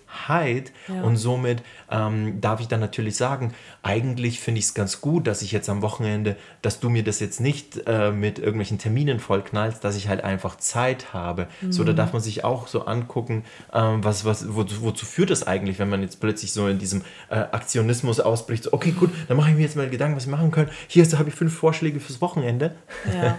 Ja. 0.88 1.04
Und 1.04 1.18
somit 1.18 1.64
ähm, 1.92 2.40
darf 2.42 2.60
ich 2.60 2.68
dann 2.68 2.80
natürlich 2.80 3.18
sagen, 3.18 3.54
eigentlich 3.82 4.40
finde 4.40 4.60
ich 4.60 4.66
es 4.66 4.74
ganz 4.74 5.02
gut, 5.02 5.28
dass 5.28 5.42
ich 5.42 5.52
jetzt 5.52 5.70
am 5.70 5.82
Wochenende, 5.82 6.36
dass 6.62 6.80
du 6.80 6.90
mir 6.90 7.04
das 7.04 7.20
jetzt 7.20 7.42
nicht 7.42 7.82
äh, 7.88 8.12
mit 8.12 8.40
irgendwelchen 8.40 8.78
Terminen 8.78 9.20
vollknallst, 9.20 9.84
dass 9.84 9.96
ich 9.96 10.08
halt 10.08 10.24
einfach 10.24 10.58
Zeit 10.58 11.14
habe. 11.14 11.48
Mhm. 11.62 11.72
So, 11.72 11.84
da 11.84 11.94
darf 11.94 12.14
man 12.14 12.22
sich 12.22 12.44
auch 12.44 12.68
so 12.68 12.86
angucken, 12.86 13.44
ähm, 13.74 14.04
was, 14.04 14.26
was, 14.26 14.54
wo, 14.56 14.66
wozu 14.82 15.06
führt 15.06 15.30
das 15.30 15.46
eigentlich, 15.46 15.80
wenn 15.80 15.90
man 15.90 16.02
jetzt 16.02 16.20
plötzlich 16.20 16.54
so 16.54 16.68
in 16.68 16.80
diesem 16.80 17.02
äh, 17.30 17.36
Aktionismus 17.36 18.20
ausbricht. 18.20 18.64
So, 18.64 18.74
okay, 18.74 18.92
gut, 18.92 19.10
dann 19.28 19.38
mache 19.38 19.50
ich 19.50 19.56
mir 19.56 19.64
jetzt 19.64 19.76
mal 19.76 19.90
Gedanken, 19.90 20.16
was 20.16 20.28
wir 20.28 20.32
machen 20.32 20.52
können. 20.52 20.70
Hier 20.88 21.04
habe 21.18 21.30
ich 21.30 21.36
fünf 21.36 21.54
Vorschläge 21.54 22.00
fürs 22.00 22.22
Wochenende. 22.22 22.76
Ja, 23.06 23.24
ja. 23.24 23.36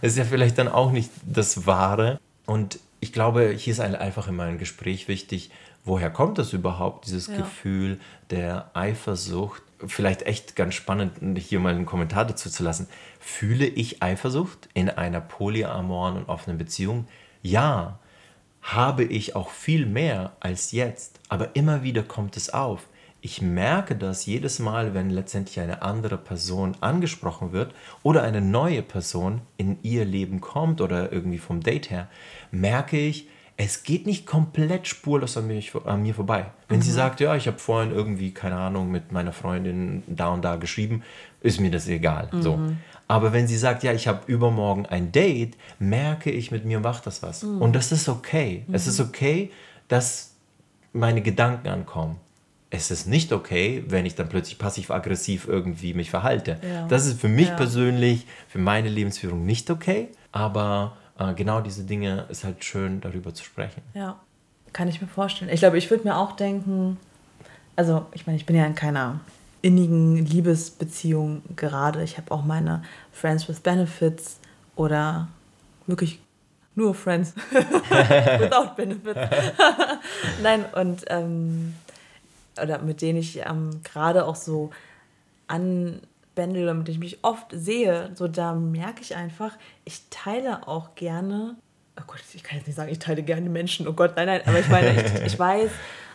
das 0.00 0.12
ist 0.12 0.18
ja 0.18 0.24
vielleicht 0.24 0.58
dann 0.58 0.68
auch 0.68 0.92
nicht 0.92 1.10
das 1.24 1.66
Wahre. 1.66 2.18
Und 2.46 2.78
ich 3.00 3.12
glaube, 3.12 3.50
hier 3.50 3.72
ist 3.72 3.80
einfach 3.80 4.28
immer 4.28 4.44
ein 4.44 4.58
Gespräch 4.58 5.08
wichtig, 5.08 5.50
woher 5.90 6.08
kommt 6.10 6.38
das 6.38 6.52
überhaupt, 6.52 7.06
dieses 7.06 7.26
ja. 7.26 7.38
Gefühl 7.38 7.98
der 8.30 8.70
Eifersucht? 8.74 9.60
Vielleicht 9.84 10.22
echt 10.22 10.54
ganz 10.54 10.74
spannend, 10.74 11.14
hier 11.36 11.58
mal 11.58 11.74
einen 11.74 11.84
Kommentar 11.84 12.24
dazu 12.24 12.48
zu 12.48 12.62
lassen. 12.62 12.86
Fühle 13.18 13.66
ich 13.66 14.00
Eifersucht 14.00 14.68
in 14.72 14.88
einer 14.88 15.20
polyamoren 15.20 16.16
und 16.16 16.28
offenen 16.28 16.58
Beziehung? 16.58 17.08
Ja. 17.42 17.98
Habe 18.62 19.04
ich 19.04 19.34
auch 19.34 19.50
viel 19.50 19.84
mehr 19.84 20.32
als 20.38 20.70
jetzt, 20.70 21.18
aber 21.28 21.56
immer 21.56 21.82
wieder 21.82 22.02
kommt 22.02 22.36
es 22.36 22.50
auf. 22.50 22.86
Ich 23.20 23.42
merke 23.42 23.96
das 23.96 24.26
jedes 24.26 24.60
Mal, 24.60 24.94
wenn 24.94 25.10
letztendlich 25.10 25.58
eine 25.60 25.82
andere 25.82 26.18
Person 26.18 26.76
angesprochen 26.80 27.52
wird 27.52 27.74
oder 28.02 28.22
eine 28.22 28.42
neue 28.42 28.82
Person 28.82 29.40
in 29.56 29.78
ihr 29.82 30.04
Leben 30.04 30.40
kommt 30.40 30.80
oder 30.82 31.10
irgendwie 31.10 31.38
vom 31.38 31.62
Date 31.62 31.90
her, 31.90 32.08
merke 32.52 32.98
ich, 32.98 33.28
es 33.62 33.82
geht 33.82 34.06
nicht 34.06 34.24
komplett 34.24 34.88
spurlos 34.88 35.36
an, 35.36 35.46
mich, 35.46 35.72
an 35.84 36.02
mir 36.02 36.14
vorbei. 36.14 36.46
Wenn 36.68 36.78
mhm. 36.78 36.82
sie 36.82 36.92
sagt, 36.92 37.20
ja, 37.20 37.36
ich 37.36 37.46
habe 37.46 37.58
vorhin 37.58 37.92
irgendwie, 37.92 38.32
keine 38.32 38.56
Ahnung, 38.56 38.90
mit 38.90 39.12
meiner 39.12 39.34
Freundin 39.34 40.02
da 40.06 40.28
und 40.28 40.42
da 40.42 40.56
geschrieben, 40.56 41.02
ist 41.42 41.60
mir 41.60 41.70
das 41.70 41.86
egal. 41.86 42.30
Mhm. 42.32 42.42
So. 42.42 42.58
Aber 43.06 43.34
wenn 43.34 43.46
sie 43.46 43.58
sagt, 43.58 43.82
ja, 43.82 43.92
ich 43.92 44.08
habe 44.08 44.20
übermorgen 44.32 44.86
ein 44.86 45.12
Date, 45.12 45.58
merke 45.78 46.30
ich, 46.30 46.50
mit 46.50 46.64
mir 46.64 46.80
macht 46.80 47.06
das 47.06 47.22
was. 47.22 47.42
Mhm. 47.42 47.60
Und 47.60 47.76
das 47.76 47.92
ist 47.92 48.08
okay. 48.08 48.64
Es 48.72 48.86
ist 48.86 48.98
mhm. 48.98 49.06
okay, 49.06 49.50
dass 49.88 50.36
meine 50.94 51.20
Gedanken 51.20 51.68
ankommen. 51.68 52.16
Es 52.70 52.90
ist 52.90 53.08
nicht 53.08 53.30
okay, 53.30 53.84
wenn 53.88 54.06
ich 54.06 54.14
dann 54.14 54.30
plötzlich 54.30 54.56
passiv-aggressiv 54.56 55.46
irgendwie 55.46 55.92
mich 55.92 56.08
verhalte. 56.08 56.58
Ja. 56.62 56.86
Das 56.86 57.04
ist 57.04 57.20
für 57.20 57.28
mich 57.28 57.48
ja. 57.48 57.56
persönlich, 57.56 58.26
für 58.48 58.58
meine 58.58 58.88
Lebensführung 58.88 59.44
nicht 59.44 59.70
okay. 59.70 60.08
Aber 60.32 60.96
äh, 61.20 61.34
genau 61.34 61.60
diese 61.60 61.84
Dinge 61.84 62.26
ist 62.28 62.44
halt 62.44 62.64
schön, 62.64 63.00
darüber 63.00 63.34
zu 63.34 63.44
sprechen. 63.44 63.82
Ja, 63.94 64.18
kann 64.72 64.88
ich 64.88 65.00
mir 65.00 65.08
vorstellen. 65.08 65.50
Ich 65.52 65.60
glaube, 65.60 65.78
ich 65.78 65.90
würde 65.90 66.04
mir 66.04 66.16
auch 66.16 66.32
denken, 66.32 66.96
also 67.76 68.06
ich 68.12 68.26
meine, 68.26 68.36
ich 68.36 68.46
bin 68.46 68.56
ja 68.56 68.64
in 68.64 68.74
keiner 68.74 69.20
innigen 69.62 70.16
Liebesbeziehung 70.24 71.42
gerade. 71.54 72.02
Ich 72.02 72.16
habe 72.16 72.30
auch 72.32 72.44
meine 72.44 72.82
Friends 73.12 73.48
with 73.48 73.60
Benefits 73.60 74.38
oder 74.76 75.28
wirklich 75.86 76.20
nur 76.74 76.94
Friends 76.94 77.34
without 77.50 78.74
Benefits. 78.76 79.20
Nein, 80.42 80.64
und 80.72 81.04
ähm, 81.08 81.74
oder 82.60 82.78
mit 82.78 83.02
denen 83.02 83.18
ich 83.18 83.38
ähm, 83.38 83.82
gerade 83.84 84.24
auch 84.24 84.36
so 84.36 84.70
an 85.46 86.00
Bändel, 86.40 86.64
damit 86.64 86.88
ich 86.88 86.98
mich 86.98 87.18
oft 87.20 87.48
sehe, 87.52 88.12
so 88.14 88.26
da 88.26 88.54
merke 88.54 89.02
ich 89.02 89.14
einfach, 89.14 89.58
ich 89.84 90.04
teile 90.08 90.66
auch 90.66 90.94
gerne, 90.94 91.56
oh 91.98 92.02
Gott, 92.06 92.20
ich 92.32 92.42
kann 92.42 92.56
jetzt 92.56 92.66
nicht 92.66 92.76
sagen, 92.76 92.90
ich 92.90 92.98
teile 92.98 93.22
gerne 93.22 93.50
Menschen, 93.50 93.86
oh 93.86 93.92
Gott, 93.92 94.16
nein, 94.16 94.24
nein, 94.24 94.40
aber 94.46 94.58
ich 94.58 94.68
meine, 94.70 94.90
ich, 94.90 95.22
ich 95.26 95.38
weiß, 95.38 95.70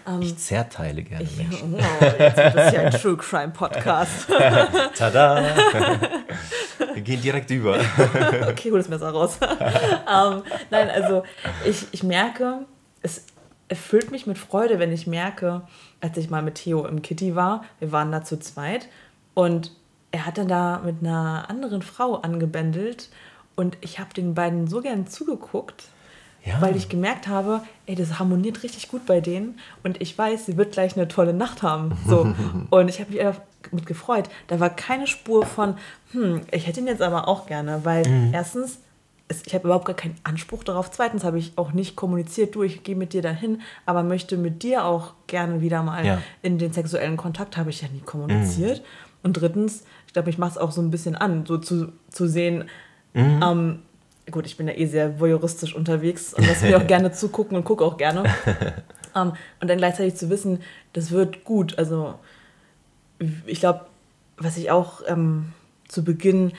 ähm, 0.08 0.22
ich 0.24 0.36
zerteile 0.40 1.04
gerne 1.04 1.24
ich, 1.24 1.38
Menschen. 1.38 1.76
Oh, 1.76 2.06
jetzt 2.20 2.38
wird 2.38 2.56
das 2.56 2.74
ja 2.74 2.82
ein 2.82 2.92
True 2.92 3.18
Crime 3.18 3.54
Podcast. 3.54 4.28
Tada! 4.96 5.44
Wir 6.94 7.02
gehen 7.04 7.22
direkt 7.22 7.52
über. 7.52 7.78
okay, 8.50 8.72
hol 8.72 8.80
das 8.80 8.90
Messer 8.90 9.12
raus. 9.12 9.38
ähm, 9.42 10.42
nein, 10.72 10.90
also 10.90 11.22
ich, 11.66 11.86
ich 11.92 12.02
merke, 12.02 12.66
es 13.04 13.28
erfüllt 13.68 14.10
mich 14.10 14.26
mit 14.26 14.40
Freude, 14.40 14.80
wenn 14.80 14.92
ich 14.92 15.06
merke, 15.06 15.62
als 16.02 16.18
ich 16.18 16.32
mal 16.32 16.42
mit 16.42 16.56
Theo 16.56 16.88
im 16.88 17.04
Kitty 17.04 17.36
war, 17.36 17.64
wir 17.78 17.92
waren 17.92 18.12
da 18.12 18.24
zu 18.24 18.40
zweit 18.40 18.88
und 19.36 19.72
er 20.16 20.26
hat 20.26 20.38
dann 20.38 20.48
da 20.48 20.82
mit 20.86 21.02
einer 21.02 21.50
anderen 21.50 21.82
Frau 21.82 22.16
angebändelt 22.16 23.10
und 23.56 23.78
ich 23.82 24.00
habe 24.00 24.14
den 24.14 24.34
beiden 24.34 24.66
so 24.68 24.80
gern 24.80 25.08
zugeguckt, 25.08 25.90
ja. 26.46 26.62
weil 26.62 26.78
ich 26.78 26.88
gemerkt 26.88 27.28
habe, 27.28 27.62
ey, 27.86 27.96
das 27.96 28.18
harmoniert 28.18 28.64
richtig 28.64 28.88
gut 28.88 29.06
bei 29.06 29.20
denen 29.20 29.60
und 29.84 30.02
ich 30.02 30.18
weiß, 30.18 30.46
sie 30.46 30.56
wird 30.56 30.72
gleich 30.72 30.96
eine 30.96 31.10
tolle 31.10 31.34
Nacht 31.34 31.64
haben. 31.64 31.98
So. 32.08 32.34
und 32.70 32.88
ich 32.88 33.02
habe 33.02 33.12
mich 33.12 33.20
einfach 33.20 33.42
mit 33.72 33.86
gefreut. 33.86 34.30
Da 34.48 34.62
war 34.62 34.70
keine 34.70 35.06
Spur 35.06 35.46
von, 35.46 35.76
hm, 36.12 36.42
ich 36.50 36.66
hätte 36.66 36.80
ihn 36.80 36.88
jetzt 36.88 37.02
aber 37.02 37.28
auch 37.28 37.46
gerne, 37.46 37.82
weil 37.84 38.08
mhm. 38.08 38.34
erstens, 38.34 38.80
ich 39.46 39.54
habe 39.54 39.66
überhaupt 39.66 39.86
gar 39.86 39.98
keinen 39.98 40.16
Anspruch 40.24 40.64
darauf. 40.64 40.92
Zweitens 40.92 41.26
habe 41.26 41.40
ich 41.40 41.58
auch 41.58 41.74
nicht 41.74 41.98
kommuniziert, 41.98 42.56
du, 42.56 42.64
ich 42.64 42.84
gehe 42.84 42.96
mit 42.96 43.12
dir 43.12 43.22
dahin, 43.22 43.62
aber 43.86 44.02
möchte 44.02 44.38
mit 44.38 44.64
dir 44.64 44.86
auch 44.86 45.12
gerne 45.28 45.60
wieder 45.60 45.84
mal 45.84 46.06
ja. 46.06 46.22
in 46.42 46.58
den 46.58 46.72
sexuellen 46.72 47.18
Kontakt, 47.18 47.58
habe 47.58 47.70
ich 47.70 47.82
ja 47.82 47.90
nie 47.90 48.00
kommuniziert. 48.00 48.80
Mhm. 48.80 48.86
Und 49.26 49.34
drittens, 49.34 49.84
glaube, 50.16 50.30
ich 50.30 50.38
mache 50.38 50.52
es 50.52 50.58
auch 50.58 50.72
so 50.72 50.82
ein 50.82 50.92
bisschen 50.92 51.16
an, 51.16 51.46
so 51.46 51.58
zu, 51.58 51.92
zu 52.10 52.26
sehen, 52.26 52.70
mhm. 53.14 53.44
ähm, 53.44 53.80
gut, 54.32 54.46
ich 54.46 54.56
bin 54.56 54.68
ja 54.68 54.74
eh 54.74 54.86
sehr 54.86 55.20
voyeuristisch 55.20 55.76
unterwegs 55.76 56.34
und 56.34 56.48
lasse 56.48 56.66
mir 56.66 56.78
auch 56.78 56.88
gerne 56.88 57.12
zugucken 57.12 57.58
und 57.58 57.66
gucke 57.66 57.84
auch 57.84 57.98
gerne. 57.98 58.24
ähm, 59.16 59.34
und 59.60 59.70
dann 59.70 59.78
gleichzeitig 59.78 60.16
zu 60.16 60.30
wissen, 60.30 60.62
das 60.94 61.12
wird 61.12 61.44
gut. 61.44 61.78
Also 61.78 62.16
ich 63.46 63.60
glaube, 63.60 63.82
was 64.38 64.56
ich 64.56 64.72
auch 64.72 65.02
ähm, 65.06 65.52
zu 65.90 66.06
Beginn 66.06 66.54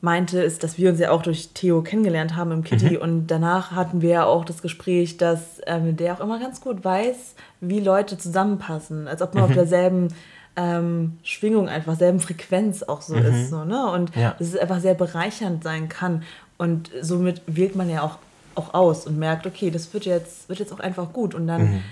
meinte, 0.00 0.40
ist, 0.40 0.62
dass 0.62 0.78
wir 0.78 0.90
uns 0.90 1.00
ja 1.00 1.10
auch 1.10 1.22
durch 1.22 1.50
Theo 1.54 1.82
kennengelernt 1.82 2.36
haben 2.36 2.52
im 2.52 2.62
Kitty 2.62 2.96
mhm. 2.96 3.02
und 3.02 3.26
danach 3.26 3.72
hatten 3.72 4.02
wir 4.02 4.10
ja 4.10 4.24
auch 4.24 4.44
das 4.44 4.62
Gespräch, 4.62 5.16
dass 5.16 5.60
ähm, 5.66 5.96
der 5.96 6.14
auch 6.14 6.20
immer 6.20 6.38
ganz 6.38 6.60
gut 6.60 6.84
weiß, 6.84 7.34
wie 7.60 7.80
Leute 7.80 8.18
zusammenpassen, 8.18 9.08
als 9.08 9.20
ob 9.20 9.34
man 9.34 9.44
mhm. 9.44 9.50
auf 9.50 9.54
derselben 9.54 10.08
ähm, 10.56 11.18
Schwingung 11.22 11.68
einfach, 11.68 11.96
selben 11.96 12.20
Frequenz 12.20 12.82
auch 12.82 13.02
so 13.02 13.14
mhm. 13.14 13.26
ist. 13.26 13.50
So, 13.50 13.64
ne? 13.64 13.90
Und 13.90 14.14
ja. 14.14 14.34
dass 14.38 14.48
es 14.48 14.56
einfach 14.56 14.80
sehr 14.80 14.94
bereichernd 14.94 15.62
sein 15.62 15.88
kann. 15.88 16.22
Und 16.58 16.90
somit 17.00 17.42
wählt 17.46 17.74
man 17.74 17.88
ja 17.88 18.02
auch, 18.02 18.18
auch 18.54 18.74
aus 18.74 19.06
und 19.06 19.18
merkt, 19.18 19.46
okay, 19.46 19.70
das 19.70 19.92
wird 19.94 20.04
jetzt, 20.04 20.48
wird 20.48 20.58
jetzt 20.58 20.72
auch 20.72 20.80
einfach 20.80 21.12
gut. 21.12 21.34
Und 21.34 21.46
dann 21.46 21.62
mhm. 21.62 21.82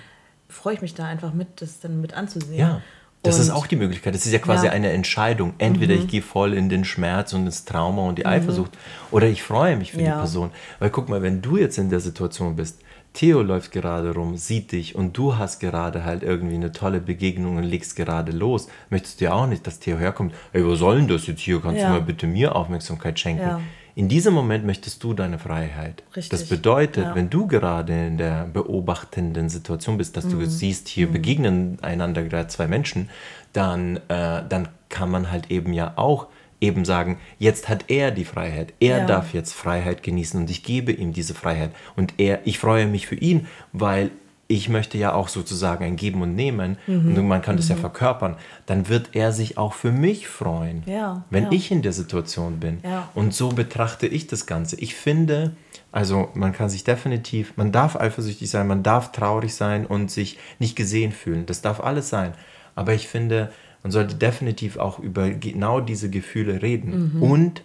freue 0.49 0.75
ich 0.75 0.83
mich 0.83 0.95
da 0.95 1.07
einfach 1.07 1.33
mit, 1.33 1.63
das 1.63 1.81
dann 1.81 2.01
mit 2.01 2.15
anzusehen. 2.15 2.59
Ja. 2.59 2.83
Das 3.23 3.37
und, 3.37 3.43
ist 3.43 3.51
auch 3.51 3.67
die 3.67 3.77
Möglichkeit. 3.77 4.15
Das 4.15 4.25
ist 4.25 4.33
ja 4.33 4.39
quasi 4.39 4.67
ja. 4.67 4.73
eine 4.73 4.91
Entscheidung. 4.91 5.55
Entweder 5.59 5.95
mhm. 5.95 6.03
ich 6.03 6.09
gehe 6.09 6.23
voll 6.23 6.55
in 6.55 6.69
den 6.69 6.85
Schmerz 6.85 7.33
und 7.35 7.47
ins 7.47 7.65
Trauma 7.65 8.09
und 8.09 8.19
die 8.19 8.23
mhm. 8.23 8.31
Eifersucht 8.31 8.73
oder 9.11 9.27
ich 9.27 9.43
freue 9.43 9.77
mich 9.77 9.93
für 9.93 10.01
ja. 10.01 10.13
die 10.13 10.19
Person. 10.21 10.51
Weil 10.79 10.91
guck 10.91 11.09
mal, 11.09 11.21
wenn 11.23 11.43
du 11.43 11.57
jetzt 11.57 11.77
in 11.77 11.91
der 11.91 12.01
Situation 12.01 12.57
bist, 12.57 12.81
Theo 13.13 13.43
läuft 13.43 13.73
gerade 13.73 14.15
rum, 14.15 14.37
sieht 14.37 14.73
dich 14.73 14.95
und 14.95 15.17
du 15.17 15.37
hast 15.37 15.59
gerade 15.59 16.05
halt 16.05 16.23
irgendwie 16.23 16.55
eine 16.55 16.73
tolle 16.73 17.01
Begegnung 17.01 17.57
und 17.57 17.65
legst 17.65 17.97
gerade 17.97 18.33
los. 18.33 18.69
Möchtest 18.89 19.21
du 19.21 19.27
ja 19.27 19.33
auch 19.33 19.47
nicht, 19.47 19.67
dass 19.67 19.81
Theo 19.81 19.99
herkommt, 19.99 20.33
ey, 20.53 20.67
was 20.67 20.79
soll 20.79 20.99
denn 20.99 21.09
das 21.09 21.27
jetzt 21.27 21.41
hier? 21.41 21.61
Kannst 21.61 21.81
ja. 21.81 21.89
du 21.89 21.95
mal 21.95 22.03
bitte 22.03 22.27
mir 22.27 22.55
Aufmerksamkeit 22.55 23.19
schenken? 23.19 23.43
Ja. 23.43 23.61
In 23.97 24.09
diesem 24.09 24.33
Moment 24.33 24.65
möchtest 24.65 25.03
du 25.03 25.15
deine 25.15 25.39
Freiheit. 25.39 26.05
Richtig. 26.17 26.29
Das 26.29 26.49
bedeutet, 26.49 27.05
ja. 27.05 27.15
wenn 27.15 27.29
du 27.29 27.47
gerade 27.47 28.07
in 28.07 28.17
der 28.17 28.45
beobachtenden 28.45 29.49
Situation 29.49 29.99
bist, 29.99 30.17
dass 30.17 30.27
mhm. 30.27 30.31
du 30.31 30.47
siehst, 30.47 30.89
hier 30.89 31.09
mhm. 31.09 31.13
begegnen 31.13 31.79
einander 31.83 32.23
gerade 32.23 32.49
zwei 32.49 32.69
Menschen, 32.69 33.11
dann, 33.53 33.97
äh, 34.09 34.43
dann 34.49 34.69
kann 34.89 35.11
man 35.11 35.31
halt 35.31 35.51
eben 35.51 35.73
ja 35.73 35.93
auch 35.97 36.29
eben 36.61 36.85
sagen, 36.85 37.19
jetzt 37.39 37.69
hat 37.69 37.85
er 37.89 38.11
die 38.11 38.25
Freiheit, 38.25 38.73
er 38.81 38.99
ja. 38.99 39.07
darf 39.07 39.35
jetzt 39.35 39.53
Freiheit 39.53 40.03
genießen 40.03 40.41
und 40.41 40.51
ich 40.51 40.63
gebe 40.63 40.93
ihm 40.93 41.13
diese 41.13 41.35
Freiheit 41.35 41.73
und 41.97 42.15
er, 42.19 42.41
ich 42.45 42.59
freue 42.59 42.87
mich 42.87 43.07
für 43.07 43.17
ihn, 43.17 43.47
weil 43.73 44.11
ich 44.51 44.69
möchte 44.69 44.99
ja 44.99 45.13
auch 45.15 45.29
sozusagen 45.29 45.85
ein 45.85 45.95
Geben 45.95 46.23
und 46.23 46.35
Nehmen 46.35 46.77
mhm. 46.89 47.17
und 47.17 47.29
man 47.29 47.41
kann 47.41 47.57
das 47.57 47.69
ja 47.69 47.77
mhm. 47.77 47.81
verkörpern, 47.81 48.37
dann 48.67 48.89
wird 48.89 49.11
er 49.13 49.31
sich 49.31 49.57
auch 49.57 49.75
für 49.75 49.93
mich 49.93 50.27
freuen, 50.27 50.83
ja, 50.87 51.23
wenn 51.31 51.45
ja. 51.45 51.53
ich 51.53 51.71
in 51.71 51.83
der 51.83 51.93
Situation 51.93 52.59
bin. 52.59 52.79
Und 53.15 53.33
so 53.33 53.51
betrachte 53.51 54.09
ich 54.09 54.27
das 54.27 54.47
Ganze. 54.47 54.75
Ich 54.81 54.97
finde, 54.97 55.53
also 55.93 56.31
man 56.35 56.53
kann 56.53 56.69
sich 56.69 56.83
definitiv, 56.83 57.57
man 57.57 57.71
darf 57.71 57.95
eifersüchtig 57.95 58.51
sein, 58.51 58.67
man 58.67 58.83
darf 58.83 59.13
traurig 59.13 59.55
sein 59.55 59.87
und 59.87 60.11
sich 60.11 60.37
nicht 60.59 60.75
gesehen 60.75 61.13
fühlen. 61.13 61.47
Das 61.47 61.63
darf 61.63 61.79
alles 61.79 62.09
sein. 62.09 62.33
Aber 62.75 62.93
ich 62.93 63.07
finde, 63.07 63.53
man 63.83 63.93
sollte 63.93 64.15
definitiv 64.15 64.77
auch 64.77 64.99
über 64.99 65.31
genau 65.31 65.81
diese 65.81 66.11
Gefühle 66.11 66.63
reden. 66.63 67.15
Mhm. 67.15 67.23
Und 67.23 67.63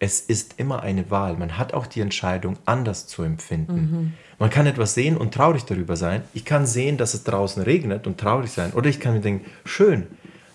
es 0.00 0.20
ist 0.20 0.54
immer 0.58 0.82
eine 0.82 1.10
Wahl. 1.10 1.36
Man 1.36 1.58
hat 1.58 1.74
auch 1.74 1.86
die 1.86 2.00
Entscheidung, 2.00 2.56
anders 2.64 3.06
zu 3.06 3.22
empfinden. 3.22 3.74
Mhm. 3.74 4.12
Man 4.38 4.50
kann 4.50 4.66
etwas 4.66 4.94
sehen 4.94 5.16
und 5.16 5.34
traurig 5.34 5.64
darüber 5.64 5.96
sein. 5.96 6.22
Ich 6.32 6.44
kann 6.44 6.66
sehen, 6.66 6.96
dass 6.96 7.14
es 7.14 7.24
draußen 7.24 7.62
regnet 7.62 8.06
und 8.06 8.18
traurig 8.18 8.52
sein. 8.52 8.72
Oder 8.72 8.88
ich 8.88 9.00
kann 9.00 9.14
mir 9.14 9.20
denken, 9.20 9.44
schön. 9.64 10.06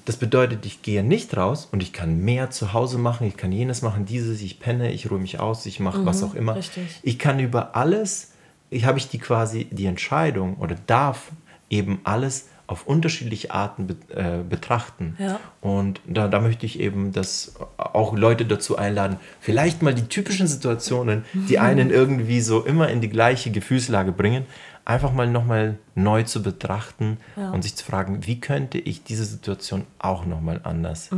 Das 0.06 0.18
bedeutet, 0.18 0.66
ich 0.66 0.82
gehe 0.82 1.04
nicht 1.04 1.36
raus 1.36 1.68
und 1.72 1.84
ich 1.84 1.94
kann 1.94 2.24
mehr 2.24 2.50
zu 2.50 2.74
Hause 2.74 2.98
machen. 2.98 3.28
Ich 3.28 3.38
kann 3.38 3.52
jenes 3.52 3.82
machen, 3.82 4.06
dieses, 4.06 4.42
ich 4.42 4.60
penne, 4.60 4.92
ich 4.92 5.10
ruhe 5.12 5.20
mich 5.20 5.40
aus, 5.40 5.66
ich 5.66 5.80
mache 5.80 6.00
mhm, 6.00 6.06
was 6.06 6.24
auch 6.24 6.36
immer. 6.36 6.56
Richtig. 6.56 7.00
Ich 7.04 7.20
kann 7.20 7.40
über 7.40 7.76
alles, 7.76 8.32
ich 8.70 8.86
habe 8.86 8.98
ich 8.98 9.10
die 9.10 9.20
quasi 9.20 9.66
die 9.72 9.86
Entscheidung 9.86 10.58
oder 10.58 10.76
darf 10.88 11.32
eben 11.70 12.00
alles 12.04 12.48
auf 12.74 12.86
unterschiedliche 12.88 13.52
Arten 13.52 13.88
be 13.88 13.96
äh, 14.10 14.44
betrachten. 14.44 15.16
Ja. 15.20 15.40
Und 15.62 16.02
da, 16.06 16.28
da 16.28 16.40
möchte 16.42 16.66
ich 16.66 16.80
eben, 16.80 17.12
dass 17.14 17.54
auch 17.78 18.18
Leute 18.18 18.46
dazu 18.46 18.78
einladen, 18.78 19.18
vielleicht 19.40 19.82
mal 19.82 19.94
die 19.94 20.08
typischen 20.08 20.48
Situationen, 20.48 21.24
die 21.34 21.60
einen 21.60 21.90
irgendwie 21.92 22.42
so 22.42 22.66
immer 22.66 22.90
in 22.90 23.00
die 23.00 23.10
gleiche 23.10 23.52
Gefühlslage 23.52 24.12
bringen, 24.12 24.46
einfach 24.86 25.14
mal 25.14 25.30
nochmal 25.30 25.78
neu 25.96 26.24
zu 26.24 26.42
betrachten 26.44 27.18
Ja. 27.38 27.52
und 27.52 27.62
sich 27.62 27.76
zu 27.76 27.86
fragen, 27.86 28.26
wie 28.26 28.40
könnte 28.42 28.80
ich 28.80 29.04
diese 29.04 29.24
Situation 29.24 29.86
auch 30.00 30.26
nochmal 30.26 30.60
anders 30.64 31.10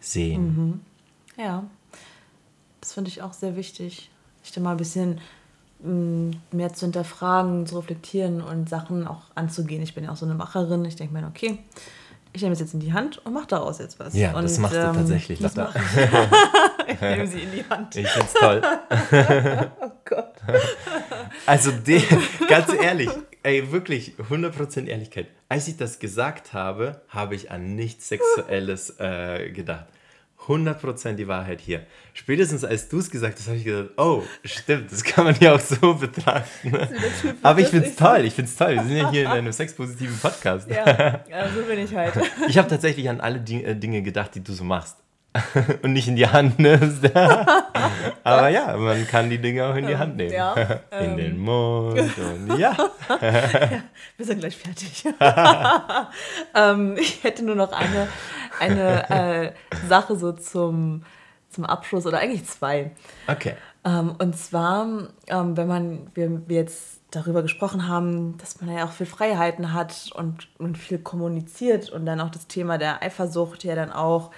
sehen. 0.00 0.80
Ja, 1.36 1.64
das 2.80 2.92
finde 2.92 3.08
ich 3.08 3.22
auch 3.22 3.32
sehr 3.32 3.56
wichtig, 3.56 4.10
sich 4.42 4.52
da 4.52 4.60
mal 4.60 4.72
ein 4.72 4.76
bisschen 4.76 5.20
mehr 5.84 6.72
zu 6.72 6.86
hinterfragen, 6.86 7.66
zu 7.66 7.76
reflektieren 7.76 8.40
und 8.40 8.68
Sachen 8.68 9.06
auch 9.06 9.22
anzugehen. 9.34 9.82
Ich 9.82 9.94
bin 9.94 10.04
ja 10.04 10.12
auch 10.12 10.16
so 10.16 10.26
eine 10.26 10.34
Macherin. 10.34 10.84
Ich 10.84 10.96
denke 10.96 11.12
mir, 11.12 11.26
okay, 11.26 11.58
ich 12.32 12.42
nehme 12.42 12.54
es 12.54 12.60
jetzt 12.60 12.72
in 12.72 12.80
die 12.80 12.92
Hand 12.92 13.24
und 13.26 13.34
mache 13.34 13.48
daraus 13.48 13.78
jetzt 13.78 13.98
was. 13.98 14.14
Ja, 14.14 14.34
und, 14.34 14.44
das 14.44 14.58
machst 14.58 14.76
du 14.76 14.80
tatsächlich, 14.80 15.38
Das 15.38 15.54
mache 15.56 15.78
ich. 16.86 16.94
ich 16.94 17.00
nehme 17.00 17.26
sie 17.26 17.40
in 17.40 17.52
die 17.52 17.64
Hand. 17.68 17.96
Ich 17.96 18.08
finde 18.08 18.26
es 18.26 18.34
toll. 18.34 18.62
Oh 19.80 19.90
Gott. 20.04 20.32
Also, 21.46 21.70
de, 21.70 22.02
ganz 22.48 22.72
ehrlich, 22.72 23.08
ey, 23.42 23.72
wirklich, 23.72 24.14
100% 24.30 24.86
Ehrlichkeit. 24.86 25.28
Als 25.48 25.68
ich 25.68 25.76
das 25.76 25.98
gesagt 25.98 26.52
habe, 26.52 27.00
habe 27.08 27.34
ich 27.34 27.50
an 27.50 27.74
nichts 27.74 28.08
Sexuelles 28.08 28.98
äh, 28.98 29.50
gedacht. 29.50 29.86
100% 30.46 31.14
die 31.14 31.28
Wahrheit 31.28 31.60
hier. 31.60 31.86
Spätestens 32.14 32.64
als 32.64 32.88
du 32.88 32.98
es 32.98 33.10
gesagt 33.10 33.38
hast, 33.38 33.46
habe 33.46 33.58
ich 33.58 33.64
gedacht, 33.64 33.90
oh, 33.96 34.22
stimmt, 34.44 34.90
das 34.90 35.04
kann 35.04 35.24
man 35.24 35.36
ja 35.40 35.54
auch 35.54 35.60
so 35.60 35.94
betrachten. 36.00 36.76
Aber 37.42 37.60
ich 37.60 37.68
finde 37.68 37.88
es 37.88 37.96
toll, 37.96 38.24
ich 38.24 38.34
finde 38.34 38.50
es 38.50 38.56
toll. 38.56 38.74
Wir 38.74 38.82
sind 38.82 38.96
ja 38.96 39.10
hier 39.10 39.22
in 39.22 39.28
einem 39.28 39.52
sexpositiven 39.52 40.18
Podcast. 40.18 40.68
Ja, 40.68 41.22
so 41.54 41.62
bin 41.62 41.78
ich 41.78 41.94
halt. 41.94 42.14
Ich 42.48 42.58
habe 42.58 42.68
tatsächlich 42.68 43.08
an 43.08 43.20
alle 43.20 43.38
äh, 43.38 43.74
Dinge 43.74 44.02
gedacht, 44.02 44.34
die 44.34 44.42
du 44.42 44.52
so 44.52 44.64
machst. 44.64 45.01
Und 45.82 45.92
nicht 45.94 46.08
in 46.08 46.16
die 46.16 46.26
Hand 46.26 46.58
nimmst. 46.58 47.04
Aber 48.24 48.48
ja, 48.48 48.76
man 48.76 49.06
kann 49.06 49.30
die 49.30 49.38
Dinge 49.38 49.66
auch 49.66 49.74
in 49.74 49.86
die 49.86 49.96
Hand 49.96 50.16
nehmen. 50.16 50.32
ja, 50.32 50.54
in 51.00 51.16
den 51.16 51.38
Mund 51.38 52.12
und 52.18 52.58
ja. 52.58 52.76
Wir 54.16 54.26
sind 54.26 54.40
gleich 54.40 54.56
fertig. 54.56 55.04
ähm, 56.54 56.96
ich 56.98 57.24
hätte 57.24 57.44
nur 57.44 57.54
noch 57.54 57.72
eine, 57.72 58.08
eine 58.60 59.10
äh, 59.10 59.52
Sache 59.88 60.16
so 60.16 60.32
zum, 60.32 61.02
zum 61.48 61.64
Abschluss 61.64 62.06
oder 62.06 62.18
eigentlich 62.18 62.44
zwei. 62.44 62.92
Okay. 63.26 63.54
Ähm, 63.84 64.14
und 64.18 64.36
zwar, 64.36 64.86
ähm, 65.28 65.56
wenn 65.56 65.66
man, 65.66 66.10
wir, 66.14 66.46
wir 66.46 66.56
jetzt 66.56 67.00
darüber 67.10 67.42
gesprochen 67.42 67.88
haben, 67.88 68.36
dass 68.38 68.60
man 68.60 68.74
ja 68.74 68.84
auch 68.84 68.92
viel 68.92 69.06
Freiheiten 69.06 69.72
hat 69.72 70.10
und, 70.14 70.48
und 70.58 70.78
viel 70.78 70.98
kommuniziert 70.98 71.90
und 71.90 72.06
dann 72.06 72.20
auch 72.20 72.30
das 72.30 72.46
Thema 72.46 72.78
der 72.78 73.02
Eifersucht 73.02 73.64
ja 73.64 73.74
dann 73.74 73.92
auch 73.92 74.30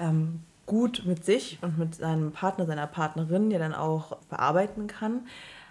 ähm, 0.00 0.40
gut 0.66 1.02
mit 1.04 1.24
sich 1.24 1.58
und 1.62 1.78
mit 1.78 1.94
seinem 1.94 2.32
Partner, 2.32 2.66
seiner 2.66 2.86
Partnerin 2.86 3.50
ja 3.50 3.58
dann 3.58 3.74
auch 3.74 4.16
bearbeiten 4.28 4.86
kann, 4.86 5.26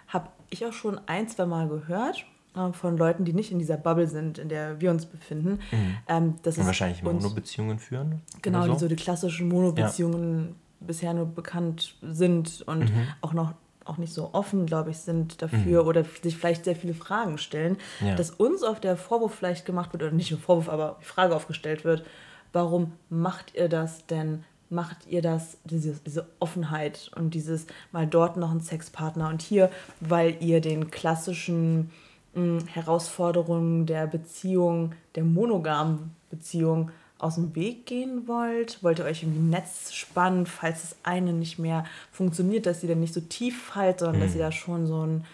habe 0.08 0.28
ich 0.50 0.64
auch 0.66 0.72
schon 0.72 1.00
ein, 1.06 1.28
zwei 1.28 1.46
Mal 1.46 1.68
gehört 1.68 2.24
äh, 2.56 2.72
von 2.72 2.96
Leuten, 2.96 3.24
die 3.24 3.32
nicht 3.32 3.50
in 3.52 3.58
dieser 3.58 3.76
Bubble 3.76 4.08
sind, 4.08 4.38
in 4.38 4.48
der 4.48 4.80
wir 4.80 4.90
uns 4.90 5.06
befinden. 5.06 5.60
Ähm, 6.08 6.34
dass 6.42 6.58
Und 6.58 6.66
wahrscheinlich 6.66 7.02
Monobeziehungen 7.02 7.78
führen. 7.78 8.20
Genau, 8.42 8.64
oder 8.64 8.74
die 8.74 8.78
so 8.80 8.88
die 8.88 8.96
klassischen 8.96 9.48
Mono-Beziehungen 9.48 10.54
bisher 10.80 11.12
nur 11.14 11.26
bekannt 11.26 11.94
sind 12.02 12.62
und 12.66 12.92
Mhm. 12.94 13.08
auch 13.20 13.32
noch 13.32 13.52
auch 13.86 13.96
nicht 13.96 14.12
so 14.12 14.30
offen, 14.34 14.66
glaube 14.66 14.90
ich, 14.90 14.98
sind 14.98 15.42
dafür 15.42 15.84
oder 15.86 16.04
sich 16.22 16.36
vielleicht 16.36 16.64
sehr 16.64 16.76
viele 16.76 16.94
Fragen 16.94 17.38
stellen, 17.38 17.76
Mhm. 18.00 18.06
Ja. 18.08 18.14
dass 18.14 18.30
uns 18.30 18.62
auf 18.62 18.78
der 18.78 18.96
Vorwurf 18.96 19.34
vielleicht 19.34 19.64
gemacht 19.66 19.92
wird, 19.92 20.02
oder 20.04 20.12
nicht 20.12 20.30
nur 20.30 20.38
Vorwurf, 20.38 20.68
aber 20.68 20.98
die 21.00 21.06
Frage 21.06 21.34
aufgestellt 21.34 21.84
wird, 21.84 22.04
warum 22.52 22.92
macht 23.08 23.54
ihr 23.54 23.68
das 23.68 24.06
denn? 24.06 24.44
Macht 24.68 25.08
ihr 25.08 25.20
das, 25.20 25.58
diese, 25.64 25.94
diese 26.06 26.28
Offenheit 26.38 27.10
und 27.16 27.34
dieses 27.34 27.66
mal 27.90 28.06
dort 28.06 28.36
noch 28.36 28.52
ein 28.52 28.60
Sexpartner 28.60 29.28
und 29.28 29.42
hier, 29.42 29.68
weil 30.00 30.36
ihr 30.40 30.60
den 30.60 30.92
klassischen 30.92 31.90
mh, 32.34 32.66
Herausforderungen 32.66 33.86
der 33.86 34.06
Beziehung, 34.06 34.94
der 35.16 35.24
monogamen 35.24 36.14
Beziehung 36.30 36.90
aus 37.18 37.34
dem 37.34 37.54
Weg 37.54 37.86
gehen 37.86 38.26
wollt? 38.28 38.82
Wollt 38.82 38.98
ihr 38.98 39.04
euch 39.04 39.22
irgendwie 39.22 39.40
ein 39.40 39.50
Netz 39.50 39.92
spannen, 39.92 40.46
falls 40.46 40.82
das 40.82 40.96
eine 41.02 41.32
nicht 41.32 41.58
mehr 41.58 41.84
funktioniert, 42.12 42.66
dass 42.66 42.82
ihr 42.82 42.88
dann 42.88 43.00
nicht 43.00 43.14
so 43.14 43.20
tief 43.20 43.62
fallt, 43.62 44.00
sondern 44.00 44.20
dass 44.20 44.34
ihr 44.34 44.40
da 44.40 44.52
schon 44.52 44.86
so 44.86 45.06
ein, 45.06 45.24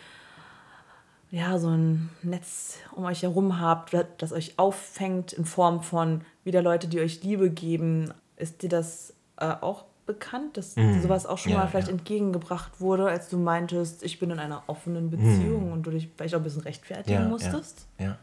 ja, 1.31 1.59
so 1.59 1.69
ein 1.69 2.11
Netz 2.23 2.79
um 2.93 3.05
euch 3.05 3.23
herum 3.23 3.61
habt, 3.61 3.95
das 4.19 4.33
euch 4.33 4.59
auffängt 4.59 5.33
in 5.33 5.45
Form 5.45 5.83
von 5.83 6.23
wieder 6.47 6.63
Leute, 6.63 6.89
die 6.89 7.01
euch 7.01 7.23
Liebe 7.23 7.51
geben? 7.51 8.15
Ist 8.37 8.63
dir 8.63 8.71
das 8.71 9.13
äh, 9.39 9.53
auch 9.61 9.85
bekannt, 10.07 10.57
dass 10.57 10.75
dir 10.77 11.03
sowas 11.03 11.27
auch 11.27 11.37
schon 11.37 11.53
Ja, 11.53 11.59
mal 11.59 11.67
vielleicht 11.67 11.89
ja. 11.89 11.93
entgegengebracht 11.93 12.81
wurde, 12.81 13.09
als 13.09 13.29
du 13.29 13.37
meintest, 13.39 14.05
ich 14.05 14.21
bin 14.21 14.31
in 14.31 14.39
einer 14.39 14.63
offenen 14.69 15.11
Beziehung 15.11 15.73
und 15.73 15.83
du 15.83 15.91
dich 15.91 16.09
vielleicht 16.17 16.35
auch 16.35 16.41
ein 16.41 16.45
bisschen 16.45 16.63
rechtfertigen 16.63 17.23
Ja, 17.23 17.29
musstest? 17.29 17.87
Ja. 17.99 18.17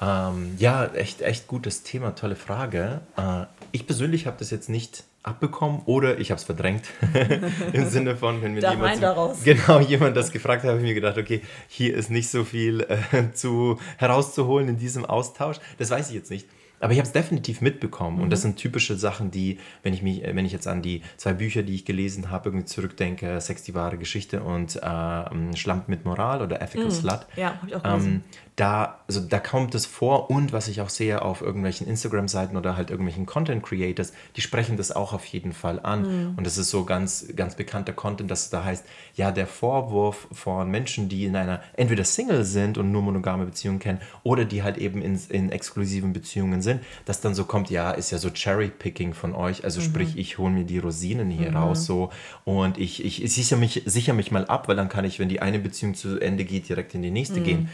Ja, 0.00 0.30
ähm, 0.30 0.56
ja 0.58 0.86
echt, 0.86 1.20
echt 1.20 1.46
gutes 1.46 1.82
Thema, 1.82 2.14
tolle 2.14 2.36
Frage. 2.36 3.02
Äh, 3.18 3.44
ich 3.72 3.86
persönlich 3.86 4.26
habe 4.26 4.36
das 4.38 4.50
jetzt 4.50 4.70
nicht 4.70 5.04
abbekommen 5.22 5.82
oder 5.84 6.18
ich 6.18 6.30
habe 6.30 6.38
es 6.38 6.44
verdrängt. 6.44 6.84
Im 7.74 7.86
Sinne 7.90 8.16
von, 8.16 8.40
wenn 8.40 8.54
mir 8.54 8.62
Darf 8.62 8.76
jemand, 8.76 9.02
daraus. 9.02 9.36
genau 9.44 9.80
jemand 9.80 10.16
das 10.16 10.32
gefragt 10.32 10.62
hat, 10.62 10.70
habe 10.70 10.78
ich 10.80 10.86
mir 10.86 10.94
gedacht, 10.94 11.18
okay, 11.18 11.42
hier 11.68 11.94
ist 11.94 12.10
nicht 12.10 12.30
so 12.30 12.44
viel 12.44 12.80
äh, 12.80 13.32
zu, 13.34 13.78
herauszuholen 13.98 14.68
in 14.68 14.78
diesem 14.78 15.04
Austausch. 15.04 15.58
Das 15.76 15.90
weiß 15.90 16.08
ich 16.08 16.14
jetzt 16.14 16.30
nicht. 16.30 16.48
Aber 16.80 16.92
ich 16.92 16.98
habe 16.98 17.06
es 17.06 17.12
definitiv 17.12 17.60
mitbekommen. 17.60 18.20
Und 18.20 18.30
das 18.30 18.42
sind 18.42 18.56
typische 18.56 18.96
Sachen, 18.96 19.30
die, 19.30 19.58
wenn 19.82 19.92
ich 19.92 20.02
mich, 20.02 20.24
äh, 20.24 20.34
wenn 20.34 20.46
ich 20.46 20.52
jetzt 20.52 20.66
an 20.66 20.82
die 20.82 21.02
zwei 21.18 21.34
Bücher, 21.34 21.62
die 21.62 21.74
ich 21.74 21.84
gelesen 21.84 22.30
habe, 22.30 22.48
irgendwie 22.48 22.64
zurückdenke, 22.64 23.40
Sex, 23.40 23.62
die 23.62 23.74
wahre 23.74 23.98
Geschichte 23.98 24.42
und 24.42 24.76
äh, 24.76 25.56
Schlamp 25.56 25.88
mit 25.88 26.04
Moral 26.04 26.42
oder 26.42 26.60
Ethical 26.62 26.90
Slut, 26.90 27.26
Ja, 27.36 27.54
habe 27.56 27.68
ich 27.68 27.74
auch 27.76 27.82
gelesen. 27.82 28.12
ähm, 28.12 28.22
da, 28.60 29.00
also 29.08 29.20
da 29.20 29.38
kommt 29.38 29.74
es 29.74 29.86
vor. 29.86 30.28
Und 30.28 30.52
was 30.52 30.68
ich 30.68 30.82
auch 30.82 30.90
sehe 30.90 31.22
auf 31.22 31.40
irgendwelchen 31.40 31.86
Instagram-Seiten 31.86 32.58
oder 32.58 32.76
halt 32.76 32.90
irgendwelchen 32.90 33.24
Content-Creators, 33.24 34.12
die 34.36 34.42
sprechen 34.42 34.76
das 34.76 34.92
auch 34.92 35.14
auf 35.14 35.24
jeden 35.24 35.54
Fall 35.54 35.80
an. 35.80 36.34
Und 36.36 36.46
das 36.46 36.58
ist 36.58 36.68
so 36.68 36.84
ganz, 36.84 37.26
ganz 37.34 37.54
bekannter 37.54 37.94
Content, 37.94 38.30
dass 38.30 38.50
da 38.50 38.62
heißt, 38.62 38.84
ja, 39.14 39.30
der 39.30 39.46
Vorwurf 39.46 40.28
von 40.32 40.70
Menschen, 40.70 41.08
die 41.08 41.24
in 41.24 41.36
einer 41.36 41.62
entweder 41.74 42.04
Single 42.04 42.44
sind 42.44 42.76
und 42.76 42.92
nur 42.92 43.00
monogame 43.00 43.46
Beziehungen 43.46 43.78
kennen 43.78 44.00
oder 44.24 44.44
die 44.44 44.62
halt 44.62 44.76
eben 44.76 45.00
in, 45.00 45.18
in 45.30 45.50
exklusiven 45.50 46.12
Beziehungen 46.12 46.60
sind, 46.60 46.82
dass 47.06 47.22
dann 47.22 47.34
so 47.34 47.44
kommt, 47.44 47.70
ja, 47.70 47.92
ist 47.92 48.10
ja 48.10 48.18
so 48.18 48.28
Cherry-Picking 48.28 49.14
von 49.14 49.34
euch, 49.34 49.64
also 49.64 49.80
sprich, 49.80 50.18
ich 50.18 50.36
hole 50.36 50.50
mir 50.50 50.64
die 50.64 50.78
Rosinen 50.78 51.30
hier 51.30 51.54
raus 51.54 51.86
so. 51.86 52.10
Und 52.44 52.76
ich, 52.76 53.02
ich, 53.04 53.24
ich 53.24 53.32
sichere 53.32 53.58
mich, 53.58 53.84
sicher 53.86 54.12
mich 54.12 54.30
mal 54.30 54.44
ab, 54.44 54.68
weil 54.68 54.76
dann 54.76 54.90
kann 54.90 55.06
ich, 55.06 55.18
wenn 55.18 55.30
die 55.30 55.40
eine 55.40 55.58
Beziehung 55.58 55.94
zu 55.94 56.20
Ende 56.20 56.44
geht, 56.44 56.68
direkt 56.68 56.94
in 56.94 57.00
die 57.00 57.10
nächste 57.10 57.40
gehen. 57.40 57.70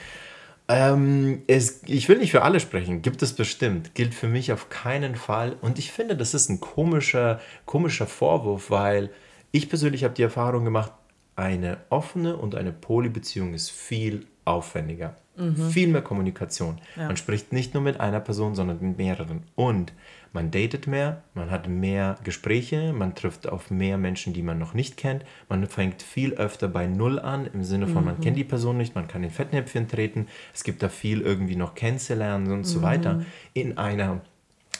Ähm, 0.68 1.42
es, 1.46 1.82
ich 1.84 2.08
will 2.08 2.18
nicht 2.18 2.32
für 2.32 2.42
alle 2.42 2.58
sprechen, 2.58 3.00
gibt 3.02 3.22
es 3.22 3.34
bestimmt, 3.34 3.94
gilt 3.94 4.14
für 4.14 4.26
mich 4.26 4.52
auf 4.52 4.68
keinen 4.68 5.14
Fall. 5.14 5.56
Und 5.60 5.78
ich 5.78 5.92
finde, 5.92 6.16
das 6.16 6.34
ist 6.34 6.48
ein 6.48 6.60
komischer, 6.60 7.40
komischer 7.66 8.06
Vorwurf, 8.06 8.70
weil 8.70 9.10
ich 9.52 9.68
persönlich 9.68 10.02
habe 10.02 10.14
die 10.14 10.22
Erfahrung 10.22 10.64
gemacht, 10.64 10.92
eine 11.36 11.78
offene 11.90 12.36
und 12.36 12.54
eine 12.54 12.72
Polybeziehung 12.72 13.54
ist 13.54 13.70
viel 13.70 14.26
aufwendiger. 14.44 15.16
Viel 15.70 15.88
mehr 15.88 16.00
Kommunikation. 16.02 16.80
Man 16.96 17.16
spricht 17.18 17.52
nicht 17.52 17.74
nur 17.74 17.82
mit 17.82 18.00
einer 18.00 18.20
Person, 18.20 18.54
sondern 18.54 18.78
mit 18.80 18.96
mehreren. 18.96 19.42
Und 19.54 19.92
man 20.32 20.50
datet 20.50 20.86
mehr, 20.86 21.22
man 21.34 21.50
hat 21.50 21.68
mehr 21.68 22.16
Gespräche, 22.24 22.92
man 22.92 23.14
trifft 23.14 23.48
auf 23.48 23.70
mehr 23.70 23.98
Menschen, 23.98 24.32
die 24.32 24.42
man 24.42 24.58
noch 24.58 24.74
nicht 24.74 24.96
kennt. 24.96 25.24
Man 25.48 25.66
fängt 25.66 26.02
viel 26.02 26.34
öfter 26.34 26.68
bei 26.68 26.86
Null 26.86 27.18
an, 27.18 27.46
im 27.52 27.64
Sinne 27.64 27.86
von, 27.88 28.04
man 28.04 28.20
kennt 28.20 28.36
die 28.36 28.44
Person 28.44 28.76
nicht, 28.76 28.94
man 28.94 29.08
kann 29.08 29.24
in 29.24 29.30
Fettnäpfchen 29.30 29.88
treten. 29.88 30.26
Es 30.54 30.64
gibt 30.64 30.82
da 30.82 30.88
viel 30.88 31.20
irgendwie 31.20 31.56
noch 31.56 31.74
kennenzulernen 31.74 32.50
und 32.52 32.64
so 32.64 32.82
weiter. 32.82 33.24
In 33.54 33.78
einer 33.78 34.20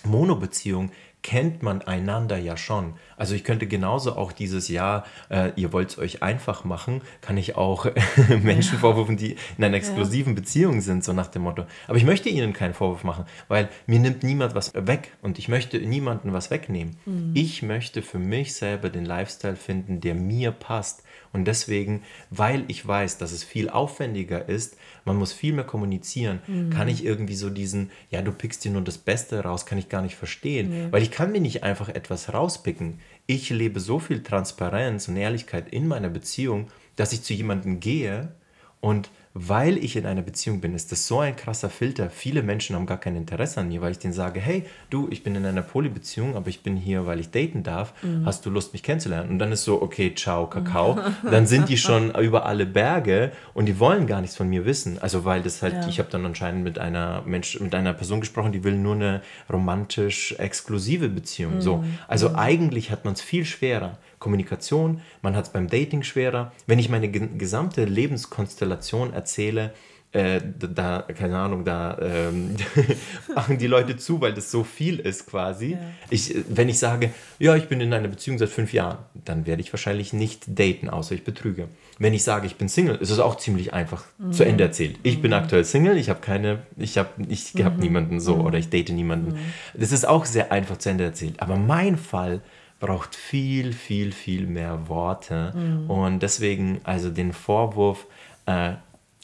Monobeziehung 0.05 0.91
kennt 1.27 1.61
man 1.61 1.83
einander 1.83 2.39
ja 2.39 2.57
schon. 2.57 2.95
Also 3.17 3.35
ich 3.35 3.43
könnte 3.43 3.67
genauso 3.67 4.15
auch 4.15 4.31
dieses 4.31 4.69
Jahr, 4.69 5.05
äh, 5.29 5.51
ihr 5.57 5.73
wollt 5.73 5.91
es 5.91 5.99
euch 5.99 6.23
einfach 6.23 6.63
machen, 6.63 7.03
kann 7.21 7.37
ich 7.37 7.57
auch 7.57 7.87
Menschen 8.43 8.79
vorwürfen, 8.79 9.17
die 9.17 9.37
in 9.59 9.65
einer 9.65 9.77
exklusiven 9.77 10.37
Beziehung 10.37 10.81
sind, 10.81 11.03
so 11.03 11.13
nach 11.13 11.27
dem 11.27 11.43
Motto. 11.43 11.67
Aber 11.89 11.97
ich 11.97 12.05
möchte 12.05 12.29
ihnen 12.29 12.53
keinen 12.53 12.75
Vorwurf 12.75 13.03
machen, 13.03 13.25
weil 13.49 13.69
mir 13.89 13.99
nimmt 13.99 14.23
niemand 14.23 14.55
was 14.55 14.73
weg 14.75 15.15
und 15.21 15.41
ich 15.41 15.49
möchte 15.49 15.81
niemandem 15.81 16.33
was 16.33 16.53
wegnehmen. 16.53 16.97
Ich 17.35 17.61
möchte 17.61 18.03
für 18.03 18.21
mich 18.21 18.55
selber 18.55 18.89
den 18.89 19.05
Lifestyle 19.05 19.57
finden, 19.57 20.01
der 20.01 20.15
mir 20.15 20.53
passt. 20.53 21.03
Und 21.37 21.45
deswegen, 21.45 22.03
weil 22.31 22.65
ich 22.69 22.85
weiß, 22.87 23.19
dass 23.19 23.31
es 23.31 23.45
viel 23.45 23.69
aufwendiger 23.69 24.49
ist, 24.49 24.77
man 25.05 25.17
muss 25.17 25.33
viel 25.33 25.53
mehr 25.53 25.65
kommunizieren, 25.65 26.41
kann 26.71 26.89
ich 26.89 27.05
irgendwie 27.05 27.37
so 27.37 27.51
diesen, 27.51 27.91
ja, 28.11 28.23
du 28.23 28.33
pickst 28.33 28.65
dir 28.65 28.73
nur 28.73 28.83
das 28.83 28.99
Beste 28.99 29.41
raus, 29.41 29.67
kann 29.67 29.79
ich 29.79 29.89
gar 29.89 30.03
nicht 30.03 30.17
verstehen. 30.17 30.89
Weil 30.91 31.03
ich 31.03 31.11
kann 31.11 31.31
mir 31.31 31.41
nicht 31.41 31.63
einfach 31.63 31.89
etwas 31.91 32.33
rauspicken. 32.33 33.01
Ich 33.27 33.51
lebe 33.51 33.81
so 33.81 33.99
viel 33.99 34.23
Transparenz 34.23 35.09
und 35.09 35.17
Ehrlichkeit 35.17 35.69
in 35.73 35.87
meiner 35.87 36.09
Beziehung, 36.09 36.69
dass 36.97 37.13
ich 37.13 37.23
zu 37.23 37.35
jemandem 37.35 37.79
gehe 37.81 38.33
und 38.81 39.11
weil 39.39 39.77
ich 39.77 39.97
in 39.97 40.07
einer 40.07 40.23
Beziehung 40.23 40.63
bin, 40.63 40.75
ist 40.75 40.93
das 40.93 41.07
so 41.07 41.21
ein 41.21 41.37
krasser 41.37 41.69
Filter. 41.69 42.09
Viele 42.09 42.43
Menschen 42.43 42.75
haben 42.75 42.87
gar 42.87 42.97
kein 42.97 43.17
Interesse 43.17 43.61
an 43.61 43.69
mir, 43.69 43.83
weil 43.83 43.93
ich 43.93 43.99
denen 43.99 44.15
sage, 44.15 44.41
hey, 44.41 44.65
du, 44.89 45.09
ich 45.11 45.23
bin 45.23 45.35
in 45.35 45.45
einer 45.45 45.61
Polybeziehung, 45.61 46.37
aber 46.37 46.49
ich 46.49 46.63
bin 46.63 46.75
hier, 46.75 47.07
weil 47.07 47.21
ich 47.21 47.31
daten 47.31 47.63
darf. 47.63 47.93
Mhm. 48.03 48.25
Hast 48.25 48.47
du 48.47 48.51
Lust, 48.51 48.73
mich 48.73 48.83
kennenzulernen? 48.83 49.29
Und 49.29 49.39
dann 49.39 49.53
ist 49.53 49.65
so, 49.65 49.83
okay, 49.83 50.15
ciao, 50.15 50.47
Kakao. 50.47 50.99
dann 51.23 51.47
sind 51.47 51.69
die 51.69 51.77
schon 51.77 52.15
über 52.19 52.47
alle 52.47 52.65
Berge 52.65 53.31
und 53.53 53.67
die 53.67 53.79
wollen 53.79 54.07
gar 54.07 54.23
nichts 54.23 54.37
von 54.37 54.49
mir 54.49 54.65
wissen. 54.65 54.99
Also 54.99 55.27
weil 55.27 55.43
das 55.43 55.61
halt, 55.61 55.75
ja. 55.75 55.89
ich 55.89 55.99
habe 55.99 56.09
dann 56.11 56.25
anscheinend 56.25 56.65
mit 56.65 56.79
einer 56.79 57.21
Mensch, 57.27 57.61
mit 57.61 57.75
einer 57.75 57.93
Person 57.93 58.21
gesprochen, 58.21 58.53
die 58.53 58.65
will 58.65 58.79
nur 58.79 58.95
eine 58.95 59.21
romantisch 59.53 60.35
exklusive 60.39 61.11
Beziehung. 61.11 61.57
Mhm. 61.57 61.61
So. 61.61 61.85
Also 62.09 62.31
mhm. 62.31 62.37
eigentlich 62.37 62.91
hat 62.91 63.05
man 63.05 63.13
es 63.13 63.21
viel 63.21 63.45
schwerer. 63.45 63.99
Kommunikation, 64.19 65.01
man 65.23 65.37
hat 65.37 65.47
es 65.47 65.53
beim 65.53 65.69
Dating 65.69 66.03
schwerer. 66.03 66.53
Wenn 66.67 66.79
ich 66.79 66.89
meine 66.89 67.11
gesamte 67.11 67.85
Lebenskonstellation 67.85 69.13
erzähle, 69.13 69.73
äh, 70.17 70.41
da, 70.59 71.03
keine 71.03 71.37
Ahnung, 71.37 71.65
da 71.65 71.99
ähm, 72.01 72.57
machen 73.35 73.59
die 73.59 73.67
Leute 73.67 73.97
zu, 73.97 74.21
weil 74.21 74.33
das 74.33 74.51
so 74.51 74.65
viel 74.65 74.99
ist 74.99 75.27
quasi. 75.27 75.73
Ja. 75.73 75.79
Ich, 76.09 76.35
wenn 76.49 76.71
ich 76.71 76.79
sage, 76.79 77.11
ja, 77.39 77.55
ich 77.55 77.69
bin 77.69 77.83
in 77.83 77.93
einer 77.93 78.09
Beziehung 78.09 78.39
seit 78.39 78.49
fünf 78.49 78.73
Jahren, 78.73 78.99
dann 79.13 79.47
werde 79.47 79.61
ich 79.61 79.73
wahrscheinlich 79.75 80.15
nicht 80.15 80.59
daten, 80.59 80.89
außer 80.89 81.15
ich 81.15 81.25
betrüge. 81.25 81.69
Wenn 81.99 82.15
ich 82.15 82.23
sage, 82.23 82.47
ich 82.47 82.57
bin 82.57 82.69
Single, 82.69 82.97
ist 82.97 83.11
es 83.11 83.19
auch 83.19 83.37
ziemlich 83.37 83.75
einfach 83.75 84.05
mhm. 84.17 84.33
zu 84.33 84.45
Ende 84.45 84.65
erzählt. 84.65 84.99
Ich 85.03 85.19
mhm. 85.19 85.23
bin 85.23 85.33
aktuell 85.35 85.65
Single, 85.65 85.99
ich 85.99 86.09
habe 86.09 86.21
keine, 86.21 86.61
ich 86.79 86.97
habe 86.97 87.11
ich 87.29 87.55
mhm. 87.55 87.65
hab 87.65 87.77
niemanden 87.77 88.19
so 88.19 88.37
mhm. 88.37 88.47
oder 88.47 88.59
ich 88.59 88.71
date 88.71 88.91
niemanden. 88.91 89.33
Mhm. 89.33 89.39
Das 89.75 89.93
ist 89.93 90.07
auch 90.09 90.25
sehr 90.25 90.51
einfach 90.51 90.79
zu 90.79 90.89
Ende 90.89 91.05
erzählt. 91.05 91.41
Aber 91.41 91.57
mein 91.57 91.99
Fall 91.99 92.41
braucht 92.81 93.15
viel, 93.15 93.73
viel, 93.73 94.13
viel 94.13 94.47
mehr 94.47 94.89
Worte. 94.89 95.53
Mhm. 95.55 95.91
Und 95.91 96.23
deswegen, 96.23 96.81
also 96.85 97.11
den 97.11 97.33
Vorwurf, 97.33 98.07
äh, 98.47 98.75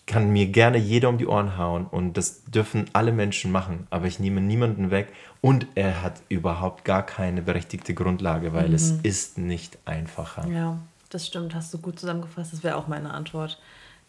kann 0.07 0.31
mir 0.31 0.47
gerne 0.47 0.79
jeder 0.79 1.09
um 1.09 1.19
die 1.19 1.27
Ohren 1.27 1.57
hauen 1.57 1.87
und 1.87 2.17
das 2.17 2.45
dürfen 2.45 2.87
alle 2.93 3.13
Menschen 3.13 3.53
machen, 3.53 3.87
aber 3.91 4.07
ich 4.07 4.19
nehme 4.19 4.41
niemanden 4.41 4.91
weg 4.91 5.13
und 5.41 5.67
er 5.75 6.03
hat 6.03 6.21
überhaupt 6.29 6.85
gar 6.85 7.07
keine 7.07 7.41
berechtigte 7.41 7.95
Grundlage, 7.95 8.53
weil 8.53 8.69
mhm. 8.69 8.75
es 8.75 8.91
ist 9.03 9.39
nicht 9.39 9.79
einfacher. 9.85 10.47
Ja, 10.49 10.79
das 11.09 11.27
stimmt, 11.27 11.55
hast 11.55 11.73
du 11.73 11.79
gut 11.79 12.01
zusammengefasst, 12.01 12.53
das 12.53 12.65
wäre 12.65 12.77
auch 12.77 12.89
meine 12.89 13.15
Antwort 13.15 13.61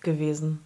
gewesen. 0.01 0.59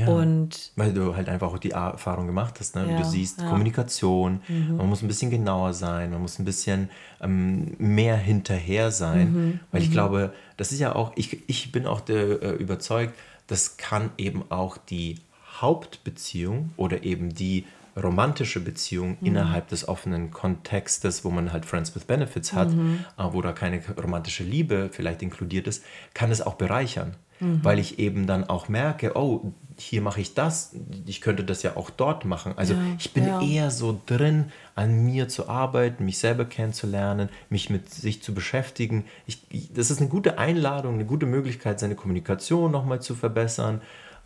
Ja, 0.00 0.08
und 0.08 0.72
weil 0.76 0.92
du 0.92 1.14
halt 1.14 1.28
einfach 1.28 1.52
auch 1.52 1.58
die 1.58 1.72
Erfahrung 1.72 2.26
gemacht 2.26 2.56
hast, 2.58 2.74
ne? 2.76 2.86
Ja, 2.90 2.98
du 2.98 3.04
siehst 3.04 3.40
ja. 3.40 3.48
Kommunikation, 3.48 4.40
mhm. 4.48 4.76
man 4.76 4.88
muss 4.88 5.02
ein 5.02 5.08
bisschen 5.08 5.30
genauer 5.30 5.74
sein, 5.74 6.10
man 6.10 6.22
muss 6.22 6.38
ein 6.38 6.44
bisschen 6.44 6.90
ähm, 7.20 7.74
mehr 7.78 8.16
hinterher 8.16 8.90
sein, 8.90 9.32
mhm. 9.32 9.60
weil 9.72 9.82
ich 9.82 9.88
mhm. 9.88 9.92
glaube, 9.92 10.32
das 10.56 10.72
ist 10.72 10.80
ja 10.80 10.94
auch, 10.94 11.12
ich, 11.16 11.48
ich 11.48 11.72
bin 11.72 11.86
auch 11.86 12.00
der, 12.00 12.42
äh, 12.42 12.50
überzeugt, 12.52 13.14
das 13.46 13.76
kann 13.76 14.10
eben 14.16 14.44
auch 14.50 14.76
die 14.76 15.18
Hauptbeziehung 15.60 16.70
oder 16.76 17.02
eben 17.04 17.34
die 17.34 17.66
romantische 18.00 18.60
Beziehung 18.60 19.16
mhm. 19.20 19.26
innerhalb 19.26 19.68
des 19.68 19.88
offenen 19.88 20.30
Kontextes, 20.30 21.24
wo 21.24 21.30
man 21.30 21.52
halt 21.52 21.66
Friends 21.66 21.94
with 21.94 22.04
Benefits 22.04 22.52
hat, 22.52 22.70
mhm. 22.70 23.04
Äh, 23.18 23.24
wo 23.32 23.42
da 23.42 23.52
keine 23.52 23.82
romantische 24.02 24.44
Liebe 24.44 24.90
vielleicht 24.92 25.22
inkludiert 25.22 25.66
ist, 25.66 25.84
kann 26.14 26.30
es 26.30 26.40
auch 26.40 26.54
bereichern. 26.54 27.16
Mhm. 27.40 27.64
Weil 27.64 27.78
ich 27.78 27.98
eben 27.98 28.26
dann 28.26 28.44
auch 28.44 28.68
merke, 28.68 29.16
oh, 29.16 29.52
hier 29.80 30.02
mache 30.02 30.20
ich 30.20 30.34
das, 30.34 30.74
ich 31.06 31.20
könnte 31.20 31.42
das 31.42 31.62
ja 31.62 31.76
auch 31.76 31.90
dort 31.90 32.24
machen. 32.24 32.52
Also 32.56 32.74
ja, 32.74 32.80
ich 32.98 33.12
bin 33.12 33.26
ja. 33.26 33.40
eher 33.40 33.70
so 33.70 33.98
drin, 34.06 34.52
an 34.74 35.04
mir 35.04 35.28
zu 35.28 35.48
arbeiten, 35.48 36.04
mich 36.04 36.18
selber 36.18 36.44
kennenzulernen, 36.44 37.30
mich 37.48 37.70
mit 37.70 37.90
sich 37.90 38.22
zu 38.22 38.34
beschäftigen. 38.34 39.04
Ich, 39.26 39.40
das 39.74 39.90
ist 39.90 40.00
eine 40.00 40.08
gute 40.08 40.38
Einladung, 40.38 40.94
eine 40.94 41.06
gute 41.06 41.26
Möglichkeit, 41.26 41.80
seine 41.80 41.94
Kommunikation 41.94 42.70
nochmal 42.70 43.00
zu 43.00 43.14
verbessern, 43.14 43.80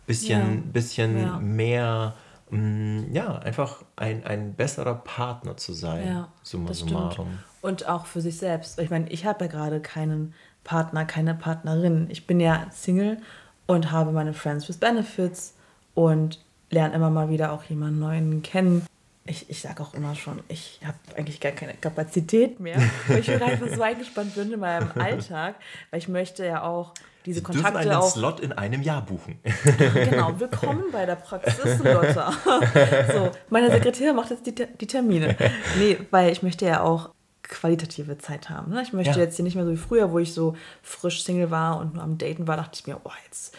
bisschen, 0.05 0.55
ja. 0.55 0.61
bisschen 0.73 1.55
mehr, 1.55 2.15
mh, 2.49 2.59
mm, 2.59 3.13
ja, 3.13 3.37
einfach 3.39 3.83
ein, 3.95 4.25
ein 4.25 4.53
besserer 4.53 4.95
Partner 4.95 5.57
zu 5.57 5.73
sein, 5.73 6.07
ja, 6.07 6.27
summa 6.43 6.73
summarum. 6.73 7.39
Und 7.61 7.87
auch 7.87 8.05
für 8.05 8.21
sich 8.21 8.37
selbst. 8.37 8.77
Ich 8.79 8.91
meine, 8.91 9.09
ich 9.09 9.25
habe 9.25 9.45
ja 9.45 9.51
gerade 9.51 9.79
keinen 9.79 10.33
Partner, 10.65 11.05
keine 11.05 11.33
Partnerin. 11.35 12.07
Ich 12.09 12.27
bin 12.27 12.41
ja 12.41 12.67
Single 12.71 13.19
und 13.67 13.91
habe 13.91 14.11
meine 14.11 14.33
Friends 14.33 14.67
with 14.67 14.77
Benefits 14.77 15.53
und 15.93 16.43
lerne 16.69 16.95
immer 16.95 17.09
mal 17.09 17.29
wieder 17.29 17.53
auch 17.53 17.63
jemanden 17.63 17.99
neuen 17.99 18.41
kennen. 18.41 18.85
Ich, 19.27 19.49
ich 19.49 19.61
sage 19.61 19.81
auch 19.81 19.93
immer 19.93 20.13
schon, 20.13 20.41
ich 20.49 20.81
habe 20.85 20.97
eigentlich 21.15 21.39
gar 21.39 21.53
keine 21.53 21.73
Kapazität 21.75 22.59
mehr, 22.59 22.77
weil 23.07 23.19
ich 23.19 23.31
einfach 23.31 23.69
so 23.73 23.81
eingespannt 23.81 24.35
bin 24.35 24.51
in 24.51 24.59
meinem 24.59 24.91
Alltag, 24.95 25.55
weil 25.89 25.99
ich 25.99 26.09
möchte 26.09 26.45
ja 26.45 26.63
auch 26.63 26.93
diese 27.25 27.39
Sie 27.39 27.43
Kontakte 27.43 27.79
einen 27.79 27.91
auch. 27.91 28.11
Slot 28.11 28.39
in 28.39 28.51
einem 28.51 28.83
Jahr 28.83 29.01
buchen. 29.01 29.39
genau, 29.93 30.39
willkommen 30.39 30.83
bei 30.91 31.07
der 31.07 31.15
Praxis 31.15 31.79
Lotta. 31.79 32.31
so, 33.13 33.31
meine 33.49 33.71
Sekretärin 33.71 34.15
macht 34.15 34.29
jetzt 34.29 34.45
die, 34.45 34.53
die 34.53 34.87
Termine. 34.87 35.35
Nee, 35.79 35.97
weil 36.11 36.31
ich 36.31 36.43
möchte 36.43 36.67
ja 36.67 36.81
auch 36.81 37.14
qualitative 37.49 38.17
Zeit 38.17 38.49
haben. 38.49 38.71
Ne? 38.71 38.81
Ich 38.81 38.93
möchte 38.93 39.17
ja. 39.17 39.25
jetzt 39.25 39.35
hier 39.35 39.43
nicht 39.43 39.55
mehr 39.55 39.65
so 39.65 39.71
wie 39.71 39.77
früher, 39.77 40.11
wo 40.11 40.19
ich 40.19 40.33
so 40.33 40.55
frisch 40.81 41.23
Single 41.23 41.51
war 41.51 41.79
und 41.79 41.95
nur 41.95 42.03
am 42.03 42.17
Daten 42.17 42.47
war, 42.47 42.57
dachte 42.57 42.79
ich 42.79 42.87
mir, 42.87 42.97
oh, 43.03 43.11
jetzt 43.25 43.55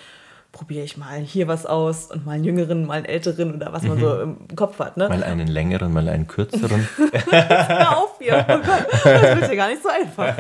probiere 0.57 0.85
ich 0.85 0.97
mal 0.97 1.19
hier 1.19 1.49
was 1.49 1.67
aus 1.67 2.11
und 2.11 2.25
mal 2.25 2.33
einen 2.33 2.45
jüngeren, 2.45 2.87
mal 2.87 2.95
einen 2.95 3.05
älteren 3.05 3.55
oder 3.55 3.75
was 3.75 3.83
man 3.83 3.99
mhm. 3.99 4.01
so 4.01 4.21
im 4.23 4.57
Kopf 4.57 4.79
hat. 4.79 4.97
Ne? 4.97 5.07
Mal 5.07 5.23
einen 5.23 5.49
längeren, 5.49 5.93
mal 5.93 6.09
einen 6.09 6.27
kürzeren. 6.27 6.89
Hör 7.31 7.99
auf 7.99 8.17
hier. 8.19 8.47
Oh 8.49 8.59
Gott, 8.59 8.87
das 9.05 9.41
wird 9.41 9.51
ja 9.51 9.55
gar 9.55 9.69
nicht 9.69 9.83
so 9.83 9.89
einfach. 9.89 10.35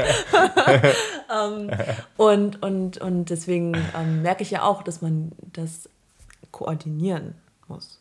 um, 1.28 1.70
ähm, 1.70 1.78
und, 2.16 2.62
und, 2.62 2.98
und 2.98 3.27
deswegen 3.27 3.74
ähm, 3.98 4.23
merke 4.23 4.43
ich 4.43 4.51
ja 4.51 4.62
auch, 4.62 4.82
dass 4.82 5.02
man 5.02 5.32
das 5.52 5.89
koordinieren 6.51 7.35
muss. 7.68 8.01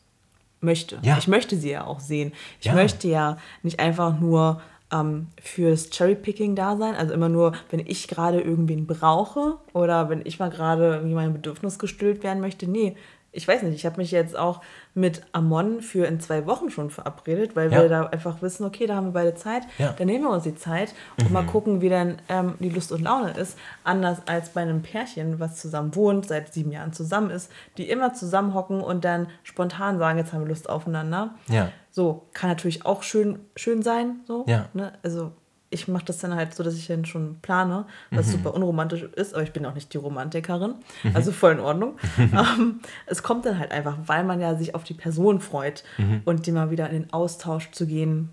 Möchte. 0.61 0.97
Ja. 1.01 1.17
Ich 1.17 1.27
möchte 1.27 1.57
sie 1.57 1.72
ja 1.72 1.85
auch 1.85 1.99
sehen. 1.99 2.34
Ich 2.59 2.67
ja. 2.67 2.73
möchte 2.73 3.07
ja 3.07 3.38
nicht 3.61 3.80
einfach 3.80 4.19
nur 4.19 4.61
ähm, 4.95 5.27
fürs 5.41 5.89
Cherrypicking 5.89 6.55
da 6.55 6.77
sein. 6.77 6.95
Also 6.95 7.13
immer 7.13 7.30
nur, 7.30 7.53
wenn 7.69 7.80
ich 7.80 8.07
gerade 8.07 8.41
irgendwen 8.41 8.88
brauche 8.88 9.57
oder 9.73 10.09
wenn 10.09 10.22
ich 10.26 10.39
mal 10.39 10.49
gerade 10.49 10.95
irgendwie 10.95 11.15
mein 11.15 11.34
Bedürfnis 11.34 11.80
gestillt 11.80 12.23
werden 12.23 12.41
möchte. 12.41 12.67
Nee, 12.67 12.95
ich 13.36 13.48
weiß 13.48 13.64
nicht, 13.64 13.76
ich 13.76 13.86
habe 13.86 13.98
mich 13.98 14.12
jetzt 14.12 14.38
auch 14.38 14.62
mit 14.94 15.22
Amon 15.34 15.82
für 15.82 16.07
in 16.07 16.20
zwei 16.20 16.45
Wochen 16.45 16.70
schon 16.70 16.90
verabredet, 16.90 17.56
weil 17.56 17.72
ja. 17.72 17.82
wir 17.82 17.90
da 17.90 18.06
einfach 18.06 18.41
wissen, 18.41 18.66
okay, 18.66 18.88
da 18.88 18.95
haben 18.95 19.07
wir 19.07 19.12
beide 19.14 19.36
Zeit, 19.36 19.64
ja. 19.78 19.94
dann 19.98 20.07
nehmen 20.07 20.24
wir 20.24 20.32
uns 20.32 20.44
die 20.44 20.56
Zeit 20.56 20.94
und 21.20 21.28
mhm. 21.28 21.34
mal 21.34 21.45
gucken, 21.45 21.82
wie 21.82 21.90
dann 21.90 22.22
ähm, 22.30 22.56
die 22.60 22.70
Lust 22.70 22.91
und 22.91 23.02
Laune 23.02 23.32
ist. 23.32 23.57
Anders 23.84 24.20
als 24.26 24.49
bei 24.49 24.62
einem 24.62 24.82
Pärchen, 24.82 25.40
was 25.40 25.57
zusammen 25.57 25.94
wohnt, 25.95 26.28
seit 26.28 26.53
sieben 26.53 26.72
Jahren 26.72 26.94
zusammen 26.94 27.30
ist, 27.30 27.52
die 27.78 27.90
immer 27.90 28.14
zusammenhocken 28.14 28.82
und 28.82 29.03
dann 29.03 29.28
spontan 29.44 29.99
sagen, 29.99 30.18
jetzt 30.18 30.32
haben 30.32 30.41
wir 30.41 30.49
Lust 30.49 30.70
aufeinander. 30.70 31.36
Ja. 31.49 31.72
So, 31.91 32.28
kann 32.34 32.49
natürlich 32.49 32.86
auch 32.86 33.03
schön, 33.03 33.40
schön 33.56 33.84
sein. 33.84 34.22
So, 34.26 34.45
ja. 34.48 34.70
Ne? 34.74 34.94
Also 35.03 35.34
ich 35.70 35.88
mache 35.88 36.06
das 36.06 36.20
dann 36.20 36.36
halt 36.36 36.54
so, 36.56 36.64
dass 36.64 36.76
ich 36.76 36.88
dann 36.88 37.06
schon 37.06 37.40
plane, 37.42 37.86
was 38.12 38.28
mhm. 38.28 38.32
super 38.32 38.54
unromantisch 38.54 39.04
ist, 39.04 39.34
aber 39.34 39.44
ich 39.44 39.52
bin 39.52 39.66
auch 39.66 39.74
nicht 39.74 39.94
die 39.94 39.98
Romantikerin, 39.98 40.76
mhm. 41.04 41.16
also 41.16 41.32
voll 41.32 41.54
in 41.54 41.60
Ordnung. 41.60 41.96
Mhm. 42.18 42.32
Ähm, 42.46 42.80
es 43.06 43.24
kommt 43.24 43.46
dann 43.46 43.60
halt 43.60 43.72
einfach, 43.72 43.98
weil 44.06 44.24
man 44.24 44.40
ja 44.40 44.56
sich 44.56 44.76
auf 44.76 44.84
die 44.84 44.94
Person 44.94 45.42
freut 45.42 45.84
mhm. 45.98 46.22
und 46.26 46.46
die 46.46 46.52
mal 46.52 46.70
wieder 46.70 46.90
in 46.90 47.04
den 47.04 47.14
Austausch 47.14 47.72
zu 47.72 47.88
gehen 47.88 48.30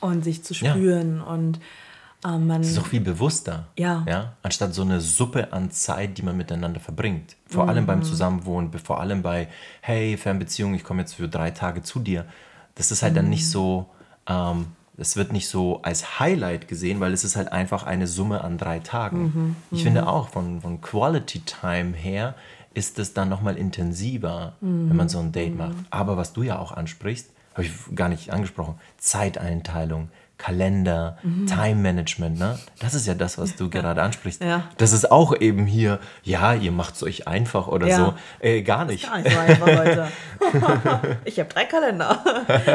und 0.00 0.24
sich 0.24 0.44
zu 0.44 0.54
spüren 0.54 1.18
ja. 1.18 1.24
und 1.24 1.58
ähm, 2.24 2.46
man. 2.46 2.60
Es 2.60 2.70
ist 2.70 2.78
auch 2.78 2.86
viel 2.86 3.00
bewusster. 3.00 3.66
Ja. 3.76 4.04
ja. 4.06 4.32
Anstatt 4.42 4.74
so 4.74 4.82
eine 4.82 5.00
Suppe 5.00 5.52
an 5.52 5.70
Zeit, 5.70 6.18
die 6.18 6.22
man 6.22 6.36
miteinander 6.36 6.80
verbringt. 6.80 7.36
Vor 7.46 7.68
allem 7.68 7.86
beim 7.86 8.00
mhm. 8.00 8.04
Zusammenwohnen, 8.04 8.72
vor 8.72 9.00
allem 9.00 9.22
bei, 9.22 9.48
hey, 9.80 10.16
Fernbeziehung, 10.16 10.74
ich 10.74 10.84
komme 10.84 11.02
jetzt 11.02 11.14
für 11.14 11.28
drei 11.28 11.50
Tage 11.50 11.82
zu 11.82 11.98
dir. 11.98 12.26
Das 12.74 12.90
ist 12.90 13.02
halt 13.02 13.16
dann 13.16 13.28
nicht 13.28 13.44
mhm. 13.44 13.50
so. 13.50 13.90
Ähm, 14.26 14.66
es 14.96 15.16
wird 15.16 15.32
nicht 15.32 15.48
so 15.48 15.80
als 15.82 16.20
Highlight 16.20 16.68
gesehen, 16.68 17.00
weil 17.00 17.12
es 17.12 17.24
ist 17.24 17.36
halt 17.36 17.52
einfach 17.52 17.82
eine 17.84 18.06
Summe 18.06 18.44
an 18.44 18.58
drei 18.58 18.78
Tagen. 18.78 19.22
Mhm, 19.22 19.56
ich 19.70 19.82
finde 19.82 20.02
mhm. 20.02 20.08
auch 20.08 20.28
von, 20.28 20.60
von 20.60 20.80
Quality 20.80 21.40
Time 21.40 21.94
her 21.94 22.34
ist 22.74 22.98
es 22.98 23.14
dann 23.14 23.28
nochmal 23.28 23.56
intensiver, 23.56 24.54
mhm. 24.60 24.90
wenn 24.90 24.96
man 24.96 25.08
so 25.08 25.18
ein 25.18 25.32
Date 25.32 25.52
mhm. 25.52 25.58
macht. 25.58 25.76
Aber 25.90 26.16
was 26.16 26.32
du 26.32 26.42
ja 26.42 26.58
auch 26.58 26.72
ansprichst, 26.72 27.30
habe 27.54 27.64
ich 27.64 27.72
gar 27.94 28.08
nicht 28.08 28.32
angesprochen, 28.32 28.74
Zeiteinteilung, 28.98 30.10
Kalender, 30.44 31.16
mhm. 31.22 31.46
Time 31.46 31.76
Management, 31.76 32.38
ne? 32.38 32.58
Das 32.78 32.92
ist 32.92 33.06
ja 33.06 33.14
das, 33.14 33.38
was 33.38 33.56
du 33.56 33.64
ja. 33.64 33.70
gerade 33.70 34.02
ansprichst. 34.02 34.42
Ja. 34.42 34.68
Das 34.76 34.92
ist 34.92 35.10
auch 35.10 35.34
eben 35.40 35.64
hier, 35.64 36.00
ja, 36.22 36.52
ihr 36.52 36.70
macht 36.70 36.96
es 36.96 37.02
euch 37.02 37.26
einfach 37.26 37.66
oder 37.66 37.86
ja. 37.86 37.96
so. 37.96 38.14
Äh, 38.40 38.60
gar 38.60 38.84
nicht. 38.84 39.06
Gar 39.06 39.20
nicht 39.20 39.32
so 39.32 39.38
einfach, 39.38 39.66
Leute. 39.66 40.08
ich 41.24 41.40
habe 41.40 41.48
drei 41.48 41.64
Kalender. 41.64 42.22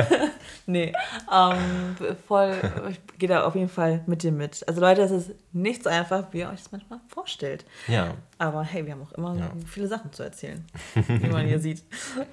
nee, 0.66 0.94
ähm, 1.32 2.16
voll, 2.28 2.56
ich 2.90 3.20
gehe 3.20 3.30
da 3.30 3.44
auf 3.44 3.54
jeden 3.54 3.70
Fall 3.70 4.02
mit 4.08 4.24
dir 4.24 4.32
mit. 4.32 4.68
Also 4.68 4.82
Leute, 4.82 5.04
es 5.04 5.12
ist 5.12 5.32
nicht 5.54 5.84
so 5.84 5.92
einfach, 5.92 6.24
wie 6.32 6.40
ihr 6.40 6.50
euch 6.50 6.64
das 6.64 6.72
manchmal 6.72 7.00
vorstellt. 7.08 7.66
Ja. 7.88 8.16
Aber 8.40 8.64
hey, 8.64 8.84
wir 8.84 8.94
haben 8.94 9.04
auch 9.04 9.12
immer 9.12 9.36
viele 9.68 9.88
Sachen 9.88 10.12
zu 10.12 10.24
erzählen, 10.24 10.66
wie 10.96 11.28
man 11.28 11.46
hier 11.46 11.60
sieht. 11.60 11.84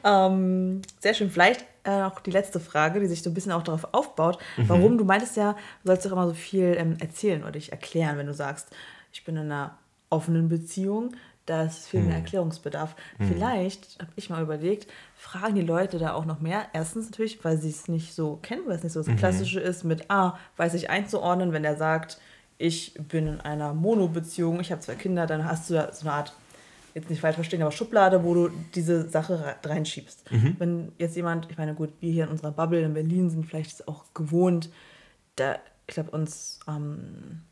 Ähm, 0.03 0.81
sehr 1.01 1.13
schön. 1.13 1.31
Vielleicht 1.31 1.67
äh, 1.87 2.03
auch 2.03 2.21
die 2.21 2.31
letzte 2.31 2.61
Frage, 2.61 3.01
die 3.01 3.07
sich 3.07 3.23
so 3.23 3.31
ein 3.31 3.35
bisschen 3.35 3.53
auch 3.53 3.63
darauf 3.63 3.89
aufbaut. 3.93 4.39
Mhm. 4.57 4.69
Warum? 4.69 4.99
Du 4.99 5.05
meintest 5.05 5.37
ja, 5.37 5.53
du 5.53 5.89
sollst 5.89 6.05
doch 6.05 6.13
immer 6.13 6.27
so 6.27 6.35
viel 6.35 6.75
ähm, 6.79 6.97
erzählen 7.01 7.43
oder 7.43 7.53
dich 7.53 7.73
erklären, 7.73 8.19
wenn 8.19 8.27
du 8.27 8.35
sagst, 8.35 8.69
ich 9.13 9.25
bin 9.25 9.37
in 9.37 9.51
einer 9.51 9.79
offenen 10.11 10.49
Beziehung. 10.49 11.15
da 11.47 11.63
ist 11.63 11.87
viel 11.87 12.01
mehr 12.01 12.17
Erklärungsbedarf. 12.17 12.97
Vielleicht, 13.19 13.99
habe 14.01 14.11
ich 14.17 14.31
mal 14.31 14.43
überlegt, 14.43 14.91
fragen 15.15 15.55
die 15.55 15.63
Leute 15.63 15.99
da 15.99 16.15
auch 16.15 16.25
noch 16.25 16.41
mehr. 16.41 16.67
Erstens 16.73 17.07
natürlich, 17.07 17.45
weil 17.45 17.57
sie 17.57 17.71
es 17.71 17.87
nicht 17.87 18.15
so 18.15 18.41
kennen, 18.43 18.63
weil 18.67 18.75
es 18.77 18.83
nicht 18.83 18.93
so 18.93 19.03
das 19.03 19.17
Klassische 19.17 19.61
ist 19.61 19.85
mit, 19.85 20.11
ah, 20.11 20.37
weiß 20.57 20.75
ich 20.75 20.91
einzuordnen, 20.91 21.53
wenn 21.53 21.65
er 21.65 21.77
sagt, 21.77 22.19
ich 22.59 22.95
bin 22.95 23.27
in 23.27 23.41
einer 23.41 23.75
Mono-Beziehung, 23.75 24.61
ich 24.61 24.73
habe 24.73 24.81
zwei 24.81 24.95
Kinder, 24.95 25.27
dann 25.27 25.45
hast 25.45 25.71
du 25.71 25.75
da 25.75 25.93
so 25.93 26.09
eine 26.09 26.17
Art, 26.17 26.33
jetzt 26.97 27.11
nicht 27.11 27.21
falsch 27.21 27.35
verstehen, 27.37 27.61
aber 27.63 27.73
Schublade, 27.73 28.25
wo 28.25 28.33
du 28.35 28.51
diese 28.75 29.09
Sache 29.09 29.57
reinschiebst. 29.63 30.25
Wenn 30.59 30.93
jetzt 30.99 31.15
jemand, 31.15 31.49
ich 31.51 31.59
meine, 31.59 31.75
gut, 31.75 31.91
wir 32.01 32.11
hier 32.11 32.25
in 32.25 32.31
unserer 32.31 32.53
Bubble 32.53 32.81
in 32.81 32.95
Berlin 32.95 33.29
sind 33.29 33.45
vielleicht 33.47 33.87
auch 33.87 34.05
gewohnt, 34.15 34.71
da, 35.37 35.57
ich 35.87 35.95
glaube, 35.95 36.11
uns 36.13 36.59
ähm, 36.67 37.43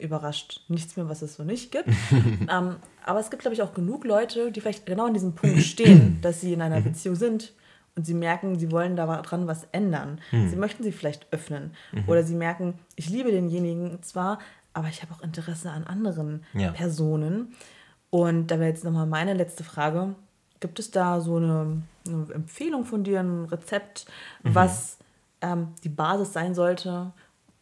überrascht 0.00 0.62
nichts 0.68 0.96
mehr, 0.96 1.06
was 1.08 1.20
es 1.20 1.34
so 1.34 1.44
nicht 1.44 1.70
gibt. 1.70 1.88
ähm, 2.50 2.76
aber 3.04 3.20
es 3.20 3.28
gibt, 3.28 3.42
glaube 3.42 3.54
ich, 3.54 3.60
auch 3.60 3.74
genug 3.74 4.04
Leute, 4.06 4.50
die 4.50 4.60
vielleicht 4.62 4.86
genau 4.86 5.06
an 5.06 5.12
diesem 5.14 5.34
Punkt 5.34 5.60
stehen, 5.60 6.18
dass 6.22 6.40
sie 6.40 6.54
in 6.54 6.62
einer 6.62 6.80
Beziehung 6.80 7.14
sind 7.14 7.52
und 7.94 8.06
sie 8.06 8.14
merken, 8.14 8.58
sie 8.58 8.70
wollen 8.70 8.96
daran 8.96 9.46
was 9.46 9.64
ändern. 9.72 10.18
Sie 10.30 10.56
möchten 10.56 10.82
sie 10.82 10.92
vielleicht 10.92 11.26
öffnen. 11.30 11.72
Oder 12.06 12.22
sie 12.24 12.34
merken, 12.34 12.78
ich 12.96 13.10
liebe 13.10 13.30
denjenigen 13.30 14.02
zwar, 14.02 14.38
aber 14.72 14.88
ich 14.88 15.02
habe 15.02 15.12
auch 15.12 15.20
Interesse 15.20 15.70
an 15.70 15.84
anderen 15.84 16.42
Ja. 16.54 16.70
Personen. 16.72 17.54
Und 18.12 18.48
da 18.48 18.58
wäre 18.58 18.68
jetzt 18.68 18.84
nochmal 18.84 19.06
meine 19.06 19.32
letzte 19.32 19.64
Frage. 19.64 20.14
Gibt 20.60 20.78
es 20.78 20.90
da 20.90 21.20
so 21.22 21.36
eine, 21.36 21.82
eine 22.06 22.26
Empfehlung 22.34 22.84
von 22.84 23.04
dir, 23.04 23.20
ein 23.20 23.46
Rezept, 23.46 24.04
was 24.42 24.98
ähm, 25.40 25.68
die 25.82 25.88
Basis 25.88 26.34
sein 26.34 26.54
sollte, 26.54 27.12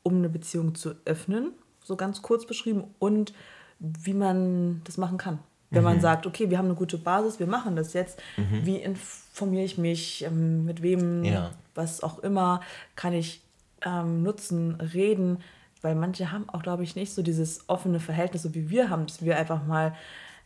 um 0.02 0.16
eine 0.16 0.28
Beziehung 0.28 0.74
zu 0.74 0.96
öffnen? 1.04 1.52
So 1.84 1.94
ganz 1.94 2.20
kurz 2.20 2.46
beschrieben. 2.46 2.82
Und 2.98 3.32
wie 3.78 4.12
man 4.12 4.82
das 4.84 4.98
machen 4.98 5.18
kann. 5.18 5.38
Wenn 5.70 5.84
man 5.84 6.00
sagt, 6.00 6.26
okay, 6.26 6.50
wir 6.50 6.58
haben 6.58 6.64
eine 6.64 6.74
gute 6.74 6.98
Basis, 6.98 7.38
wir 7.38 7.46
machen 7.46 7.76
das 7.76 7.92
jetzt. 7.92 8.20
Wie 8.64 8.76
informiere 8.76 9.62
ich 9.64 9.78
mich, 9.78 10.24
ähm, 10.24 10.64
mit 10.64 10.82
wem, 10.82 11.22
Ja. 11.22 11.52
was 11.76 12.02
auch 12.02 12.18
immer, 12.18 12.60
kann 12.96 13.12
ich 13.12 13.40
ähm, 13.86 14.24
nutzen, 14.24 14.74
reden? 14.80 15.38
Weil 15.80 15.94
manche 15.94 16.32
haben 16.32 16.48
auch, 16.50 16.62
glaube 16.62 16.82
ich, 16.82 16.96
nicht 16.96 17.14
so 17.14 17.22
dieses 17.22 17.68
offene 17.68 18.00
Verhältnis, 18.00 18.42
so 18.42 18.52
wie 18.54 18.68
wir 18.68 18.90
haben, 18.90 19.06
dass 19.06 19.24
wir 19.24 19.36
einfach 19.38 19.64
mal, 19.64 19.94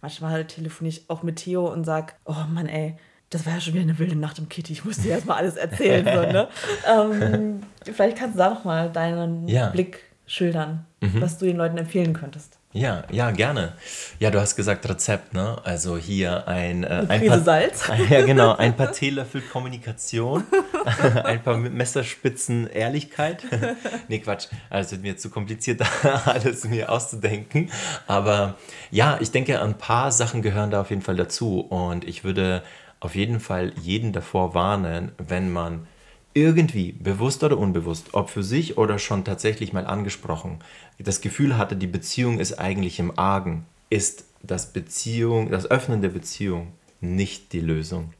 manchmal 0.04 0.44
telefoniere 0.44 0.96
ich 0.98 1.08
auch 1.08 1.22
mit 1.22 1.36
Theo 1.36 1.66
und 1.72 1.84
sage, 1.84 2.12
oh 2.26 2.34
Mann, 2.52 2.66
ey, 2.66 2.94
das 3.30 3.46
war 3.46 3.54
ja 3.54 3.60
schon 3.60 3.72
wieder 3.72 3.84
eine 3.84 3.98
wilde 3.98 4.16
Nacht 4.16 4.38
im 4.38 4.50
Kitty, 4.50 4.74
ich 4.74 4.84
muss 4.84 4.98
dir 4.98 5.12
erst 5.12 5.24
mal 5.24 5.36
alles 5.36 5.56
erzählen. 5.56 6.04
so, 6.04 6.20
ne? 6.30 6.48
ähm, 6.86 7.60
vielleicht 7.90 8.18
kannst 8.18 8.34
du 8.34 8.38
da 8.38 8.50
noch 8.50 8.64
mal 8.64 8.90
deinen 8.90 9.48
Ja. 9.48 9.70
Blick 9.70 10.00
schildern, 10.26 10.84
was 11.20 11.38
du 11.38 11.46
den 11.46 11.56
Leuten 11.56 11.78
empfehlen 11.78 12.12
könntest. 12.12 12.58
Ja, 12.72 13.04
ja, 13.12 13.30
gerne. 13.30 13.74
Ja, 14.18 14.32
du 14.32 14.40
hast 14.40 14.56
gesagt 14.56 14.88
Rezept, 14.88 15.32
ne? 15.32 15.58
Also 15.62 15.96
hier 15.96 16.48
ein, 16.48 16.82
äh, 16.82 17.06
ein 17.08 17.26
paar, 17.26 17.38
Salz. 17.38 17.88
Ja, 18.10 18.26
genau, 18.26 18.56
ein 18.56 18.76
paar 18.76 18.90
Teelöffel 18.90 19.42
Kommunikation, 19.42 20.42
ein 21.24 21.40
paar 21.40 21.56
Messerspitzen 21.56 22.66
Ehrlichkeit. 22.66 23.44
nee, 24.08 24.18
Quatsch, 24.18 24.48
also 24.70 24.86
es 24.86 24.90
wird 24.90 25.02
mir 25.02 25.16
zu 25.16 25.30
kompliziert, 25.30 25.82
da 25.82 26.22
alles 26.24 26.64
mir 26.64 26.90
auszudenken. 26.90 27.70
Aber 28.08 28.56
ja, 28.90 29.18
ich 29.20 29.30
denke, 29.30 29.62
ein 29.62 29.78
paar 29.78 30.10
Sachen 30.10 30.42
gehören 30.42 30.72
da 30.72 30.80
auf 30.80 30.90
jeden 30.90 31.02
Fall 31.02 31.16
dazu. 31.16 31.60
Und 31.60 32.02
ich 32.02 32.24
würde 32.24 32.64
auf 32.98 33.14
jeden 33.14 33.38
Fall 33.38 33.72
jeden 33.80 34.12
davor 34.12 34.54
warnen, 34.54 35.12
wenn 35.18 35.52
man 35.52 35.86
irgendwie, 36.34 36.92
bewusst 36.92 37.42
oder 37.44 37.56
unbewusst, 37.56 38.08
ob 38.12 38.28
für 38.28 38.42
sich 38.42 38.76
oder 38.76 38.98
schon 38.98 39.24
tatsächlich 39.24 39.72
mal 39.72 39.86
angesprochen, 39.86 40.58
das 40.98 41.20
Gefühl 41.20 41.56
hatte, 41.56 41.76
die 41.76 41.86
Beziehung 41.86 42.40
ist 42.40 42.58
eigentlich 42.58 42.98
im 42.98 43.18
Argen, 43.18 43.64
ist 43.88 44.24
das 44.42 44.72
Beziehung, 44.72 45.50
das 45.50 45.70
Öffnen 45.70 46.02
der 46.02 46.08
Beziehung 46.10 46.72
nicht 47.00 47.52
die 47.52 47.60
Lösung. 47.60 48.12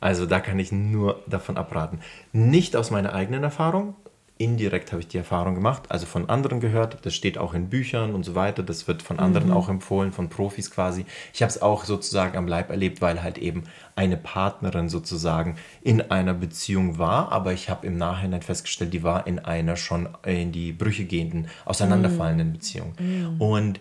Also 0.00 0.26
da 0.26 0.40
kann 0.40 0.58
ich 0.58 0.72
nur 0.72 1.22
davon 1.26 1.56
abraten. 1.56 2.00
Nicht 2.32 2.76
aus 2.76 2.90
meiner 2.90 3.12
eigenen 3.12 3.42
Erfahrung, 3.42 3.94
indirekt 4.38 4.92
habe 4.92 5.00
ich 5.00 5.08
die 5.08 5.16
Erfahrung 5.16 5.54
gemacht, 5.54 5.84
also 5.88 6.04
von 6.04 6.28
anderen 6.28 6.60
gehört, 6.60 6.98
das 7.06 7.14
steht 7.14 7.38
auch 7.38 7.54
in 7.54 7.70
Büchern 7.70 8.14
und 8.14 8.22
so 8.22 8.34
weiter, 8.34 8.62
das 8.62 8.86
wird 8.86 9.02
von 9.02 9.18
anderen 9.18 9.50
auch 9.50 9.68
empfohlen, 9.68 10.12
von 10.12 10.28
Profis 10.28 10.70
quasi. 10.70 11.06
Ich 11.32 11.42
habe 11.42 11.50
es 11.50 11.62
auch 11.62 11.84
sozusagen 11.84 12.36
am 12.36 12.46
Leib 12.46 12.70
erlebt, 12.70 13.00
weil 13.00 13.22
halt 13.22 13.38
eben 13.38 13.64
eine 13.94 14.18
Partnerin 14.18 14.90
sozusagen 14.90 15.56
in 15.82 16.10
einer 16.10 16.34
Beziehung 16.34 16.98
war, 16.98 17.32
aber 17.32 17.54
ich 17.54 17.70
habe 17.70 17.86
im 17.86 17.96
Nachhinein 17.96 18.42
festgestellt, 18.42 18.92
die 18.92 19.02
war 19.02 19.26
in 19.26 19.38
einer 19.38 19.76
schon 19.76 20.08
in 20.24 20.52
die 20.52 20.72
Brüche 20.72 21.06
gehenden, 21.06 21.48
auseinanderfallenden 21.64 22.52
Beziehung. 22.52 22.92
Und 23.38 23.80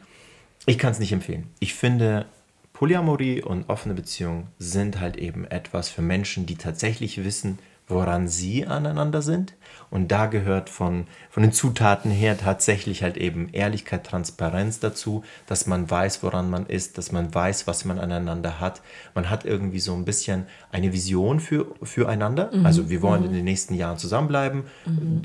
ich 0.66 0.78
kann 0.78 0.92
es 0.92 1.00
nicht 1.00 1.12
empfehlen. 1.12 1.48
Ich 1.60 1.74
finde, 1.74 2.26
Polyamorie 2.72 3.42
und 3.42 3.70
offene 3.70 3.94
Beziehungen 3.94 4.48
sind 4.58 5.00
halt 5.00 5.18
eben 5.18 5.46
etwas 5.46 5.90
für 5.90 6.02
Menschen, 6.02 6.46
die 6.46 6.56
tatsächlich 6.56 7.24
wissen, 7.24 7.60
woran 7.88 8.28
sie 8.28 8.66
aneinander 8.66 9.22
sind. 9.22 9.54
Und 9.96 10.10
da 10.12 10.26
gehört 10.26 10.70
von, 10.70 11.08
von 11.30 11.42
den 11.42 11.54
Zutaten 11.54 12.12
her 12.12 12.38
tatsächlich 12.38 13.02
halt 13.02 13.16
eben 13.16 13.48
Ehrlichkeit, 13.54 14.06
Transparenz 14.06 14.82
dazu, 14.82 15.24
dass 15.48 15.68
man 15.68 15.90
weiß, 15.90 16.22
woran 16.22 16.50
man 16.50 16.66
ist, 16.66 16.98
dass 16.98 17.14
man 17.14 17.34
weiß, 17.34 17.66
was 17.66 17.86
man 17.86 17.98
aneinander 18.00 18.60
hat. 18.60 18.82
Man 19.14 19.30
hat 19.30 19.46
irgendwie 19.46 19.80
so 19.80 19.94
ein 19.94 20.04
bisschen 20.04 20.48
eine 20.70 20.92
Vision 20.92 21.40
für, 21.40 21.68
füreinander. 21.82 22.52
Also 22.66 22.90
wir 22.90 23.02
wollen 23.02 23.24
in 23.24 23.32
den 23.32 23.46
nächsten 23.46 23.74
Jahren 23.74 23.98
zusammenbleiben. 23.98 24.64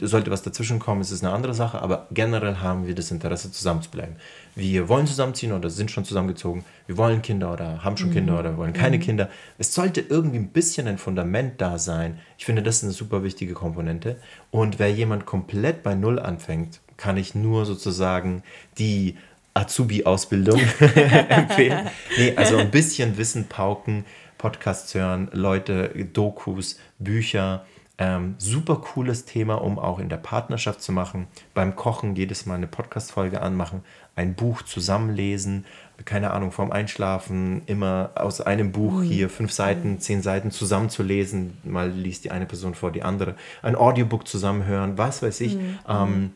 Sollte 0.02 0.30
was 0.30 0.42
dazwischen 0.42 0.78
kommen, 0.78 1.00
ist 1.00 1.10
es 1.10 1.24
eine 1.24 1.32
andere 1.32 1.52
Sache. 1.52 1.82
Aber 1.82 2.06
generell 2.12 2.58
haben 2.58 2.86
wir 2.86 2.94
das 2.94 3.10
Interesse, 3.10 3.50
zusammenzubleiben. 3.50 4.14
Wir 4.54 4.88
wollen 4.88 5.06
zusammenziehen 5.06 5.52
oder 5.52 5.70
sind 5.70 5.90
schon 5.90 6.04
zusammengezogen. 6.04 6.64
Wir 6.86 6.96
wollen 6.96 7.22
Kinder 7.22 7.52
oder 7.52 7.84
haben 7.84 7.96
schon 7.96 8.10
Kinder 8.10 8.38
oder 8.38 8.56
wollen 8.56 8.72
keine 8.72 8.98
Kinder. 8.98 9.30
Es 9.58 9.74
sollte 9.74 10.00
irgendwie 10.00 10.38
ein 10.38 10.48
bisschen 10.48 10.86
ein 10.86 10.98
Fundament 10.98 11.60
da 11.60 11.78
sein. 11.78 12.18
Ich 12.36 12.44
finde, 12.44 12.62
das 12.62 12.76
ist 12.76 12.84
eine 12.84 12.92
super 12.92 13.22
wichtige 13.22 13.54
Komponente. 13.54 14.16
Und 14.50 14.78
wer 14.78 14.90
jemand 14.90 15.26
komplett 15.26 15.82
bei 15.82 15.94
Null 15.94 16.18
anfängt, 16.18 16.80
kann 16.96 17.16
ich 17.16 17.34
nur 17.34 17.64
sozusagen 17.64 18.42
die 18.78 19.16
Azubi-Ausbildung 19.54 20.60
empfehlen. 21.28 21.88
Nee, 22.16 22.34
also 22.36 22.58
ein 22.58 22.70
bisschen 22.70 23.18
Wissen 23.18 23.48
pauken, 23.48 24.04
Podcasts 24.38 24.94
hören, 24.94 25.28
Leute, 25.32 25.88
Dokus, 26.12 26.78
Bücher. 26.98 27.64
Ähm, 27.98 28.36
super 28.38 28.76
cooles 28.76 29.26
Thema, 29.26 29.56
um 29.56 29.78
auch 29.78 29.98
in 29.98 30.08
der 30.08 30.16
Partnerschaft 30.16 30.80
zu 30.80 30.90
machen. 30.90 31.26
Beim 31.52 31.76
Kochen 31.76 32.16
jedes 32.16 32.46
Mal 32.46 32.54
eine 32.54 32.66
Podcast-Folge 32.66 33.42
anmachen, 33.42 33.82
ein 34.16 34.34
Buch 34.34 34.62
zusammenlesen, 34.62 35.64
keine 36.04 36.30
Ahnung, 36.32 36.52
vorm 36.52 36.72
Einschlafen 36.72 37.62
immer 37.66 38.10
aus 38.14 38.40
einem 38.40 38.72
Buch 38.72 39.02
hier 39.02 39.28
fünf 39.28 39.52
Seiten, 39.52 40.00
zehn 40.00 40.22
Seiten 40.22 40.50
zusammenzulesen. 40.50 41.58
Mal 41.64 41.90
liest 41.90 42.24
die 42.24 42.30
eine 42.30 42.46
Person 42.46 42.74
vor 42.74 42.90
die 42.90 43.02
andere. 43.02 43.34
Ein 43.62 43.76
Audiobook 43.76 44.26
zusammenhören, 44.26 44.96
was 44.96 45.22
weiß 45.22 45.40
ich. 45.42 45.58
Ähm, 45.88 46.32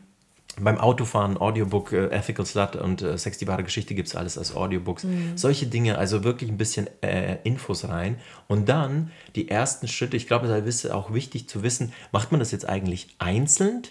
beim 0.59 0.77
Autofahren, 0.77 1.37
Audiobook, 1.37 1.91
äh, 1.91 2.07
Ethical 2.07 2.45
Slut 2.45 2.75
und 2.75 3.01
äh, 3.01 3.17
Sex, 3.17 3.37
die 3.37 3.47
wahre 3.47 3.63
Geschichte 3.63 3.93
gibt 3.93 4.07
es 4.07 4.15
alles 4.15 4.37
als 4.37 4.55
Audiobooks. 4.55 5.05
Solche 5.35 5.67
Dinge, 5.67 5.97
also 5.97 6.23
wirklich 6.23 6.49
ein 6.49 6.57
bisschen 6.57 6.87
äh, 7.01 7.37
Infos 7.43 7.87
rein. 7.87 8.17
Und 8.47 8.69
dann 8.69 9.11
die 9.35 9.49
ersten 9.49 9.87
Schritte, 9.87 10.15
ich 10.15 10.27
glaube, 10.27 10.47
da 10.47 10.57
ist 10.57 10.89
auch 10.89 11.13
wichtig 11.13 11.49
zu 11.49 11.63
wissen, 11.63 11.91
macht 12.11 12.31
man 12.31 12.39
das 12.39 12.51
jetzt 12.51 12.69
eigentlich 12.69 13.15
einzeln 13.19 13.83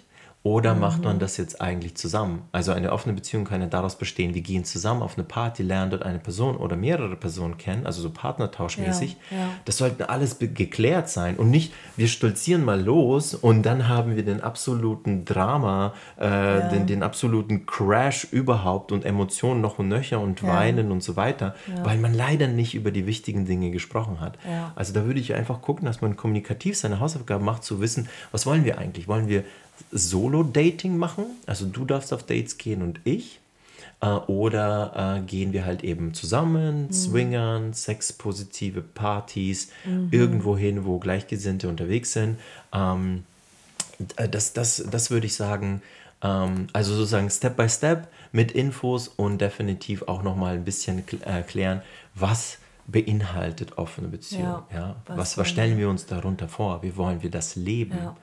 oder 0.47 0.75
macht 0.75 1.03
man 1.05 1.19
das 1.19 1.39
jetzt 1.39 1.63
eigentlich 1.63 1.97
zusammen? 1.97 2.43
Also 2.53 2.73
eine 2.73 2.93
offene 2.93 3.15
Beziehung 3.15 3.45
kann 3.47 3.63
ja 3.63 3.67
daraus 3.67 3.97
bestehen, 3.97 4.35
wir 4.35 4.43
gehen 4.43 4.67
zusammen 4.67 5.01
auf 5.03 5.17
eine 5.17 5.25
Party, 5.25 5.63
lernen 5.63 5.91
dort 5.91 6.03
eine 6.03 6.19
Person 6.19 6.57
oder 6.59 6.77
mehrere 6.77 7.17
Personen 7.17 7.57
kennen, 7.57 7.87
also 7.87 8.03
so 8.03 8.11
partnertauschmäßig. 8.11 9.17
Ja, 9.31 9.37
ja. 9.39 9.47
Das 9.65 9.79
sollte 9.79 10.11
alles 10.11 10.39
geklärt 10.39 11.09
sein 11.09 11.37
und 11.37 11.49
nicht, 11.51 11.73
wir 11.97 12.09
stolzieren 12.09 12.63
mal 12.63 12.79
los 12.79 13.35
und 13.35 13.63
dann 13.63 13.89
haben 13.89 14.17
wir 14.17 14.23
den 14.23 14.43
absoluten 14.43 15.25
Drama, 15.25 15.95
äh, 16.19 16.69
den, 16.69 16.87
den 16.87 17.03
absoluten 17.03 17.65
Crash 17.65 18.25
überhaupt 18.31 18.93
und 18.93 19.07
Emotionen 19.07 19.63
noch 19.63 19.79
und 19.79 19.89
nöcher 19.89 20.21
und 20.21 20.43
Ja. 20.43 20.49
weinen 20.49 20.93
und 20.93 21.03
so 21.03 21.17
weiter, 21.17 21.55
weil 21.85 21.97
man 21.97 22.13
leider 22.13 22.49
nicht 22.49 22.75
über 22.75 22.91
die 22.91 23.07
wichtigen 23.07 23.47
Dinge 23.47 23.71
gesprochen 23.71 24.21
hat. 24.21 24.37
Ja. 24.47 24.73
Also 24.77 24.93
da 24.93 25.07
würde 25.07 25.21
ich 25.21 25.33
einfach 25.33 25.63
gucken, 25.63 25.87
dass 25.87 26.03
man 26.03 26.17
kommunikativ 26.17 26.77
seine 26.77 27.01
Hausaufgaben 27.01 27.47
macht, 27.47 27.65
zu 27.65 27.81
wissen, 27.81 28.11
was 28.31 28.45
wollen 28.45 28.67
wir 28.67 28.77
eigentlich? 28.77 29.09
Wollen 29.09 29.27
wir 29.29 29.43
Solo-Dating 29.93 30.97
machen? 30.97 31.25
Also 31.47 31.67
du 31.67 31.85
darfst 31.85 32.13
auf 32.13 32.23
Dates 32.25 32.59
gehen 32.59 32.83
und 32.83 33.01
ich. 33.05 33.41
Äh, 34.01 34.07
oder 34.07 35.19
äh, 35.19 35.27
gehen 35.27 35.53
wir 35.53 35.65
halt 35.65 35.85
eben 35.85 36.15
zusammen, 36.15 36.93
swingern, 36.93 37.73
sexpositive 37.73 38.83
Partys, 38.83 39.71
irgendwo 40.11 40.57
hin, 40.57 40.85
wo 40.85 40.99
Gleichgesinnte 40.99 41.69
unterwegs 41.69 42.13
sind. 42.13 42.39
Ähm, 42.73 43.25
äh, 44.17 44.29
das, 44.29 44.53
das, 44.53 44.85
das 44.91 45.11
würde 45.11 45.27
ich 45.27 45.35
sagen, 45.37 45.81
ähm, 46.23 46.67
also 46.73 46.95
sozusagen 46.95 47.31
Step 47.31 47.57
by 47.57 47.69
Step 47.69 48.09
mit 48.33 48.53
Infos 48.53 49.09
und 49.09 49.41
definitiv 49.41 50.03
auch 50.03 50.23
nochmal 50.23 50.55
ein 50.55 50.65
bisschen 50.65 51.05
kl- 51.07 51.25
äh, 51.25 51.43
klären, 51.43 51.83
was 52.15 52.59
beinhaltet 52.87 53.79
offene 53.79 54.09
Beziehung. 54.09 54.43
Ja, 54.43 54.67
Ja, 54.75 54.97
was 55.07 55.39
was, 55.39 55.49
stellen 55.49 55.79
wir 55.79 55.89
uns 55.89 56.07
darunter 56.07 56.49
vor? 56.49 56.83
Wie 56.83 56.97
wollen 56.97 57.23
wir 57.23 57.31
das 57.31 57.57
leben? 57.57 57.97
Ja. 57.97 58.17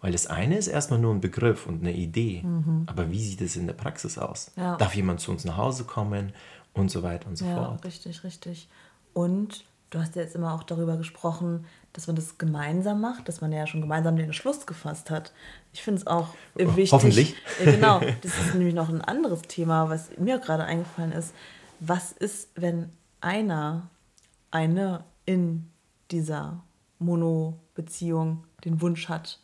Weil 0.00 0.12
das 0.12 0.26
eine 0.28 0.56
ist 0.56 0.68
erstmal 0.68 1.00
nur 1.00 1.12
ein 1.12 1.20
Begriff 1.20 1.66
und 1.66 1.80
eine 1.80 1.92
Idee, 1.92 2.44
aber 2.86 3.10
wie 3.10 3.20
sieht 3.22 3.40
es 3.40 3.56
in 3.56 3.66
der 3.66 3.74
Praxis 3.74 4.16
aus? 4.16 4.52
Ja. 4.56 4.76
Darf 4.76 4.94
jemand 4.94 5.20
zu 5.20 5.30
uns 5.32 5.44
nach 5.44 5.56
Hause 5.56 5.84
kommen 5.84 6.32
und 6.72 6.90
so 6.90 7.02
weiter 7.02 7.26
und 7.28 7.36
so 7.36 7.44
ja, 7.44 7.54
fort. 7.56 7.84
Richtig, 7.84 8.22
richtig. 8.22 8.68
Und 9.12 9.64
du 9.90 9.98
hast 9.98 10.14
ja 10.14 10.22
jetzt 10.22 10.36
immer 10.36 10.54
auch 10.54 10.62
darüber 10.62 10.96
gesprochen, 10.96 11.64
dass 11.92 12.06
man 12.06 12.14
das 12.14 12.38
gemeinsam 12.38 13.00
macht, 13.00 13.28
dass 13.28 13.40
man 13.40 13.50
ja 13.50 13.66
schon 13.66 13.80
gemeinsam 13.80 14.14
den 14.14 14.26
Entschluss 14.26 14.66
gefasst 14.66 15.10
hat. 15.10 15.32
Ich 15.72 15.82
finde 15.82 16.00
es 16.02 16.06
auch 16.06 16.28
Oh, 16.54 16.76
wichtig. 16.76 16.92
hoffentlich. 16.92 17.34
Genau. 17.64 18.00
Das 18.22 18.38
ist 18.38 18.54
nämlich 18.54 18.74
noch 18.74 18.88
ein 18.90 19.00
anderes 19.00 19.42
Thema, 19.42 19.88
was 19.90 20.10
mir 20.18 20.38
gerade 20.38 20.64
eingefallen 20.64 21.10
ist. 21.10 21.34
Was 21.80 22.12
ist, 22.12 22.50
wenn 22.54 22.90
einer, 23.20 23.88
eine 24.52 25.02
in 25.24 25.70
dieser 26.12 26.62
Mono-Beziehung 27.00 28.44
den 28.64 28.80
Wunsch 28.80 29.08
hat, 29.08 29.40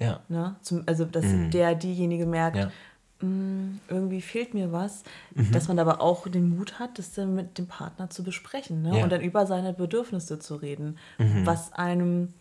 Ja. 0.00 0.20
ne? 0.28 0.56
Zum, 0.62 0.82
also 0.86 1.04
dass 1.04 1.24
Mhm. 1.26 1.50
der 1.50 1.74
diejenige 1.76 2.26
merkt, 2.26 2.56
Ja. 2.56 2.70
"Mm, 3.20 3.78
irgendwie 3.88 4.22
fehlt 4.22 4.54
mir 4.54 4.72
was, 4.72 5.02
Mhm. 5.34 5.52
dass 5.52 5.68
man 5.68 5.78
aber 5.78 6.00
auch 6.00 6.26
den 6.26 6.56
Mut 6.56 6.78
hat, 6.78 6.98
das 6.98 7.12
dann 7.12 7.34
mit 7.34 7.58
dem 7.58 7.66
Partner 7.66 8.08
zu 8.10 8.22
besprechen 8.24 8.82
ne? 8.82 8.96
Ja. 8.98 9.04
und 9.04 9.12
dann 9.12 9.20
über 9.20 9.46
seine 9.46 9.72
Bedürfnisse 9.74 10.38
zu 10.38 10.56
reden, 10.56 10.96
Mhm. 11.18 11.44
was 11.46 11.72
einem, 11.74 12.32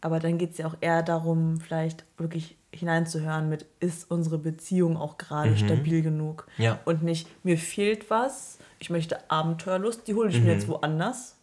aber 0.00 0.20
dann 0.20 0.38
geht 0.38 0.52
es 0.52 0.58
ja 0.58 0.66
auch 0.68 0.76
eher 0.80 1.02
darum, 1.02 1.60
vielleicht 1.60 2.04
wirklich 2.16 2.56
hineinzuhören 2.72 3.48
mit, 3.48 3.66
ist 3.80 4.08
unsere 4.08 4.38
Beziehung 4.38 4.96
auch 4.96 5.18
gerade 5.18 5.56
stabil 5.56 6.02
genug 6.02 6.46
Mhm. 6.58 6.64
Ja. 6.64 6.78
und 6.84 7.02
nicht, 7.02 7.26
mir 7.44 7.58
fehlt 7.58 8.08
was, 8.08 8.58
ich 8.78 8.88
möchte 8.90 9.28
Abenteuerlust, 9.30 10.06
die 10.06 10.14
hole 10.14 10.30
ich 10.30 10.40
mir 10.40 10.52
jetzt 10.52 10.68
woanders, 10.68 11.36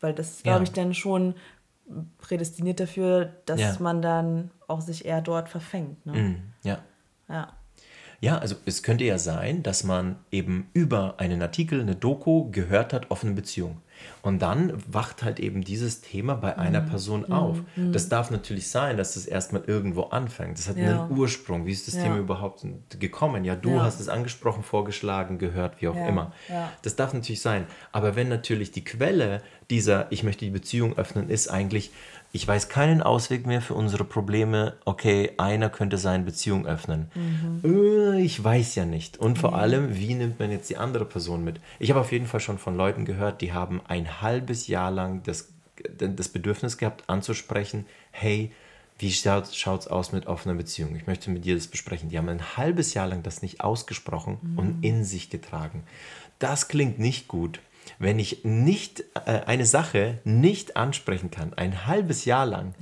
weil 0.00 0.12
das 0.12 0.32
ist, 0.32 0.44
glaube 0.44 0.58
Mhm. 0.60 0.64
Ich, 0.64 0.72
dann 0.72 0.92
schon 0.94 1.34
prädestiniert 2.18 2.80
dafür, 2.80 3.32
dass 3.46 3.60
Ja. 3.60 3.76
man 3.80 4.02
dann 4.02 4.50
auch 4.66 4.80
sich 4.80 5.04
eher 5.04 5.20
dort 5.22 5.48
verfängt. 5.48 6.04
Ne? 6.06 6.12
Mhm. 6.12 6.36
Ja. 6.62 6.78
Ja. 7.28 7.52
Ja, 8.20 8.38
also 8.38 8.56
es 8.66 8.82
könnte 8.82 9.04
ja 9.04 9.16
sein, 9.16 9.62
dass 9.62 9.84
man 9.84 10.16
eben 10.32 10.68
über 10.72 11.20
einen 11.20 11.40
Artikel, 11.40 11.80
eine 11.80 11.94
Doku 11.94 12.50
gehört 12.50 12.92
hat, 12.92 13.12
offene 13.12 13.32
Beziehung. 13.32 13.80
Und 14.22 14.42
dann 14.42 14.72
wacht 14.90 15.22
halt 15.22 15.38
eben 15.40 15.62
dieses 15.62 16.00
Thema 16.00 16.34
bei 16.34 16.58
einer 16.58 16.80
Mhm. 16.82 16.86
Person 16.88 17.32
auf. 17.32 17.58
Das 17.92 18.08
darf 18.08 18.30
natürlich 18.30 18.68
sein, 18.68 18.96
dass 18.96 19.14
das 19.14 19.26
erstmal 19.26 19.62
irgendwo 19.66 20.02
anfängt. 20.04 20.58
Das 20.58 20.68
hat 20.68 20.76
Ja. 20.76 21.02
einen 21.06 21.16
Ursprung. 21.18 21.66
Wie 21.66 21.72
ist 21.72 21.86
das 21.86 21.94
Ja. 21.96 22.02
Thema 22.02 22.18
überhaupt 22.18 22.66
gekommen? 22.98 23.44
Ja, 23.44 23.54
du 23.54 23.70
Ja. 23.70 23.82
hast 23.82 24.00
es 24.00 24.08
angesprochen, 24.08 24.62
vorgeschlagen, 24.62 25.38
gehört, 25.38 25.80
wie 25.80 25.88
auch 25.88 25.96
immer. 26.08 26.32
Das 26.82 26.96
darf 26.96 27.14
natürlich 27.14 27.40
sein. 27.42 27.66
Aber 27.92 28.16
wenn 28.16 28.28
natürlich 28.28 28.72
die 28.72 28.84
Quelle 28.84 29.42
dieser 29.70 30.10
Ich 30.10 30.22
möchte 30.22 30.44
die 30.46 30.50
Beziehung 30.50 30.96
öffnen 30.96 31.28
ist 31.28 31.48
eigentlich, 31.48 31.90
ich 32.32 32.46
weiß 32.46 32.68
keinen 32.68 33.02
Ausweg 33.02 33.46
mehr 33.46 33.60
für 33.62 33.74
unsere 33.74 34.04
Probleme, 34.04 34.74
okay, 34.86 35.32
einer 35.38 35.68
könnte 35.70 35.96
seine 35.98 36.24
Beziehung 36.24 36.66
öffnen. 36.66 37.10
Äh, 37.64 38.20
Ich 38.22 38.42
weiß 38.42 38.74
ja 38.74 38.84
nicht. 38.84 39.18
Und 39.18 39.38
vor 39.38 39.54
allem, 39.56 39.96
wie 39.96 40.14
nimmt 40.14 40.38
man 40.40 40.50
jetzt 40.50 40.68
die 40.70 40.76
andere 40.76 41.04
Person 41.04 41.44
mit? 41.44 41.60
Ich 41.78 41.90
habe 41.90 42.00
auf 42.00 42.12
jeden 42.12 42.26
Fall 42.26 42.40
schon 42.40 42.58
von 42.58 42.76
Leuten 42.76 43.04
gehört, 43.04 43.40
die 43.40 43.52
haben 43.52 43.80
ein 43.86 44.17
halbes 44.22 44.66
Jahr 44.66 44.90
lang 44.90 45.22
das, 45.22 45.52
das 45.98 46.28
Bedürfnis 46.28 46.78
gehabt, 46.78 47.08
anzusprechen, 47.08 47.86
hey, 48.10 48.52
wie 48.98 49.12
schaut 49.12 49.48
es 49.52 49.86
aus 49.86 50.12
mit 50.12 50.26
offener 50.26 50.54
Beziehung? 50.54 50.96
Ich 50.96 51.06
möchte 51.06 51.30
mit 51.30 51.44
dir 51.44 51.54
das 51.54 51.68
besprechen. 51.68 52.08
Die 52.08 52.18
haben 52.18 52.28
ein 52.28 52.56
halbes 52.56 52.94
Jahr 52.94 53.06
lang 53.06 53.22
das 53.22 53.42
nicht 53.42 53.60
ausgesprochen 53.60 54.38
und 54.56 54.84
in 54.84 55.04
sich 55.04 55.30
getragen. 55.30 55.84
Das 56.40 56.66
klingt 56.66 56.98
nicht 56.98 57.28
gut. 57.28 57.60
Wenn 58.00 58.18
ich 58.18 58.44
nicht 58.44 59.04
äh, 59.14 59.40
eine 59.46 59.66
Sache 59.66 60.18
nicht 60.24 60.76
ansprechen 60.76 61.30
kann, 61.30 61.54
ein 61.54 61.86
halbes 61.86 62.24
Jahr 62.24 62.44
lang, 62.44 62.74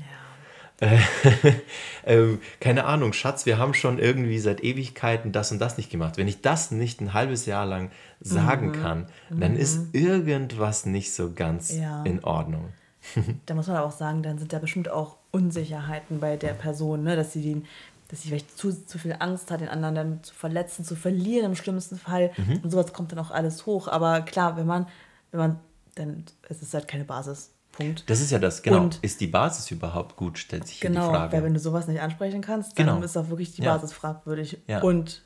äh, 2.05 2.37
keine 2.61 2.85
Ahnung, 2.85 3.13
Schatz, 3.13 3.47
wir 3.47 3.59
haben 3.59 3.75
schon 3.75 3.99
irgendwie 3.99 4.39
seit 4.39 4.63
Ewigkeiten 4.63 5.33
das 5.33 5.51
und 5.53 5.59
das 5.59 5.77
nicht 5.79 5.91
gemacht. 5.91 6.17
Wenn 6.19 6.29
ich 6.29 6.43
das 6.43 6.71
nicht 6.71 7.01
ein 7.01 7.15
halbes 7.15 7.47
Jahr 7.47 7.65
lang 7.67 7.91
sagen 8.21 8.73
kann, 8.73 9.07
dann 9.31 9.57
ist 9.57 9.95
irgendwas 9.95 10.85
nicht 10.87 11.15
so 11.15 11.33
ganz 11.33 11.73
Ja. 11.75 12.03
in 12.05 12.23
Ordnung. 12.25 12.69
Da 13.47 13.55
muss 13.55 13.69
man 13.69 13.77
aber 13.77 13.87
auch 13.87 13.93
sagen, 13.93 14.23
dann 14.25 14.37
sind 14.39 14.53
da 14.53 14.59
bestimmt 14.59 14.89
auch 14.89 15.17
Unsicherheiten 15.31 16.19
bei 16.19 16.37
der 16.37 16.55
Person, 16.55 17.05
ne? 17.05 17.15
dass 17.15 17.33
sie 17.33 17.41
den, 17.41 17.65
dass 18.09 18.23
sie 18.23 18.29
vielleicht 18.29 18.59
zu, 18.59 18.73
zu 18.85 18.99
viel 18.99 19.15
Angst 19.21 19.51
hat, 19.53 19.61
den 19.61 19.69
anderen 19.69 19.95
dann 19.95 20.23
zu 20.25 20.35
verletzen, 20.35 20.85
zu 20.85 20.97
verlieren 20.97 21.47
im 21.47 21.57
schlimmsten 21.57 21.99
Fall. 21.99 22.33
Mhm. 22.37 22.61
Und 22.65 22.71
sowas 22.71 22.93
kommt 22.93 23.13
dann 23.13 23.21
auch 23.21 23.31
alles 23.31 23.65
hoch. 23.65 23.87
Aber 23.87 24.23
klar, 24.23 24.57
wenn 24.57 24.67
man, 24.67 24.89
wenn 25.31 25.39
man, 25.39 25.61
dann 25.95 26.25
es 26.49 26.63
ist 26.63 26.75
halt 26.75 26.89
keine 26.89 27.05
Basis. 27.05 27.53
Punkt. 27.77 28.09
Das 28.09 28.21
ist 28.21 28.31
ja 28.31 28.39
das, 28.39 28.63
genau. 28.63 28.83
Und- 28.85 28.99
ist 29.03 29.21
die 29.21 29.27
Basis 29.27 29.71
überhaupt 29.71 30.17
gut, 30.17 30.39
stellt 30.39 30.67
sich 30.67 30.79
hier 30.81 30.91
Genau, 30.91 31.09
die 31.09 31.13
weil 31.13 31.29
Frage. 31.31 31.45
wenn 31.45 31.55
du 31.55 31.61
sowas 31.61 31.87
nicht 31.89 32.01
ansprechen 32.01 32.41
kannst, 32.41 32.79
dann 32.79 32.87
Genau. 32.87 33.03
ist 33.03 33.17
auch 33.17 33.29
wirklich 33.29 33.55
die 33.55 33.63
Ja. 33.63 33.75
Basis 33.75 33.93
fragwürdig. 33.93 34.59
Ja. 34.67 34.81
Und 34.83 35.23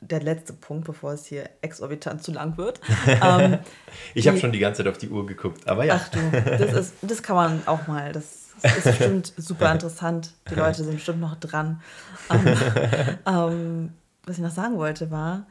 der 0.00 0.20
letzte 0.22 0.52
Punkt, 0.52 0.84
bevor 0.84 1.12
es 1.14 1.24
hier 1.24 1.48
exorbitant 1.62 2.22
zu 2.22 2.30
lang 2.32 2.58
wird. 2.58 2.80
ähm, 3.22 3.58
Ich 4.12 4.28
habe 4.28 4.36
schon 4.38 4.52
die 4.52 4.58
ganze 4.58 4.82
Zeit 4.84 4.92
auf 4.92 4.98
die 4.98 5.08
Uhr 5.08 5.24
geguckt, 5.24 5.66
aber 5.66 5.84
ja. 5.86 5.98
Ach 5.98 6.08
du, 6.10 6.18
das, 6.58 6.72
ist, 6.74 6.94
das 7.00 7.22
kann 7.22 7.36
man 7.36 7.62
auch 7.66 7.86
mal. 7.86 8.12
Das 8.12 8.50
ist 8.62 8.84
bestimmt 8.84 9.32
super 9.38 9.72
interessant. 9.72 10.34
Die 10.50 10.54
Leute 10.56 10.84
sind 10.84 10.94
bestimmt 10.96 11.20
noch 11.20 11.36
dran. 11.36 11.80
Ähm, 12.30 12.56
ähm, 13.26 13.92
was 14.26 14.36
ich 14.36 14.42
noch 14.42 14.50
sagen 14.50 14.76
wollte 14.76 15.10
war, 15.10 15.46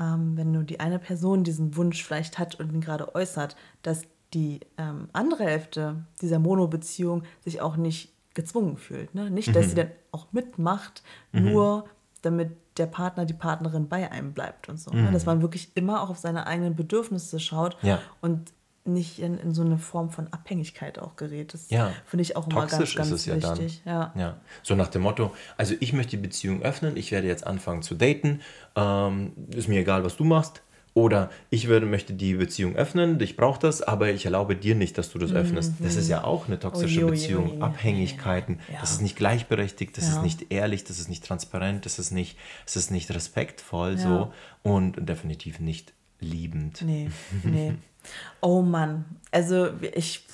ähm, 0.00 0.36
wenn 0.36 0.50
nur 0.52 0.64
die 0.64 0.80
eine 0.80 0.98
Person 0.98 1.44
diesen 1.44 1.76
Wunsch 1.76 2.02
vielleicht 2.04 2.38
hat 2.38 2.56
und 2.56 2.72
ihn 2.72 2.80
gerade 2.80 3.14
äußert, 3.14 3.54
dass 3.82 4.02
die 4.34 4.60
ähm, 4.76 5.08
andere 5.12 5.44
Hälfte 5.44 6.04
dieser 6.20 6.38
Mono-Beziehung 6.38 7.22
sich 7.44 7.60
auch 7.60 7.76
nicht 7.76 8.12
gezwungen 8.34 8.76
fühlt. 8.76 9.14
Ne? 9.14 9.30
Nicht, 9.30 9.54
dass 9.56 9.70
sie 9.70 9.74
dann 9.74 9.90
auch 10.12 10.26
mitmacht, 10.32 11.02
nur 11.32 11.86
damit 12.22 12.50
der 12.76 12.86
Partner, 12.86 13.24
die 13.24 13.32
Partnerin 13.34 13.88
bei 13.88 14.10
einem 14.12 14.32
bleibt 14.32 14.68
und 14.68 14.78
so. 14.78 14.92
Ne? 14.92 15.10
Dass 15.12 15.26
man 15.26 15.42
wirklich 15.42 15.70
immer 15.74 16.02
auch 16.02 16.10
auf 16.10 16.18
seine 16.18 16.46
eigenen 16.46 16.76
Bedürfnisse 16.76 17.40
schaut 17.40 17.76
Ja. 17.82 18.00
und 18.20 18.52
nicht 18.84 19.18
in, 19.18 19.36
in 19.38 19.52
so 19.52 19.62
eine 19.62 19.76
Form 19.76 20.08
von 20.10 20.32
Abhängigkeit 20.32 20.98
auch 20.98 21.16
gerät. 21.16 21.52
Das 21.52 21.68
Ja. 21.70 21.90
finde 22.06 22.22
ich 22.22 22.36
auch 22.36 22.46
immer 22.46 22.60
ganz, 22.60 22.72
Toxisch 22.72 22.94
ganz 22.96 23.10
ist 23.10 23.14
es 23.20 23.26
ja 23.26 23.36
dann. 23.36 23.58
wichtig. 23.58 23.82
Ja. 23.84 24.12
Ja, 24.16 24.36
so 24.62 24.74
nach 24.76 24.88
dem 24.88 25.02
Motto, 25.02 25.32
also 25.56 25.74
ich 25.80 25.92
möchte 25.92 26.10
die 26.16 26.22
Beziehung 26.22 26.62
öffnen, 26.62 26.96
ich 26.96 27.10
werde 27.12 27.26
jetzt 27.26 27.46
anfangen 27.46 27.82
zu 27.82 27.94
daten, 27.96 28.40
ähm, 28.76 29.32
ist 29.50 29.68
mir 29.68 29.80
egal, 29.80 30.04
was 30.04 30.16
du 30.16 30.24
machst. 30.24 30.62
Oder 30.98 31.30
ich 31.48 31.68
würde, 31.68 31.86
möchte 31.86 32.12
die 32.12 32.34
Beziehung 32.34 32.74
öffnen, 32.74 33.20
ich 33.20 33.36
brauche 33.36 33.60
das, 33.60 33.82
aber 33.82 34.10
ich 34.10 34.24
erlaube 34.24 34.56
dir 34.56 34.74
nicht, 34.74 34.98
dass 34.98 35.12
du 35.12 35.18
das 35.20 35.32
öffnest. 35.32 35.74
Das 35.78 35.94
ist 35.94 36.08
ja 36.08 36.24
auch 36.24 36.48
eine 36.48 36.58
toxische 36.58 37.02
oje, 37.04 37.10
Beziehung. 37.12 37.62
Abhängigkeiten, 37.62 38.58
Ja. 38.72 38.80
das 38.80 38.90
ist 38.90 39.02
nicht 39.02 39.14
gleichberechtigt, 39.14 39.96
das 39.96 40.08
Ja. 40.08 40.14
ist 40.16 40.22
nicht 40.22 40.50
ehrlich, 40.50 40.82
das 40.82 40.98
ist 40.98 41.08
nicht 41.08 41.24
transparent, 41.24 41.86
das 41.86 42.00
ist 42.00 42.10
nicht, 42.10 42.36
das 42.64 42.74
ist 42.74 42.90
nicht 42.90 43.10
respektvoll 43.12 43.92
Ja. 43.92 43.98
so 43.98 44.32
und 44.64 45.08
definitiv 45.08 45.60
nicht 45.60 45.92
liebend. 46.18 46.82
Nee, 46.82 47.10
nee. 47.44 47.74
Oh 48.40 48.62
Mann. 48.62 49.04
Also 49.30 49.68
ich, 49.94 50.26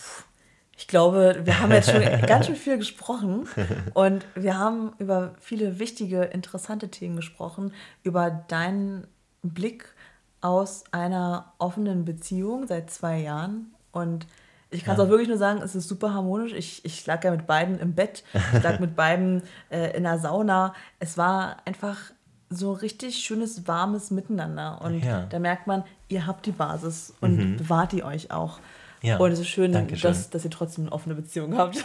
ich 0.79 0.89
glaube, 0.89 1.43
wir 1.45 1.61
haben 1.61 1.73
jetzt 1.73 1.91
schon 1.91 2.01
ganz 2.27 2.47
schön 2.47 2.57
viel 2.57 2.79
gesprochen 2.79 3.47
und 3.93 4.25
wir 4.35 4.57
haben 4.59 4.93
über 4.99 5.35
viele 5.41 5.79
wichtige, 5.79 6.23
interessante 6.23 6.89
Themen 6.89 7.17
gesprochen, 7.17 7.75
über 8.03 8.31
deinen 8.49 9.07
Blick 9.43 9.94
aus 10.45 10.85
einer 10.93 11.53
offenen 11.59 12.05
Beziehung 12.05 12.67
seit 12.67 12.91
zwei 12.91 13.19
Jahren 13.21 13.73
und 13.93 14.27
ich 14.71 14.85
kann 14.85 14.95
es 14.95 15.01
auch 15.01 15.09
wirklich 15.09 15.29
nur 15.29 15.39
sagen, 15.39 15.63
es 15.63 15.75
ist 15.77 15.89
super 15.89 16.13
harmonisch. 16.13 16.53
Ich, 16.53 16.85
ich 16.85 17.07
lag 17.07 17.23
ja 17.25 17.31
mit 17.31 17.47
beiden 17.47 17.79
im 17.79 17.95
Bett, 17.95 18.25
ich 18.57 18.63
lag 18.63 18.81
mit 18.81 18.97
beiden 18.97 19.43
äh, 19.71 19.97
in 19.97 20.03
der 20.03 20.19
Sauna. 20.19 20.75
Es 20.99 21.17
war 21.17 21.59
einfach 21.65 21.97
so 22.51 22.73
richtig 22.73 23.17
schönes, 23.19 23.69
warmes 23.69 24.11
Miteinander. 24.11 24.81
Und 24.83 25.03
Ja. 25.05 25.27
da 25.31 25.39
merkt 25.39 25.67
man, 25.69 25.85
ihr 26.09 26.27
habt 26.27 26.45
die 26.47 26.51
Basis 26.53 27.15
und 27.21 27.57
bewahrt 27.57 27.93
die 27.93 28.03
euch 28.03 28.33
auch. 28.33 28.59
Ja, 29.01 29.19
Und 29.19 29.31
es 29.33 29.39
ist 29.39 29.49
schön, 29.49 29.71
Dankeschön. 29.73 30.11
dass, 30.11 30.31
dass 30.31 30.45
ihr 30.45 30.51
trotzdem 30.51 30.85
eine 30.85 30.93
offene 30.93 31.15
Beziehung 31.15 31.57
habt. 31.59 31.77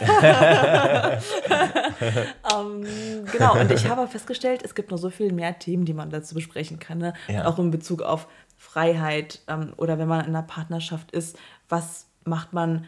ähm, 2.52 2.84
genau, 3.30 3.58
und 3.60 3.70
ich 3.70 3.88
habe 3.88 4.06
festgestellt, 4.08 4.62
es 4.64 4.74
gibt 4.74 4.90
noch 4.90 4.98
so 4.98 5.10
viel 5.10 5.32
mehr 5.32 5.58
Themen, 5.58 5.84
die 5.84 5.92
man 5.94 6.10
dazu 6.10 6.34
besprechen 6.34 6.78
kann. 6.78 6.98
Ne? 6.98 7.12
Ja. 7.28 7.46
Auch 7.46 7.58
in 7.58 7.70
Bezug 7.70 8.02
auf 8.02 8.26
Freiheit 8.60 9.40
ähm, 9.48 9.72
oder 9.78 9.98
wenn 9.98 10.06
man 10.06 10.20
in 10.20 10.26
einer 10.36 10.42
Partnerschaft 10.42 11.10
ist, 11.12 11.38
was 11.70 12.06
macht 12.24 12.52
man 12.52 12.84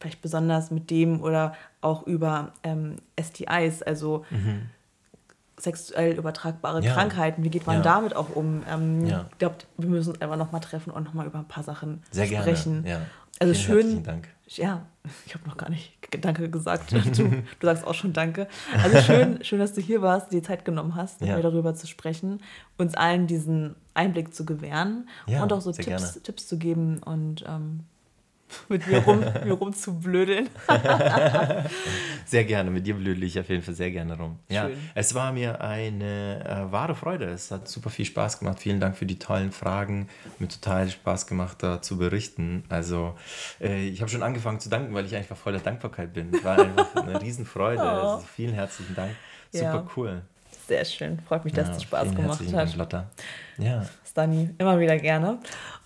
vielleicht 0.00 0.22
besonders 0.22 0.70
mit 0.70 0.88
dem 0.90 1.20
oder 1.22 1.54
auch 1.82 2.06
über 2.06 2.52
ähm, 2.62 2.96
STIs, 3.20 3.82
also 3.82 4.24
sexuell 5.58 6.16
übertragbare 6.16 6.78
Mhm. 6.80 6.86
Ja. 6.86 6.94
Krankheiten. 6.94 7.44
Wie 7.44 7.50
geht 7.50 7.66
man 7.66 7.76
Ja. 7.76 7.82
damit 7.82 8.16
auch 8.16 8.34
um? 8.34 8.62
Ähm, 8.66 9.04
Ja. 9.04 9.26
Ich 9.30 9.38
glaube, 9.38 9.56
wir 9.76 9.88
müssen 9.90 10.12
uns 10.12 10.22
einfach 10.22 10.38
nochmal 10.38 10.62
treffen 10.62 10.90
und 10.90 11.04
nochmal 11.04 11.26
über 11.26 11.38
ein 11.38 11.48
paar 11.48 11.64
Sachen 11.64 12.02
Sehr 12.10 12.26
gerne. 12.26 12.44
sprechen. 12.44 12.86
Ja. 12.86 13.02
Also 13.38 13.52
Vielen 13.52 14.02
schön. 14.02 14.22
Ja, 14.56 14.86
ich 15.26 15.34
habe 15.34 15.46
noch 15.48 15.56
gar 15.56 15.70
nicht 15.70 15.96
Danke 16.20 16.50
gesagt. 16.50 16.92
Du, 17.16 17.28
du 17.30 17.42
sagst 17.66 17.86
auch 17.86 17.94
schon 17.94 18.12
Danke. 18.12 18.48
Also 18.82 19.00
schön, 19.00 19.38
schön, 19.44 19.58
dass 19.60 19.74
du 19.74 19.80
hier 19.80 20.02
warst, 20.02 20.32
dir 20.32 20.40
die 20.40 20.46
Zeit 20.46 20.64
genommen 20.64 20.96
hast, 20.96 21.20
Ja. 21.20 21.36
mir 21.36 21.42
darüber 21.42 21.74
zu 21.74 21.86
sprechen, 21.86 22.40
uns 22.78 22.94
allen 22.94 23.26
diesen 23.28 23.76
Einblick 23.94 24.34
zu 24.34 24.44
gewähren 24.44 25.08
Ja, 25.26 25.42
und 25.42 25.52
auch 25.52 25.60
so 25.60 25.70
Tipps, 25.72 25.86
gerne. 25.86 26.12
Tipps 26.22 26.48
zu 26.48 26.58
geben. 26.58 27.00
Und 27.02 27.44
ähm, 27.46 27.84
mit 28.68 28.86
mir, 28.86 28.98
rum, 28.98 29.24
mir 29.44 29.52
rumzublödeln. 29.52 30.48
sehr 32.26 32.44
gerne, 32.44 32.70
mit 32.70 32.86
dir 32.86 32.94
blödel 32.94 33.22
ich 33.22 33.38
auf 33.38 33.48
jeden 33.48 33.62
Fall 33.62 33.74
sehr 33.74 33.90
gerne 33.90 34.16
rum. 34.16 34.38
Ja, 34.48 34.66
Schön. 34.66 34.78
es 34.94 35.14
war 35.14 35.32
mir 35.32 35.60
eine 35.60 36.44
äh, 36.44 36.72
wahre 36.72 36.94
Freude. 36.94 37.26
Es 37.26 37.50
hat 37.50 37.68
super 37.68 37.90
viel 37.90 38.04
Spaß 38.04 38.38
gemacht. 38.38 38.60
Vielen 38.60 38.80
Dank 38.80 38.96
für 38.96 39.06
die 39.06 39.18
tollen 39.18 39.52
Fragen. 39.52 40.08
Mir 40.38 40.48
total 40.48 40.88
Spaß 40.88 41.26
gemacht, 41.26 41.62
da 41.62 41.82
zu 41.82 41.98
berichten. 41.98 42.64
Also, 42.68 43.16
äh, 43.60 43.86
ich 43.88 44.00
habe 44.00 44.10
schon 44.10 44.22
angefangen 44.22 44.60
zu 44.60 44.68
danken, 44.68 44.94
weil 44.94 45.04
ich 45.06 45.14
einfach 45.14 45.36
voller 45.36 45.60
Dankbarkeit 45.60 46.12
bin. 46.12 46.32
Es 46.34 46.44
war 46.44 46.58
einfach 46.58 46.96
eine 46.96 47.20
Riesenfreude. 47.22 47.82
Oh. 47.82 47.86
Also, 47.86 48.26
vielen 48.34 48.54
herzlichen 48.54 48.94
Dank. 48.94 49.12
Super 49.52 49.64
ja. 49.64 49.86
cool. 49.96 50.22
Sehr 50.66 50.84
schön. 50.84 51.18
Freut 51.26 51.44
mich, 51.44 51.52
dass 51.52 51.68
ja, 51.68 51.74
es 51.74 51.82
Spaß 51.82 52.14
gemacht 52.14 52.40
hat. 52.40 52.52
Dank, 52.52 52.76
Lotta. 52.76 53.10
Ja. 53.58 53.84
Stani, 54.04 54.50
immer 54.58 54.78
wieder 54.78 54.96
gerne. 54.98 55.40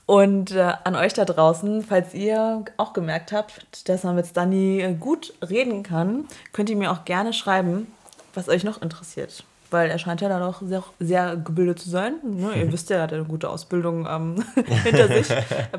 Und 0.06 0.52
äh, 0.52 0.72
an 0.85 0.94
euch 0.97 1.14
da 1.14 1.24
draußen, 1.24 1.82
falls 1.82 2.12
ihr 2.12 2.66
auch 2.76 2.93
gemerkt 2.93 3.32
habt, 3.32 3.89
dass 3.89 4.05
man 4.05 4.16
mit 4.16 4.26
Stani 4.26 4.97
gut 5.01 5.32
reden 5.48 5.82
kann, 5.82 6.26
könnt 6.52 6.68
ihr 6.68 6.76
mir 6.76 6.93
auch 6.93 7.06
gerne 7.06 7.32
schreiben, 7.32 7.86
was 8.35 8.51
euch 8.51 8.64
noch 8.64 8.82
interessiert. 8.82 9.44
Weil 9.70 9.89
er 9.90 9.98
scheint 9.98 10.20
ja 10.20 10.28
da 10.28 10.39
doch 10.39 10.60
sehr, 10.60 10.85
sehr 11.01 11.36
gebildet 11.36 11.78
zu 11.78 11.89
sein. 11.89 12.16
Ne? 12.22 12.52
Ihr 12.55 12.70
wisst 12.72 12.90
ja, 12.90 12.98
er 12.98 13.05
hat 13.05 13.14
eine 13.14 13.24
gute 13.24 13.48
Ausbildung 13.48 14.06
ähm, 14.09 14.44
hinter 14.85 15.09
sich. 15.09 15.28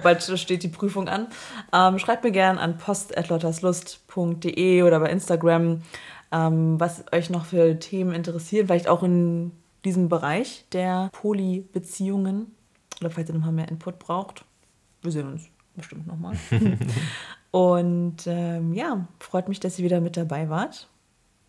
Bald 0.02 0.24
steht 0.24 0.64
die 0.64 0.70
Prüfung 0.70 1.08
an. 1.08 1.28
Ähm, 1.72 2.00
schreibt 2.00 2.24
mir 2.24 2.32
gerne 2.32 2.60
an 2.60 2.80
post.lotterslust.de 2.80 4.82
oder 4.82 5.00
bei 5.00 5.12
Instagram, 5.12 5.84
ähm, 6.32 6.80
was 6.80 7.04
euch 7.12 7.30
noch 7.30 7.46
für 7.46 7.78
Themen 7.78 8.16
interessiert. 8.16 8.66
Vielleicht 8.68 8.88
auch 8.88 9.04
in 9.04 9.52
diesem 9.86 10.10
Bereich 10.10 10.66
der 10.72 11.10
Polybeziehungen 11.14 12.55
oder 13.02 13.10
falls 13.10 13.30
ihr 13.30 13.36
nochmal 13.36 13.54
mehr 13.54 13.70
Input 13.70 14.00
braucht. 14.00 14.46
Wir 15.02 15.12
sehen 15.12 15.28
uns 15.28 15.50
bestimmt 15.76 16.08
nochmal. 16.08 16.36
und 17.52 18.18
ähm, 18.26 18.74
ja, 18.74 19.08
freut 19.20 19.50
mich, 19.50 19.60
dass 19.60 19.78
ihr 19.80 19.86
wieder 19.86 20.02
mit 20.02 20.18
dabei 20.18 20.50
wart 20.50 20.88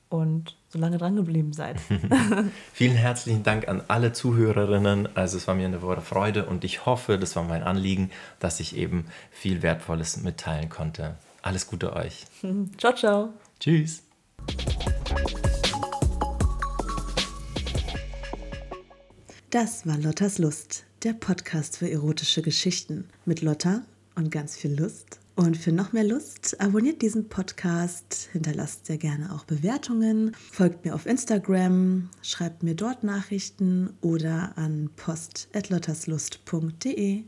und 0.08 0.56
so 0.68 0.78
lange 0.78 0.98
dran 0.98 1.16
geblieben 1.16 1.52
seid. 1.52 1.80
Vielen 2.72 2.96
herzlichen 2.96 3.42
Dank 3.42 3.68
an 3.68 3.82
alle 3.88 4.12
Zuhörerinnen. 4.12 5.16
Also 5.16 5.36
es 5.36 5.48
war 5.48 5.54
mir 5.54 5.66
eine 5.66 5.82
wahre 5.82 6.00
Freude 6.00 6.46
und 6.46 6.64
ich 6.64 6.86
hoffe, 6.86 7.18
das 7.18 7.36
war 7.36 7.44
mein 7.44 7.62
Anliegen, 7.62 8.10
dass 8.38 8.60
ich 8.60 8.76
eben 8.76 9.06
viel 9.30 9.62
Wertvolles 9.62 10.22
mitteilen 10.22 10.68
konnte. 10.68 11.16
Alles 11.42 11.66
Gute 11.66 11.94
euch. 11.94 12.26
ciao, 12.78 12.94
ciao. 12.94 13.28
Tschüss. 13.60 14.02
Das 19.50 19.86
war 19.86 19.96
Lottas 19.96 20.38
Lust 20.38 20.85
der 21.06 21.12
Podcast 21.12 21.76
für 21.76 21.88
erotische 21.88 22.42
Geschichten 22.42 23.06
mit 23.26 23.40
Lotta 23.40 23.82
und 24.16 24.32
ganz 24.32 24.56
viel 24.56 24.76
Lust. 24.76 25.20
Und 25.36 25.56
für 25.56 25.70
noch 25.70 25.92
mehr 25.92 26.02
Lust, 26.02 26.60
abonniert 26.60 27.00
diesen 27.00 27.28
Podcast, 27.28 28.28
hinterlasst 28.32 28.86
sehr 28.86 28.98
gerne 28.98 29.32
auch 29.32 29.44
Bewertungen, 29.44 30.34
folgt 30.50 30.84
mir 30.84 30.96
auf 30.96 31.06
Instagram, 31.06 32.10
schreibt 32.22 32.64
mir 32.64 32.74
dort 32.74 33.04
Nachrichten 33.04 33.90
oder 34.00 34.58
an 34.58 34.90
post.lotterslust.de. 34.96 37.22